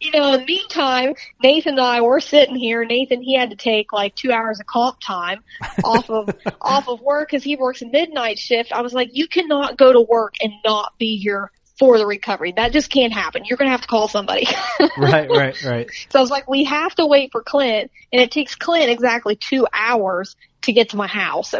you 0.00 0.10
know, 0.10 0.32
in 0.32 0.40
the 0.40 0.46
meantime, 0.46 1.14
Nathan 1.42 1.74
and 1.74 1.80
I 1.80 2.00
were 2.00 2.20
sitting 2.20 2.56
here. 2.56 2.84
Nathan, 2.84 3.22
he 3.22 3.36
had 3.36 3.50
to 3.50 3.56
take 3.56 3.92
like 3.92 4.14
two 4.14 4.32
hours 4.32 4.58
of 4.58 4.66
comp 4.66 4.98
time 5.00 5.44
off 5.84 6.10
of, 6.10 6.34
off 6.60 6.88
of 6.88 7.00
work 7.00 7.30
because 7.30 7.44
he 7.44 7.56
works 7.56 7.82
a 7.82 7.86
midnight 7.86 8.38
shift. 8.38 8.72
I 8.72 8.80
was 8.80 8.92
like, 8.92 9.10
you 9.12 9.28
cannot 9.28 9.76
go 9.76 9.92
to 9.92 10.00
work 10.00 10.34
and 10.42 10.52
not 10.64 10.94
be 10.98 11.16
here 11.18 11.50
for 11.78 11.96
the 11.96 12.06
recovery. 12.06 12.52
That 12.56 12.72
just 12.72 12.90
can't 12.90 13.12
happen. 13.12 13.44
You're 13.44 13.56
going 13.56 13.68
to 13.68 13.72
have 13.72 13.82
to 13.82 13.88
call 13.88 14.08
somebody. 14.08 14.46
right, 14.98 15.30
right, 15.30 15.64
right. 15.64 15.90
So 16.10 16.18
I 16.18 16.22
was 16.22 16.30
like, 16.30 16.48
we 16.48 16.64
have 16.64 16.94
to 16.96 17.06
wait 17.06 17.32
for 17.32 17.42
Clint, 17.42 17.90
and 18.12 18.20
it 18.20 18.30
takes 18.30 18.54
Clint 18.54 18.90
exactly 18.90 19.36
two 19.36 19.66
hours 19.72 20.36
to 20.62 20.72
get 20.72 20.90
to 20.90 20.96
my 20.96 21.06
house. 21.06 21.54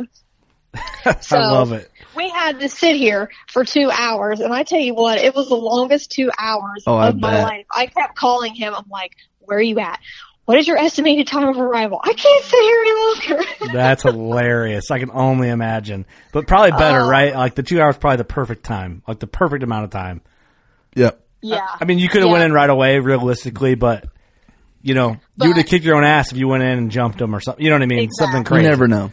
So 1.23 1.39
I 1.39 1.51
love 1.51 1.73
it. 1.73 1.91
we 2.15 2.29
had 2.29 2.61
to 2.61 2.69
sit 2.69 2.95
here 2.97 3.31
for 3.49 3.65
two 3.65 3.91
hours, 3.91 4.41
and 4.41 4.53
I 4.53 4.63
tell 4.65 4.79
you 4.79 4.95
what, 4.95 5.19
it 5.19 5.35
was 5.35 5.49
the 5.49 5.57
longest 5.57 6.11
two 6.13 6.31
hours 6.39 6.85
Oh, 6.87 6.99
of 6.99 7.19
my 7.19 7.43
life. 7.43 7.67
I 7.75 7.87
kept 7.87 8.15
calling 8.17 8.55
him. 8.55 8.75
I'm 8.75 8.89
like, 8.91 9.17
"Where 9.41 9.59
are 9.59 9.63
you 9.63 9.79
at? 9.81 9.99
What 10.45 10.59
is 10.59 10.69
your 10.69 10.77
estimated 10.77 11.27
time 11.27 11.49
of 11.49 11.57
arrival? 11.59 12.01
I 12.05 12.13
can't 12.13 12.45
sit 12.45 12.61
here 12.61 12.81
any 12.81 12.93
longer." 13.39 13.51
That's 13.73 14.03
hilarious. 14.03 14.91
I 14.91 14.99
can 14.99 15.11
only 15.11 15.49
imagine. 15.49 16.05
But 16.33 16.47
probably 16.47 16.73
better, 16.73 17.01
Oh. 17.01 17.09
right? 17.09 17.35
Like 17.35 17.55
the 17.55 17.63
two 17.63 17.81
hours, 17.81 17.97
probably 17.97 18.19
the 18.19 18.25
perfect 18.25 18.65
time, 18.65 19.03
like 19.09 19.21
the 19.21 19.27
perfect 19.27 19.63
amount 19.63 19.85
of 19.85 19.91
time. 19.91 20.21
Yep. 20.97 21.19
yeah. 21.41 21.67
I 21.81 21.85
mean, 21.87 21.99
you 21.99 22.09
could 22.09 22.21
have 22.21 22.27
Yeah. 22.29 22.33
went 22.35 22.45
in 22.45 22.53
right 22.53 22.69
away, 22.71 22.99
realistically, 22.99 23.75
but 23.75 24.05
you 24.83 24.93
know, 24.95 25.17
you 25.41 25.49
would 25.49 25.57
have 25.57 25.67
kicked 25.67 25.85
your 25.85 25.97
own 25.97 26.05
ass 26.05 26.31
if 26.33 26.39
you 26.39 26.47
went 26.49 26.63
in 26.63 26.77
and 26.79 26.91
jumped 26.91 27.19
them 27.19 27.35
or 27.35 27.41
something. 27.41 27.63
You 27.65 27.71
know 27.71 27.77
what 27.77 27.83
I 27.83 27.87
mean? 27.87 28.11
Something 28.13 28.41
Exactly. 28.43 28.59
You 28.59 28.63
crazy. 28.69 28.71
never 28.71 28.89
know. 28.89 29.13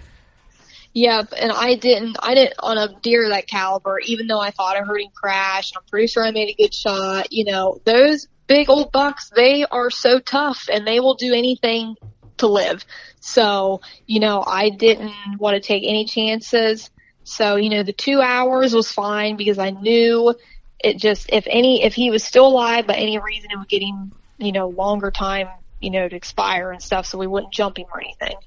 Yep, 0.98 1.34
and 1.38 1.52
I 1.52 1.76
didn't. 1.76 2.18
I 2.24 2.34
didn't 2.34 2.56
on 2.58 2.80
a 2.80 3.00
deer 3.04 3.30
that 3.30 3.46
caliber. 3.46 4.00
Even 4.00 4.26
though 4.26 4.40
I 4.40 4.50
thought 4.50 4.76
I 4.76 4.80
heard 4.80 5.00
him 5.00 5.12
crash, 5.14 5.72
I'm 5.78 5.84
pretty 5.92 6.08
sure 6.08 6.26
I 6.26 6.32
made 6.32 6.50
a 6.50 6.56
good 6.56 6.74
shot. 6.74 7.32
You 7.32 7.46
know, 7.46 7.80
those 7.86 8.28
big 8.48 8.68
old 8.68 8.92
bucks, 8.92 9.30
they 9.30 9.64
are 9.64 9.92
so 9.92 10.18
tough, 10.18 10.70
and 10.74 10.88
they 10.88 11.00
will 11.00 11.14
do 11.14 11.36
anything 11.36 11.98
to 12.38 12.48
live. 12.48 12.84
So, 13.20 13.82
you 14.08 14.20
know, 14.20 14.44
I 14.44 14.72
didn't 14.72 15.14
want 15.38 15.54
to 15.54 15.60
take 15.60 15.84
any 15.86 16.06
chances. 16.06 16.90
So, 17.26 17.58
you 17.58 17.70
know, 17.70 17.84
the 17.84 17.94
two 17.94 18.20
hours 18.20 18.74
was 18.74 18.92
fine 18.92 19.38
because 19.38 19.60
I 19.60 19.70
knew 19.70 20.34
it 20.80 20.98
just 20.98 21.30
if 21.32 21.46
any 21.48 21.84
if 21.84 21.94
he 21.94 22.10
was 22.10 22.24
still 22.24 22.48
alive 22.48 22.88
by 22.88 22.96
any 22.96 23.20
reason, 23.20 23.52
it 23.52 23.60
would 23.60 23.70
get 23.70 23.84
him, 23.84 24.14
you 24.40 24.52
know, 24.52 24.70
longer 24.70 25.12
time, 25.12 25.48
you 25.80 25.92
know, 25.92 26.10
to 26.10 26.16
expire 26.16 26.72
and 26.72 26.82
stuff. 26.82 27.06
So 27.06 27.20
we 27.20 27.28
wouldn't 27.28 27.54
jump 27.54 27.78
him 27.78 27.86
or 27.94 28.02
anything. 28.02 28.38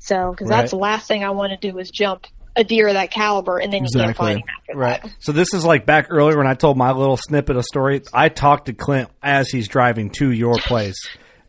So, 0.00 0.32
because 0.32 0.48
Right. 0.48 0.58
that's 0.62 0.70
the 0.72 0.78
last 0.78 1.06
thing 1.06 1.22
I 1.24 1.30
want 1.30 1.52
to 1.58 1.70
do 1.70 1.78
is 1.78 1.90
jump 1.90 2.26
a 2.56 2.64
deer 2.64 2.88
of 2.88 2.94
that 2.94 3.12
caliber, 3.12 3.58
and 3.58 3.72
then 3.72 3.84
you 3.84 4.00
can't 4.00 4.16
find 4.16 4.38
him 4.38 4.44
after 4.60 4.76
Right. 4.78 5.02
that. 5.02 5.12
So 5.20 5.30
this 5.32 5.54
is 5.54 5.64
like 5.64 5.86
back 5.86 6.06
earlier 6.10 6.36
when 6.36 6.48
I 6.48 6.54
told 6.54 6.76
my 6.76 6.90
little 6.90 7.16
snippet 7.16 7.56
of 7.56 7.64
story. 7.64 8.02
I 8.12 8.28
talked 8.28 8.66
to 8.66 8.72
Clint 8.72 9.08
as 9.22 9.48
he's 9.50 9.68
driving 9.68 10.10
to 10.18 10.30
your 10.32 10.54
place. 10.56 10.96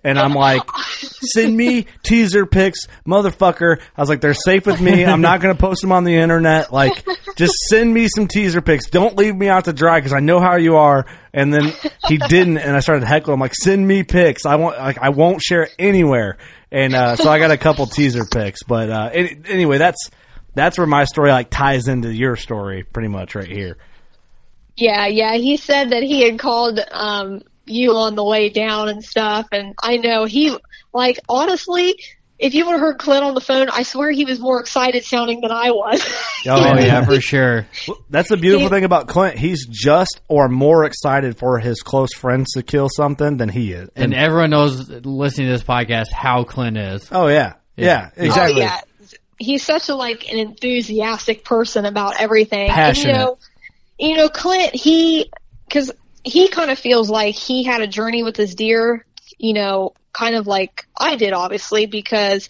And 0.04 0.18
I'm 0.20 0.34
like, 0.34 0.62
send 1.34 1.56
me 1.56 1.86
teaser 2.04 2.45
pics, 2.47 2.88
motherfucker. 3.08 3.80
I 3.95 4.02
was 4.02 4.10
like, 4.10 4.20
they're 4.22 4.34
safe 4.34 4.66
with 4.66 4.82
me. 4.82 5.06
I'm 5.06 5.22
not 5.22 5.41
going 5.41 5.56
to 5.56 5.60
post 5.62 5.82
them 5.82 5.91
on 5.91 6.04
the 6.06 6.16
internet. 6.16 6.74
Like, 6.74 7.06
just 7.38 7.54
send 7.70 7.93
me 7.93 8.08
some 8.08 8.28
teaser 8.28 8.62
pics. 8.62 8.89
Don't 8.89 9.16
leave 9.16 9.36
me 9.36 9.47
out 9.47 9.66
to 9.66 9.74
dry 9.74 9.99
because 9.99 10.14
I 10.14 10.20
know 10.20 10.39
how 10.39 10.56
you 10.58 10.78
are. 10.78 11.06
And 11.34 11.54
then 11.54 11.72
he 12.08 12.18
didn't. 12.18 12.58
And 12.58 12.76
I 12.76 12.80
started 12.80 13.06
heckling. 13.06 13.36
I'm 13.36 13.39
like, 13.39 13.54
send 13.54 13.88
me 13.88 14.02
pics. 14.04 14.45
I 14.47 14.56
want, 14.56 14.78
like, 14.80 14.97
I 14.99 15.10
won't 15.10 15.41
share 15.41 15.68
anywhere. 15.78 16.38
And, 16.72 16.95
uh, 16.95 17.15
so 17.17 17.30
I 17.30 17.39
got 17.39 17.51
a 17.51 17.57
couple 17.57 17.86
teaser 17.86 18.26
picks, 18.26 18.63
But, 18.63 18.89
uh, 18.89 19.09
any- 19.13 19.38
anyway, 19.49 19.78
that's, 19.78 20.09
that's 20.55 20.78
where 20.78 20.88
my 20.88 21.03
story 21.05 21.32
like 21.32 21.49
ties 21.49 21.88
into 21.88 22.13
your 22.13 22.36
story 22.36 22.84
pretty 22.84 23.09
much 23.09 23.36
right 23.36 23.47
here. 23.47 23.78
Yeah, 24.76 25.07
yeah. 25.07 25.36
He 25.36 25.57
said 25.57 25.91
that 25.91 26.03
he 26.03 26.24
had 26.24 26.39
called 26.39 26.80
um 26.91 27.41
you 27.65 27.95
on 27.95 28.15
the 28.15 28.24
way 28.24 28.49
down 28.49 28.89
and 28.89 29.03
stuff, 29.03 29.47
and 29.51 29.76
I 29.82 29.97
know 29.97 30.26
he 30.26 30.55
like 30.93 31.19
honestly. 31.30 31.95
If 32.41 32.55
you 32.55 32.65
would 32.65 32.71
have 32.71 32.79
heard 32.81 32.97
Clint 32.97 33.23
on 33.23 33.35
the 33.35 33.41
phone, 33.41 33.69
I 33.69 33.83
swear 33.83 34.09
he 34.11 34.25
was 34.25 34.39
more 34.39 34.59
excited 34.59 35.05
sounding 35.05 35.41
than 35.41 35.51
I 35.51 35.71
was. 35.71 36.03
Oh 36.47 36.75
yeah, 36.79 37.05
for 37.05 37.21
sure. 37.21 37.67
That's 38.09 38.29
the 38.29 38.35
beautiful 38.37 38.67
He- 38.67 38.69
thing 38.73 38.83
about 38.83 39.07
Clint. 39.07 39.37
He's 39.37 39.67
just 39.67 40.19
or 40.27 40.49
more 40.49 40.85
excited 40.85 41.37
for 41.37 41.59
his 41.59 41.83
close 41.83 42.15
friends 42.15 42.53
to 42.53 42.63
kill 42.63 42.89
something 42.89 43.37
than 43.37 43.47
he 43.47 43.73
is. 43.73 43.89
And 43.95 44.11
everyone 44.15 44.49
knows 44.49 44.89
listening 44.89 45.47
to 45.47 45.53
this 45.53 45.61
podcast 45.63 46.11
how 46.11 46.43
Clint 46.43 46.77
is. 46.77 47.07
oh 47.11 47.27
yeah, 47.27 47.53
yeah, 47.77 48.09
Yeah. 48.17 48.25
exactly. 48.25 48.61
Oh, 48.63 48.65
yeah. 48.65 48.81
He's 49.37 49.63
such 49.63 49.89
a 49.89 49.95
like 49.95 50.31
an 50.31 50.39
enthusiastic 50.39 51.43
person 51.45 51.85
about 51.85 52.19
everything. 52.19 52.69
Passionate. 52.69 53.11
And, 53.11 53.17
you 53.19 53.25
know, 53.25 53.37
you 53.99 54.17
know, 54.17 54.29
Clint, 54.29 54.73
he, 54.73 55.29
cause 55.71 55.91
he 56.23 56.47
kind 56.47 56.71
of 56.71 56.79
feels 56.79 57.07
like 57.09 57.35
he 57.35 57.63
had 57.63 57.81
a 57.81 57.87
journey 57.87 58.23
with 58.23 58.35
his 58.35 58.55
deer, 58.55 59.05
you 59.37 59.53
know, 59.53 59.93
kind 60.14 60.36
of 60.36 60.47
like 60.47 60.86
I 60.97 61.16
did 61.16 61.34
obviously 61.34 61.86
because, 61.86 62.49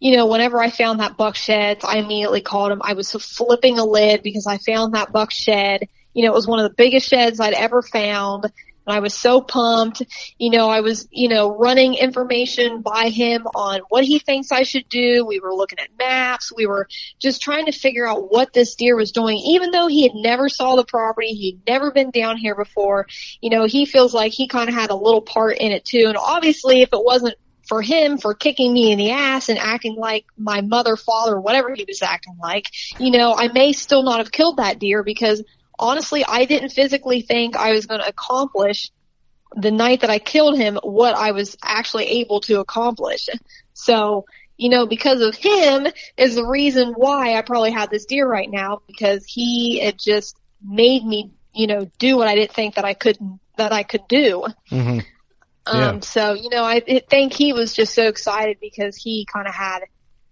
you 0.00 0.16
know, 0.16 0.26
whenever 0.26 0.60
I 0.60 0.70
found 0.70 1.00
that 1.00 1.16
buck 1.16 1.36
shed, 1.36 1.78
I 1.84 1.98
immediately 1.98 2.40
called 2.40 2.72
him. 2.72 2.82
I 2.82 2.94
was 2.94 3.12
flipping 3.12 3.78
a 3.78 3.84
lid 3.84 4.22
because 4.22 4.46
I 4.46 4.58
found 4.58 4.94
that 4.94 5.12
buck 5.12 5.30
shed. 5.30 5.88
You 6.14 6.24
know, 6.24 6.32
it 6.32 6.36
was 6.36 6.46
one 6.46 6.58
of 6.58 6.68
the 6.68 6.74
biggest 6.74 7.08
sheds 7.08 7.40
I'd 7.40 7.54
ever 7.54 7.82
found. 7.82 8.50
And 8.86 8.96
I 8.96 9.00
was 9.00 9.14
so 9.14 9.40
pumped. 9.40 10.02
You 10.38 10.50
know, 10.50 10.68
I 10.68 10.80
was, 10.80 11.08
you 11.10 11.28
know, 11.28 11.56
running 11.56 11.94
information 11.94 12.82
by 12.82 13.08
him 13.08 13.46
on 13.54 13.80
what 13.88 14.04
he 14.04 14.18
thinks 14.18 14.52
I 14.52 14.62
should 14.62 14.88
do. 14.88 15.24
We 15.24 15.40
were 15.40 15.54
looking 15.54 15.78
at 15.78 15.88
maps. 15.98 16.52
We 16.54 16.66
were 16.66 16.88
just 17.18 17.42
trying 17.42 17.66
to 17.66 17.72
figure 17.72 18.06
out 18.06 18.30
what 18.30 18.52
this 18.52 18.74
deer 18.74 18.96
was 18.96 19.12
doing. 19.12 19.38
Even 19.38 19.70
though 19.70 19.86
he 19.86 20.02
had 20.02 20.14
never 20.14 20.48
saw 20.48 20.76
the 20.76 20.84
property, 20.84 21.28
he'd 21.28 21.60
never 21.66 21.90
been 21.90 22.10
down 22.10 22.36
here 22.36 22.54
before, 22.54 23.06
you 23.40 23.50
know, 23.50 23.64
he 23.64 23.86
feels 23.86 24.14
like 24.14 24.32
he 24.32 24.48
kind 24.48 24.68
of 24.68 24.74
had 24.74 24.90
a 24.90 24.96
little 24.96 25.22
part 25.22 25.58
in 25.58 25.72
it 25.72 25.84
too. 25.84 26.04
And 26.06 26.16
obviously 26.16 26.82
if 26.82 26.92
it 26.92 27.04
wasn't 27.04 27.36
for 27.68 27.80
him 27.80 28.18
for 28.18 28.34
kicking 28.34 28.72
me 28.72 28.92
in 28.92 28.98
the 28.98 29.12
ass 29.12 29.48
and 29.48 29.58
acting 29.58 29.94
like 29.96 30.26
my 30.36 30.60
mother, 30.60 30.96
father, 30.96 31.40
whatever 31.40 31.72
he 31.74 31.84
was 31.86 32.02
acting 32.02 32.36
like, 32.40 32.66
you 32.98 33.10
know, 33.10 33.34
I 33.34 33.48
may 33.48 33.72
still 33.72 34.02
not 34.02 34.18
have 34.18 34.32
killed 34.32 34.56
that 34.56 34.78
deer 34.78 35.02
because 35.02 35.42
honestly, 35.82 36.24
I 36.24 36.44
didn't 36.44 36.70
physically 36.70 37.20
think 37.22 37.56
I 37.56 37.72
was 37.72 37.86
going 37.86 38.00
to 38.00 38.08
accomplish 38.08 38.90
the 39.54 39.70
night 39.70 40.00
that 40.00 40.10
I 40.10 40.18
killed 40.18 40.56
him 40.56 40.78
what 40.82 41.14
I 41.14 41.32
was 41.32 41.56
actually 41.62 42.06
able 42.20 42.40
to 42.42 42.60
accomplish. 42.60 43.28
So, 43.74 44.24
you 44.56 44.70
know, 44.70 44.86
because 44.86 45.20
of 45.20 45.34
him 45.34 45.86
is 46.16 46.36
the 46.36 46.46
reason 46.46 46.94
why 46.94 47.34
I 47.34 47.42
probably 47.42 47.72
have 47.72 47.90
this 47.90 48.06
deer 48.06 48.26
right 48.26 48.50
now 48.50 48.80
because 48.86 49.24
he 49.26 49.80
had 49.80 49.98
just 49.98 50.36
made 50.64 51.04
me, 51.04 51.32
you 51.54 51.66
know, 51.66 51.90
do 51.98 52.16
what 52.16 52.28
I 52.28 52.34
didn't 52.34 52.52
think 52.52 52.76
that 52.76 52.84
I 52.84 52.94
couldn't, 52.94 53.40
that 53.56 53.72
I 53.72 53.82
could 53.82 54.06
do. 54.08 54.46
hmm 54.68 55.00
Um, 55.66 56.02
so, 56.02 56.34
you 56.34 56.48
know, 56.48 56.64
I, 56.64 56.82
I 56.88 57.02
think 57.08 57.32
he 57.32 57.52
was 57.52 57.74
just 57.74 57.94
so 57.94 58.08
excited 58.08 58.58
because 58.60 58.96
he 58.96 59.26
kind 59.30 59.46
of 59.46 59.54
had, 59.54 59.80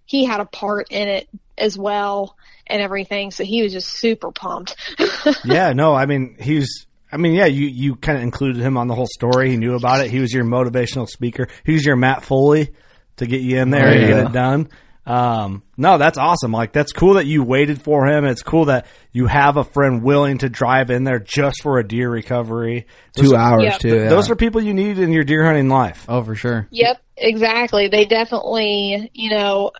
he 0.06 0.24
had 0.24 0.40
a 0.40 0.44
part 0.44 0.88
in 0.90 1.08
it 1.08 1.28
as 1.60 1.78
well 1.78 2.36
and 2.66 2.80
everything. 2.82 3.30
So 3.30 3.44
he 3.44 3.62
was 3.62 3.72
just 3.72 3.88
super 3.88 4.32
pumped. 4.32 4.76
yeah, 5.44 5.72
no, 5.72 5.94
I 5.94 6.06
mean 6.06 6.36
he's. 6.40 6.86
I 7.12 7.16
mean, 7.16 7.32
yeah, 7.34 7.46
you 7.46 7.66
you 7.66 7.96
kind 7.96 8.18
of 8.18 8.22
included 8.22 8.62
him 8.62 8.76
on 8.76 8.86
the 8.86 8.94
whole 8.94 9.08
story. 9.08 9.50
He 9.50 9.56
knew 9.56 9.74
about 9.74 10.04
it. 10.04 10.10
He 10.12 10.20
was 10.20 10.32
your 10.32 10.44
motivational 10.44 11.08
speaker. 11.08 11.48
He 11.64 11.72
was 11.72 11.84
your 11.84 11.96
Matt 11.96 12.22
Foley 12.24 12.70
to 13.16 13.26
get 13.26 13.40
you 13.40 13.58
in 13.58 13.70
there 13.70 13.88
Oh, 13.88 13.90
and 13.90 14.06
get 14.06 14.26
it 14.26 14.32
done. 14.32 14.68
Um, 15.06 15.64
no, 15.76 15.98
that's 15.98 16.18
awesome. 16.18 16.52
Like 16.52 16.72
that's 16.72 16.92
cool 16.92 17.14
that 17.14 17.26
you 17.26 17.42
waited 17.42 17.82
for 17.82 18.06
him. 18.06 18.24
It's 18.24 18.44
cool 18.44 18.66
that 18.66 18.86
you 19.10 19.26
have 19.26 19.56
a 19.56 19.64
friend 19.64 20.04
willing 20.04 20.38
to 20.38 20.48
drive 20.48 20.90
in 20.90 21.02
there 21.02 21.18
just 21.18 21.62
for 21.62 21.80
a 21.80 21.86
deer 21.88 22.08
recovery. 22.08 22.86
Those 23.16 23.30
Two 23.30 23.34
are- 23.34 23.38
hours 23.54 23.64
Yeah. 23.64 23.78
too. 23.78 23.96
Yeah. 23.96 24.08
Those 24.08 24.30
are 24.30 24.36
people 24.36 24.60
you 24.62 24.72
need 24.74 24.98
in 25.00 25.10
your 25.10 25.24
deer 25.24 25.44
hunting 25.44 25.68
life. 25.68 26.04
Oh, 26.08 26.22
for 26.22 26.36
sure. 26.36 26.68
Yep, 26.70 27.00
exactly. 27.16 27.88
They 27.88 28.04
definitely, 28.04 29.10
you 29.12 29.30
know, 29.30 29.72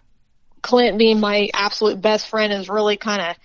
Clint 0.63 0.99
being 0.99 1.21
my 1.21 1.49
absolute 1.55 2.01
best 2.01 2.29
friend 2.29 2.53
has 2.53 2.69
really 2.69 2.97
kind 2.97 3.23
of 3.23 3.37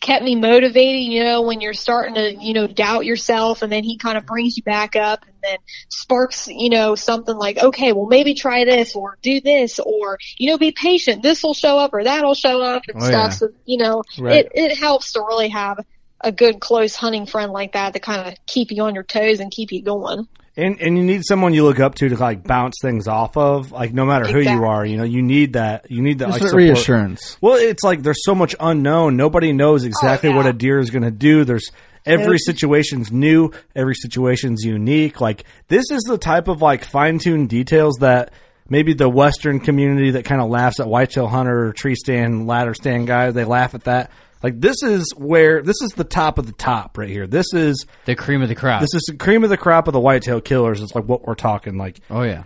kept 0.00 0.22
me 0.24 0.34
motivated, 0.34 1.02
you 1.02 1.24
know, 1.24 1.42
when 1.42 1.60
you're 1.60 1.72
starting 1.72 2.14
to, 2.14 2.34
you 2.34 2.52
know, 2.52 2.66
doubt 2.66 3.06
yourself 3.06 3.62
and 3.62 3.72
then 3.72 3.82
he 3.84 3.96
kind 3.96 4.18
of 4.18 4.26
brings 4.26 4.56
you 4.56 4.62
back 4.62 4.96
up 4.96 5.24
and 5.26 5.34
then 5.42 5.56
sparks, 5.88 6.46
you 6.46 6.68
know, 6.68 6.94
something 6.94 7.34
like, 7.36 7.58
okay, 7.58 7.92
well 7.92 8.06
maybe 8.06 8.34
try 8.34 8.64
this 8.64 8.94
or 8.94 9.16
do 9.22 9.40
this 9.40 9.78
or, 9.78 10.18
you 10.36 10.50
know, 10.50 10.58
be 10.58 10.72
patient. 10.72 11.22
This 11.22 11.42
will 11.42 11.54
show 11.54 11.78
up 11.78 11.94
or 11.94 12.04
that'll 12.04 12.34
show 12.34 12.60
up 12.60 12.82
and 12.86 13.02
Oh, 13.02 13.06
stuff. 13.06 13.30
yeah. 13.30 13.36
So, 13.36 13.48
you 13.64 13.78
know, 13.78 14.02
Right. 14.18 14.44
it, 14.44 14.52
it 14.54 14.78
helps 14.78 15.12
to 15.12 15.20
really 15.20 15.48
have 15.48 15.78
a 16.20 16.32
good 16.32 16.60
close 16.60 16.96
hunting 16.96 17.26
friend 17.26 17.52
like 17.52 17.72
that 17.72 17.94
to 17.94 18.00
kind 18.00 18.28
of 18.28 18.34
keep 18.46 18.72
you 18.72 18.82
on 18.82 18.94
your 18.94 19.04
toes 19.04 19.40
and 19.40 19.50
keep 19.50 19.72
you 19.72 19.82
going. 19.82 20.26
And 20.56 20.80
and 20.80 20.96
you 20.96 21.02
need 21.02 21.22
someone 21.24 21.52
you 21.52 21.64
look 21.64 21.80
up 21.80 21.96
to 21.96 22.08
to 22.08 22.16
like 22.16 22.44
bounce 22.44 22.76
things 22.80 23.08
off 23.08 23.36
of. 23.36 23.72
Like 23.72 23.92
no 23.92 24.04
matter 24.04 24.26
who 24.26 24.38
you 24.38 24.64
are, 24.64 24.86
you 24.86 24.96
know, 24.96 25.02
you 25.04 25.20
need 25.20 25.54
that. 25.54 25.90
You 25.90 26.00
need 26.00 26.20
that 26.20 26.28
like 26.30 26.40
that 26.40 26.48
support. 26.50 26.62
reassurance. 26.62 27.36
Well, 27.40 27.56
it's 27.56 27.82
like 27.82 28.02
there's 28.02 28.24
so 28.24 28.34
much 28.36 28.54
unknown. 28.60 29.16
Nobody 29.16 29.52
knows 29.52 29.84
oh, 29.84 29.88
exactly 29.88 30.28
Oh, 30.28 30.32
yeah. 30.32 30.36
what 30.38 30.46
a 30.46 30.52
deer 30.52 30.78
is 30.78 30.90
going 30.90 31.02
to 31.02 31.10
do. 31.10 31.44
There's 31.44 31.70
every 32.06 32.38
situation's 32.38 33.10
new. 33.10 33.50
Every 33.74 33.96
situation's 33.96 34.62
unique. 34.62 35.20
Like 35.20 35.42
this 35.66 35.90
is 35.90 36.02
the 36.02 36.18
type 36.18 36.46
of 36.46 36.62
like 36.62 36.84
fine 36.84 37.18
tuned 37.18 37.48
details 37.48 37.96
that 38.00 38.32
maybe 38.68 38.94
the 38.94 39.08
Western 39.08 39.58
community 39.58 40.12
that 40.12 40.24
kind 40.24 40.40
of 40.40 40.48
laughs 40.50 40.78
at 40.78 40.86
whitetail 40.86 41.26
hunter 41.26 41.66
or 41.66 41.72
tree 41.72 41.96
stand, 41.96 42.46
ladder 42.46 42.74
stand 42.74 43.08
guys. 43.08 43.34
They 43.34 43.44
laugh 43.44 43.74
at 43.74 43.84
that. 43.84 44.12
Like 44.44 44.60
this 44.60 44.82
is 44.82 45.10
where 45.16 45.62
this 45.62 45.80
is 45.80 45.92
the 45.96 46.04
top 46.04 46.36
of 46.36 46.44
the 46.46 46.52
top 46.52 46.98
right 46.98 47.08
here. 47.08 47.26
This 47.26 47.46
is 47.54 47.86
The 48.04 48.14
cream 48.14 48.42
of 48.42 48.50
the 48.50 48.54
crop. 48.54 48.82
this 48.82 48.92
is 48.92 49.04
the 49.08 49.16
cream 49.16 49.42
of 49.42 49.48
the 49.48 49.56
crop 49.56 49.88
of 49.88 49.94
the 49.94 50.00
whitetail 50.00 50.42
killers. 50.42 50.82
It's 50.82 50.94
like 50.94 51.06
what 51.06 51.26
we're 51.26 51.34
talking. 51.34 51.78
Like 51.78 52.00
oh 52.10 52.22
yeah. 52.22 52.44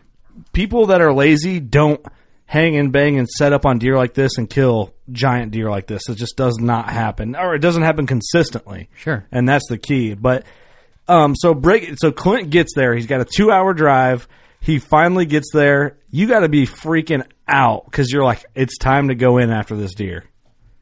people 0.53 0.87
that 0.87 1.01
are 1.01 1.13
lazy 1.13 1.59
don't 1.59 2.01
hang 2.47 2.77
and 2.77 2.93
bang 2.93 3.19
and 3.19 3.29
set 3.29 3.53
up 3.53 3.67
on 3.67 3.79
deer 3.79 3.97
like 3.97 4.15
this 4.15 4.39
and 4.39 4.49
kill 4.49 4.95
giant 5.11 5.51
deer 5.51 5.69
like 5.71 5.89
this. 5.89 6.09
It 6.09 6.15
just 6.15 6.37
does 6.37 6.57
not 6.61 6.89
happen, 6.89 7.35
or 7.35 7.57
it 7.57 7.59
doesn't 7.59 7.83
happen 7.83 8.07
consistently. 8.07 8.89
Sure. 8.97 9.27
and 9.33 9.49
that's 9.49 9.69
the 9.69 9.77
key. 9.77 10.15
But 10.15 10.45
um, 11.09 11.35
so 11.35 11.53
break. 11.53 11.99
So 11.99 12.13
Clint 12.13 12.51
gets 12.51 12.75
there. 12.77 12.95
He's 12.95 13.07
got 13.07 13.21
a 13.21 13.25
two 13.25 13.51
hour 13.51 13.75
drive. 13.75 14.29
He 14.61 14.79
finally 14.79 15.27
gets 15.27 15.51
there. 15.53 15.99
You 16.11 16.29
got 16.29 16.41
to 16.41 16.49
be 16.49 16.65
freaking 16.65 17.27
out 17.49 17.87
because 17.87 18.13
you're 18.13 18.25
like, 18.25 18.45
it's 18.55 18.79
time 18.79 19.09
to 19.09 19.15
go 19.17 19.39
in 19.39 19.51
after 19.51 19.75
this 19.77 19.95
deer. 19.95 20.25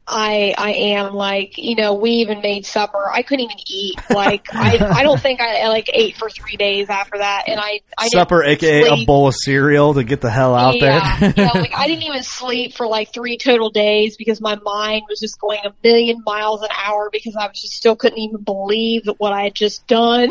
I 0.07 0.53
I 0.57 0.71
am 0.71 1.13
like 1.13 1.57
you 1.57 1.75
know 1.75 1.95
we 1.95 2.11
even 2.11 2.41
made 2.41 2.65
supper. 2.65 3.09
I 3.11 3.23
couldn't 3.23 3.45
even 3.45 3.57
eat. 3.67 3.95
Like 4.09 4.47
I 4.53 4.77
I 4.77 5.03
don't 5.03 5.19
think 5.19 5.41
I 5.41 5.67
like 5.67 5.89
ate 5.91 6.15
for 6.15 6.29
three 6.29 6.55
days 6.55 6.89
after 6.89 7.17
that, 7.17 7.45
and 7.47 7.59
I 7.59 7.81
I 7.97 8.07
supper, 8.07 8.43
aka 8.43 8.83
sleep. 8.83 9.03
a 9.03 9.05
bowl 9.05 9.27
of 9.27 9.35
cereal 9.35 9.93
to 9.95 10.03
get 10.03 10.21
the 10.21 10.29
hell 10.29 10.55
out 10.55 10.75
yeah, 10.75 11.19
there. 11.19 11.33
yeah, 11.37 11.51
like 11.51 11.73
I 11.75 11.87
didn't 11.87 12.03
even 12.03 12.23
sleep 12.23 12.73
for 12.75 12.87
like 12.87 13.13
three 13.13 13.37
total 13.37 13.69
days 13.69 14.15
because 14.15 14.39
my 14.39 14.55
mind 14.55 15.03
was 15.09 15.19
just 15.19 15.39
going 15.39 15.59
a 15.65 15.73
million 15.83 16.23
miles 16.25 16.61
an 16.61 16.69
hour 16.73 17.09
because 17.11 17.35
I 17.35 17.47
was 17.47 17.59
just 17.61 17.73
still 17.73 17.95
couldn't 17.95 18.19
even 18.19 18.43
believe 18.43 19.09
what 19.17 19.33
I 19.33 19.43
had 19.43 19.55
just 19.55 19.85
done. 19.87 20.29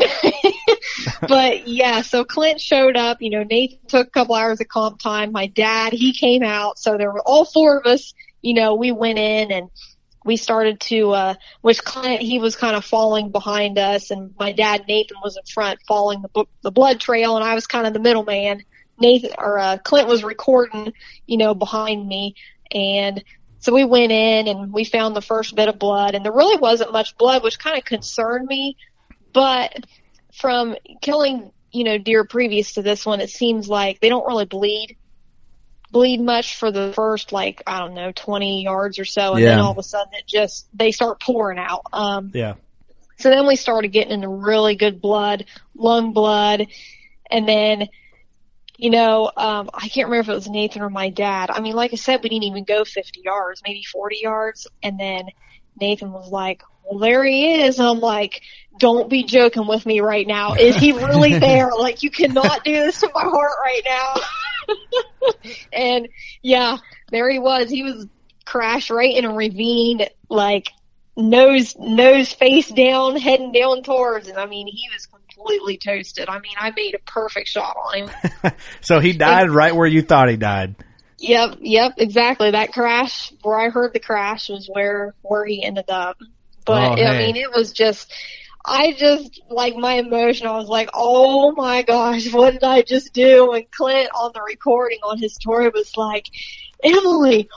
but 1.27 1.67
yeah, 1.67 2.01
so 2.01 2.23
Clint 2.23 2.59
showed 2.59 2.97
up. 2.97 3.21
You 3.21 3.29
know, 3.29 3.43
Nathan 3.43 3.79
took 3.87 4.07
a 4.07 4.09
couple 4.09 4.35
hours 4.35 4.59
of 4.59 4.67
comp 4.67 4.99
time. 4.99 5.31
My 5.31 5.47
dad, 5.47 5.93
he 5.93 6.13
came 6.13 6.43
out. 6.43 6.79
So 6.79 6.97
there 6.97 7.11
were 7.11 7.21
all 7.21 7.45
four 7.45 7.77
of 7.77 7.85
us. 7.85 8.13
You 8.41 8.53
know, 8.53 8.75
we 8.75 8.91
went 8.91 9.19
in 9.19 9.51
and 9.51 9.69
we 10.25 10.37
started 10.37 10.79
to, 10.81 11.11
uh, 11.11 11.33
which 11.61 11.83
Clint, 11.83 12.21
he 12.21 12.39
was 12.39 12.55
kind 12.55 12.75
of 12.75 12.83
falling 12.83 13.31
behind 13.31 13.77
us 13.77 14.11
and 14.11 14.33
my 14.37 14.51
dad, 14.51 14.85
Nathan, 14.87 15.17
was 15.23 15.37
in 15.37 15.43
front 15.45 15.79
following 15.87 16.21
the, 16.21 16.45
the 16.61 16.71
blood 16.71 16.99
trail 16.99 17.35
and 17.35 17.45
I 17.45 17.55
was 17.55 17.65
kind 17.65 17.87
of 17.87 17.93
the 17.93 17.99
middleman. 17.99 18.63
Nathan, 18.99 19.31
or, 19.37 19.57
uh, 19.57 19.77
Clint 19.77 20.07
was 20.07 20.23
recording, 20.23 20.91
you 21.25 21.37
know, 21.37 21.53
behind 21.55 22.05
me 22.05 22.35
and 22.71 23.23
so 23.59 23.73
we 23.73 23.85
went 23.85 24.11
in 24.11 24.47
and 24.47 24.71
we 24.71 24.83
found 24.83 25.15
the 25.15 25.21
first 25.21 25.55
bit 25.55 25.69
of 25.69 25.79
blood 25.79 26.13
and 26.13 26.23
there 26.23 26.33
really 26.33 26.59
wasn't 26.59 26.91
much 26.91 27.17
blood, 27.17 27.43
which 27.43 27.59
kind 27.59 27.77
of 27.77 27.85
concerned 27.85 28.47
me. 28.47 28.77
But 29.33 29.85
from 30.33 30.75
killing, 31.01 31.51
you 31.71 31.83
know, 31.83 31.97
deer 31.97 32.25
previous 32.25 32.73
to 32.73 32.81
this 32.81 33.05
one, 33.05 33.21
it 33.21 33.29
seems 33.29 33.67
like 33.67 33.99
they 33.99 34.09
don't 34.09 34.27
really 34.27 34.45
bleed 34.45 34.97
bleed 35.91 36.21
much 36.21 36.57
for 36.57 36.71
the 36.71 36.91
first 36.93 37.31
like 37.31 37.63
I 37.65 37.79
don't 37.79 37.93
know 37.93 38.11
twenty 38.11 38.63
yards 38.63 38.99
or 38.99 39.05
so, 39.05 39.35
and 39.35 39.45
then 39.45 39.59
all 39.59 39.71
of 39.71 39.77
a 39.77 39.83
sudden 39.83 40.13
it 40.13 40.27
just 40.27 40.67
they 40.73 40.91
start 40.91 41.21
pouring 41.21 41.59
out. 41.59 41.83
Um, 41.93 42.31
yeah. 42.33 42.55
so 43.17 43.29
then 43.29 43.47
we 43.47 43.55
started 43.55 43.89
getting 43.89 44.13
into 44.13 44.27
really 44.27 44.75
good 44.75 45.01
blood, 45.01 45.45
lung 45.75 46.13
blood, 46.13 46.67
and 47.29 47.47
then, 47.47 47.87
you 48.77 48.89
know, 48.89 49.31
um, 49.35 49.69
I 49.73 49.87
can't 49.87 50.09
remember 50.09 50.19
if 50.19 50.29
it 50.29 50.35
was 50.35 50.49
Nathan 50.49 50.81
or 50.81 50.89
my 50.89 51.09
dad. 51.09 51.49
I 51.49 51.61
mean, 51.61 51.73
like 51.73 51.93
I 51.93 51.97
said, 51.97 52.21
we 52.23 52.29
didn't 52.29 52.43
even 52.43 52.63
go 52.63 52.85
50 52.85 53.21
yards, 53.23 53.61
maybe 53.65 53.83
40 53.83 54.19
yards, 54.21 54.67
and 54.83 54.99
then 54.99 55.23
Nathan 55.79 56.11
was 56.11 56.29
like, 56.29 56.63
well, 56.83 56.99
there 56.99 57.23
he 57.23 57.63
is. 57.63 57.79
And 57.79 57.87
I'm 57.87 57.99
like, 57.99 58.41
don't 58.79 59.09
be 59.09 59.23
joking 59.23 59.67
with 59.67 59.85
me 59.85 59.99
right 59.99 60.25
now. 60.27 60.53
Is 60.53 60.75
he 60.75 60.91
really 60.93 61.37
there? 61.39 61.71
Like, 61.77 62.03
you 62.03 62.09
cannot 62.09 62.63
do 62.63 62.73
this 62.73 62.99
to 63.01 63.09
my 63.13 63.23
heart 63.23 63.53
right 63.63 63.81
now. 63.85 65.33
and 65.73 66.07
yeah, 66.41 66.77
there 67.11 67.29
he 67.29 67.39
was. 67.39 67.69
He 67.69 67.83
was 67.83 68.07
crashed 68.45 68.89
right 68.89 69.15
in 69.15 69.25
a 69.25 69.33
ravine, 69.33 70.01
like 70.29 70.69
nose, 71.15 71.75
nose 71.77 72.31
face 72.33 72.69
down, 72.69 73.17
heading 73.17 73.51
down 73.51 73.83
towards. 73.83 74.27
And 74.27 74.37
I 74.37 74.45
mean, 74.45 74.67
he 74.67 74.87
was 74.93 75.05
completely 75.05 75.77
toasted. 75.77 76.29
I 76.29 76.39
mean, 76.39 76.55
I 76.59 76.71
made 76.71 76.95
a 76.95 76.99
perfect 76.99 77.47
shot 77.47 77.75
on 77.75 78.09
him. 78.09 78.11
So 78.81 78.99
he 78.99 79.13
died 79.13 79.49
right 79.49 79.75
where 79.75 79.87
you 79.87 80.01
thought 80.01 80.29
he 80.29 80.37
died. 80.37 80.75
Yep, 81.19 81.57
yep, 81.61 81.93
exactly. 81.97 82.51
That 82.51 82.71
crash 82.71 83.33
where 83.41 83.59
I 83.59 83.69
heard 83.69 83.91
the 83.93 83.99
crash 83.99 84.49
was 84.49 84.69
where 84.71 85.13
where 85.23 85.45
he 85.45 85.63
ended 85.63 85.89
up. 85.89 86.17
But 86.65 86.99
Oh, 86.99 87.03
I 87.03 87.17
mean, 87.17 87.35
it 87.35 87.51
was 87.51 87.71
just 87.71 88.13
I 88.67 88.91
just 88.91 89.41
like 89.49 89.75
my 89.75 89.93
emotion. 89.93 90.47
I 90.47 90.57
was 90.57 90.67
like, 90.67 90.89
"Oh 90.93 91.53
my 91.53 91.83
gosh, 91.83 92.31
what 92.33 92.51
did 92.51 92.63
I 92.63 92.81
just 92.81 93.13
do?" 93.13 93.53
And 93.53 93.69
Clint 93.71 94.09
on 94.13 94.31
the 94.33 94.41
recording 94.41 94.99
on 95.03 95.17
his 95.17 95.33
story 95.35 95.69
was 95.69 95.95
like, 95.95 96.25
"Emily, 96.83 97.49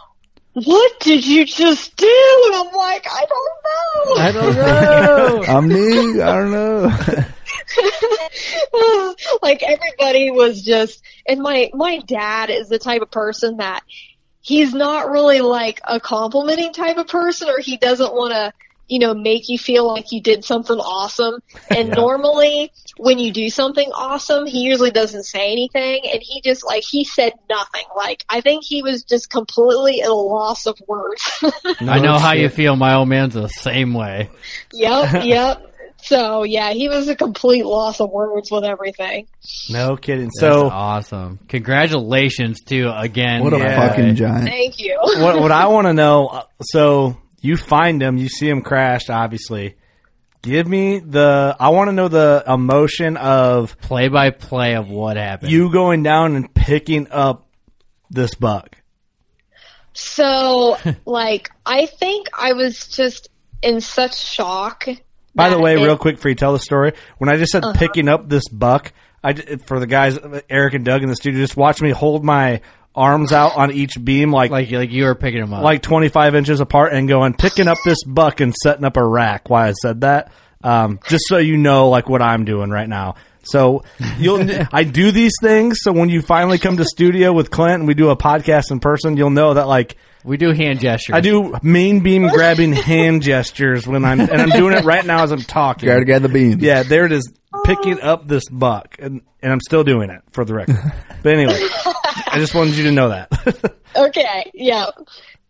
what 0.53 1.01
did 1.01 1.27
you 1.27 1.45
just 1.45 1.97
do?" 1.97 2.43
And 2.47 2.55
I'm 2.55 2.73
like, 2.75 3.07
"I 3.11 3.27
don't 3.27 3.53
know." 3.67 4.15
I 4.23 4.33
don't 4.33 4.55
know. 5.47 5.53
I'm 5.53 5.69
new. 5.69 6.23
I 6.23 6.37
don't 6.37 6.53
know. 6.53 6.93
like 9.43 9.63
everybody 9.63 10.31
was 10.31 10.63
just 10.63 11.03
and 11.27 11.41
my 11.41 11.71
my 11.75 11.99
dad 11.99 12.51
is 12.51 12.69
the 12.69 12.79
type 12.79 13.03
of 13.03 13.11
person 13.11 13.59
that 13.59 13.83
he's 14.41 14.73
not 14.73 15.11
really 15.11 15.41
like 15.41 15.81
a 15.85 16.01
complimenting 16.01 16.73
type 16.73 16.97
of 16.97 17.07
person 17.07 17.49
or 17.49 17.59
he 17.61 17.77
doesn't 17.77 18.15
want 18.15 18.33
to 18.33 18.53
you 18.91 18.99
know 18.99 19.15
make 19.15 19.49
you 19.49 19.57
feel 19.59 19.87
like 19.87 20.13
you 20.13 20.21
did 20.21 20.45
something 20.45 20.77
awesome 20.79 21.41
and 21.71 21.89
Yeah. 21.89 21.95
normally 21.95 22.71
when 22.99 23.19
you 23.19 23.33
do 23.33 23.49
something 23.49 23.89
awesome 23.95 24.47
he 24.47 24.61
usually 24.61 24.91
doesn't 24.91 25.23
say 25.25 25.51
anything 25.53 26.03
and 26.13 26.21
he 26.23 26.41
just 26.43 26.65
like 26.67 26.83
he 26.83 27.05
said 27.05 27.33
nothing 27.49 27.85
like 27.97 28.25
i 28.29 28.41
think 28.43 28.65
he 28.65 28.83
was 28.83 29.05
just 29.05 29.31
completely 29.31 30.03
at 30.03 30.09
a 30.09 30.15
loss 30.15 30.67
of 30.67 30.77
words 30.89 31.23
I 31.81 31.99
know 32.01 32.19
how 32.19 32.35
you 32.35 32.49
feel. 32.51 32.77
My 32.77 32.95
old 32.97 33.09
man's 33.09 33.35
the 33.35 33.49
same 33.49 33.95
way. 33.95 34.29
yep 34.73 35.25
yep 35.25 35.63
so 36.03 36.43
yeah 36.45 36.73
he 36.73 36.89
was 36.89 37.09
a 37.09 37.15
complete 37.17 37.65
loss 37.65 38.01
of 38.01 38.11
words 38.11 38.51
with 38.51 38.65
everything 38.65 39.27
No 39.71 39.97
kidding. 39.97 40.25
That's 40.27 40.41
So 40.41 40.69
awesome. 40.71 41.39
Congratulations 41.49 42.61
to 42.67 42.91
again. 42.99 43.43
What 43.43 43.53
a 43.55 43.59
Yeah. 43.59 43.77
fucking 43.89 44.15
giant. 44.17 44.45
thank 44.49 44.79
you 44.81 44.97
what 45.01 45.41
what 45.41 45.53
I 45.53 45.69
want 45.69 45.87
to 45.87 45.93
know? 45.93 46.27
uh, 46.29 46.43
So 46.63 47.17
you 47.41 47.57
find 47.57 48.03
him, 48.03 48.17
you 48.19 48.29
see 48.29 48.49
him 48.49 48.63
crashed. 48.63 49.11
Obviously, 49.11 49.77
give 50.43 50.67
me 50.69 50.99
the. 50.99 51.57
I 51.59 51.71
want 51.71 51.89
to 51.89 51.93
know 51.93 52.09
the 52.09 52.45
emotion 52.47 53.17
of 53.17 53.79
Play 53.81 54.09
by 54.09 54.31
play 54.31 54.75
of 54.77 54.89
what 54.91 55.17
happened. 55.17 55.51
you 55.53 55.71
going 55.73 56.03
down 56.03 56.37
and 56.37 56.53
picking 56.55 57.09
up 57.11 57.47
this 58.11 58.35
buck. 58.35 58.77
So, 59.93 60.77
like, 61.05 61.51
I 61.67 61.87
think 61.87 62.29
I 62.37 62.53
was 62.53 62.87
just 62.89 63.29
in 63.63 63.81
such 63.81 64.17
shock. 64.17 64.87
By 65.35 65.49
the 65.51 65.59
way, 65.61 65.75
it- 65.75 65.85
real 65.85 65.97
quick 65.99 66.19
for 66.19 66.29
you 66.29 66.35
tell 66.35 66.53
the 66.53 66.59
story. 66.59 66.93
When 67.19 67.29
I 67.29 67.37
just 67.37 67.53
said 67.53 67.65
Uh-huh. 67.65 67.79
picking 67.79 68.09
up 68.09 68.29
this 68.29 68.49
buck, 68.49 68.93
I 69.23 69.35
for 69.35 69.79
the 69.79 69.87
guys 69.87 70.19
Eric 70.49 70.75
and 70.75 70.85
Doug 70.85 71.03
in 71.03 71.09
the 71.09 71.17
studio, 71.17 71.41
just 71.41 71.57
watch 71.57 71.81
me 71.83 71.91
hold 71.91 72.25
my 72.25 72.63
arms 73.01 73.33
out 73.33 73.57
on 73.57 73.73
each 73.73 74.03
beam 74.03 74.31
like 74.33 74.51
like 74.51 74.71
like 74.71 74.91
you 74.91 75.05
were 75.05 75.15
picking 75.15 75.41
them 75.41 75.53
up. 75.53 75.63
like 75.63 75.83
25 75.83 76.35
inches 76.35 76.61
apart 76.61 76.93
and 76.93 77.09
going 77.09 77.35
picking 77.35 77.69
up 77.69 77.79
this 77.85 78.05
buck 78.05 78.41
and 78.41 78.55
setting 78.63 78.85
up 78.85 78.97
a 78.97 79.05
rack. 79.05 79.49
Why 79.49 79.69
I 79.69 79.73
said 79.73 80.03
that, 80.03 80.33
um, 80.63 81.01
just 81.09 81.25
so 81.27 81.39
you 81.39 81.57
know, 81.57 81.89
like 81.89 82.09
what 82.09 82.23
I'm 82.23 82.45
doing 82.45 82.71
right 82.71 82.89
now. 82.89 83.17
So 83.43 83.85
you'll, 84.19 84.47
I 84.73 84.85
do 84.85 85.11
these 85.11 85.33
things. 85.41 85.79
So 85.81 85.93
when 85.93 86.09
you 86.11 86.23
finally 86.23 86.59
come 86.59 86.77
to 86.77 86.85
studio 86.85 87.33
with 87.33 87.51
Clint 87.51 87.81
and 87.81 87.89
we 87.89 87.95
do 87.95 88.11
a 88.11 88.17
podcast 88.17 88.71
in 88.71 88.81
person, 88.81 89.17
you'll 89.17 89.31
know 89.31 89.55
that 89.55 89.67
like 89.67 89.97
we 90.25 90.37
do 90.37 90.53
hand 90.53 90.81
gestures. 90.81 91.15
I 91.15 91.21
do 91.21 91.57
main 91.63 92.01
beam 92.01 92.29
grabbing 92.29 92.75
hand 92.75 93.23
gestures 93.23 93.87
when 93.87 94.05
I'm, 94.05 94.21
and 94.21 94.31
I'm 94.43 94.51
doing 94.51 94.77
it 94.77 94.85
right 94.85 95.05
now 95.05 95.23
as 95.23 95.33
I'm 95.33 95.41
talking. 95.41 95.87
Gotta 95.89 96.05
get 96.05 96.21
the 96.21 96.29
beans. 96.29 96.63
Yeah, 96.63 96.83
there 96.83 97.07
it 97.07 97.13
is, 97.13 97.33
picking 97.65 98.01
up 98.01 98.29
this 98.29 98.49
buck, 98.51 98.97
and 98.99 99.23
and 99.43 99.53
I'm 99.53 99.61
still 99.61 99.83
doing 99.85 100.11
it 100.11 100.21
for 100.33 100.45
the 100.45 100.55
record. 100.55 100.79
But 101.23 101.33
anyway, 101.35 101.59
I 102.27 102.39
just 102.39 102.55
wanted 102.55 102.77
you 102.77 102.85
to 102.85 102.93
know 102.93 103.09
that. 103.11 103.75
Okay, 103.97 104.53
yeah. 104.55 104.87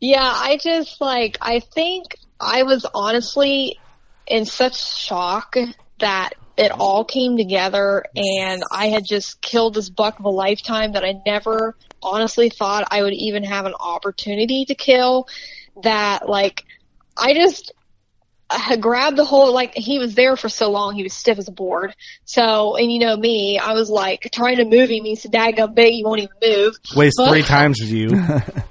Yeah, 0.00 0.22
I 0.24 0.56
just, 0.56 0.98
like, 0.98 1.36
I 1.42 1.60
think 1.60 2.16
I 2.40 2.62
was 2.62 2.86
honestly 2.94 3.78
in 4.26 4.46
such 4.46 4.82
shock 4.82 5.56
that 5.98 6.30
it 6.56 6.72
all 6.72 7.04
came 7.04 7.36
together 7.36 8.04
and 8.16 8.62
I 8.70 8.88
had 8.88 9.04
just 9.04 9.40
killed 9.40 9.74
this 9.74 9.90
buck 9.90 10.18
of 10.18 10.24
a 10.24 10.30
lifetime 10.30 10.92
that 10.92 11.04
I 11.04 11.20
never 11.26 11.76
honestly 12.02 12.48
thought 12.48 12.88
I 12.90 13.02
would 13.02 13.12
even 13.12 13.44
have 13.44 13.66
an 13.66 13.74
opportunity 13.78 14.64
to 14.66 14.74
kill 14.74 15.26
that 15.82 16.28
like 16.28 16.64
I 17.16 17.34
just 17.34 17.72
I 18.50 18.76
grabbed 18.76 19.16
the 19.16 19.24
whole 19.24 19.52
like 19.54 19.74
he 19.74 19.98
was 19.98 20.14
there 20.14 20.36
for 20.36 20.48
so 20.48 20.70
long 20.70 20.94
he 20.94 21.02
was 21.04 21.12
stiff 21.14 21.38
as 21.38 21.46
a 21.48 21.52
board 21.52 21.94
so 22.24 22.76
and 22.76 22.90
you 22.90 22.98
know 22.98 23.16
me 23.16 23.58
I 23.58 23.72
was 23.74 23.88
like 23.88 24.28
trying 24.32 24.56
to 24.56 24.64
move 24.64 24.90
him 24.90 25.04
he's 25.04 25.22
so 25.22 25.28
daggum 25.28 25.74
big 25.74 25.92
he 25.94 26.04
won't 26.04 26.20
even 26.20 26.34
move 26.42 26.74
Weighs 26.96 27.14
But- 27.16 27.30
three 27.30 27.42
times 27.56 27.80
as 27.80 27.92
you. 27.92 28.10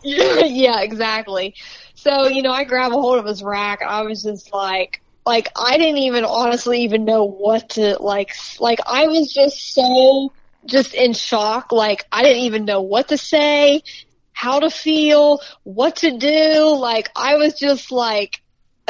yeah, 0.03 0.39
yeah, 0.45 0.81
exactly. 0.81 1.55
So, 1.95 2.27
you 2.27 2.41
know, 2.43 2.51
I 2.51 2.63
grab 2.63 2.91
a 2.91 2.95
hold 2.95 3.19
of 3.19 3.25
his 3.25 3.43
rack. 3.43 3.81
I 3.81 4.03
was 4.03 4.23
just 4.23 4.53
like, 4.53 5.01
like, 5.25 5.49
I 5.55 5.77
didn't 5.77 5.97
even 5.97 6.23
honestly 6.23 6.83
even 6.83 7.03
know 7.03 7.25
what 7.25 7.71
to, 7.71 7.97
like, 8.01 8.33
like, 8.59 8.79
I 8.85 9.07
was 9.07 9.33
just 9.33 9.73
so, 9.73 10.31
just 10.65 10.93
in 10.93 11.11
shock. 11.13 11.73
Like, 11.73 12.05
I 12.09 12.23
didn't 12.23 12.43
even 12.43 12.63
know 12.63 12.81
what 12.81 13.09
to 13.09 13.17
say, 13.17 13.83
how 14.31 14.59
to 14.61 14.69
feel, 14.69 15.41
what 15.63 15.97
to 15.97 16.17
do. 16.17 16.73
Like, 16.77 17.09
I 17.17 17.35
was 17.35 17.53
just 17.59 17.91
like 17.91 18.41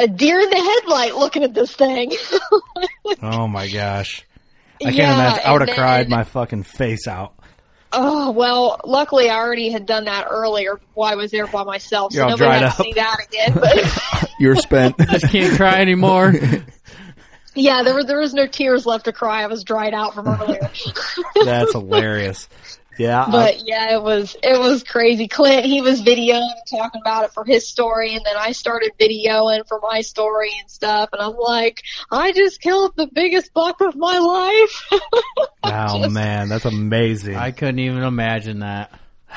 a 0.04 0.08
deer 0.08 0.40
in 0.40 0.50
the 0.50 0.56
headlight 0.56 1.16
looking 1.16 1.44
at 1.44 1.54
this 1.54 1.74
thing. 1.76 2.12
Oh 3.22 3.48
my 3.48 3.68
gosh. 3.68 4.26
I 4.82 4.86
can't 4.86 4.96
Yeah, 4.96 5.14
imagine. 5.16 5.42
I 5.46 5.52
would 5.52 5.68
have 5.68 5.76
cried 5.76 6.10
my 6.10 6.24
fucking 6.24 6.64
face 6.64 7.08
out. 7.08 7.34
Oh 7.92 8.32
well, 8.32 8.80
luckily 8.86 9.30
I 9.30 9.36
already 9.36 9.72
had 9.72 9.86
done 9.88 10.06
that 10.06 10.28
earlier 10.30 10.80
while 10.94 11.12
I 11.12 11.16
was 11.16 11.32
there 11.32 11.48
by 11.48 11.64
myself, 11.64 12.14
so 12.14 12.18
You're 12.18 12.26
all 12.26 12.38
nobody 12.38 12.52
had 12.52 12.60
dried 12.60 12.72
to 12.78 12.84
see 12.84 12.94
that 12.94 13.18
again. 13.28 13.54
But 13.56 14.30
You're 14.40 14.56
spent. 14.56 14.98
just 15.10 15.30
can't 15.32 15.56
cry 15.58 15.82
anymore. 15.82 16.34
yeah, 17.56 17.82
there 17.84 17.96
were 17.96 18.04
there 18.04 18.20
was 18.20 18.34
no 18.34 18.46
tears 18.48 18.86
left 18.86 19.06
to 19.06 19.12
cry. 19.12 19.44
I 19.44 19.48
was 19.48 19.64
dried 19.64 19.94
out 19.96 20.14
from 20.14 20.28
earlier. 20.28 20.70
That's 21.44 21.72
hilarious. 21.74 22.48
Yeah. 23.00 23.28
But 23.32 23.66
yeah, 23.66 23.96
it 23.96 24.04
was 24.04 24.36
it 24.44 24.60
was 24.60 24.84
crazy. 24.84 25.30
Clint, 25.30 25.66
he 25.66 25.82
was 25.82 26.02
videoing 26.02 26.52
talking 26.70 27.00
about 27.00 27.24
it 27.24 27.32
for 27.32 27.46
his 27.46 27.66
story, 27.66 28.14
and 28.14 28.26
then 28.26 28.36
I 28.38 28.52
started 28.52 28.92
videoing 29.00 29.66
for 29.70 29.80
my 29.82 30.02
story 30.02 30.52
and 30.60 30.70
stuff. 30.70 31.10
And 31.14 31.22
I'm 31.22 31.38
like, 31.38 31.82
I 32.12 32.34
just 32.34 32.60
killed 32.60 32.92
the 32.98 33.08
biggest 33.08 33.54
buck 33.54 33.80
of 33.80 33.96
my 33.96 34.18
life. 34.18 35.02
oh 35.64 36.02
Just- 36.02 36.12
man, 36.12 36.50
that's 36.50 36.66
amazing. 36.66 37.38
I 37.38 37.52
couldn't 37.52 37.80
even 37.80 38.04
imagine 38.04 38.60
that. 38.60 38.92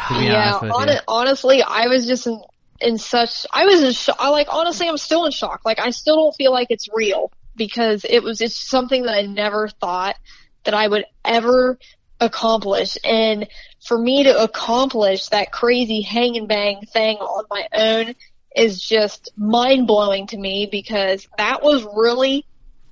To 0.09 0.19
be 0.19 0.25
yeah, 0.25 0.55
honest 0.55 0.63
with 0.63 0.73
hon- 0.73 0.89
you. 0.89 0.99
honestly, 1.07 1.63
I 1.63 1.87
was 1.87 2.07
just 2.07 2.27
in, 2.27 2.43
in 2.81 2.99
such. 2.99 3.47
I 3.53 3.65
was 3.67 3.81
in 3.81 3.93
shock. 3.93 4.17
I 4.19 4.31
like 4.31 4.49
honestly, 4.51 4.89
I'm 4.89 4.99
still 4.99 5.25
in 5.25 5.31
shock. 5.31 5.61
Like 5.65 5.79
I 5.79 5.91
still 5.91 6.17
don't 6.17 6.35
feel 6.35 6.51
like 6.51 6.67
it's 6.71 6.89
real 6.93 7.31
because 7.55 8.05
it 8.11 8.25
was 8.25 8.41
it's 8.41 8.57
something 8.57 9.05
that 9.05 9.15
I 9.15 9.23
never 9.23 9.69
thought 9.69 10.17
that 10.65 10.75
I 10.75 10.89
would 10.89 11.05
ever 11.25 11.79
accomplish. 12.23 12.97
And 13.05 13.49
for 13.81 13.99
me 13.99 14.25
to 14.25 14.43
accomplish 14.43 15.29
that 15.29 15.53
crazy 15.53 16.03
hang 16.03 16.37
and 16.37 16.49
bang 16.49 16.81
thing 16.87 17.19
on 17.19 17.45
my 17.51 17.69
own 17.73 18.15
is 18.55 18.81
just 18.81 19.31
mind 19.37 19.87
blowing 19.87 20.27
to 20.29 20.37
me 20.37 20.69
because 20.71 21.27
that 21.37 21.63
was 21.63 21.87
really 21.97 22.45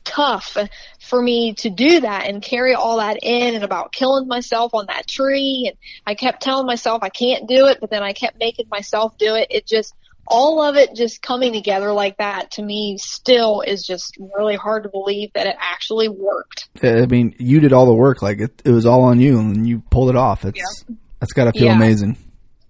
tough 0.04 0.56
for 0.98 1.20
me 1.20 1.54
to 1.54 1.70
do 1.70 2.00
that 2.00 2.26
and 2.26 2.42
carry 2.42 2.74
all 2.74 2.96
that 2.96 3.18
in 3.22 3.54
and 3.54 3.62
about 3.62 3.92
killing 3.92 4.26
myself 4.26 4.74
on 4.74 4.86
that 4.86 5.06
tree 5.06 5.66
and 5.68 5.76
I 6.06 6.14
kept 6.14 6.42
telling 6.42 6.66
myself 6.66 7.02
I 7.02 7.10
can't 7.10 7.46
do 7.46 7.66
it 7.66 7.78
but 7.80 7.90
then 7.90 8.02
I 8.02 8.14
kept 8.14 8.38
making 8.38 8.66
myself 8.70 9.18
do 9.18 9.34
it 9.34 9.48
it 9.50 9.66
just 9.66 9.94
all 10.30 10.62
of 10.62 10.76
it 10.76 10.94
just 10.94 11.20
coming 11.20 11.52
together 11.52 11.92
like 11.92 12.16
that 12.18 12.52
to 12.52 12.62
me 12.62 12.96
still 12.98 13.60
is 13.62 13.82
just 13.84 14.16
really 14.34 14.54
hard 14.56 14.84
to 14.84 14.88
believe 14.88 15.30
that 15.34 15.46
it 15.46 15.56
actually 15.58 16.08
worked 16.08 16.68
uh, 16.82 16.88
I 17.02 17.06
mean, 17.06 17.34
you 17.38 17.60
did 17.60 17.72
all 17.72 17.84
the 17.86 17.92
work. 17.94 18.22
Like 18.22 18.38
it, 18.40 18.62
it 18.64 18.70
was 18.70 18.86
all 18.86 19.02
on 19.02 19.20
you, 19.20 19.38
and 19.40 19.68
you 19.68 19.80
pulled 19.90 20.08
it 20.08 20.16
off. 20.16 20.44
It's 20.44 20.84
that's 21.18 21.32
got 21.32 21.44
to 21.44 21.52
feel 21.52 21.66
Yeah. 21.68 21.76
amazing. 21.76 22.16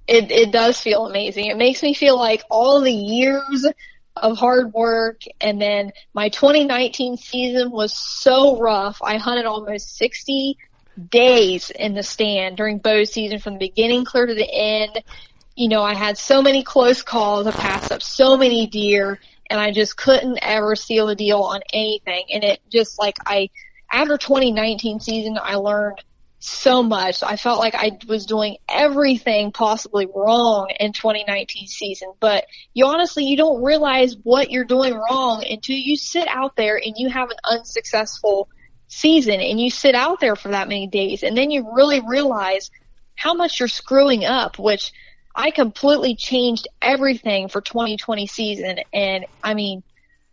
it 0.09 0.31
it 0.33 0.51
does 0.53 0.81
feel 0.81 1.07
amazing. 1.07 1.47
It 1.47 1.57
makes 1.57 1.83
me 1.83 1.95
feel 1.95 2.17
like 2.19 2.43
all 2.51 2.81
the 2.81 2.93
years 2.93 3.67
of 4.17 4.37
hard 4.37 4.73
work 4.73 5.21
and 5.41 5.61
then 5.61 5.93
my 6.13 6.29
2019 6.31 7.17
season 7.17 7.71
was 7.71 7.95
so 7.97 8.59
rough. 8.59 8.99
I 9.03 9.19
hunted 9.19 9.47
almost 9.47 9.97
60 9.97 10.59
days 11.09 11.71
in 11.71 11.95
the 11.95 12.03
stand 12.03 12.57
during 12.57 12.79
bow 12.79 13.05
season 13.05 13.39
from 13.39 13.55
the 13.55 13.59
beginning 13.61 14.05
clear 14.05 14.27
to 14.27 14.35
the 14.35 14.51
end. 14.53 15.03
You 15.61 15.69
know, 15.69 15.83
I 15.83 15.93
had 15.93 16.17
so 16.17 16.41
many 16.41 16.63
close 16.63 17.03
calls. 17.03 17.47
I 17.47 17.51
passed 17.51 17.93
up 17.93 18.01
so 18.01 18.39
many 18.39 18.67
deer 18.67 19.21
and 19.51 19.61
I 19.61 19.73
just 19.73 19.95
couldn't 19.95 20.39
ever 20.41 20.75
seal 20.75 21.11
a 21.11 21.15
deal 21.15 21.43
on 21.43 21.61
anything. 21.71 22.25
And 22.33 22.43
it 22.43 22.61
just 22.73 22.99
like 22.99 23.19
I, 23.27 23.51
after 23.93 24.17
2019 24.17 25.01
season, 25.01 25.39
I 25.39 25.57
learned 25.57 26.03
so 26.39 26.83
much. 26.83 27.23
I 27.23 27.37
felt 27.37 27.59
like 27.59 27.75
I 27.75 27.99
was 28.09 28.25
doing 28.25 28.57
everything 28.71 29.53
possibly 29.53 30.07
wrong 30.07 30.73
in 30.81 30.95
2019 30.95 31.67
season, 31.67 32.15
but 32.21 32.47
you 32.73 32.87
honestly, 32.87 33.27
you 33.27 33.37
don't 33.37 33.63
realize 33.63 34.17
what 34.23 34.51
you're 34.51 34.65
doing 34.65 34.95
wrong 34.95 35.45
until 35.47 35.77
you 35.77 35.99
sit 35.99 36.27
out 36.27 36.57
there 36.57 36.77
and 36.83 36.95
you 36.97 37.11
have 37.11 37.29
an 37.29 37.37
unsuccessful 37.45 38.49
season 38.89 39.41
and 39.41 39.61
you 39.61 39.69
sit 39.69 39.95
out 39.95 40.21
there 40.21 40.37
for 40.37 40.49
that 40.49 40.69
many 40.69 40.87
days 40.87 41.23
and 41.23 41.37
then 41.37 41.51
you 41.51 41.71
really 41.75 42.01
realize 42.01 42.71
how 43.15 43.35
much 43.35 43.61
you're 43.61 43.69
screwing 43.69 44.25
up, 44.25 44.59
which 44.59 44.93
I 45.35 45.51
completely 45.51 46.15
changed 46.17 46.67
everything 46.83 47.49
for 47.49 47.61
2020 47.61 48.27
season. 48.27 48.79
And 48.93 49.27
I 49.43 49.55
mean, 49.55 49.83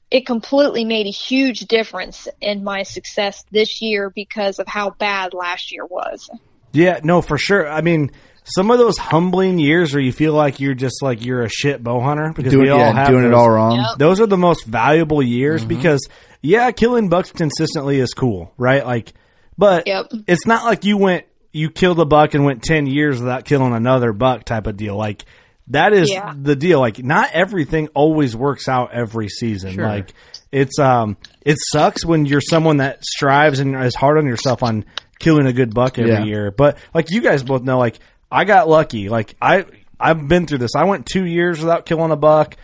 it 0.09 0.25
completely 0.25 0.85
made 0.85 1.05
a 1.05 1.11
huge 1.11 1.59
difference 1.61 2.27
in 2.41 2.63
my 2.63 2.83
success 2.83 3.43
this 3.51 3.81
year 3.81 4.09
because 4.09 4.59
of 4.59 4.67
how 4.67 4.91
bad 4.91 5.33
last 5.33 5.71
year 5.71 5.85
was. 5.85 6.29
Yeah, 6.71 6.99
no, 7.03 7.21
for 7.21 7.37
sure. 7.37 7.67
I 7.69 7.81
mean, 7.81 8.11
some 8.43 8.71
of 8.71 8.77
those 8.77 8.97
humbling 8.97 9.59
years 9.59 9.93
where 9.93 10.01
you 10.01 10.11
feel 10.13 10.33
like 10.33 10.59
you're 10.59 10.73
just 10.75 11.01
like 11.01 11.23
you're 11.25 11.43
a 11.43 11.49
shit 11.49 11.83
bow 11.83 11.99
hunter 11.99 12.31
because 12.35 12.51
Doing- 12.51 12.65
we 12.65 12.69
all 12.71 12.79
yeah, 12.79 12.93
have 12.93 13.07
doing 13.09 13.25
it 13.25 13.29
those. 13.29 13.37
all 13.37 13.49
wrong. 13.49 13.75
Yep. 13.79 13.97
Those 13.97 14.21
are 14.21 14.27
the 14.27 14.37
most 14.37 14.65
valuable 14.65 15.21
years 15.21 15.61
Mm-hmm. 15.61 15.67
because 15.69 16.07
yeah, 16.41 16.71
killing 16.71 17.09
bucks 17.09 17.31
consistently 17.31 17.99
is 17.99 18.13
cool, 18.13 18.53
right? 18.57 18.85
Like, 18.85 19.13
but 19.57 19.87
Yep. 19.87 20.11
it's 20.27 20.45
not 20.45 20.63
like 20.63 20.85
you 20.85 20.97
went 20.97 21.25
you 21.51 21.69
killed 21.69 21.99
a 21.99 22.05
buck 22.05 22.33
and 22.33 22.43
went 22.45 22.63
ten 22.63 22.85
years 22.87 23.19
without 23.19 23.45
killing 23.45 23.73
another 23.73 24.13
buck 24.13 24.43
type 24.43 24.67
of 24.67 24.77
deal. 24.77 24.95
Like 24.95 25.25
that 25.67 25.93
is 25.93 26.09
Yeah. 26.11 26.33
the 26.39 26.55
deal. 26.55 26.79
Like 26.79 27.03
not 27.03 27.31
everything 27.33 27.87
always 27.89 28.35
works 28.35 28.67
out 28.67 28.93
every 28.93 29.27
season. 29.29 29.73
Sure. 29.73 29.85
Like 29.85 30.13
it's 30.51 30.79
um 30.79 31.17
it 31.41 31.57
sucks 31.71 32.05
when 32.05 32.25
you're 32.25 32.41
someone 32.41 32.77
that 32.77 33.03
strives 33.03 33.59
and 33.59 33.75
is 33.83 33.95
hard 33.95 34.17
on 34.17 34.25
yourself 34.25 34.63
on 34.63 34.85
killing 35.19 35.47
a 35.47 35.53
good 35.53 35.73
buck 35.73 35.97
every 35.99 36.11
Yeah. 36.11 36.23
year. 36.23 36.51
But 36.51 36.77
like 36.93 37.09
you 37.11 37.21
guys 37.21 37.43
both 37.43 37.63
know, 37.63 37.77
like 37.79 37.99
I 38.31 38.45
got 38.45 38.69
lucky. 38.69 39.09
Like 39.09 39.35
I 39.41 39.65
I've 39.99 40.27
been 40.27 40.45
through 40.47 40.59
this. 40.59 40.75
I 40.75 40.83
went 40.83 41.05
two 41.05 41.25
years 41.25 41.59
without 41.59 41.85
killing 41.85 42.11
a 42.11 42.15
buck. 42.17 42.55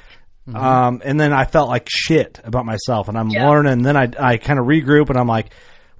Um, 0.53 1.01
and 1.05 1.18
then 1.19 1.31
I 1.31 1.45
felt 1.45 1.69
like 1.69 1.88
shit 1.89 2.39
about 2.43 2.65
myself 2.65 3.07
and 3.07 3.18
I'm 3.18 3.30
Yeah. 3.30 3.47
learning. 3.49 3.72
And 3.72 3.85
then 3.85 3.95
I, 3.95 4.10
I 4.19 4.38
kind 4.38 4.60
of 4.60 4.65
regroup 4.65 5.10
and 5.10 5.18
I'm 5.18 5.27
like, 5.27 5.51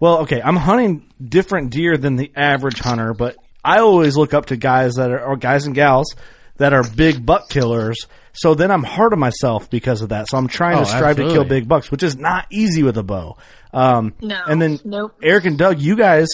well, 0.04 0.18
okay, 0.24 0.42
I'm 0.42 0.58
hunting 0.58 1.08
different 1.24 1.70
deer 1.70 1.96
than 1.96 2.18
the 2.18 2.30
average 2.36 2.80
hunter, 2.80 3.14
but 3.14 3.38
I 3.64 3.80
always 3.80 4.18
look 4.18 4.34
up 4.34 4.48
to 4.48 4.58
guys 4.58 4.96
that 4.96 5.10
are, 5.12 5.24
or 5.24 5.38
guys 5.38 5.66
and 5.66 5.74
gals 5.74 6.14
that 6.58 6.74
are 6.74 6.84
big 6.84 7.26
buck 7.26 7.48
killers. 7.50 7.96
So 8.34 8.54
then 8.54 8.70
I'm 8.70 8.84
hard 8.84 9.14
on 9.14 9.20
myself 9.20 9.70
because 9.70 10.02
of 10.02 10.10
that. 10.10 10.28
So 10.28 10.38
I'm 10.38 10.50
trying 10.50 10.76
Oh, 10.76 10.80
to 10.84 10.86
strive 10.86 11.16
to 11.16 11.30
kill 11.30 11.46
big 11.46 11.70
bucks, 11.70 11.90
which 11.90 12.04
is 12.04 12.18
not 12.18 12.48
easy 12.50 12.84
with 12.84 12.98
a 12.98 13.04
bow. 13.04 13.38
Um, 13.72 14.14
No, 14.20 14.42
and 14.46 14.62
then 14.62 14.80
nope. 14.84 15.16
Eric 15.24 15.46
and 15.46 15.58
Doug, 15.58 15.80
you 15.80 15.96
guys 15.96 16.28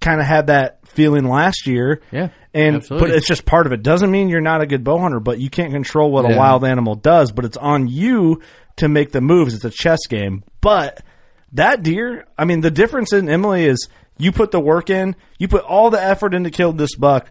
kind 0.00 0.20
of 0.20 0.26
had 0.26 0.48
that 0.48 0.84
feeling 0.88 1.28
last 1.28 1.68
year. 1.68 2.02
Yeah, 2.10 2.30
And, 2.52 2.74
absolutely. 2.76 3.08
but 3.10 3.16
it's 3.16 3.28
just 3.28 3.46
part 3.46 3.66
of 3.66 3.72
it. 3.72 3.84
Doesn't 3.84 4.10
mean 4.10 4.28
you're 4.30 4.40
not 4.40 4.62
a 4.62 4.66
good 4.66 4.82
bow 4.82 4.98
hunter, 4.98 5.20
but 5.20 5.38
you 5.38 5.48
can't 5.48 5.72
control 5.72 6.10
what 6.10 6.24
a 6.28 6.36
wild 6.36 6.64
animal 6.64 6.96
does, 6.96 7.30
but 7.30 7.44
it's 7.44 7.56
on 7.56 7.86
you 7.86 8.42
to 8.78 8.88
make 8.88 9.12
the 9.12 9.20
moves. 9.20 9.54
It's 9.54 9.64
a 9.64 9.70
chess 9.70 10.08
game. 10.08 10.42
But 10.60 11.02
that 11.56 11.82
deer, 11.82 12.26
I 12.38 12.44
mean, 12.44 12.60
the 12.60 12.70
difference 12.70 13.12
in 13.12 13.28
Emily 13.28 13.64
is 13.64 13.88
you 14.18 14.32
put 14.32 14.50
the 14.50 14.60
work 14.60 14.88
in, 14.90 15.16
you 15.38 15.48
put 15.48 15.64
all 15.64 15.90
the 15.90 16.02
effort 16.02 16.32
into 16.34 16.50
killing 16.50 16.76
this 16.76 16.94
buck. 16.96 17.30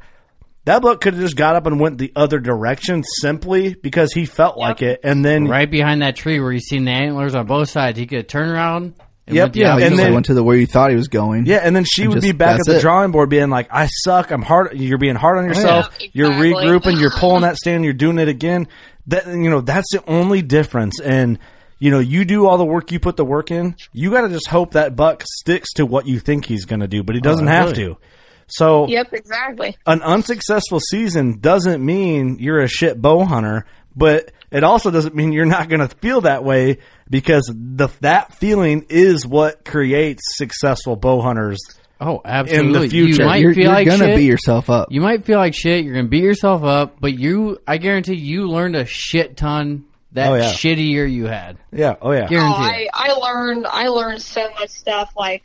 That 0.66 0.82
buck 0.82 1.00
could 1.02 1.14
have 1.14 1.22
just 1.22 1.36
got 1.36 1.56
up 1.56 1.68
and 1.68 1.80
went 1.80 2.00
the 2.00 2.12
other 2.16 2.40
direction 2.40 3.04
simply 3.22 3.76
because 3.76 4.14
he 4.14 4.26
felt 4.26 4.58
like 4.58 4.82
it. 4.82 5.00
And 5.04 5.24
then, 5.24 5.46
right 5.48 5.70
behind 5.70 6.02
that 6.02 6.16
tree 6.16 6.40
where 6.40 6.52
you 6.52 6.60
seen 6.60 6.86
the 6.86 6.92
antlers 6.92 7.36
on 7.36 7.46
both 7.46 7.70
sides, 7.70 8.00
he 8.00 8.08
could 8.08 8.28
turn 8.28 8.50
around. 8.50 8.96
And 9.28 9.36
Yep, 9.36 9.44
went 9.44 9.54
the 9.54 9.60
yeah, 9.60 9.78
Yeah, 9.78 9.86
and 9.88 10.00
then- 10.00 10.14
went 10.14 10.26
to 10.28 10.34
the 10.36 10.44
where 10.44 10.56
you 10.58 10.66
thought 10.68 10.90
he 10.92 10.96
was 10.96 11.08
going. 11.08 11.46
Yeah, 11.46 11.58
and 11.58 11.76
then 11.76 11.84
she 11.84 12.04
And 12.04 12.10
would 12.10 12.22
just- 12.22 12.28
be 12.28 12.32
back 12.38 12.60
at 12.60 12.66
the 12.66 12.78
it. 12.78 12.82
drawing 12.82 13.12
board 13.12 13.30
being 13.30 13.50
like, 13.50 13.68
I 13.72 13.88
suck, 13.88 14.32
I'm 14.32 14.42
hard 14.44 14.74
you're 14.74 14.98
being 15.00 15.16
hard 15.16 15.38
on 15.38 15.46
oh, 15.46 15.48
yourself, 15.48 15.90
Yeah, 16.00 16.08
you're 16.14 16.32
regrouping, 16.32 17.00
you're 17.00 17.12
pulling 17.12 17.42
that 17.42 17.58
stand, 17.58 17.84
you're 17.84 17.94
doing 17.94 18.18
it 18.20 18.28
again. 18.28 18.68
That 19.08 19.28
you 19.28 19.50
know, 19.52 19.62
that's 19.62 19.92
the 19.92 20.04
only 20.08 20.42
difference. 20.42 21.00
And 21.00 21.38
you 21.80 21.92
know, 21.92 22.00
you 22.00 22.26
do 22.26 22.48
all 22.48 22.58
the 22.58 22.66
work, 22.66 22.92
you 22.92 23.00
put 23.00 23.18
the 23.18 23.26
work 23.26 23.52
in, 23.52 23.76
you 23.92 24.12
gotta 24.12 24.30
just 24.30 24.48
hope 24.48 24.72
that 24.72 24.96
buck 24.96 25.24
sticks 25.26 25.74
to 25.74 25.86
what 25.86 26.08
you 26.08 26.20
think 26.20 26.46
he's 26.46 26.66
gonna 26.66 26.88
do, 26.88 27.04
but 27.04 27.16
he 27.16 27.22
doesn't 27.22 27.48
have 27.48 27.70
absolutely. 27.70 27.96
to. 27.96 28.02
So 28.48 28.88
Yep, 28.88 29.14
exactly. 29.14 29.76
an 29.86 30.02
unsuccessful 30.02 30.80
season 30.80 31.40
doesn't 31.40 31.84
mean 31.84 32.38
you're 32.40 32.62
a 32.62 32.68
shit 32.68 33.02
bow 33.02 33.26
hunter, 33.26 33.66
but 33.96 34.32
it 34.52 34.64
also 34.64 34.92
doesn't 34.92 35.16
mean 35.16 35.32
you're 35.32 35.46
not 35.46 35.68
going 35.68 35.80
to 35.86 35.88
feel 35.98 36.22
that 36.22 36.44
way 36.44 36.78
because 37.10 37.52
the 37.54 37.90
that 38.02 38.36
feeling 38.36 38.86
is 38.90 39.26
what 39.26 39.66
creates 39.66 40.22
successful 40.38 40.96
bow 40.96 41.22
hunters. 41.22 41.60
Oh, 42.00 42.22
absolutely. 42.24 42.90
future. 42.90 43.24
You 43.24 43.28
might 43.28 43.42
you're, 43.42 43.54
feel 43.54 43.64
you're 43.64 43.74
like 43.74 43.88
gonna 43.88 44.06
shit. 44.06 44.18
beat 44.18 44.26
yourself 44.26 44.70
up. 44.70 44.92
You 44.92 45.02
might 45.02 45.24
feel 45.26 45.40
like 45.40 45.54
shit. 45.56 45.84
You're 45.86 45.96
gonna 45.96 46.08
beat 46.10 46.24
yourself 46.24 46.64
up, 46.64 46.98
but 47.00 47.18
you, 47.18 47.58
I 47.66 47.78
guarantee, 47.78 48.16
you 48.16 48.48
learned 48.48 48.76
a 48.76 48.86
shit 48.86 49.38
ton 49.38 49.86
that 50.16 50.32
Oh, 50.32 50.36
yeah. 50.36 50.52
shitty 50.52 50.88
year 50.88 51.06
you 51.06 51.26
had. 51.28 51.58
Yeah. 51.72 51.96
Oh 52.02 52.12
yeah. 52.12 52.28
Oh, 52.32 52.36
I. 52.38 52.88
I 52.94 53.12
learned 53.14 53.66
I 53.68 53.88
learned 53.88 54.22
so 54.22 54.50
much 54.60 54.70
stuff. 54.70 55.14
Like 55.16 55.44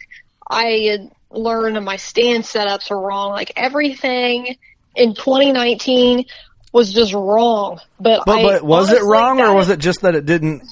I 0.48 0.64
had 0.90 1.10
learned 1.30 1.84
my 1.84 1.96
stand 1.96 2.44
setups 2.44 2.90
are 2.90 3.00
wrong. 3.00 3.30
Like 3.32 3.52
everything 3.56 4.56
in 4.96 5.14
2019 5.14 6.24
was 6.72 6.92
just 6.92 7.12
wrong. 7.12 7.80
But 8.00 8.24
But 8.26 8.38
I 8.38 8.42
but 8.42 8.62
was 8.64 8.88
it 8.90 8.94
honestly 8.98 9.08
wrong 9.10 9.40
or 9.40 9.54
was 9.54 9.68
it 9.70 9.78
just 9.80 10.00
that 10.02 10.14
it 10.14 10.24
didn't 10.26 10.62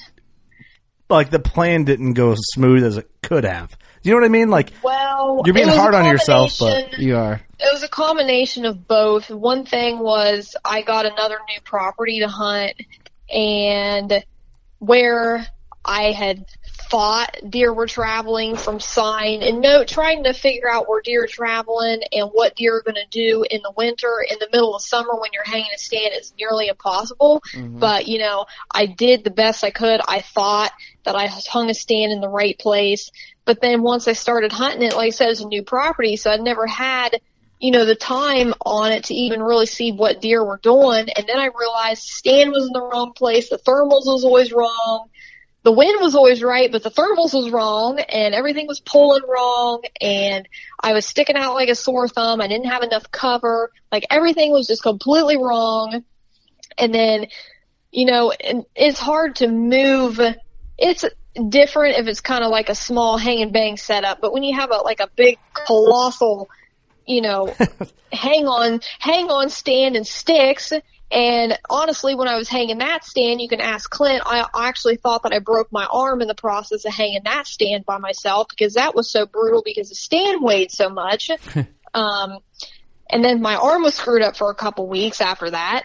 like 1.09 1.29
the 1.29 1.39
plan 1.39 1.83
didn't 1.85 2.13
go 2.13 2.31
as 2.31 2.39
smooth 2.53 2.83
as 2.83 2.97
it 2.97 3.09
could 3.21 3.43
have? 3.43 3.69
Do 4.01 4.09
you 4.09 4.15
know 4.15 4.21
what 4.21 4.25
I 4.27 4.29
mean? 4.29 4.49
Like 4.49 4.71
Well, 4.83 5.41
You're 5.45 5.53
being 5.53 5.67
it 5.67 5.71
was 5.71 5.77
a 5.77 5.81
hard 5.81 5.93
on 5.95 6.05
yourself, 6.05 6.53
but- 6.59 6.97
You 6.99 7.17
are. 7.17 7.41
it 7.59 7.73
was 7.73 7.83
a 7.83 7.89
combination 7.89 8.65
of 8.65 8.87
both. 8.87 9.29
One 9.29 9.65
thing 9.65 9.99
was 9.99 10.55
I 10.63 10.83
got 10.83 11.05
another 11.05 11.37
new 11.49 11.59
property 11.65 12.19
to 12.19 12.29
hunt 12.29 12.73
and 13.31 14.23
where 14.79 15.45
I 15.83 16.11
had 16.11 16.45
thought 16.89 17.37
deer 17.47 17.73
were 17.73 17.87
traveling 17.87 18.55
from 18.55 18.79
sign 18.79 19.43
and 19.43 19.61
no 19.61 19.83
trying 19.83 20.23
to 20.23 20.33
figure 20.33 20.69
out 20.69 20.89
where 20.89 21.01
deer 21.01 21.23
are 21.23 21.27
traveling 21.27 22.01
and 22.11 22.29
what 22.29 22.55
deer 22.55 22.77
are 22.77 22.81
going 22.81 22.95
to 22.95 23.07
do 23.11 23.45
in 23.49 23.61
the 23.61 23.71
winter 23.77 24.25
in 24.29 24.37
the 24.39 24.49
middle 24.51 24.75
of 24.75 24.81
summer 24.81 25.13
when 25.15 25.29
you're 25.33 25.43
hanging 25.43 25.69
a 25.73 25.77
stand 25.77 26.13
is 26.19 26.33
nearly 26.37 26.67
impossible. 26.67 27.41
Mm-hmm. 27.53 27.79
But 27.79 28.07
you 28.07 28.19
know 28.19 28.45
I 28.73 28.87
did 28.87 29.23
the 29.23 29.29
best 29.29 29.63
I 29.63 29.69
could. 29.69 30.01
I 30.05 30.21
thought 30.21 30.71
that 31.03 31.15
I 31.15 31.27
hung 31.27 31.69
a 31.69 31.73
stand 31.73 32.11
in 32.11 32.21
the 32.21 32.29
right 32.29 32.57
place. 32.57 33.11
But 33.45 33.61
then 33.61 33.81
once 33.81 34.07
I 34.07 34.13
started 34.13 34.51
hunting 34.51 34.83
it 34.83 34.95
like 34.95 35.07
I 35.07 35.09
said 35.11 35.27
it 35.27 35.29
was 35.29 35.41
a 35.41 35.47
new 35.47 35.63
property 35.63 36.17
so 36.17 36.31
I'd 36.31 36.41
never 36.41 36.67
had 36.67 37.19
you 37.59 37.71
know, 37.71 37.83
the 37.83 37.95
time 37.95 38.53
on 38.65 38.93
it 38.93 39.05
to 39.05 39.13
even 39.13 39.43
really 39.43 39.65
see 39.65 39.91
what 39.91 40.21
deer 40.21 40.43
were 40.43 40.59
doing. 40.63 41.09
And 41.09 41.27
then 41.27 41.37
I 41.37 41.49
realized 41.53 42.03
stand 42.03 42.51
was 42.51 42.65
in 42.67 42.73
the 42.73 42.81
wrong 42.81 43.11
place. 43.13 43.49
The 43.49 43.57
thermals 43.57 44.05
was 44.05 44.23
always 44.23 44.53
wrong. 44.53 45.09
The 45.63 45.73
wind 45.73 45.99
was 45.99 46.15
always 46.15 46.41
right, 46.41 46.71
but 46.71 46.83
the 46.83 46.89
thermals 46.89 47.33
was 47.33 47.49
wrong 47.51 47.99
and 47.99 48.33
everything 48.33 48.65
was 48.65 48.79
pulling 48.79 49.23
wrong 49.27 49.81
and 49.99 50.47
I 50.79 50.93
was 50.93 51.05
sticking 51.05 51.35
out 51.35 51.53
like 51.53 51.67
a 51.67 51.75
sore 51.75 52.07
thumb. 52.07 52.39
I 52.39 52.47
didn't 52.47 52.69
have 52.69 52.81
enough 52.81 53.11
cover. 53.11 53.73
Like 53.91 54.05
everything 54.09 54.53
was 54.53 54.67
just 54.67 54.81
completely 54.81 55.35
wrong. 55.35 56.05
And 56.77 56.93
then, 56.95 57.27
you 57.91 58.05
know, 58.05 58.31
and 58.31 58.63
it's 58.73 58.99
hard 58.99 59.35
to 59.37 59.49
move. 59.49 60.21
It's 60.77 61.03
different 61.49 61.97
if 61.97 62.07
it's 62.07 62.21
kind 62.21 62.45
of 62.45 62.51
like 62.51 62.69
a 62.69 62.75
small 62.75 63.17
hang 63.17 63.41
and 63.41 63.51
bang 63.51 63.75
setup, 63.75 64.21
but 64.21 64.31
when 64.31 64.43
you 64.43 64.57
have 64.57 64.71
a, 64.71 64.77
like 64.77 65.01
a 65.01 65.09
big 65.13 65.37
colossal 65.67 66.47
you 67.09 67.21
know, 67.21 67.53
hang 68.13 68.47
on, 68.47 68.81
hang 68.99 69.29
on 69.29 69.49
stand 69.49 69.95
and 69.95 70.05
sticks. 70.05 70.71
And 71.11 71.57
honestly, 71.67 72.13
when 72.13 72.27
I 72.27 72.35
was 72.35 72.47
hanging 72.47 72.77
that 72.77 73.03
stand, 73.03 73.41
you 73.41 73.49
can 73.49 73.61
ask 73.61 73.89
Clint, 73.89 74.21
I 74.25 74.45
actually 74.55 74.97
thought 74.97 75.23
that 75.23 75.33
I 75.33 75.39
broke 75.39 75.71
my 75.71 75.87
arm 75.91 76.21
in 76.21 76.27
the 76.27 76.35
process 76.35 76.85
of 76.85 76.93
hanging 76.93 77.21
that 77.25 77.47
stand 77.47 77.83
by 77.83 77.97
myself 77.97 78.47
because 78.47 78.75
that 78.75 78.93
was 78.93 79.09
so 79.09 79.25
brutal 79.25 79.63
because 79.65 79.89
the 79.89 79.95
stand 79.95 80.43
weighed 80.43 80.71
so 80.71 80.89
much. 80.89 81.31
um, 81.95 82.37
and 83.09 83.25
then 83.25 83.41
my 83.41 83.55
arm 83.55 83.81
was 83.81 83.95
screwed 83.95 84.21
up 84.21 84.37
for 84.37 84.51
a 84.51 84.55
couple 84.55 84.87
weeks 84.87 85.19
after 85.19 85.49
that. 85.49 85.83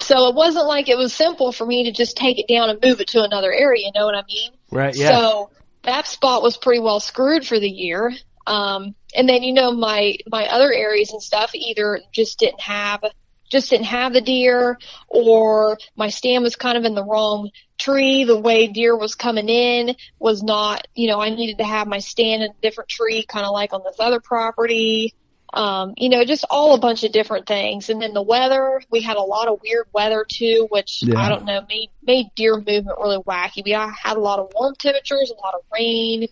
So 0.00 0.28
it 0.28 0.34
wasn't 0.34 0.66
like 0.66 0.90
it 0.90 0.98
was 0.98 1.14
simple 1.14 1.50
for 1.50 1.66
me 1.66 1.84
to 1.84 1.92
just 1.92 2.18
take 2.18 2.38
it 2.38 2.46
down 2.46 2.68
and 2.68 2.78
move 2.84 3.00
it 3.00 3.08
to 3.08 3.22
another 3.22 3.50
area, 3.50 3.86
you 3.86 3.92
know 3.98 4.04
what 4.04 4.14
I 4.14 4.22
mean? 4.28 4.50
Right, 4.70 4.94
yeah. 4.94 5.08
So 5.08 5.50
that 5.82 6.06
spot 6.06 6.42
was 6.42 6.58
pretty 6.58 6.80
well 6.80 7.00
screwed 7.00 7.46
for 7.46 7.58
the 7.58 7.68
year. 7.68 8.12
Um, 8.46 8.94
and 9.18 9.28
then, 9.28 9.42
you 9.42 9.52
know, 9.52 9.72
my, 9.72 10.16
my 10.30 10.46
other 10.46 10.72
areas 10.72 11.12
and 11.12 11.20
stuff 11.20 11.50
either 11.52 12.00
just 12.12 12.38
didn't 12.38 12.60
have, 12.60 13.02
just 13.50 13.68
didn't 13.70 13.86
have 13.86 14.12
the 14.12 14.20
deer 14.20 14.78
or 15.08 15.76
my 15.96 16.08
stand 16.08 16.44
was 16.44 16.54
kind 16.54 16.78
of 16.78 16.84
in 16.84 16.94
the 16.94 17.04
wrong 17.04 17.50
tree. 17.78 18.22
The 18.22 18.38
way 18.38 18.68
deer 18.68 18.96
was 18.96 19.16
coming 19.16 19.48
in 19.48 19.96
was 20.20 20.44
not, 20.44 20.86
you 20.94 21.08
know, 21.08 21.20
I 21.20 21.30
needed 21.30 21.58
to 21.58 21.64
have 21.64 21.88
my 21.88 21.98
stand 21.98 22.44
in 22.44 22.50
a 22.52 22.62
different 22.62 22.90
tree, 22.90 23.24
kind 23.26 23.44
of 23.44 23.52
like 23.52 23.72
on 23.72 23.82
this 23.84 23.96
other 23.98 24.20
property. 24.20 25.14
Um, 25.52 25.94
you 25.96 26.10
know, 26.10 26.24
just 26.24 26.44
all 26.50 26.74
a 26.74 26.78
bunch 26.78 27.04
of 27.04 27.10
different 27.10 27.46
things. 27.46 27.88
And 27.88 28.02
then 28.02 28.12
the 28.12 28.22
weather, 28.22 28.82
we 28.90 29.00
had 29.00 29.16
a 29.16 29.22
lot 29.22 29.48
of 29.48 29.60
weird 29.62 29.86
weather 29.94 30.26
too, 30.30 30.68
which 30.70 31.02
Yeah. 31.02 31.18
I 31.18 31.30
don't 31.30 31.46
know, 31.46 31.62
made, 31.66 31.88
made 32.06 32.26
deer 32.36 32.56
movement 32.56 32.98
really 33.00 33.18
wacky. 33.18 33.64
We 33.64 33.70
had 33.70 34.16
a 34.16 34.20
lot 34.20 34.38
of 34.38 34.52
warm 34.54 34.74
temperatures, 34.78 35.32
a 35.32 35.40
lot 35.42 35.54
of 35.54 35.62
rain. 35.72 36.28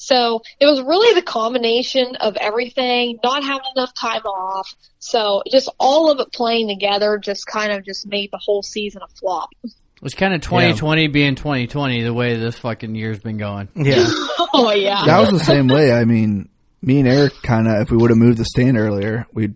So 0.00 0.40
it 0.58 0.64
was 0.64 0.80
really 0.80 1.14
the 1.14 1.22
combination 1.22 2.16
of 2.16 2.34
everything, 2.38 3.18
not 3.22 3.44
having 3.44 3.66
enough 3.76 3.92
time 3.92 4.22
off. 4.22 4.74
So 4.98 5.42
just 5.50 5.68
all 5.78 6.10
of 6.10 6.20
it 6.20 6.32
playing 6.32 6.68
together 6.68 7.18
just 7.18 7.44
kind 7.46 7.70
of 7.70 7.84
just 7.84 8.06
made 8.06 8.30
the 8.32 8.40
whole 8.42 8.62
season 8.62 9.02
a 9.02 9.08
flop. 9.08 9.50
It 9.62 9.72
was 10.00 10.14
kind 10.14 10.32
of 10.32 10.40
2020 10.40 11.08
being 11.08 11.34
2020 11.34 12.02
the 12.02 12.14
way 12.14 12.36
this 12.36 12.58
fucking 12.58 12.94
year's 12.94 13.18
been 13.18 13.36
going. 13.36 13.68
Yeah. 13.76 14.06
oh 14.54 14.72
yeah. 14.74 15.04
That 15.04 15.20
was 15.20 15.32
the 15.32 15.38
same 15.38 15.68
way. 15.68 15.92
I 15.92 16.06
mean, 16.06 16.48
me 16.80 17.00
and 17.00 17.06
Eric 17.06 17.34
kind 17.42 17.68
of, 17.68 17.82
if 17.82 17.90
we 17.90 17.98
would 17.98 18.08
have 18.08 18.18
moved 18.18 18.38
the 18.38 18.46
stand 18.46 18.78
earlier, 18.78 19.26
we 19.34 19.50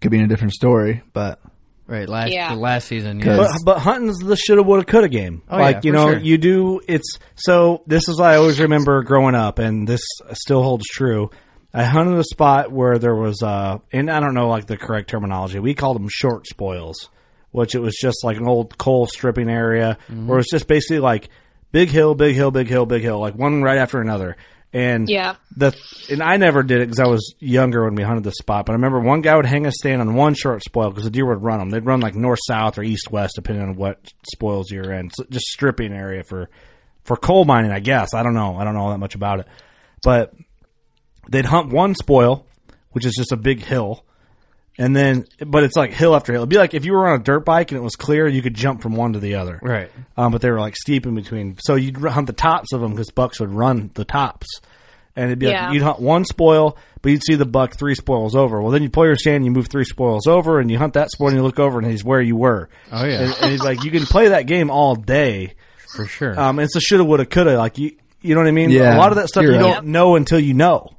could 0.00 0.10
be 0.10 0.16
in 0.18 0.24
a 0.24 0.28
different 0.28 0.54
story. 0.54 1.02
But 1.12 1.40
Right, 1.90 2.08
last 2.08 2.30
Yeah. 2.30 2.54
the 2.54 2.60
last 2.60 2.86
season. 2.86 3.18
Yeah. 3.18 3.36
But, 3.36 3.50
but 3.64 3.78
hunting's 3.80 4.18
the 4.18 4.36
shoulda, 4.36 4.62
woulda, 4.62 4.84
coulda 4.84 5.08
game. 5.08 5.42
Oh, 5.50 5.58
like 5.58 5.76
yeah, 5.76 5.80
you 5.84 5.92
for 5.92 5.96
know, 5.98 6.10
sure. 6.12 6.18
you 6.20 6.38
do. 6.38 6.80
It's 6.86 7.18
so. 7.34 7.82
This 7.86 8.08
is 8.08 8.16
what 8.18 8.30
I 8.30 8.36
always 8.36 8.60
remember 8.60 9.02
growing 9.02 9.34
up, 9.34 9.58
and 9.58 9.88
this 9.88 10.00
still 10.34 10.62
holds 10.62 10.86
true. 10.86 11.30
I 11.74 11.84
hunted 11.84 12.18
a 12.18 12.24
spot 12.24 12.70
where 12.72 12.98
there 12.98 13.14
was, 13.14 13.42
uh, 13.42 13.78
and 13.92 14.10
I 14.10 14.20
don't 14.20 14.34
know 14.34 14.48
like 14.48 14.66
the 14.66 14.76
correct 14.76 15.10
terminology. 15.10 15.58
We 15.58 15.74
called 15.74 15.96
them 15.96 16.08
short 16.10 16.46
spoils, 16.46 17.08
which 17.50 17.74
it 17.74 17.80
was 17.80 17.96
just 18.00 18.24
like 18.24 18.36
an 18.36 18.46
old 18.46 18.78
coal 18.78 19.06
stripping 19.06 19.48
area, 19.50 19.98
Mm-hmm. 20.08 20.26
where 20.28 20.38
it's 20.38 20.50
just 20.50 20.66
basically 20.68 21.00
like 21.00 21.28
big 21.72 21.88
hill, 21.88 22.14
big 22.14 22.34
hill, 22.36 22.50
big 22.52 22.68
hill, 22.68 22.86
big 22.86 23.02
hill, 23.02 23.18
like 23.20 23.34
one 23.34 23.62
right 23.62 23.78
after 23.78 24.00
another. 24.00 24.36
And 24.72 25.08
Yeah. 25.08 25.34
the 25.56 25.74
and 26.10 26.22
I 26.22 26.36
never 26.36 26.62
did 26.62 26.80
it 26.80 26.86
because 26.88 27.00
I 27.00 27.06
was 27.08 27.34
younger 27.40 27.84
when 27.84 27.96
we 27.96 28.04
hunted 28.04 28.22
the 28.24 28.30
spot. 28.32 28.66
But 28.66 28.72
I 28.72 28.76
remember 28.76 29.00
one 29.00 29.20
guy 29.20 29.34
would 29.34 29.46
hang 29.46 29.66
a 29.66 29.72
stand 29.72 30.00
on 30.00 30.14
one 30.14 30.34
short 30.34 30.62
spoil 30.62 30.90
because 30.90 31.04
the 31.04 31.10
deer 31.10 31.26
would 31.26 31.42
run 31.42 31.58
them. 31.58 31.70
They'd 31.70 31.84
run 31.84 32.00
like 32.00 32.14
north 32.14 32.38
south 32.46 32.78
or 32.78 32.82
east 32.84 33.10
west 33.10 33.34
depending 33.34 33.64
on 33.64 33.74
what 33.74 33.98
spoils 34.32 34.70
you're 34.70 34.92
in. 34.92 35.10
So 35.10 35.24
just 35.28 35.46
stripping 35.46 35.92
area 35.92 36.22
for 36.22 36.48
for 37.02 37.16
coal 37.16 37.44
mining, 37.44 37.72
I 37.72 37.80
guess. 37.80 38.14
I 38.14 38.22
don't 38.22 38.34
know. 38.34 38.56
I 38.56 38.64
don't 38.64 38.74
know 38.74 38.90
that 38.90 38.98
much 38.98 39.14
about 39.16 39.40
it, 39.40 39.46
but 40.04 40.32
they'd 41.28 41.46
hunt 41.46 41.72
one 41.72 41.94
spoil, 41.96 42.46
which 42.90 43.06
is 43.06 43.14
just 43.16 43.32
a 43.32 43.36
big 43.36 43.60
hill. 43.64 44.04
And 44.80 44.96
then, 44.96 45.26
but 45.46 45.62
it's 45.62 45.76
like 45.76 45.92
hill 45.92 46.16
after 46.16 46.32
hill. 46.32 46.40
It'd 46.42 46.48
be 46.48 46.56
like 46.56 46.72
if 46.74 46.84
you 46.86 46.92
were 46.92 47.06
on 47.06 47.20
a 47.20 47.22
dirt 47.22 47.44
bike 47.44 47.70
and 47.70 47.78
it 47.78 47.82
was 47.82 47.96
clear, 47.96 48.26
you 48.26 48.40
could 48.40 48.54
jump 48.54 48.80
from 48.82 48.96
one 48.96 49.12
to 49.12 49.18
the 49.20 49.34
other. 49.34 49.58
Right. 49.62 49.90
Um, 50.16 50.32
but 50.32 50.40
they 50.40 50.50
were 50.50 50.58
like 50.58 50.74
steep 50.74 51.04
in 51.06 51.14
between. 51.14 51.58
So 51.60 51.74
you'd 51.74 51.96
hunt 51.98 52.26
the 52.26 52.32
tops 52.32 52.72
of 52.72 52.80
them 52.80 52.92
because 52.92 53.10
bucks 53.10 53.38
would 53.40 53.50
run 53.52 53.90
the 53.94 54.04
tops. 54.06 54.46
And 55.16 55.26
it'd 55.26 55.38
be 55.38 55.48
Yeah. 55.48 55.66
like 55.66 55.74
you'd 55.74 55.82
hunt 55.82 56.00
one 56.00 56.24
spoil, 56.24 56.78
but 57.02 57.10
you'd 57.12 57.22
see 57.24 57.34
the 57.34 57.44
buck 57.44 57.76
three 57.76 57.94
spoils 57.94 58.34
over. 58.34 58.62
Well, 58.62 58.70
then 58.70 58.82
you 58.82 58.88
pull 58.88 59.04
your 59.04 59.16
stand, 59.16 59.44
you 59.44 59.50
move 59.50 59.66
three 59.66 59.84
spoils 59.84 60.26
over, 60.26 60.60
and 60.60 60.70
you 60.70 60.78
hunt 60.78 60.94
that 60.94 61.10
spoil, 61.10 61.28
and 61.28 61.36
you 61.36 61.42
look 61.42 61.58
over, 61.58 61.78
and 61.78 61.86
he's 61.90 62.02
where 62.04 62.20
you 62.22 62.36
were. 62.36 62.70
Oh, 62.90 63.04
yeah. 63.04 63.20
and, 63.24 63.34
and 63.42 63.52
it's 63.52 63.62
like 63.62 63.84
you 63.84 63.90
can 63.90 64.04
play 64.06 64.28
that 64.28 64.46
game 64.46 64.70
all 64.70 64.94
day. 64.94 65.54
for 65.88 66.06
sure. 66.06 66.38
Um, 66.40 66.58
it's 66.58 66.74
a 66.76 66.80
shoulda, 66.80 67.04
woulda, 67.04 67.26
coulda. 67.26 67.58
Like 67.58 67.76
you, 67.76 67.96
you 68.22 68.34
know 68.34 68.40
what 68.40 68.48
I 68.48 68.52
mean? 68.52 68.70
Yeah, 68.70 68.96
a 68.96 68.98
lot 68.98 69.10
of 69.10 69.16
that 69.16 69.28
stuff 69.28 69.42
you're 69.42 69.52
you 69.52 69.58
right. 69.60 69.74
don't 69.74 69.88
know 69.88 70.14
until 70.16 70.38
you 70.40 70.54
know. 70.54 70.94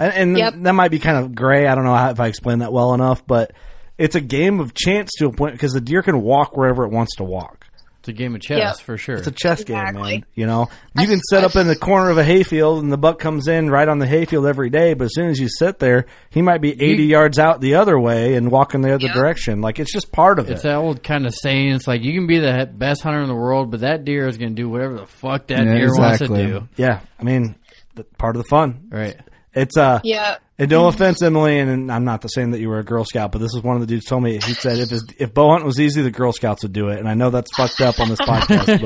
And, 0.00 0.12
and 0.14 0.38
Yep. 0.38 0.54
that 0.62 0.72
might 0.72 0.90
be 0.90 0.98
kind 0.98 1.18
of 1.18 1.34
gray. 1.34 1.66
I 1.68 1.74
don't 1.76 1.84
know 1.84 1.94
how, 1.94 2.10
if 2.10 2.18
I 2.18 2.26
explained 2.26 2.62
that 2.62 2.72
well 2.72 2.94
enough, 2.94 3.24
but 3.26 3.52
it's 3.98 4.14
a 4.16 4.20
game 4.20 4.58
of 4.58 4.74
chance 4.74 5.10
to 5.18 5.26
a 5.26 5.32
point 5.32 5.52
because 5.52 5.72
the 5.72 5.80
deer 5.80 6.02
can 6.02 6.22
walk 6.22 6.56
wherever 6.56 6.84
it 6.84 6.90
wants 6.90 7.16
to 7.16 7.24
walk. 7.24 7.66
it's 7.98 8.08
a 8.08 8.14
game 8.14 8.34
of 8.34 8.40
chess 8.40 8.56
Yeah. 8.58 8.72
for 8.72 8.96
sure. 8.96 9.16
It's 9.16 9.26
a 9.26 9.30
chess 9.30 9.62
game, 9.62 9.76
man. 9.92 10.24
You 10.34 10.46
know, 10.46 10.68
you 10.98 11.06
can 11.06 11.20
set 11.28 11.44
up 11.44 11.54
in 11.54 11.66
the 11.66 11.76
corner 11.76 12.08
of 12.08 12.16
a 12.16 12.24
hayfield, 12.24 12.82
and 12.82 12.90
the 12.90 12.96
buck 12.96 13.18
comes 13.18 13.46
in 13.46 13.68
right 13.68 13.86
on 13.86 13.98
the 13.98 14.06
hayfield 14.06 14.46
every 14.46 14.70
day. 14.70 14.94
But 14.94 15.04
as 15.04 15.14
soon 15.14 15.28
as 15.28 15.38
you 15.38 15.48
sit 15.50 15.78
there, 15.80 16.06
he 16.30 16.40
might 16.40 16.62
be 16.62 16.70
eighty 16.70 17.04
yards 17.04 17.38
out 17.38 17.60
the 17.60 17.74
other 17.74 18.00
way 18.00 18.36
and 18.36 18.50
walking 18.50 18.80
the 18.80 18.94
other 18.94 19.08
Yeah. 19.08 19.12
direction. 19.12 19.60
Like 19.60 19.78
it's 19.78 19.92
just 19.92 20.10
part 20.12 20.38
of 20.38 20.46
It's 20.46 20.50
it. 20.50 20.54
It's 20.54 20.62
that 20.62 20.76
old 20.76 21.02
kind 21.02 21.26
of 21.26 21.34
saying. 21.34 21.74
It's 21.74 21.86
like 21.86 22.02
you 22.02 22.14
can 22.14 22.26
be 22.26 22.38
the 22.38 22.66
best 22.72 23.02
hunter 23.02 23.20
in 23.20 23.28
the 23.28 23.34
world, 23.34 23.70
but 23.70 23.80
that 23.80 24.06
deer 24.06 24.26
is 24.26 24.38
going 24.38 24.56
to 24.56 24.62
do 24.62 24.70
whatever 24.70 24.94
the 24.94 25.04
fuck 25.06 25.48
that 25.48 25.58
Yeah, 25.66 25.74
deer 25.76 25.90
wants 25.94 26.20
to 26.20 26.28
do. 26.28 26.68
yeah, 26.76 27.00
I 27.18 27.22
mean, 27.22 27.54
the, 27.96 28.04
part 28.04 28.34
of 28.34 28.42
the 28.42 28.48
fun. 28.48 28.88
Right. 28.90 29.16
It's 29.54 29.76
uh, 29.76 30.00
Yeah. 30.04 30.36
And 30.58 30.70
no 30.70 30.88
offense, 30.88 31.22
Emily, 31.22 31.58
and 31.58 31.90
I'm 31.90 32.04
not 32.04 32.20
the 32.20 32.28
saying 32.28 32.50
that 32.50 32.60
you 32.60 32.68
were 32.68 32.78
a 32.80 32.84
Girl 32.84 33.04
Scout, 33.04 33.32
but 33.32 33.38
this 33.38 33.54
is 33.54 33.62
one 33.62 33.76
of 33.76 33.80
the 33.80 33.86
dudes 33.86 34.04
told 34.04 34.22
me 34.22 34.34
he 34.34 34.52
said 34.52 34.78
if 34.78 34.90
his, 34.90 35.04
if 35.18 35.32
bow 35.32 35.48
hunting 35.50 35.66
was 35.66 35.80
easy, 35.80 36.02
the 36.02 36.10
Girl 36.10 36.32
Scouts 36.32 36.62
would 36.62 36.74
do 36.74 36.88
it. 36.88 36.98
And 36.98 37.08
I 37.08 37.14
know 37.14 37.30
that's 37.30 37.50
fucked 37.56 37.80
up 37.80 37.98
on 37.98 38.08
this 38.10 38.20
podcast, 38.20 38.80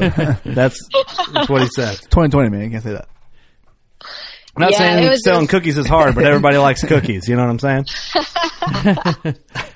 but 0.44 0.44
that's 0.54 0.78
that's 1.32 1.48
what 1.48 1.62
he 1.62 1.68
said. 1.74 1.96
2020, 1.96 2.48
man, 2.50 2.60
you 2.62 2.70
can't 2.70 2.84
say 2.84 2.92
that. 2.92 3.08
I'm 4.56 4.60
not 4.62 4.70
Yeah, 4.70 4.78
saying 4.78 5.16
selling 5.16 5.40
just- 5.42 5.50
cookies 5.50 5.76
is 5.78 5.88
hard, 5.88 6.14
but 6.14 6.24
everybody 6.24 6.56
likes 6.58 6.84
cookies. 6.84 7.28
You 7.28 7.34
know 7.34 7.44
what 7.44 7.50
I'm 7.50 7.58
saying? 7.58 9.34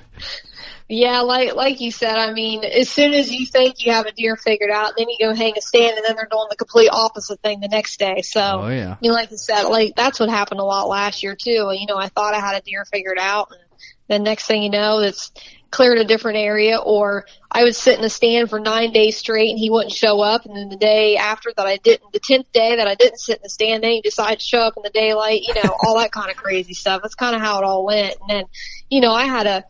Yeah, 0.91 1.21
like 1.21 1.53
like 1.53 1.81
you 1.81 1.91
said, 1.91 2.15
I 2.17 2.33
mean, 2.33 2.63
as 2.65 2.89
soon 2.89 3.13
as 3.13 3.31
you 3.31 3.45
think 3.45 3.85
you 3.85 3.91
have 3.91 4.07
a 4.07 4.11
deer 4.11 4.35
figured 4.35 4.71
out, 4.71 4.93
then 4.97 5.07
you 5.07 5.17
go 5.19 5.35
hang 5.35 5.53
a 5.55 5.61
stand, 5.61 5.95
and 5.95 6.03
then 6.03 6.15
they're 6.15 6.27
doing 6.29 6.47
the 6.49 6.55
complete 6.55 6.89
opposite 6.91 7.39
thing 7.41 7.59
the 7.59 7.67
next 7.67 7.99
day. 7.99 8.23
So, 8.23 8.41
Oh, 8.63 8.69
yeah. 8.69 8.95
you 8.99 9.09
know, 9.09 9.13
like 9.15 9.29
you 9.29 9.37
said, 9.37 9.65
like 9.65 9.95
that's 9.95 10.19
what 10.19 10.29
happened 10.29 10.59
a 10.59 10.63
lot 10.63 10.87
last 10.87 11.21
year 11.21 11.35
too. 11.39 11.71
You 11.71 11.85
know, 11.87 11.95
I 11.95 12.07
thought 12.07 12.33
I 12.33 12.39
had 12.39 12.55
a 12.55 12.61
deer 12.61 12.85
figured 12.85 13.19
out, 13.19 13.51
and 13.51 13.59
then 14.07 14.23
next 14.23 14.47
thing 14.47 14.63
you 14.63 14.71
know, 14.71 14.97
it's 15.01 15.31
cleared 15.69 15.99
a 15.99 16.05
different 16.05 16.39
area, 16.39 16.77
or 16.77 17.27
I 17.51 17.65
would 17.65 17.75
sit 17.75 17.99
in 17.99 18.03
a 18.03 18.09
stand 18.09 18.49
for 18.49 18.59
nine 18.59 18.91
days 18.91 19.15
straight, 19.15 19.51
and 19.51 19.59
he 19.59 19.69
wouldn't 19.69 19.93
show 19.93 20.21
up, 20.21 20.45
and 20.45 20.55
then 20.57 20.69
the 20.69 20.75
day 20.75 21.17
after 21.17 21.53
that 21.55 21.67
I 21.67 21.77
didn't, 21.77 22.13
the 22.13 22.19
tenth 22.19 22.51
day 22.51 22.77
that 22.77 22.87
I 22.87 22.95
didn't 22.95 23.19
sit 23.19 23.37
in 23.37 23.43
the 23.43 23.49
stand, 23.49 23.83
then 23.83 23.91
he 23.91 24.01
decided 24.01 24.39
to 24.39 24.45
show 24.45 24.61
up 24.61 24.73
in 24.75 24.81
the 24.81 24.89
daylight. 24.89 25.43
You 25.43 25.53
know, 25.53 25.75
all 25.83 25.99
that 25.99 26.11
kind 26.11 26.31
of 26.31 26.35
crazy 26.37 26.73
stuff. 26.73 27.03
That's 27.03 27.13
kind 27.13 27.35
of 27.35 27.43
how 27.43 27.59
it 27.59 27.63
all 27.63 27.85
went, 27.85 28.15
and 28.21 28.27
then, 28.27 28.45
you 28.89 29.01
know, 29.01 29.13
I 29.13 29.25
had 29.25 29.45
a 29.45 29.63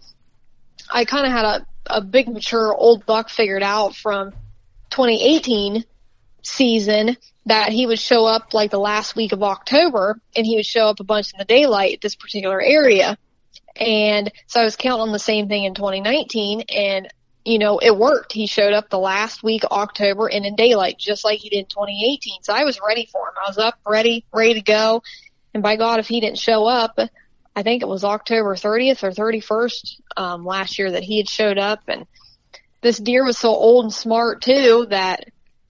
I 0.90 1.06
kind 1.06 1.26
of 1.26 1.32
had 1.32 1.46
a, 1.46 1.66
a 1.88 2.02
big 2.02 2.28
mature 2.28 2.74
old 2.74 3.06
buck 3.06 3.30
figured 3.30 3.64
out 3.64 3.96
from 3.96 4.32
2018 4.90 5.84
season 6.42 7.18
that 7.46 7.72
he 7.72 7.86
would 7.86 8.00
show 8.00 8.26
up 8.26 8.54
like 8.54 8.72
the 8.72 8.80
last 8.80 9.16
week 9.16 9.32
of 9.32 9.44
October 9.44 10.20
and 10.36 10.46
he 10.46 10.56
would 10.56 10.66
show 10.66 10.88
up 10.88 11.00
a 11.00 11.04
bunch 11.04 11.34
in 11.34 11.40
the 11.40 11.46
daylight 11.46 11.96
at 11.96 12.02
this 12.02 12.16
particular 12.16 12.62
area. 12.62 13.18
And 13.76 14.32
so 14.48 14.62
I 14.62 14.64
was 14.64 14.76
counting 14.76 15.02
on 15.02 15.12
the 15.12 15.20
same 15.20 15.48
thing 15.48 15.64
in 15.64 15.74
2019 15.74 16.64
and 16.70 17.08
you 17.46 17.58
know, 17.58 17.80
it 17.80 17.96
worked. 17.98 18.34
He 18.34 18.48
showed 18.48 18.74
up 18.74 18.90
the 18.90 19.00
last 19.00 19.42
week 19.42 19.64
of 19.64 19.72
October 19.72 20.28
and 20.28 20.46
in 20.46 20.56
daylight 20.56 20.98
just 21.00 21.24
like 21.24 21.40
he 21.40 21.50
did 21.50 21.60
in 21.60 21.66
2018. 21.66 22.44
So 22.44 22.54
I 22.54 22.64
was 22.64 22.80
ready 22.86 23.08
for 23.12 23.28
him. 23.28 23.34
I 23.44 23.50
was 23.50 23.58
up, 23.58 23.80
ready, 23.88 24.26
ready 24.34 24.56
to 24.56 24.62
go. 24.62 25.02
And 25.54 25.64
by 25.64 25.76
God, 25.76 26.00
if 26.00 26.08
he 26.08 26.20
didn't 26.20 26.38
show 26.38 26.66
up, 26.68 27.00
I 27.60 27.64
think 27.64 27.84
it 27.84 27.90
was 27.90 28.06
October 28.06 28.56
30th 28.56 29.04
or 29.04 29.12
31st 29.12 30.00
um, 30.16 30.46
last 30.46 30.80
year 30.80 30.92
that 30.92 31.04
he 31.04 31.18
had 31.18 31.28
showed 31.28 31.58
up, 31.58 31.82
and 31.90 32.08
this 32.80 32.98
deer 32.98 33.26
was 33.26 33.38
so 33.38 33.50
old 33.50 33.84
and 33.84 33.94
smart 33.94 34.42
too 34.42 34.88
that 34.92 35.26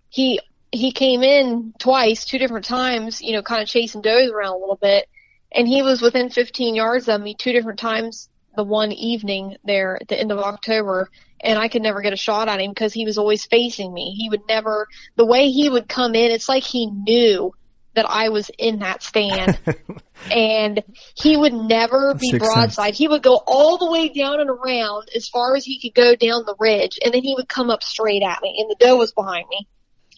he 0.08 0.40
he 0.72 0.92
came 0.92 1.24
in 1.24 1.74
twice, 1.80 2.26
two 2.26 2.38
different 2.38 2.66
times, 2.66 3.24
you 3.24 3.34
know, 3.34 3.42
kind 3.42 3.64
of 3.64 3.68
chasing 3.68 4.02
does 4.02 4.30
around 4.30 4.54
a 4.54 4.60
little 4.60 4.78
bit, 4.80 5.10
and 5.52 5.68
he 5.68 5.82
was 5.82 6.00
within 6.00 6.30
15 6.30 6.76
yards 6.76 7.10
of 7.10 7.20
me 7.20 7.34
two 7.34 7.54
different 7.54 7.80
times 7.80 8.30
the 8.56 8.64
one 8.64 8.92
evening 8.92 9.58
there 9.64 9.98
at 10.00 10.08
the 10.08 10.20
end 10.20 10.32
of 10.32 10.38
October. 10.38 11.10
And 11.42 11.58
I 11.58 11.70
could 11.70 11.82
never 11.82 12.02
get 12.02 12.14
a 12.14 12.18
shot 12.18 12.50
at 12.50 12.62
him 12.62 12.70
because 12.70 12.94
he 12.94 13.06
was 13.06 13.18
always 13.18 13.46
facing 13.46 13.92
me. 13.92 14.12
He 14.12 14.30
would 14.30 14.48
never, 14.48 14.88
the 15.16 15.26
way 15.26 15.50
he 15.50 15.70
would 15.70 15.88
come 15.90 16.14
in, 16.14 16.30
it's 16.30 16.50
like 16.50 16.64
he 16.64 16.86
knew 16.86 17.52
that 17.96 18.10
I 18.10 18.30
was 18.30 18.50
in 18.58 18.80
that 18.80 19.02
stand 19.04 19.60
and 20.32 20.84
he 21.16 21.36
would 21.36 21.54
never 21.54 22.14
be 22.14 22.30
Sixth 22.30 22.46
broadside. 22.46 22.86
sense. 22.90 22.98
He 22.98 23.08
would 23.08 23.24
go 23.24 23.42
all 23.48 23.78
the 23.78 23.92
way 23.92 24.10
down 24.10 24.40
and 24.40 24.50
around 24.50 25.10
as 25.16 25.28
far 25.28 25.56
as 25.56 25.66
he 25.66 25.80
could 25.80 25.96
go 25.96 26.16
down 26.16 26.44
the 26.46 26.56
ridge 26.60 27.00
and 27.04 27.14
then 27.14 27.24
he 27.24 27.34
would 27.36 27.50
come 27.50 27.70
up 27.70 27.84
straight 27.84 28.22
at 28.24 28.42
me 28.42 28.58
and 28.60 28.70
the 28.70 28.76
doe 28.86 28.98
was 28.98 29.12
behind 29.12 29.48
me. 29.50 29.68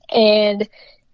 And 0.10 0.68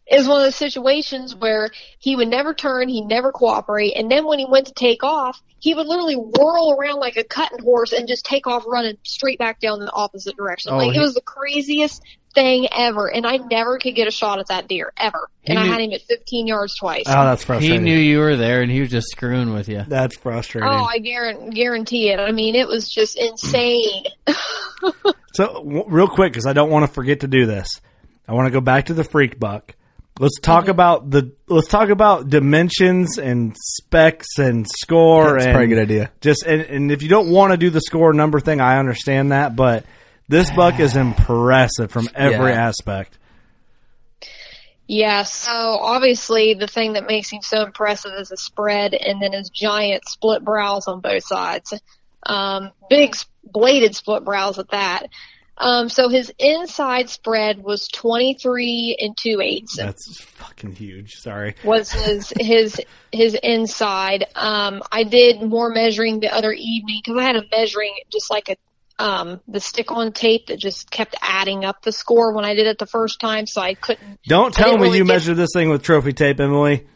it 0.09 0.17
was 0.17 0.27
one 0.27 0.38
of 0.39 0.45
those 0.45 0.55
situations 0.55 1.35
where 1.35 1.69
he 1.99 2.15
would 2.15 2.29
never 2.29 2.53
turn, 2.53 2.88
he'd 2.88 3.05
never 3.05 3.31
cooperate, 3.34 3.91
and 3.95 4.09
then 4.09 4.25
when 4.25 4.39
he 4.39 4.45
went 4.49 4.67
to 4.67 4.73
take 4.73 5.03
off, 5.03 5.41
he 5.59 5.73
would 5.73 5.85
literally 5.85 6.15
whirl 6.15 6.71
around 6.79 6.99
like 7.01 7.17
a 7.17 7.25
cutting 7.25 7.59
horse 7.59 7.91
and 7.91 8.07
just 8.07 8.25
take 8.25 8.47
off 8.47 8.63
running 8.65 8.97
straight 9.03 9.38
back 9.38 9.59
down 9.59 9.79
in 9.79 9.85
the 9.85 9.91
opposite 9.91 10.38
direction. 10.38 10.71
Oh, 10.71 10.77
like 10.77 10.93
he- 10.93 10.97
it 10.97 11.01
was 11.01 11.13
the 11.13 11.21
craziest 11.21 12.01
thing 12.38 12.68
ever, 12.77 13.07
and 13.11 13.26
I 13.26 13.38
never 13.38 13.80
could 13.80 13.95
get 13.95 14.07
a 14.07 14.11
shot 14.11 14.38
at 14.39 14.47
that 14.49 14.68
deer 14.68 14.93
ever. 14.95 15.27
He 15.41 15.53
and 15.53 15.59
knew- 15.64 15.69
I 15.69 15.73
had 15.73 15.81
him 15.81 15.91
at 15.93 16.01
15 16.03 16.45
yards 16.45 16.76
twice. 16.77 17.05
Oh, 17.07 17.23
that's 17.26 17.43
frustrating. 17.43 17.80
He 17.80 17.84
knew 17.84 17.97
you 17.97 18.19
were 18.19 18.35
there, 18.35 18.61
and 18.61 18.72
he 18.72 18.80
was 18.80 18.89
just 18.89 19.07
screwing 19.09 19.53
with 19.53 19.68
you. 19.69 19.84
That's 19.88 20.15
frustrating. 20.18 20.69
Oh, 20.69 20.84
I 20.84 20.99
guarantee, 20.99 21.49
guarantee 21.55 22.09
it. 22.09 22.19
I 22.19 22.31
mean, 22.31 22.53
it 22.55 22.68
was 22.68 22.89
just 22.89 23.18
insane. 23.18 24.03
So, 25.34 25.45
w- 25.53 25.84
real 25.88 26.07
quick, 26.07 26.31
because 26.34 26.47
I 26.47 26.53
don't 26.53 26.69
want 26.72 26.88
to 26.88 26.91
forget 26.91 27.19
to 27.22 27.27
do 27.27 27.45
this, 27.45 27.68
I 28.27 28.34
want 28.34 28.47
to 28.47 28.51
go 28.51 28.61
back 28.61 28.88
to 28.88 28.93
the 28.95 29.03
freak 29.03 29.39
buck. 29.39 29.76
Let's 30.19 30.39
talk 30.39 30.64
Mm-hmm. 30.64 30.72
about 30.72 31.09
the. 31.11 31.31
Let's 31.47 31.68
talk 31.68 31.89
about 31.89 32.27
dimensions 32.30 33.19
and 33.19 33.55
specs 33.59 34.39
and 34.39 34.65
score. 34.68 35.34
That's 35.34 35.45
and 35.45 35.53
probably 35.53 35.65
a 35.65 35.76
good 35.76 35.81
idea. 35.84 36.11
Just 36.22 36.43
and, 36.43 36.61
and 36.61 36.91
if 36.91 37.03
you 37.03 37.09
don't 37.09 37.30
want 37.30 37.51
to 37.51 37.57
do 37.57 37.69
the 37.69 37.81
score 37.81 38.14
number 38.14 38.39
thing, 38.39 38.59
I 38.61 38.80
understand 38.80 39.31
that, 39.31 39.55
but 39.55 39.85
this 40.27 40.49
buck 40.51 40.79
is 40.79 40.95
impressive 40.95 41.91
from 41.91 42.09
every 42.15 42.51
Yeah. 42.51 42.67
aspect. 42.67 43.17
Yeah, 44.89 45.23
so 45.23 45.51
obviously 45.51 46.53
the 46.53 46.67
thing 46.67 46.93
that 46.93 47.07
makes 47.07 47.29
him 47.29 47.41
so 47.41 47.63
impressive 47.63 48.13
is 48.17 48.29
his 48.29 48.41
spread 48.41 48.93
and 48.93 49.21
then 49.21 49.33
his 49.33 49.49
giant 49.49 50.07
split 50.07 50.43
brows 50.45 50.87
on 50.87 51.01
both 51.01 51.25
sides. 51.25 51.73
Um, 52.25 52.71
big 52.89 53.13
bladed 53.43 53.95
split 53.95 54.23
brows 54.23 54.59
at 54.59 54.69
that. 54.71 55.07
Um, 55.57 55.89
so 55.89 56.07
his 56.07 56.31
inside 56.37 57.09
spread 57.09 57.61
was 57.63 57.87
23 57.87 58.95
and 58.99 59.17
2 59.17 59.41
eighths 59.41 59.75
That's 59.75 60.21
fucking 60.21 60.73
huge. 60.75 61.15
Sorry. 61.15 61.55
was 61.63 61.91
his, 61.91 62.31
his, 62.39 62.79
his 63.11 63.33
inside. 63.41 64.25
Um, 64.35 64.83
I 64.91 65.03
did 65.03 65.41
more 65.41 65.69
measuring 65.69 66.19
the 66.19 66.33
other 66.33 66.51
evening 66.53 67.01
because 67.03 67.19
I 67.19 67.23
had 67.23 67.35
a 67.37 67.43
measuring 67.51 67.93
just 68.11 68.29
like 68.29 68.49
a, 68.49 68.55
um, 68.99 69.39
the 69.47 69.59
stick 69.59 69.91
on 69.91 70.11
tape 70.11 70.47
that 70.47 70.57
just 70.59 70.89
kept 70.89 71.15
adding 71.21 71.65
up 71.65 71.81
the 71.83 71.91
score 71.91 72.33
when 72.33 72.45
I 72.45 72.55
did 72.55 72.67
it 72.67 72.77
the 72.79 72.87
first 72.87 73.19
time. 73.19 73.45
So 73.45 73.61
I 73.61 73.73
couldn't, 73.75 74.19
Don't 74.27 74.53
tell 74.53 74.75
me 74.77 74.83
really 74.83 74.97
you 74.99 75.03
get- 75.05 75.13
measured 75.13 75.37
this 75.37 75.49
thing 75.53 75.69
with 75.69 75.83
trophy 75.83 76.13
tape, 76.13 76.39
Emily. 76.39 76.87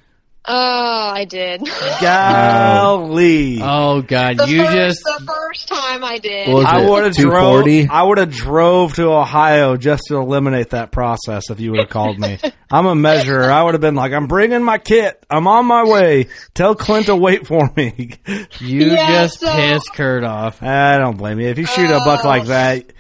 Oh, 0.43 1.11
I 1.13 1.26
did. 1.26 1.61
Golly. 2.01 3.59
Oh 3.61 4.01
God, 4.01 4.38
the 4.38 4.47
you 4.49 4.63
first, 4.63 4.73
just 4.76 5.03
the 5.03 5.23
first 5.27 5.68
time 5.68 6.03
I 6.03 6.18
did. 6.18 6.47
What 6.47 6.55
was 6.57 6.65
I 6.65 6.81
it, 6.81 6.89
would 6.89 7.03
have 7.03 7.13
drove. 7.15 7.63
240? 7.65 7.88
I 7.89 8.01
would 8.03 8.18
have 8.18 8.31
drove 8.31 8.95
to 8.95 9.03
Ohio 9.11 9.77
just 9.77 10.03
to 10.07 10.15
eliminate 10.18 10.72
that 10.72 10.91
process. 10.91 11.51
If 11.51 11.59
you 11.59 11.72
would 11.72 11.81
have 11.81 11.89
called 11.89 12.18
me, 12.18 12.39
I'm 12.72 12.88
a 12.88 12.95
measurer. 12.95 13.51
I 13.51 13.61
would 13.63 13.76
have 13.76 13.81
been 13.81 13.93
like, 13.93 14.13
"I'm 14.13 14.26
bringing 14.26 14.63
my 14.63 14.80
kit. 14.80 15.23
I'm 15.30 15.47
on 15.47 15.68
my 15.68 15.84
way. 15.84 16.27
Tell 16.55 16.73
Clint 16.73 17.05
to 17.05 17.15
wait 17.15 17.45
for 17.45 17.69
me." 17.77 18.13
you 18.59 18.85
Yeah, 18.91 19.23
just 19.23 19.41
so- 19.41 19.55
pissed 19.55 19.93
Kurt 19.93 20.23
off. 20.23 20.63
I 20.63 20.97
don't 20.97 21.18
blame 21.18 21.39
you. 21.39 21.49
If 21.49 21.59
you 21.59 21.68
shoot 21.68 21.91
a 21.91 21.99
buck 21.99 22.26
Oh. 22.26 22.27
like 22.27 22.45
that, 22.45 22.91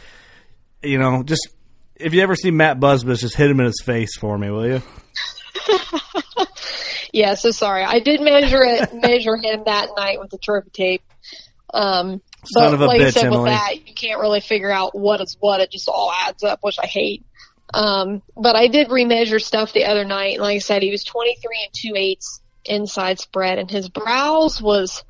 you 0.83 0.99
know, 0.99 1.23
just 1.23 1.47
if 1.95 2.13
you 2.13 2.21
ever 2.21 2.35
see 2.35 2.51
Matt 2.51 2.79
Busbus, 2.79 3.19
just 3.21 3.35
hit 3.35 3.49
him 3.49 3.59
in 3.59 3.65
his 3.65 3.81
face 3.83 4.15
for 4.15 4.37
me, 4.37 4.51
will 4.51 4.67
you? 4.67 4.81
yeah, 7.13 7.33
so 7.35 7.51
sorry. 7.51 7.83
I 7.83 7.99
did 7.99 8.21
measure 8.21 8.63
it, 8.63 8.93
measure 9.01 9.35
him 9.37 9.63
that 9.65 9.89
night 9.95 10.19
with 10.19 10.29
the 10.31 10.37
trophy 10.37 10.69
tape. 10.71 11.03
Um, 11.73 12.21
Son 12.45 12.71
but 12.71 12.73
of 12.73 12.81
a 12.81 12.85
like 12.85 13.01
I 13.01 13.03
bitch, 13.05 13.13
said, 13.13 13.25
Emily. 13.25 13.43
with 13.43 13.51
that, 13.51 13.87
you 13.87 13.93
can't 13.93 14.19
really 14.19 14.41
figure 14.41 14.71
out 14.71 14.97
what 14.97 15.21
is 15.21 15.37
what. 15.39 15.61
It 15.61 15.71
just 15.71 15.87
all 15.87 16.11
adds 16.11 16.43
up, 16.43 16.59
which 16.61 16.77
I 16.81 16.87
hate. 16.87 17.23
Um, 17.73 18.21
but 18.35 18.55
I 18.55 18.67
did 18.67 18.89
remeasure 18.89 19.39
stuff 19.41 19.71
the 19.71 19.85
other 19.85 20.03
night. 20.03 20.33
and 20.33 20.41
Like 20.41 20.55
I 20.55 20.59
said, 20.59 20.81
he 20.81 20.91
was 20.91 21.03
23 21.03 21.63
and 21.65 21.73
2 21.73 21.93
eighths 21.95 22.41
inside 22.65 23.19
spread 23.19 23.57
and 23.59 23.71
his 23.71 23.89
brows 23.89 24.61
was, 24.61 25.03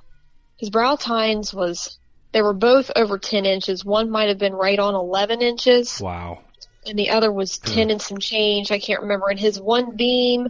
his 0.58 0.70
brow 0.70 0.96
tines 0.96 1.54
was, 1.54 1.98
they 2.34 2.42
were 2.42 2.54
both 2.54 2.92
over 2.96 3.18
10 3.18 3.46
inches. 3.46 3.84
One 3.84 4.10
might 4.12 4.30
have 4.30 4.38
been 4.38 4.54
right 4.54 4.78
on 4.78 4.94
11 4.94 5.42
inches. 5.42 6.00
Wow. 6.00 6.40
and 6.86 7.00
the 7.00 7.10
other 7.12 7.32
was 7.32 7.58
10 7.58 7.90
and 7.90 8.02
some 8.02 8.20
change. 8.20 8.72
I 8.72 8.80
can't 8.80 9.02
remember. 9.02 9.30
And 9.30 9.40
his 9.40 9.60
one 9.60 9.96
beam, 9.96 10.50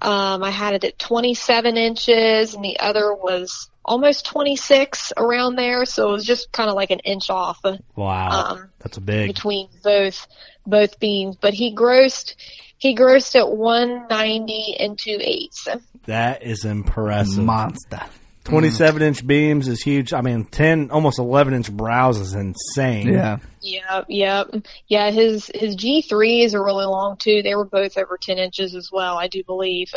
um, 0.00 0.42
I 0.42 0.50
had 0.50 0.74
it 0.74 0.84
at 0.84 0.98
27 0.98 1.76
inches 1.76 2.54
and 2.54 2.64
the 2.64 2.78
other 2.80 3.14
was 3.14 3.70
almost 3.84 4.26
26 4.26 5.12
around 5.16 5.56
there. 5.56 5.84
So 5.84 6.08
it 6.10 6.12
was 6.12 6.24
just 6.24 6.52
kind 6.52 6.68
of 6.68 6.76
like 6.76 6.90
an 6.90 7.00
inch 7.00 7.30
off 7.30 7.60
Wow. 7.96 8.28
Um, 8.30 8.68
That's 8.78 8.96
a 8.96 9.00
big. 9.00 9.28
between 9.28 9.68
both, 9.82 10.26
both 10.66 11.00
beams. 11.00 11.36
But 11.40 11.54
he 11.54 11.74
grossed, 11.74 12.34
he 12.76 12.94
grossed 12.94 13.34
at 13.36 13.50
190 13.50 14.76
and 14.78 14.98
2 14.98 15.18
eighths. 15.20 15.68
That 16.06 16.42
is 16.42 16.64
impressive. 16.64 17.44
Monster. 17.44 18.02
27 18.48 19.02
inch 19.02 19.26
beams 19.26 19.68
is 19.68 19.82
huge. 19.82 20.12
I 20.12 20.20
mean, 20.22 20.44
10, 20.44 20.90
almost 20.90 21.18
11 21.18 21.54
inch 21.54 21.70
brows 21.70 22.18
is 22.18 22.34
insane. 22.34 23.08
Yeah. 23.12 23.38
Yeah. 23.60 24.02
yep. 24.08 24.48
Yeah, 24.86 25.10
his, 25.10 25.50
his 25.54 25.76
G3s 25.76 26.54
are 26.54 26.64
really 26.64 26.86
long 26.86 27.16
too. 27.18 27.42
They 27.42 27.54
were 27.54 27.64
both 27.66 27.96
over 27.98 28.18
10 28.20 28.38
inches 28.38 28.74
as 28.74 28.90
well, 28.92 29.16
I 29.18 29.28
do 29.28 29.42
believe. 29.44 29.92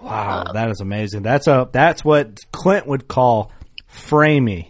Wow, 0.00 0.44
um, 0.46 0.54
that 0.54 0.70
is 0.70 0.80
amazing. 0.80 1.22
That's 1.22 1.46
a 1.46 1.68
that's 1.70 2.02
what 2.02 2.38
Clint 2.52 2.86
would 2.86 3.06
call 3.06 3.52
framey. 3.94 4.68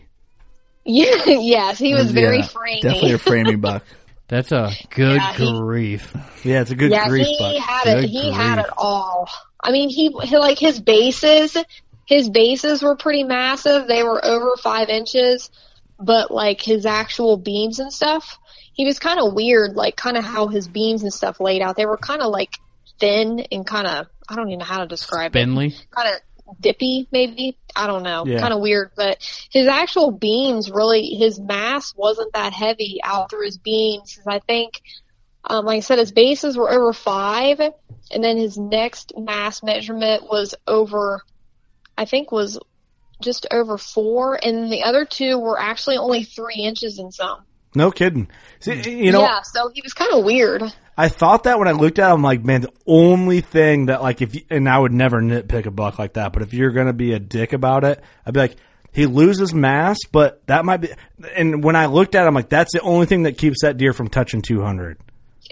Yeah, 0.84 1.24
yes, 1.26 1.78
he 1.78 1.94
was 1.94 2.10
very 2.10 2.38
Yeah, 2.38 2.46
framey. 2.48 2.80
Definitely 2.82 3.12
a 3.12 3.18
framey 3.18 3.60
buck. 3.60 3.84
That's 4.26 4.50
a 4.50 4.72
good 4.90 5.16
Yeah, 5.16 5.32
he- 5.34 5.60
grief. 5.60 6.12
Yeah, 6.42 6.62
it's 6.62 6.72
a 6.72 6.74
good 6.74 6.90
yeah, 6.90 7.06
grief 7.08 7.26
he 7.28 7.36
buck. 7.38 7.56
had 7.64 7.84
Good 7.84 8.04
it. 8.04 8.10
He 8.10 8.32
had 8.32 8.58
it 8.58 8.66
all. 8.76 9.28
I 9.62 9.70
mean, 9.70 9.88
he, 9.88 10.10
he 10.24 10.36
like 10.36 10.58
his 10.58 10.80
bases. 10.80 11.56
His 12.10 12.28
bases 12.28 12.82
were 12.82 12.96
pretty 12.96 13.22
massive. 13.22 13.86
They 13.86 14.02
were 14.02 14.22
over 14.24 14.56
five 14.56 14.88
inches, 14.88 15.48
but 15.96 16.32
like 16.32 16.60
his 16.60 16.84
actual 16.84 17.36
beams 17.36 17.78
and 17.78 17.92
stuff, 17.92 18.36
he 18.72 18.84
was 18.84 18.98
kind 18.98 19.20
of 19.20 19.32
weird. 19.32 19.76
Like 19.76 19.94
kind 19.94 20.16
of 20.16 20.24
how 20.24 20.48
his 20.48 20.66
beams 20.66 21.04
and 21.04 21.14
stuff 21.14 21.38
laid 21.38 21.62
out. 21.62 21.76
They 21.76 21.86
were 21.86 21.96
kind 21.96 22.20
of 22.20 22.32
like 22.32 22.56
thin 22.98 23.46
and 23.52 23.64
kind 23.64 23.86
of 23.86 24.08
I 24.28 24.34
don't 24.34 24.48
even 24.48 24.58
know 24.58 24.64
how 24.64 24.80
to 24.80 24.88
describe 24.88 25.30
it. 25.30 25.38
Bentley. 25.38 25.72
kind 25.92 26.08
of 26.16 26.20
dippy, 26.60 27.06
maybe. 27.12 27.56
I 27.76 27.86
don't 27.86 28.02
know. 28.02 28.26
Yeah. 28.26 28.40
Kind 28.40 28.54
of 28.54 28.60
weird, 28.60 28.90
but 28.96 29.18
his 29.52 29.68
actual 29.68 30.10
beams 30.10 30.68
really, 30.68 31.14
his 31.14 31.38
mass 31.38 31.94
wasn't 31.96 32.32
that 32.32 32.52
heavy 32.52 32.98
out 33.04 33.30
through 33.30 33.44
his 33.44 33.58
beams. 33.58 34.16
'cause 34.16 34.26
I 34.26 34.40
think, 34.40 34.82
um, 35.44 35.64
like 35.64 35.76
I 35.76 35.80
said, 35.80 36.00
his 36.00 36.10
bases 36.10 36.56
were 36.56 36.72
over 36.72 36.92
five, 36.92 37.60
and 37.60 38.24
then 38.24 38.36
his 38.36 38.58
next 38.58 39.12
mass 39.16 39.62
measurement 39.62 40.24
was 40.28 40.56
over, 40.66 41.22
I 42.00 42.06
think 42.06 42.32
was 42.32 42.58
just 43.20 43.46
over 43.50 43.76
four, 43.76 44.38
and 44.42 44.72
the 44.72 44.84
other 44.84 45.04
two 45.04 45.38
were 45.38 45.60
actually 45.60 45.98
only 45.98 46.24
three 46.24 46.62
inches 46.62 46.98
in 46.98 47.12
some. 47.12 47.42
No 47.74 47.90
kidding. 47.90 48.30
See, 48.60 49.04
you 49.04 49.12
know, 49.12 49.20
yeah, 49.20 49.42
so 49.42 49.68
he 49.68 49.82
was 49.82 49.92
kind 49.92 50.10
of 50.14 50.24
weird. 50.24 50.62
I 50.96 51.08
thought 51.08 51.44
that 51.44 51.58
when 51.58 51.68
I 51.68 51.72
looked 51.72 51.98
at 51.98 52.10
him, 52.10 52.22
like, 52.22 52.42
man, 52.42 52.62
the 52.62 52.72
only 52.86 53.42
thing 53.42 53.86
that, 53.86 54.02
like, 54.02 54.22
if 54.22 54.34
you, 54.34 54.40
and 54.48 54.66
I 54.66 54.78
would 54.78 54.92
never 54.92 55.20
nitpick 55.20 55.66
a 55.66 55.70
buck 55.70 55.98
like 55.98 56.14
that, 56.14 56.32
but 56.32 56.40
if 56.40 56.54
you're 56.54 56.70
gonna 56.70 56.94
be 56.94 57.12
a 57.12 57.18
dick 57.18 57.52
about 57.52 57.84
it, 57.84 58.02
I'd 58.24 58.32
be 58.32 58.40
like, 58.40 58.56
he 58.92 59.04
loses 59.04 59.52
mass, 59.52 59.98
but 60.10 60.44
that 60.46 60.64
might 60.64 60.78
be. 60.78 60.88
And 61.36 61.62
when 61.62 61.76
I 61.76 61.84
looked 61.84 62.14
at 62.14 62.26
him, 62.26 62.32
like, 62.32 62.48
that's 62.48 62.72
the 62.72 62.80
only 62.80 63.04
thing 63.04 63.24
that 63.24 63.36
keeps 63.36 63.60
that 63.60 63.76
deer 63.76 63.92
from 63.92 64.08
touching 64.08 64.40
200. 64.40 64.98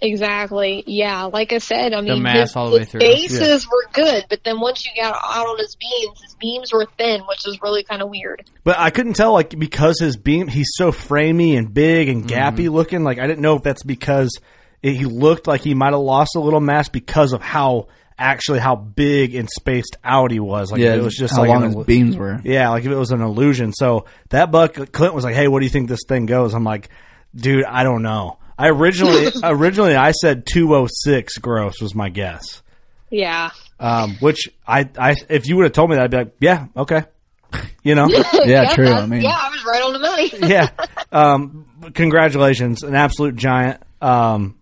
Exactly. 0.01 0.85
Yeah. 0.87 1.25
Like 1.25 1.53
I 1.53 1.59
said, 1.59 1.93
I 1.93 2.01
mean, 2.01 2.23
mass 2.23 2.51
his, 2.51 2.57
all 2.57 2.71
the 2.71 2.77
way 2.77 2.79
his 2.81 2.91
through. 2.91 3.01
bases 3.01 3.67
were 3.67 3.85
good, 3.93 4.27
but 4.29 4.45
then 4.45 4.61
once 4.61 4.85
you 4.85 4.91
got 5.01 5.15
out 5.15 5.47
on 5.47 5.59
his 5.59 5.77
beams, 5.77 6.23
his 6.23 6.35
beams 6.35 6.73
were 6.73 6.87
thin, 6.97 7.23
which 7.23 7.45
was 7.45 7.61
really 7.63 7.83
kind 7.83 8.03
of 8.03 8.09
weird. 8.09 8.49
But 8.65 8.79
I 8.79 8.91
couldn't 8.91 9.15
tell, 9.15 9.33
like, 9.33 9.59
because 9.59 9.99
his 9.99 10.17
beam, 10.17 10.47
he's 10.49 10.71
so 10.75 10.93
framey 10.93 11.59
and 11.59 11.73
big 11.73 12.09
and 12.09 12.25
mm-hmm. 12.25 12.37
gappy 12.37 12.71
looking. 12.71 13.03
Like, 13.03 13.19
I 13.19 13.27
didn't 13.27 13.41
know 13.41 13.57
if 13.57 13.63
that's 13.63 13.83
because 13.83 14.39
it, 14.83 14.95
he 14.95 15.05
looked 15.05 15.47
like 15.47 15.63
he 15.63 15.75
might 15.75 15.93
have 15.93 16.01
lost 16.01 16.37
a 16.37 16.41
little 16.41 16.61
mass 16.61 16.89
because 16.89 17.33
of 17.33 17.43
how 17.43 17.89
actually 18.19 18.59
how 18.59 18.75
big 18.75 19.35
and 19.35 19.49
spaced 19.49 19.97
out 20.03 20.31
he 20.31 20.41
was. 20.41 20.73
Like, 20.73 20.81
yeah, 20.81 20.95
it 20.95 21.03
was 21.03 21.15
just 21.15 21.35
how 21.35 21.43
like 21.43 21.49
long 21.51 21.63
an 21.63 21.69
his 21.69 21.77
illu- 21.77 21.87
beams 21.87 22.17
were. 22.17 22.41
Yeah, 22.45 22.71
like 22.71 22.85
if 22.85 22.91
it 22.91 22.97
was 22.97 23.13
an 23.13 23.21
illusion. 23.21 23.73
So 23.73 24.07
that 24.31 24.51
buck, 24.51 24.93
Clint 24.93 25.15
was 25.15 25.25
like, 25.25 25.35
"Hey, 25.35 25.49
what 25.49 25.61
do 25.61 25.67
you 25.67 25.71
think 25.71 25.89
this 25.89 26.05
thing 26.09 26.27
goes?" 26.27 26.55
I'm 26.55 26.65
like, 26.65 26.89
"Dude, 27.35 27.65
I 27.65 27.85
don't 27.85 28.03
know." 28.03 28.39
I 28.59 28.69
originally, 28.71 29.29
originally, 29.45 29.95
I 29.97 30.11
said 30.13 30.45
206 30.47 31.39
gross 31.39 31.81
was 31.81 31.95
my 31.95 32.09
guess. 32.09 32.63
Yeah. 33.11 33.51
Um, 33.81 34.17
which 34.21 34.49
I, 34.67 34.89
I, 34.99 35.15
if 35.29 35.47
you 35.47 35.57
would 35.57 35.65
have 35.65 35.73
told 35.73 35.91
me 35.91 35.97
that, 35.97 36.03
I'd 36.05 36.11
be 36.11 36.17
like, 36.17 36.35
"Yeah, 36.41 36.67
okay," 36.77 37.05
you 37.85 37.95
know. 37.95 38.09
Yeah, 38.45 38.75
true. 38.75 38.89
I 38.91 39.07
mean, 39.07 39.23
yeah, 39.23 39.31
I 39.39 39.49
was 39.51 39.65
right 39.65 39.83
on 39.83 39.93
the 39.93 39.99
money. 40.01 40.31
yeah. 40.53 40.71
Um, 41.13 41.93
congratulations, 41.95 42.83
an 42.83 42.95
absolute 42.95 43.37
giant. 43.37 43.83
Um, 44.03 44.57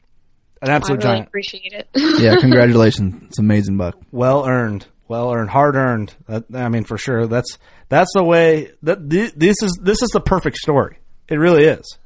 an 0.62 0.70
absolute 0.70 1.02
I 1.02 1.04
really 1.04 1.16
giant. 1.16 1.28
appreciate 1.28 1.72
it. 1.72 1.88
yeah, 1.94 2.36
congratulations. 2.36 3.22
It's 3.28 3.38
amazing, 3.38 3.76
Buck. 3.76 3.96
Well 4.12 4.46
earned, 4.46 4.86
well 5.08 5.32
earned, 5.32 5.50
hard 5.50 5.76
earned. 5.76 6.14
That, 6.28 6.44
I 6.54 6.68
mean, 6.68 6.84
for 6.84 6.98
sure. 6.98 7.26
That's 7.26 7.58
that's 7.88 8.10
the 8.14 8.24
way. 8.24 8.72
That 8.82 9.08
th- 9.08 9.32
this 9.34 9.56
is 9.62 9.78
this 9.82 10.02
is 10.02 10.10
the 10.12 10.20
perfect 10.20 10.56
story. 10.58 10.98
It 11.28 11.36
really 11.36 11.64
is. 11.64 11.98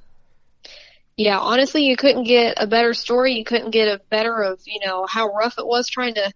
Yeah, 1.20 1.38
honestly, 1.38 1.84
you 1.84 1.98
couldn't 1.98 2.24
get 2.24 2.54
a 2.56 2.66
better 2.66 2.94
story. 2.94 3.34
You 3.34 3.44
couldn't 3.44 3.72
get 3.72 3.88
a 3.88 4.00
better 4.08 4.42
of 4.42 4.62
you 4.64 4.80
know 4.82 5.04
how 5.06 5.28
rough 5.28 5.58
it 5.58 5.66
was 5.66 5.86
trying 5.86 6.14
to 6.14 6.32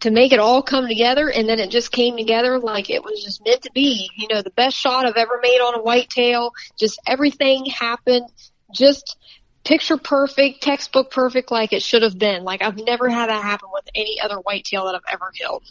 to 0.00 0.12
make 0.12 0.32
it 0.32 0.38
all 0.38 0.62
come 0.62 0.86
together, 0.86 1.28
and 1.28 1.48
then 1.48 1.58
it 1.58 1.68
just 1.68 1.90
came 1.90 2.16
together 2.16 2.60
like 2.60 2.90
it 2.90 3.02
was 3.02 3.24
just 3.24 3.44
meant 3.44 3.62
to 3.62 3.72
be. 3.72 4.08
You 4.16 4.28
know, 4.28 4.40
the 4.40 4.50
best 4.50 4.76
shot 4.76 5.04
I've 5.04 5.16
ever 5.16 5.40
made 5.42 5.58
on 5.58 5.74
a 5.74 5.82
whitetail. 5.82 6.52
Just 6.78 7.00
everything 7.08 7.64
happened. 7.64 8.26
Just 8.72 9.16
picture 9.64 9.96
perfect, 9.96 10.62
textbook 10.62 11.10
perfect, 11.10 11.50
like 11.50 11.72
it 11.72 11.82
should 11.82 12.02
have 12.02 12.16
been. 12.16 12.44
Like 12.44 12.62
I've 12.62 12.76
never 12.76 13.08
had 13.08 13.30
that 13.30 13.42
happen 13.42 13.68
with 13.72 13.88
any 13.96 14.20
other 14.20 14.36
whitetail 14.36 14.84
that 14.84 14.94
I've 14.94 15.12
ever 15.12 15.32
killed. 15.36 15.64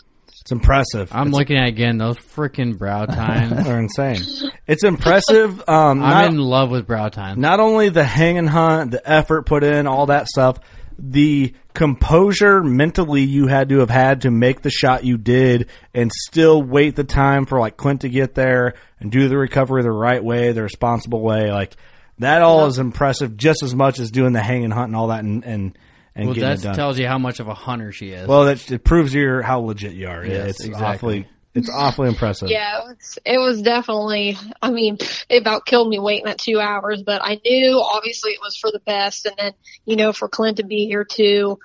It's 0.50 0.52
impressive. 0.52 1.10
I'm 1.12 1.28
it's, 1.28 1.38
looking 1.38 1.58
at 1.58 1.68
again 1.68 2.00
those 2.00 2.18
freaking 2.18 2.76
brow 2.76 3.06
tines. 3.06 3.68
are 3.68 3.80
insane. 3.80 4.52
It's 4.66 4.84
impressive. 4.84 5.60
Um, 5.70 6.02
I'm 6.02 6.10
not, 6.10 6.26
in 6.26 6.40
love 6.40 6.72
with 6.72 6.88
brow 6.88 7.10
tines. 7.10 7.38
Not 7.38 7.60
only 7.60 7.90
the 7.90 8.04
hang 8.04 8.40
and 8.40 8.50
hunt, 8.50 8.90
the 8.90 9.08
effort 9.08 9.46
put 9.46 9.64
in, 9.64 9.86
all 9.86 10.08
that 10.08 10.28
stuff, 10.28 10.58
the 10.98 11.54
composure 11.76 12.64
mentally 12.64 13.22
you 13.22 13.46
had 13.46 13.70
to 13.70 13.80
have 13.82 13.92
had 13.92 14.22
to 14.22 14.32
make 14.32 14.64
the 14.64 14.72
shot 14.72 15.04
you 15.04 15.20
did 15.20 15.70
and 15.94 16.12
still 16.12 16.64
wait 16.64 16.96
the 16.96 17.04
time 17.04 17.46
for 17.46 17.60
like 17.60 17.78
Clint 17.78 18.02
to 18.02 18.10
get 18.10 18.34
there 18.34 18.74
and 19.00 19.12
do 19.12 19.30
the 19.30 19.38
recovery 19.38 19.84
the 19.84 19.92
right 19.92 20.24
way, 20.24 20.52
the 20.52 20.64
responsible 20.64 21.22
way. 21.22 21.52
Like 21.52 21.76
that 22.18 22.42
all 22.42 22.66
is 22.66 22.80
impressive 22.80 23.38
just 23.38 23.62
as 23.62 23.76
much 23.76 24.00
as 24.00 24.10
doing 24.10 24.34
the 24.34 24.42
hang 24.42 24.64
and 24.64 24.74
hunt 24.74 24.88
and 24.88 24.96
all 24.96 25.10
that 25.10 25.24
and, 25.24 25.46
and, 25.46 25.78
and 26.16 26.26
well, 26.26 26.36
getting 26.36 26.50
that 26.50 26.60
it 26.60 26.64
done. 26.64 26.76
tells 26.76 27.00
you 27.00 27.08
how 27.08 27.18
much 27.18 27.40
of 27.40 27.48
a 27.48 27.54
hunter 27.54 27.92
she 27.92 28.10
is. 28.10 28.28
well, 28.28 28.46
that 28.46 28.72
it 28.72 28.84
proves 28.84 29.14
you 29.14 29.42
how 29.42 29.60
legit 29.60 29.94
you 29.94 30.08
are. 30.08 30.26
Yes, 30.26 30.50
it's 30.52 30.66
exactly. 30.66 30.86
awfully, 30.86 31.28
it's 31.56 31.70
awfully 31.70 32.10
impressive. 32.10 32.50
Yeah, 32.50 32.80
it 32.80 32.88
was, 32.88 33.20
it 33.26 33.38
was 33.38 33.62
definitely, 33.62 34.38
I 34.62 34.72
mean, 34.72 34.98
it 35.30 35.42
about 35.42 35.66
killed 35.66 35.90
me 35.90 36.00
waiting 36.00 36.26
that 36.26 36.38
two 36.38 36.60
hours, 36.60 37.04
but 37.04 37.22
I 37.24 37.40
knew 37.44 37.82
obviously 37.82 38.32
it 38.32 38.42
was 38.42 38.56
for 38.56 38.72
the 38.72 38.80
best. 38.80 39.26
And 39.26 39.36
then, 39.38 39.54
you 39.86 39.96
know, 39.96 40.14
for 40.14 40.28
Clint 40.28 40.58
to 40.58 40.64
be 40.64 40.86
here 40.86 41.04
too, 41.04 41.60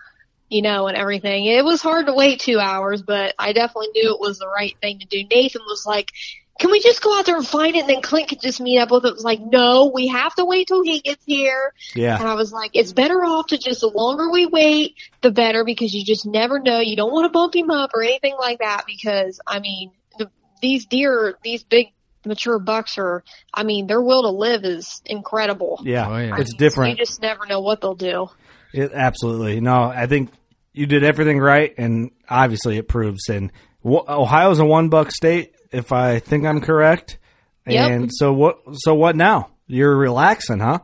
you 0.49 0.63
know, 0.63 0.87
and 0.87 0.97
everything. 0.97 1.47
It 1.47 1.65
was 1.65 1.83
hard 1.83 2.07
to 2.07 2.15
wait 2.15 2.41
two 2.41 2.59
hours, 2.59 3.03
but 3.03 3.35
I 3.39 3.53
definitely 3.53 3.89
knew 3.95 4.15
it 4.15 4.21
was 4.21 4.39
the 4.39 4.49
right 4.49 4.77
thing 4.81 5.01
to 5.01 5.07
do. 5.07 5.25
Nathan 5.31 5.63
was 5.67 5.85
like, 5.87 6.11
can 6.59 6.71
we 6.71 6.81
just 6.81 7.03
go 7.03 7.19
out 7.19 7.27
there 7.27 7.37
and 7.37 7.47
find 7.47 7.75
it 7.75 7.81
and 7.81 7.89
then 7.89 8.01
Clint 8.01 8.29
could 8.29 8.41
just 8.41 8.61
meet 8.61 8.79
up 8.79 8.91
with 8.91 9.05
it? 9.05 9.09
It 9.09 9.15
was 9.15 9.25
like, 9.25 9.41
no, 9.41 9.91
we 9.93 10.07
have 10.09 10.35
to 10.37 10.45
wait 10.45 10.69
till 10.69 10.83
he 10.83 11.01
gets 11.01 11.25
here. 11.25 11.73
Yeah. 11.95 12.19
And 12.19 12.29
I 12.29 12.35
was 12.35 12.53
like, 12.53 12.71
it's 12.75 12.93
better 12.93 13.25
off 13.25 13.49
to 13.49 13.59
just 13.59 13.81
the 13.81 13.89
longer 13.89 14.31
we 14.31 14.47
wait, 14.47 14.95
the 15.21 15.33
better 15.33 15.65
because 15.65 15.93
you 15.93 16.05
just 16.05 16.27
never 16.27 16.61
know. 16.61 16.79
You 16.79 16.97
don't 16.97 17.13
want 17.13 17.25
to 17.25 17.31
bump 17.31 17.57
him 17.57 17.71
up 17.71 17.91
or 17.95 18.03
anything 18.03 18.37
like 18.39 18.61
that 18.61 18.85
because, 18.87 19.41
I 19.47 19.59
mean, 19.59 19.91
the, 20.19 20.31
these 20.63 20.87
deer, 20.87 21.37
these 21.43 21.65
big 21.65 21.89
mature 22.25 22.61
bucks 22.61 22.99
are, 22.99 23.25
I 23.53 23.65
mean, 23.65 23.89
their 23.89 24.01
will 24.01 24.23
to 24.23 24.31
live 24.31 24.65
is 24.65 25.03
incredible. 25.07 25.81
Yeah. 25.83 26.09
Oh, 26.09 26.17
yeah. 26.17 26.37
It's 26.39 26.53
mean, 26.53 26.59
different. 26.59 26.91
You 26.99 27.05
just 27.05 27.21
never 27.21 27.47
know 27.47 27.61
what 27.61 27.81
they'll 27.81 27.97
do. 27.97 28.29
It, 28.73 28.93
absolutely. 28.93 29.61
No, 29.61 29.85
I 29.85 30.07
think 30.07 30.31
you 30.73 30.87
did 30.87 31.05
everything 31.05 31.39
right, 31.39 31.75
and 31.79 32.11
obviously 32.29 32.77
it 32.77 32.89
proves. 32.89 33.29
And 33.29 33.53
w- 33.83 34.05
Ohio's 34.09 34.59
a 34.59 34.65
one 34.65 34.89
buck 34.89 35.11
state, 35.11 35.55
if 35.71 35.93
I 35.93 36.19
think 36.19 36.47
I'm 36.47 36.61
correct. 36.61 37.19
Yep. 37.67 37.91
And 37.91 38.11
so 38.13 38.33
what? 38.33 38.59
So 38.75 38.95
what 38.95 39.17
now? 39.17 39.51
You're 39.67 39.97
relaxing, 39.97 40.61
huh? 40.61 40.81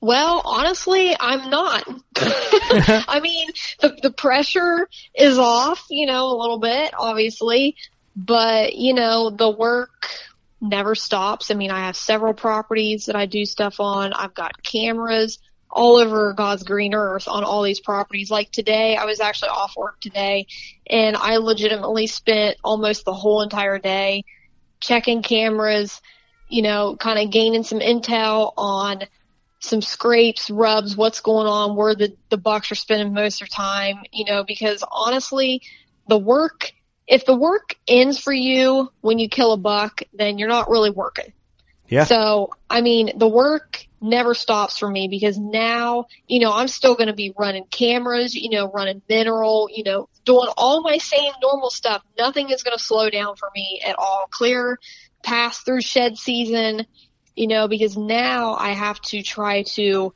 Well, 0.00 0.42
honestly, 0.44 1.16
I'm 1.18 1.50
not. 1.50 1.84
I 2.16 3.20
mean, 3.22 3.48
the, 3.80 3.96
the 4.02 4.10
pressure 4.10 4.88
is 5.14 5.38
off, 5.38 5.86
you 5.90 6.06
know, 6.06 6.26
a 6.26 6.38
little 6.38 6.58
bit, 6.58 6.92
obviously, 6.98 7.76
but 8.16 8.74
you 8.74 8.94
know, 8.94 9.30
the 9.30 9.50
work 9.50 10.08
never 10.60 10.94
stops. 10.94 11.50
I 11.50 11.54
mean, 11.54 11.70
I 11.70 11.86
have 11.86 11.96
several 11.96 12.34
properties 12.34 13.06
that 13.06 13.16
I 13.16 13.26
do 13.26 13.44
stuff 13.44 13.80
on. 13.80 14.12
I've 14.12 14.34
got 14.34 14.62
cameras 14.62 15.38
all 15.72 15.96
over 15.96 16.34
God's 16.34 16.62
green 16.62 16.94
earth 16.94 17.26
on 17.26 17.44
all 17.44 17.62
these 17.62 17.80
properties. 17.80 18.30
Like 18.30 18.50
today, 18.50 18.94
I 18.94 19.06
was 19.06 19.20
actually 19.20 19.48
off 19.48 19.74
work 19.76 20.00
today 20.00 20.46
and 20.88 21.16
I 21.16 21.38
legitimately 21.38 22.06
spent 22.06 22.58
almost 22.62 23.04
the 23.06 23.14
whole 23.14 23.40
entire 23.40 23.78
day 23.78 24.24
checking 24.80 25.22
cameras, 25.22 26.02
you 26.48 26.60
know, 26.60 26.94
kind 26.96 27.18
of 27.18 27.32
gaining 27.32 27.62
some 27.62 27.80
intel 27.80 28.52
on 28.58 29.04
some 29.60 29.80
scrapes, 29.80 30.50
rubs, 30.50 30.96
what's 30.96 31.20
going 31.20 31.46
on, 31.46 31.74
where 31.74 31.94
the, 31.94 32.14
the 32.28 32.36
bucks 32.36 32.70
are 32.70 32.76
spending 32.76 33.14
most 33.14 33.40
of 33.40 33.48
their 33.48 33.56
time, 33.56 34.02
you 34.12 34.26
know, 34.26 34.44
because 34.44 34.84
honestly, 34.90 35.62
the 36.08 36.18
work, 36.18 36.72
if 37.06 37.24
the 37.24 37.36
work 37.36 37.76
ends 37.88 38.18
for 38.18 38.32
you 38.32 38.90
when 39.00 39.18
you 39.18 39.28
kill 39.28 39.52
a 39.52 39.56
buck, 39.56 40.02
then 40.12 40.38
you're 40.38 40.48
not 40.48 40.68
really 40.68 40.90
working. 40.90 41.32
Yeah. 41.88 42.04
So, 42.04 42.50
I 42.68 42.80
mean, 42.80 43.12
the 43.16 43.28
work 43.28 43.86
never 44.02 44.34
stops 44.34 44.78
for 44.78 44.90
me 44.90 45.08
because 45.08 45.38
now, 45.38 46.06
you 46.26 46.40
know, 46.40 46.52
I'm 46.52 46.68
still 46.68 46.94
going 46.94 47.06
to 47.06 47.14
be 47.14 47.32
running 47.38 47.64
cameras, 47.64 48.34
you 48.34 48.50
know, 48.50 48.70
running 48.70 49.02
mineral, 49.08 49.68
you 49.72 49.84
know, 49.84 50.08
doing 50.24 50.48
all 50.56 50.82
my 50.82 50.98
same 50.98 51.32
normal 51.40 51.70
stuff. 51.70 52.02
Nothing 52.18 52.50
is 52.50 52.62
going 52.62 52.76
to 52.76 52.82
slow 52.82 53.10
down 53.10 53.36
for 53.36 53.48
me 53.54 53.80
at 53.86 53.96
all. 53.98 54.26
Clear 54.30 54.78
pass 55.22 55.60
through 55.60 55.80
shed 55.80 56.18
season, 56.18 56.86
you 57.36 57.46
know, 57.46 57.68
because 57.68 57.96
now 57.96 58.54
I 58.54 58.70
have 58.72 59.00
to 59.02 59.22
try 59.22 59.62
to, 59.74 60.12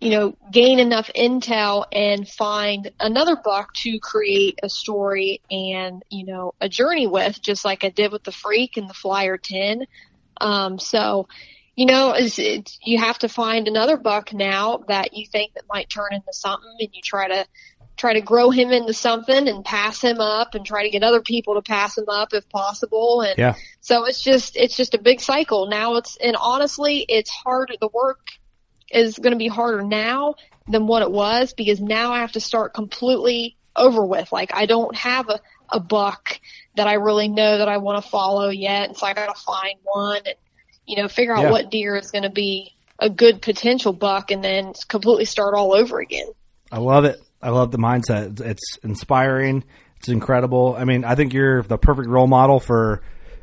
you 0.00 0.10
know, 0.10 0.36
gain 0.50 0.78
enough 0.78 1.10
intel 1.14 1.84
and 1.92 2.26
find 2.26 2.90
another 3.00 3.36
buck 3.36 3.74
to 3.82 3.98
create 3.98 4.60
a 4.62 4.68
story 4.68 5.42
and, 5.50 6.02
you 6.08 6.24
know, 6.24 6.54
a 6.60 6.68
journey 6.68 7.06
with, 7.06 7.42
just 7.42 7.64
like 7.64 7.84
I 7.84 7.90
did 7.90 8.12
with 8.12 8.24
the 8.24 8.32
freak 8.32 8.76
and 8.76 8.88
the 8.88 8.94
flyer 8.94 9.36
10. 9.36 9.86
Um, 10.40 10.78
so, 10.78 11.28
you 11.80 11.86
know, 11.86 12.12
it's, 12.12 12.38
it's, 12.38 12.78
you 12.84 12.98
have 12.98 13.18
to 13.20 13.26
find 13.26 13.66
another 13.66 13.96
buck 13.96 14.34
now 14.34 14.84
that 14.88 15.14
you 15.14 15.24
think 15.24 15.54
that 15.54 15.62
might 15.66 15.88
turn 15.88 16.12
into 16.12 16.30
something 16.30 16.76
and 16.78 16.90
you 16.92 17.00
try 17.02 17.26
to, 17.26 17.46
try 17.96 18.12
to 18.12 18.20
grow 18.20 18.50
him 18.50 18.70
into 18.70 18.92
something 18.92 19.48
and 19.48 19.64
pass 19.64 20.02
him 20.02 20.20
up 20.20 20.54
and 20.54 20.66
try 20.66 20.82
to 20.82 20.90
get 20.90 21.02
other 21.02 21.22
people 21.22 21.54
to 21.54 21.62
pass 21.62 21.96
him 21.96 22.04
up 22.06 22.34
if 22.34 22.46
possible. 22.50 23.22
And 23.22 23.38
Yeah. 23.38 23.54
so 23.80 24.04
it's 24.04 24.20
just, 24.20 24.58
it's 24.58 24.76
just 24.76 24.92
a 24.92 24.98
big 24.98 25.22
cycle. 25.22 25.70
Now 25.70 25.94
it's, 25.94 26.18
and 26.18 26.36
honestly, 26.36 27.06
it's 27.08 27.30
harder. 27.30 27.72
The 27.80 27.88
work 27.88 28.28
is 28.90 29.18
going 29.18 29.32
to 29.32 29.38
be 29.38 29.48
harder 29.48 29.80
now 29.80 30.34
than 30.68 30.86
what 30.86 31.00
it 31.00 31.10
was 31.10 31.54
because 31.54 31.80
now 31.80 32.12
I 32.12 32.18
have 32.18 32.32
to 32.32 32.40
start 32.40 32.74
completely 32.74 33.56
over 33.74 34.04
with. 34.04 34.30
Like 34.32 34.50
I 34.52 34.66
don't 34.66 34.94
have 34.96 35.30
a, 35.30 35.40
a 35.70 35.80
buck 35.80 36.38
that 36.76 36.88
I 36.88 36.94
really 36.96 37.28
know 37.28 37.56
that 37.56 37.70
I 37.70 37.78
want 37.78 38.04
to 38.04 38.10
follow 38.10 38.50
yet. 38.50 38.88
And 38.88 38.98
so 38.98 39.06
I 39.06 39.14
got 39.14 39.34
to 39.34 39.40
find 39.40 39.78
one 39.82 40.20
and, 40.26 40.34
you 40.90 41.02
know, 41.02 41.08
figure 41.08 41.34
out 41.34 41.44
Yeah. 41.44 41.50
what 41.50 41.70
deer 41.70 41.96
is 41.96 42.10
going 42.10 42.24
to 42.24 42.30
be 42.30 42.74
a 42.98 43.08
good 43.08 43.40
potential 43.40 43.92
buck 43.92 44.30
and 44.30 44.44
then 44.44 44.72
completely 44.88 45.24
start 45.24 45.54
all 45.54 45.72
over 45.74 46.00
again. 46.00 46.26
I 46.70 46.78
love 46.78 47.04
it. 47.04 47.18
I 47.42 47.48
love 47.50 47.70
the 47.70 47.78
mindset. 47.78 48.32
It's, 48.32 48.40
it's 48.42 48.76
inspiring. 48.82 49.64
It's 49.98 50.08
incredible. 50.08 50.74
I 50.78 50.84
mean, 50.84 51.04
I 51.04 51.14
think 51.14 51.32
you're 51.32 51.62
the 51.62 51.78
perfect 51.78 52.08
role 52.08 52.26
model 52.26 52.60
for 52.60 53.02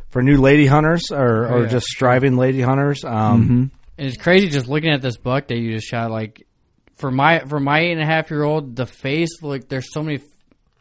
for 0.09 0.21
new 0.23 0.37
lady 0.37 0.65
hunters 0.67 1.11
or, 1.11 1.45
Oh, 1.47 1.53
or 1.55 1.61
yeah. 1.63 1.67
just 1.69 1.87
striving 1.87 2.37
lady 2.37 2.61
hunters. 2.61 3.03
Um, 3.03 3.71
And 3.97 4.07
it's 4.07 4.17
crazy 4.17 4.47
just 4.49 4.67
looking 4.67 4.91
at 4.91 5.01
this 5.01 5.17
buck 5.17 5.47
that 5.47 5.57
you 5.57 5.73
just 5.75 5.87
shot. 5.87 6.11
Like 6.11 6.45
for 6.95 7.11
my 7.11 7.39
for 7.39 7.59
my 7.59 7.79
eight 7.79 7.91
and 7.93 8.01
a 8.01 8.05
half 8.05 8.29
year 8.31 8.43
old, 8.43 8.75
the 8.75 8.85
face 8.85 9.41
like 9.41 9.67
there's 9.67 9.91
so 9.91 10.01
many 10.03 10.19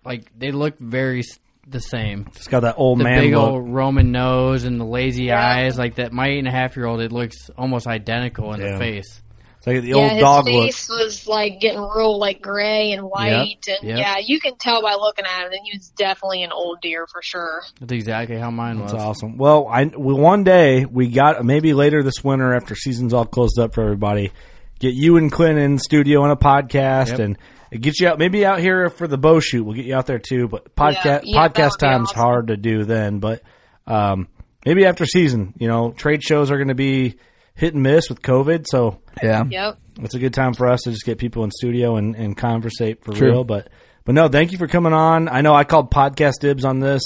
like 0.05 0.30
they 0.38 0.52
look 0.52 0.78
very 0.78 1.20
s- 1.20 1.38
the 1.68 1.80
same. 1.80 2.26
It's 2.36 2.47
got 2.48 2.60
that 2.60 2.76
old 2.78 3.01
the 3.01 3.05
man 3.05 3.20
big 3.22 3.34
look. 3.34 3.43
old 3.51 3.68
Roman 3.68 4.12
nose 4.12 4.64
and 4.64 4.80
the 4.80 4.84
lazy 4.84 5.24
Yeah. 5.24 5.44
eyes. 5.44 5.76
Like 5.78 5.97
that, 5.97 6.12
my 6.12 6.28
eight 6.28 6.38
and 6.38 6.48
a 6.48 6.52
half 6.52 6.76
year 6.76 6.86
old, 6.86 7.01
it 7.01 7.10
looks 7.12 7.51
almost 7.59 7.86
identical 7.86 8.52
in 8.55 8.60
Yeah. 8.60 8.72
the 8.72 8.78
face. 8.78 9.20
It's 9.59 9.66
like 9.66 9.80
the 9.82 9.88
yeah, 9.88 9.94
old 9.97 10.10
his 10.12 10.20
dog 10.20 10.47
look. 10.47 10.64
face 10.66 10.88
was 10.88 11.26
like 11.26 11.59
getting 11.60 11.80
real 11.80 12.18
like 12.20 12.40
gray 12.40 12.93
and 12.93 13.02
white, 13.02 13.64
and 13.66 13.88
yep. 13.88 13.98
yeah, 13.98 14.14
you 14.24 14.38
can 14.38 14.55
tell 14.56 14.80
by 14.80 14.94
looking 14.94 15.24
at 15.24 15.40
him 15.47 15.52
And 15.52 15.60
he 15.64 15.76
was 15.76 15.88
definitely 15.97 16.44
an 16.44 16.52
old 16.52 16.80
deer 16.82 17.06
for 17.12 17.20
sure. 17.20 17.62
That's 17.80 17.90
exactly 17.93 18.38
how 18.38 18.52
mine 18.52 18.78
was. 18.78 18.93
That's 18.93 19.02
awesome. 19.02 19.36
Well, 19.36 19.66
I 19.66 19.84
we, 19.86 20.14
one 20.14 20.44
day 20.44 20.84
we 20.84 21.09
got 21.09 21.44
maybe 21.44 21.74
later 21.74 22.05
this 22.05 22.22
winter 22.22 22.55
after 22.55 22.76
season's 22.76 23.12
all 23.12 23.24
closed 23.26 23.59
up 23.59 23.74
for 23.74 23.82
everybody, 23.82 24.30
get 24.78 24.94
you 24.94 25.16
and 25.16 25.32
Clint 25.32 25.59
in 25.59 25.78
studio 25.78 26.22
on 26.22 26.30
a 26.30 26.36
podcast 26.36 27.09
Yep. 27.10 27.18
and 27.18 27.38
get 27.70 27.98
you 28.01 28.09
out 28.09 28.18
maybe 28.18 28.44
out 28.44 28.60
here 28.60 28.88
for 28.90 29.06
the 29.09 29.18
bow 29.18 29.40
shoot. 29.40 29.64
We'll 29.64 29.74
get 29.74 29.84
you 29.86 29.94
out 29.94 30.06
there 30.06 30.18
too. 30.18 30.48
But 30.48 30.74
podcast 30.76 31.05
Yeah, 31.05 31.20
yeah, 31.24 31.48
podcast 31.48 31.78
time's 31.78 32.10
awesome. 32.10 32.20
hard 32.22 32.47
to 32.48 32.56
do 32.56 32.84
then. 32.84 33.18
But 33.18 33.43
um, 33.86 34.28
maybe 34.64 34.84
after 34.86 35.06
season, 35.06 35.55
you 35.59 35.68
know, 35.68 35.93
trade 35.93 36.22
shows 36.22 36.51
are 36.51 36.56
going 36.56 36.68
to 36.68 36.74
be 36.74 37.16
hit 37.55 37.74
and 37.74 37.82
miss 37.82 38.09
with 38.09 38.22
COVID. 38.22 38.66
So 38.68 39.01
Yeah. 39.22 39.44
Yep. 39.48 39.78
it's 40.02 40.14
a 40.14 40.18
good 40.18 40.34
time 40.34 40.55
for 40.55 40.68
us 40.68 40.82
to 40.82 40.90
just 40.90 41.05
get 41.05 41.18
people 41.18 41.44
in 41.44 41.51
studio 41.51 41.97
and, 41.97 42.14
and 42.14 42.36
conversate 42.36 43.05
for 43.05 43.12
True. 43.12 43.30
real. 43.30 43.44
But 43.44 43.68
but 44.05 44.14
no, 44.14 44.28
thank 44.28 44.52
you 44.52 44.59
for 44.59 44.68
coming 44.68 44.93
on. 44.93 45.28
I 45.28 45.40
know 45.40 45.55
I 45.55 45.64
called 45.64 45.90
podcast 45.90 46.34
dibs 46.40 46.64
on 46.64 46.78
this 46.80 47.02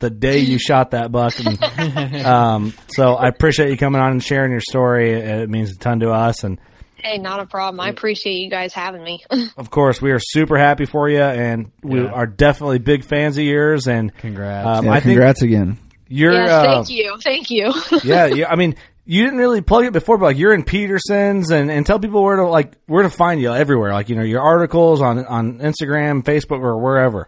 the 0.00 0.10
day 0.10 0.38
you 0.40 0.58
shot 0.60 0.90
that 0.90 1.10
buck. 1.12 1.32
And, 1.38 2.16
um, 2.26 2.74
so 2.88 3.14
I 3.14 3.28
appreciate 3.28 3.70
you 3.70 3.76
coming 3.78 4.00
on 4.02 4.10
and 4.12 4.22
sharing 4.22 4.50
your 4.50 4.60
story. 4.60 5.12
It 5.12 5.48
means 5.48 5.70
a 5.72 5.78
ton 5.78 6.00
to 6.00 6.10
us. 6.10 6.44
And 6.44 6.58
Hey, 7.02 7.18
not 7.18 7.40
a 7.40 7.46
problem. 7.46 7.80
I 7.80 7.88
appreciate 7.88 8.34
you 8.34 8.48
guys 8.50 8.72
having 8.72 9.02
me. 9.02 9.24
of 9.56 9.70
course, 9.70 10.00
we 10.00 10.12
are 10.12 10.20
super 10.20 10.56
happy 10.56 10.84
for 10.86 11.08
you, 11.08 11.20
and 11.20 11.72
we 11.82 12.00
Yeah. 12.00 12.10
are 12.10 12.26
definitely 12.26 12.78
big 12.78 13.04
fans 13.04 13.36
of 13.38 13.44
yours. 13.44 13.88
And 13.88 14.16
Congrats. 14.16 14.66
um, 14.66 14.84
Yeah, 14.84 14.90
I 14.92 15.00
think 15.00 15.14
congrats 15.14 15.42
again. 15.42 15.78
you're. 16.08 16.32
yes, 16.32 16.50
uh, 16.50 16.62
thank 16.62 16.90
you. 16.90 17.16
Thank 17.22 17.50
you. 17.50 17.72
yeah, 18.04 18.26
yeah. 18.26 18.48
I 18.48 18.56
mean, 18.56 18.76
you 19.04 19.24
didn't 19.24 19.40
really 19.40 19.62
plug 19.62 19.84
it 19.84 19.92
before, 19.92 20.16
but 20.16 20.26
like 20.26 20.38
you're 20.38 20.54
in 20.54 20.62
Petersen's, 20.62 21.50
and, 21.50 21.70
and 21.72 21.84
tell 21.84 21.98
people 21.98 22.22
where 22.22 22.36
to 22.36 22.46
like 22.46 22.74
where 22.86 23.02
to 23.02 23.10
find 23.10 23.40
you 23.40 23.52
everywhere. 23.52 23.92
Like 23.92 24.08
you 24.08 24.14
know 24.14 24.22
your 24.22 24.40
articles 24.42 25.00
on 25.02 25.24
on 25.26 25.58
Instagram, 25.58 26.22
Facebook, 26.22 26.60
or 26.60 26.78
wherever. 26.78 27.26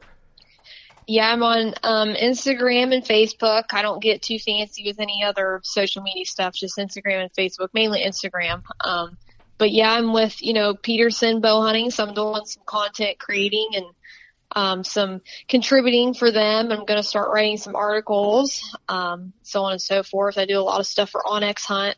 Yeah, 1.07 1.31
I'm 1.31 1.43
on 1.43 1.75
um, 1.83 2.15
Instagram 2.15 2.95
and 2.95 3.05
Facebook. 3.05 3.65
I 3.73 3.83
don't 3.83 4.01
get 4.03 4.23
too 4.23 4.39
fancy 4.39 4.85
with 4.87 4.99
any 5.01 5.23
other 5.23 5.61
social 5.63 6.03
media 6.03 6.25
stuff, 6.25 6.55
just 6.55 6.79
Instagram 6.79 7.23
and 7.25 7.33
Facebook, 7.35 7.69
mainly 7.75 8.03
Instagram. 8.07 8.63
Um, 8.81 9.19
but 9.59 9.71
yeah, 9.71 9.93
I'm 9.93 10.13
with, 10.13 10.43
you 10.43 10.53
know, 10.53 10.75
Petersen 10.75 11.41
bow 11.41 11.63
hunting, 11.63 11.91
so 11.91 12.05
I'm 12.05 12.15
doing 12.15 12.45
some 12.45 12.63
content 12.67 13.19
creating 13.19 13.71
and 13.75 13.87
um, 14.57 14.85
some 14.85 15.21
contributing 15.49 16.15
for 16.15 16.31
them. 16.31 16.71
I'm 16.71 16.85
going 16.85 17.01
to 17.01 17.03
start 17.03 17.31
writing 17.33 17.57
some 17.57 17.75
articles, 17.75 18.77
um, 18.89 19.33
so 19.43 19.63
on 19.63 19.73
and 19.73 19.83
so 19.83 20.03
forth. 20.03 20.39
I 20.39 20.47
do 20.47 20.59
a 20.59 20.63
lot 20.63 20.81
of 20.81 20.87
stuff 20.87 21.11
for 21.11 21.23
onX 21.23 21.65
Hunt 21.65 21.97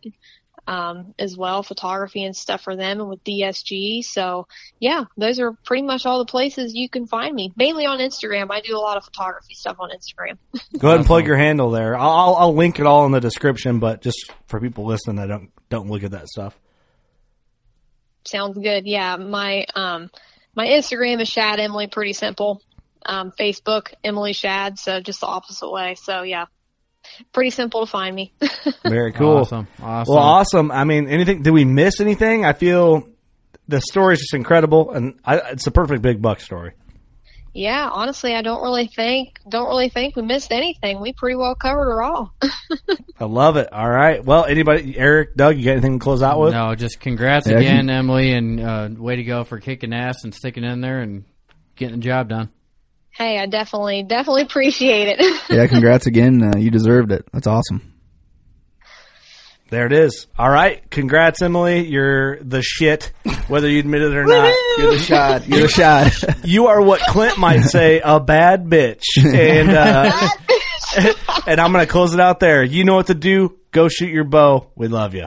um, 0.66 1.14
as 1.18 1.36
well, 1.36 1.62
photography 1.62 2.24
and 2.24 2.36
stuff 2.36 2.62
for 2.62 2.76
them 2.76 3.00
and 3.00 3.08
with 3.08 3.22
DSG. 3.24 4.02
So 4.02 4.46
yeah, 4.80 5.04
those 5.16 5.38
are 5.38 5.52
pretty 5.52 5.82
much 5.82 6.06
all 6.06 6.18
the 6.18 6.30
places 6.30 6.74
you 6.74 6.88
can 6.88 7.06
find 7.06 7.34
me. 7.34 7.52
Mainly 7.56 7.86
on 7.86 7.98
Instagram. 7.98 8.48
I 8.50 8.60
do 8.60 8.76
a 8.76 8.80
lot 8.80 8.96
of 8.96 9.04
photography 9.04 9.54
stuff 9.54 9.76
on 9.78 9.90
Instagram. 9.90 10.38
Go 10.78 10.88
ahead 10.88 11.00
and 11.00 11.06
plug 11.06 11.26
your 11.26 11.36
handle 11.36 11.70
there. 11.70 11.96
I'll, 11.96 12.34
I'll 12.34 12.54
link 12.54 12.80
it 12.80 12.86
all 12.86 13.06
in 13.06 13.12
the 13.12 13.20
description, 13.20 13.78
but 13.78 14.02
just 14.02 14.32
for 14.46 14.60
people 14.60 14.84
listening 14.84 15.16
that 15.16 15.28
don't 15.28 15.50
don't 15.68 15.88
look 15.88 16.04
at 16.04 16.12
that 16.12 16.28
stuff. 16.28 16.58
Sounds 18.26 18.58
good. 18.58 18.86
Yeah, 18.86 19.16
my 19.16 19.66
um 19.74 20.10
my 20.54 20.66
Instagram 20.66 21.20
is 21.20 21.28
Shad 21.28 21.60
Emily, 21.60 21.86
pretty 21.86 22.12
simple. 22.12 22.62
Um, 23.04 23.32
Facebook 23.38 23.94
Emily 24.02 24.32
Shad, 24.32 24.78
so 24.78 25.00
just 25.00 25.20
the 25.20 25.26
opposite 25.26 25.70
way. 25.70 25.94
So 25.94 26.22
yeah, 26.22 26.46
pretty 27.32 27.50
simple 27.50 27.84
to 27.84 27.90
find 27.90 28.14
me. 28.14 28.32
Very 28.84 29.12
cool. 29.12 29.38
Awesome. 29.38 29.68
Awesome. 29.80 30.14
Well, 30.14 30.22
awesome. 30.22 30.70
I 30.70 30.84
mean, 30.84 31.08
anything? 31.08 31.42
Did 31.42 31.52
we 31.52 31.64
miss 31.64 32.00
anything? 32.00 32.44
I 32.44 32.52
feel 32.52 33.08
the 33.68 33.80
story 33.80 34.14
is 34.14 34.20
just 34.20 34.34
incredible, 34.34 34.92
and 34.92 35.18
I, 35.24 35.38
it's 35.52 35.66
a 35.66 35.70
perfect 35.70 36.02
big 36.02 36.20
buck 36.20 36.40
story. 36.40 36.72
Yeah, 37.56 37.88
honestly, 37.92 38.34
I 38.34 38.42
don't 38.42 38.62
really 38.62 38.86
think 38.86 39.38
don't 39.48 39.68
really 39.68 39.88
think 39.88 40.14
we 40.16 40.22
missed 40.22 40.52
anything. 40.52 41.00
We 41.00 41.12
pretty 41.12 41.36
well 41.36 41.54
covered 41.54 41.90
it 41.98 42.02
all. 42.04 42.34
I 43.18 43.24
love 43.24 43.56
it. 43.56 43.72
All 43.72 43.88
right. 43.88 44.22
Well, 44.24 44.44
anybody, 44.44 44.96
Eric, 44.96 45.34
Doug, 45.36 45.56
you 45.56 45.64
got 45.64 45.72
anything 45.72 45.98
to 45.98 46.02
close 46.02 46.22
out 46.22 46.38
with? 46.38 46.52
No, 46.52 46.74
just 46.74 47.00
congrats 47.00 47.46
Yeah, 47.46 47.58
again, 47.58 47.86
can- 47.86 47.90
Emily, 47.90 48.32
and 48.32 48.60
uh, 48.60 48.88
way 48.96 49.16
to 49.16 49.24
go 49.24 49.44
for 49.44 49.58
kicking 49.58 49.92
ass 49.94 50.24
and 50.24 50.34
sticking 50.34 50.64
in 50.64 50.80
there 50.80 51.00
and 51.00 51.24
getting 51.76 51.96
the 51.96 52.02
job 52.02 52.28
done. 52.28 52.50
hey, 53.10 53.38
I 53.38 53.46
definitely 53.46 54.02
definitely 54.02 54.42
appreciate 54.42 55.16
it. 55.18 55.42
Yeah, 55.50 55.66
congrats 55.66 56.06
again. 56.06 56.42
Uh, 56.42 56.58
you 56.58 56.70
deserved 56.70 57.10
it. 57.12 57.24
That's 57.32 57.46
awesome. 57.46 57.94
There 59.68 59.86
it 59.86 59.92
is. 59.92 60.26
All 60.38 60.48
right. 60.48 60.88
Congrats, 60.90 61.42
Emily. 61.42 61.86
You're 61.86 62.42
the 62.42 62.62
shit, 62.62 63.12
whether 63.48 63.68
you 63.68 63.80
admit 63.80 64.02
it 64.02 64.14
or 64.14 64.24
not. 64.24 64.54
You're 64.78 64.92
the 64.92 64.98
shot. 64.98 65.48
You're 65.48 65.62
the 65.62 65.68
shot. 65.68 66.12
You 66.44 66.68
are 66.68 66.80
what 66.80 67.00
Clint 67.00 67.38
might 67.38 67.62
say, 67.62 68.00
a 68.04 68.20
bad 68.20 68.66
bitch. 68.66 69.02
And, 69.18 69.70
uh, 69.70 70.28
and 71.46 71.60
I'm 71.60 71.72
going 71.72 71.84
to 71.84 71.90
close 71.90 72.14
it 72.14 72.20
out 72.20 72.40
there. 72.40 72.62
You 72.62 72.84
know 72.84 72.94
what 72.94 73.08
to 73.08 73.14
do. 73.14 73.58
Go 73.72 73.88
shoot 73.88 74.10
your 74.10 74.24
bow. 74.24 74.70
We 74.76 74.88
love 74.88 75.14
you. 75.14 75.26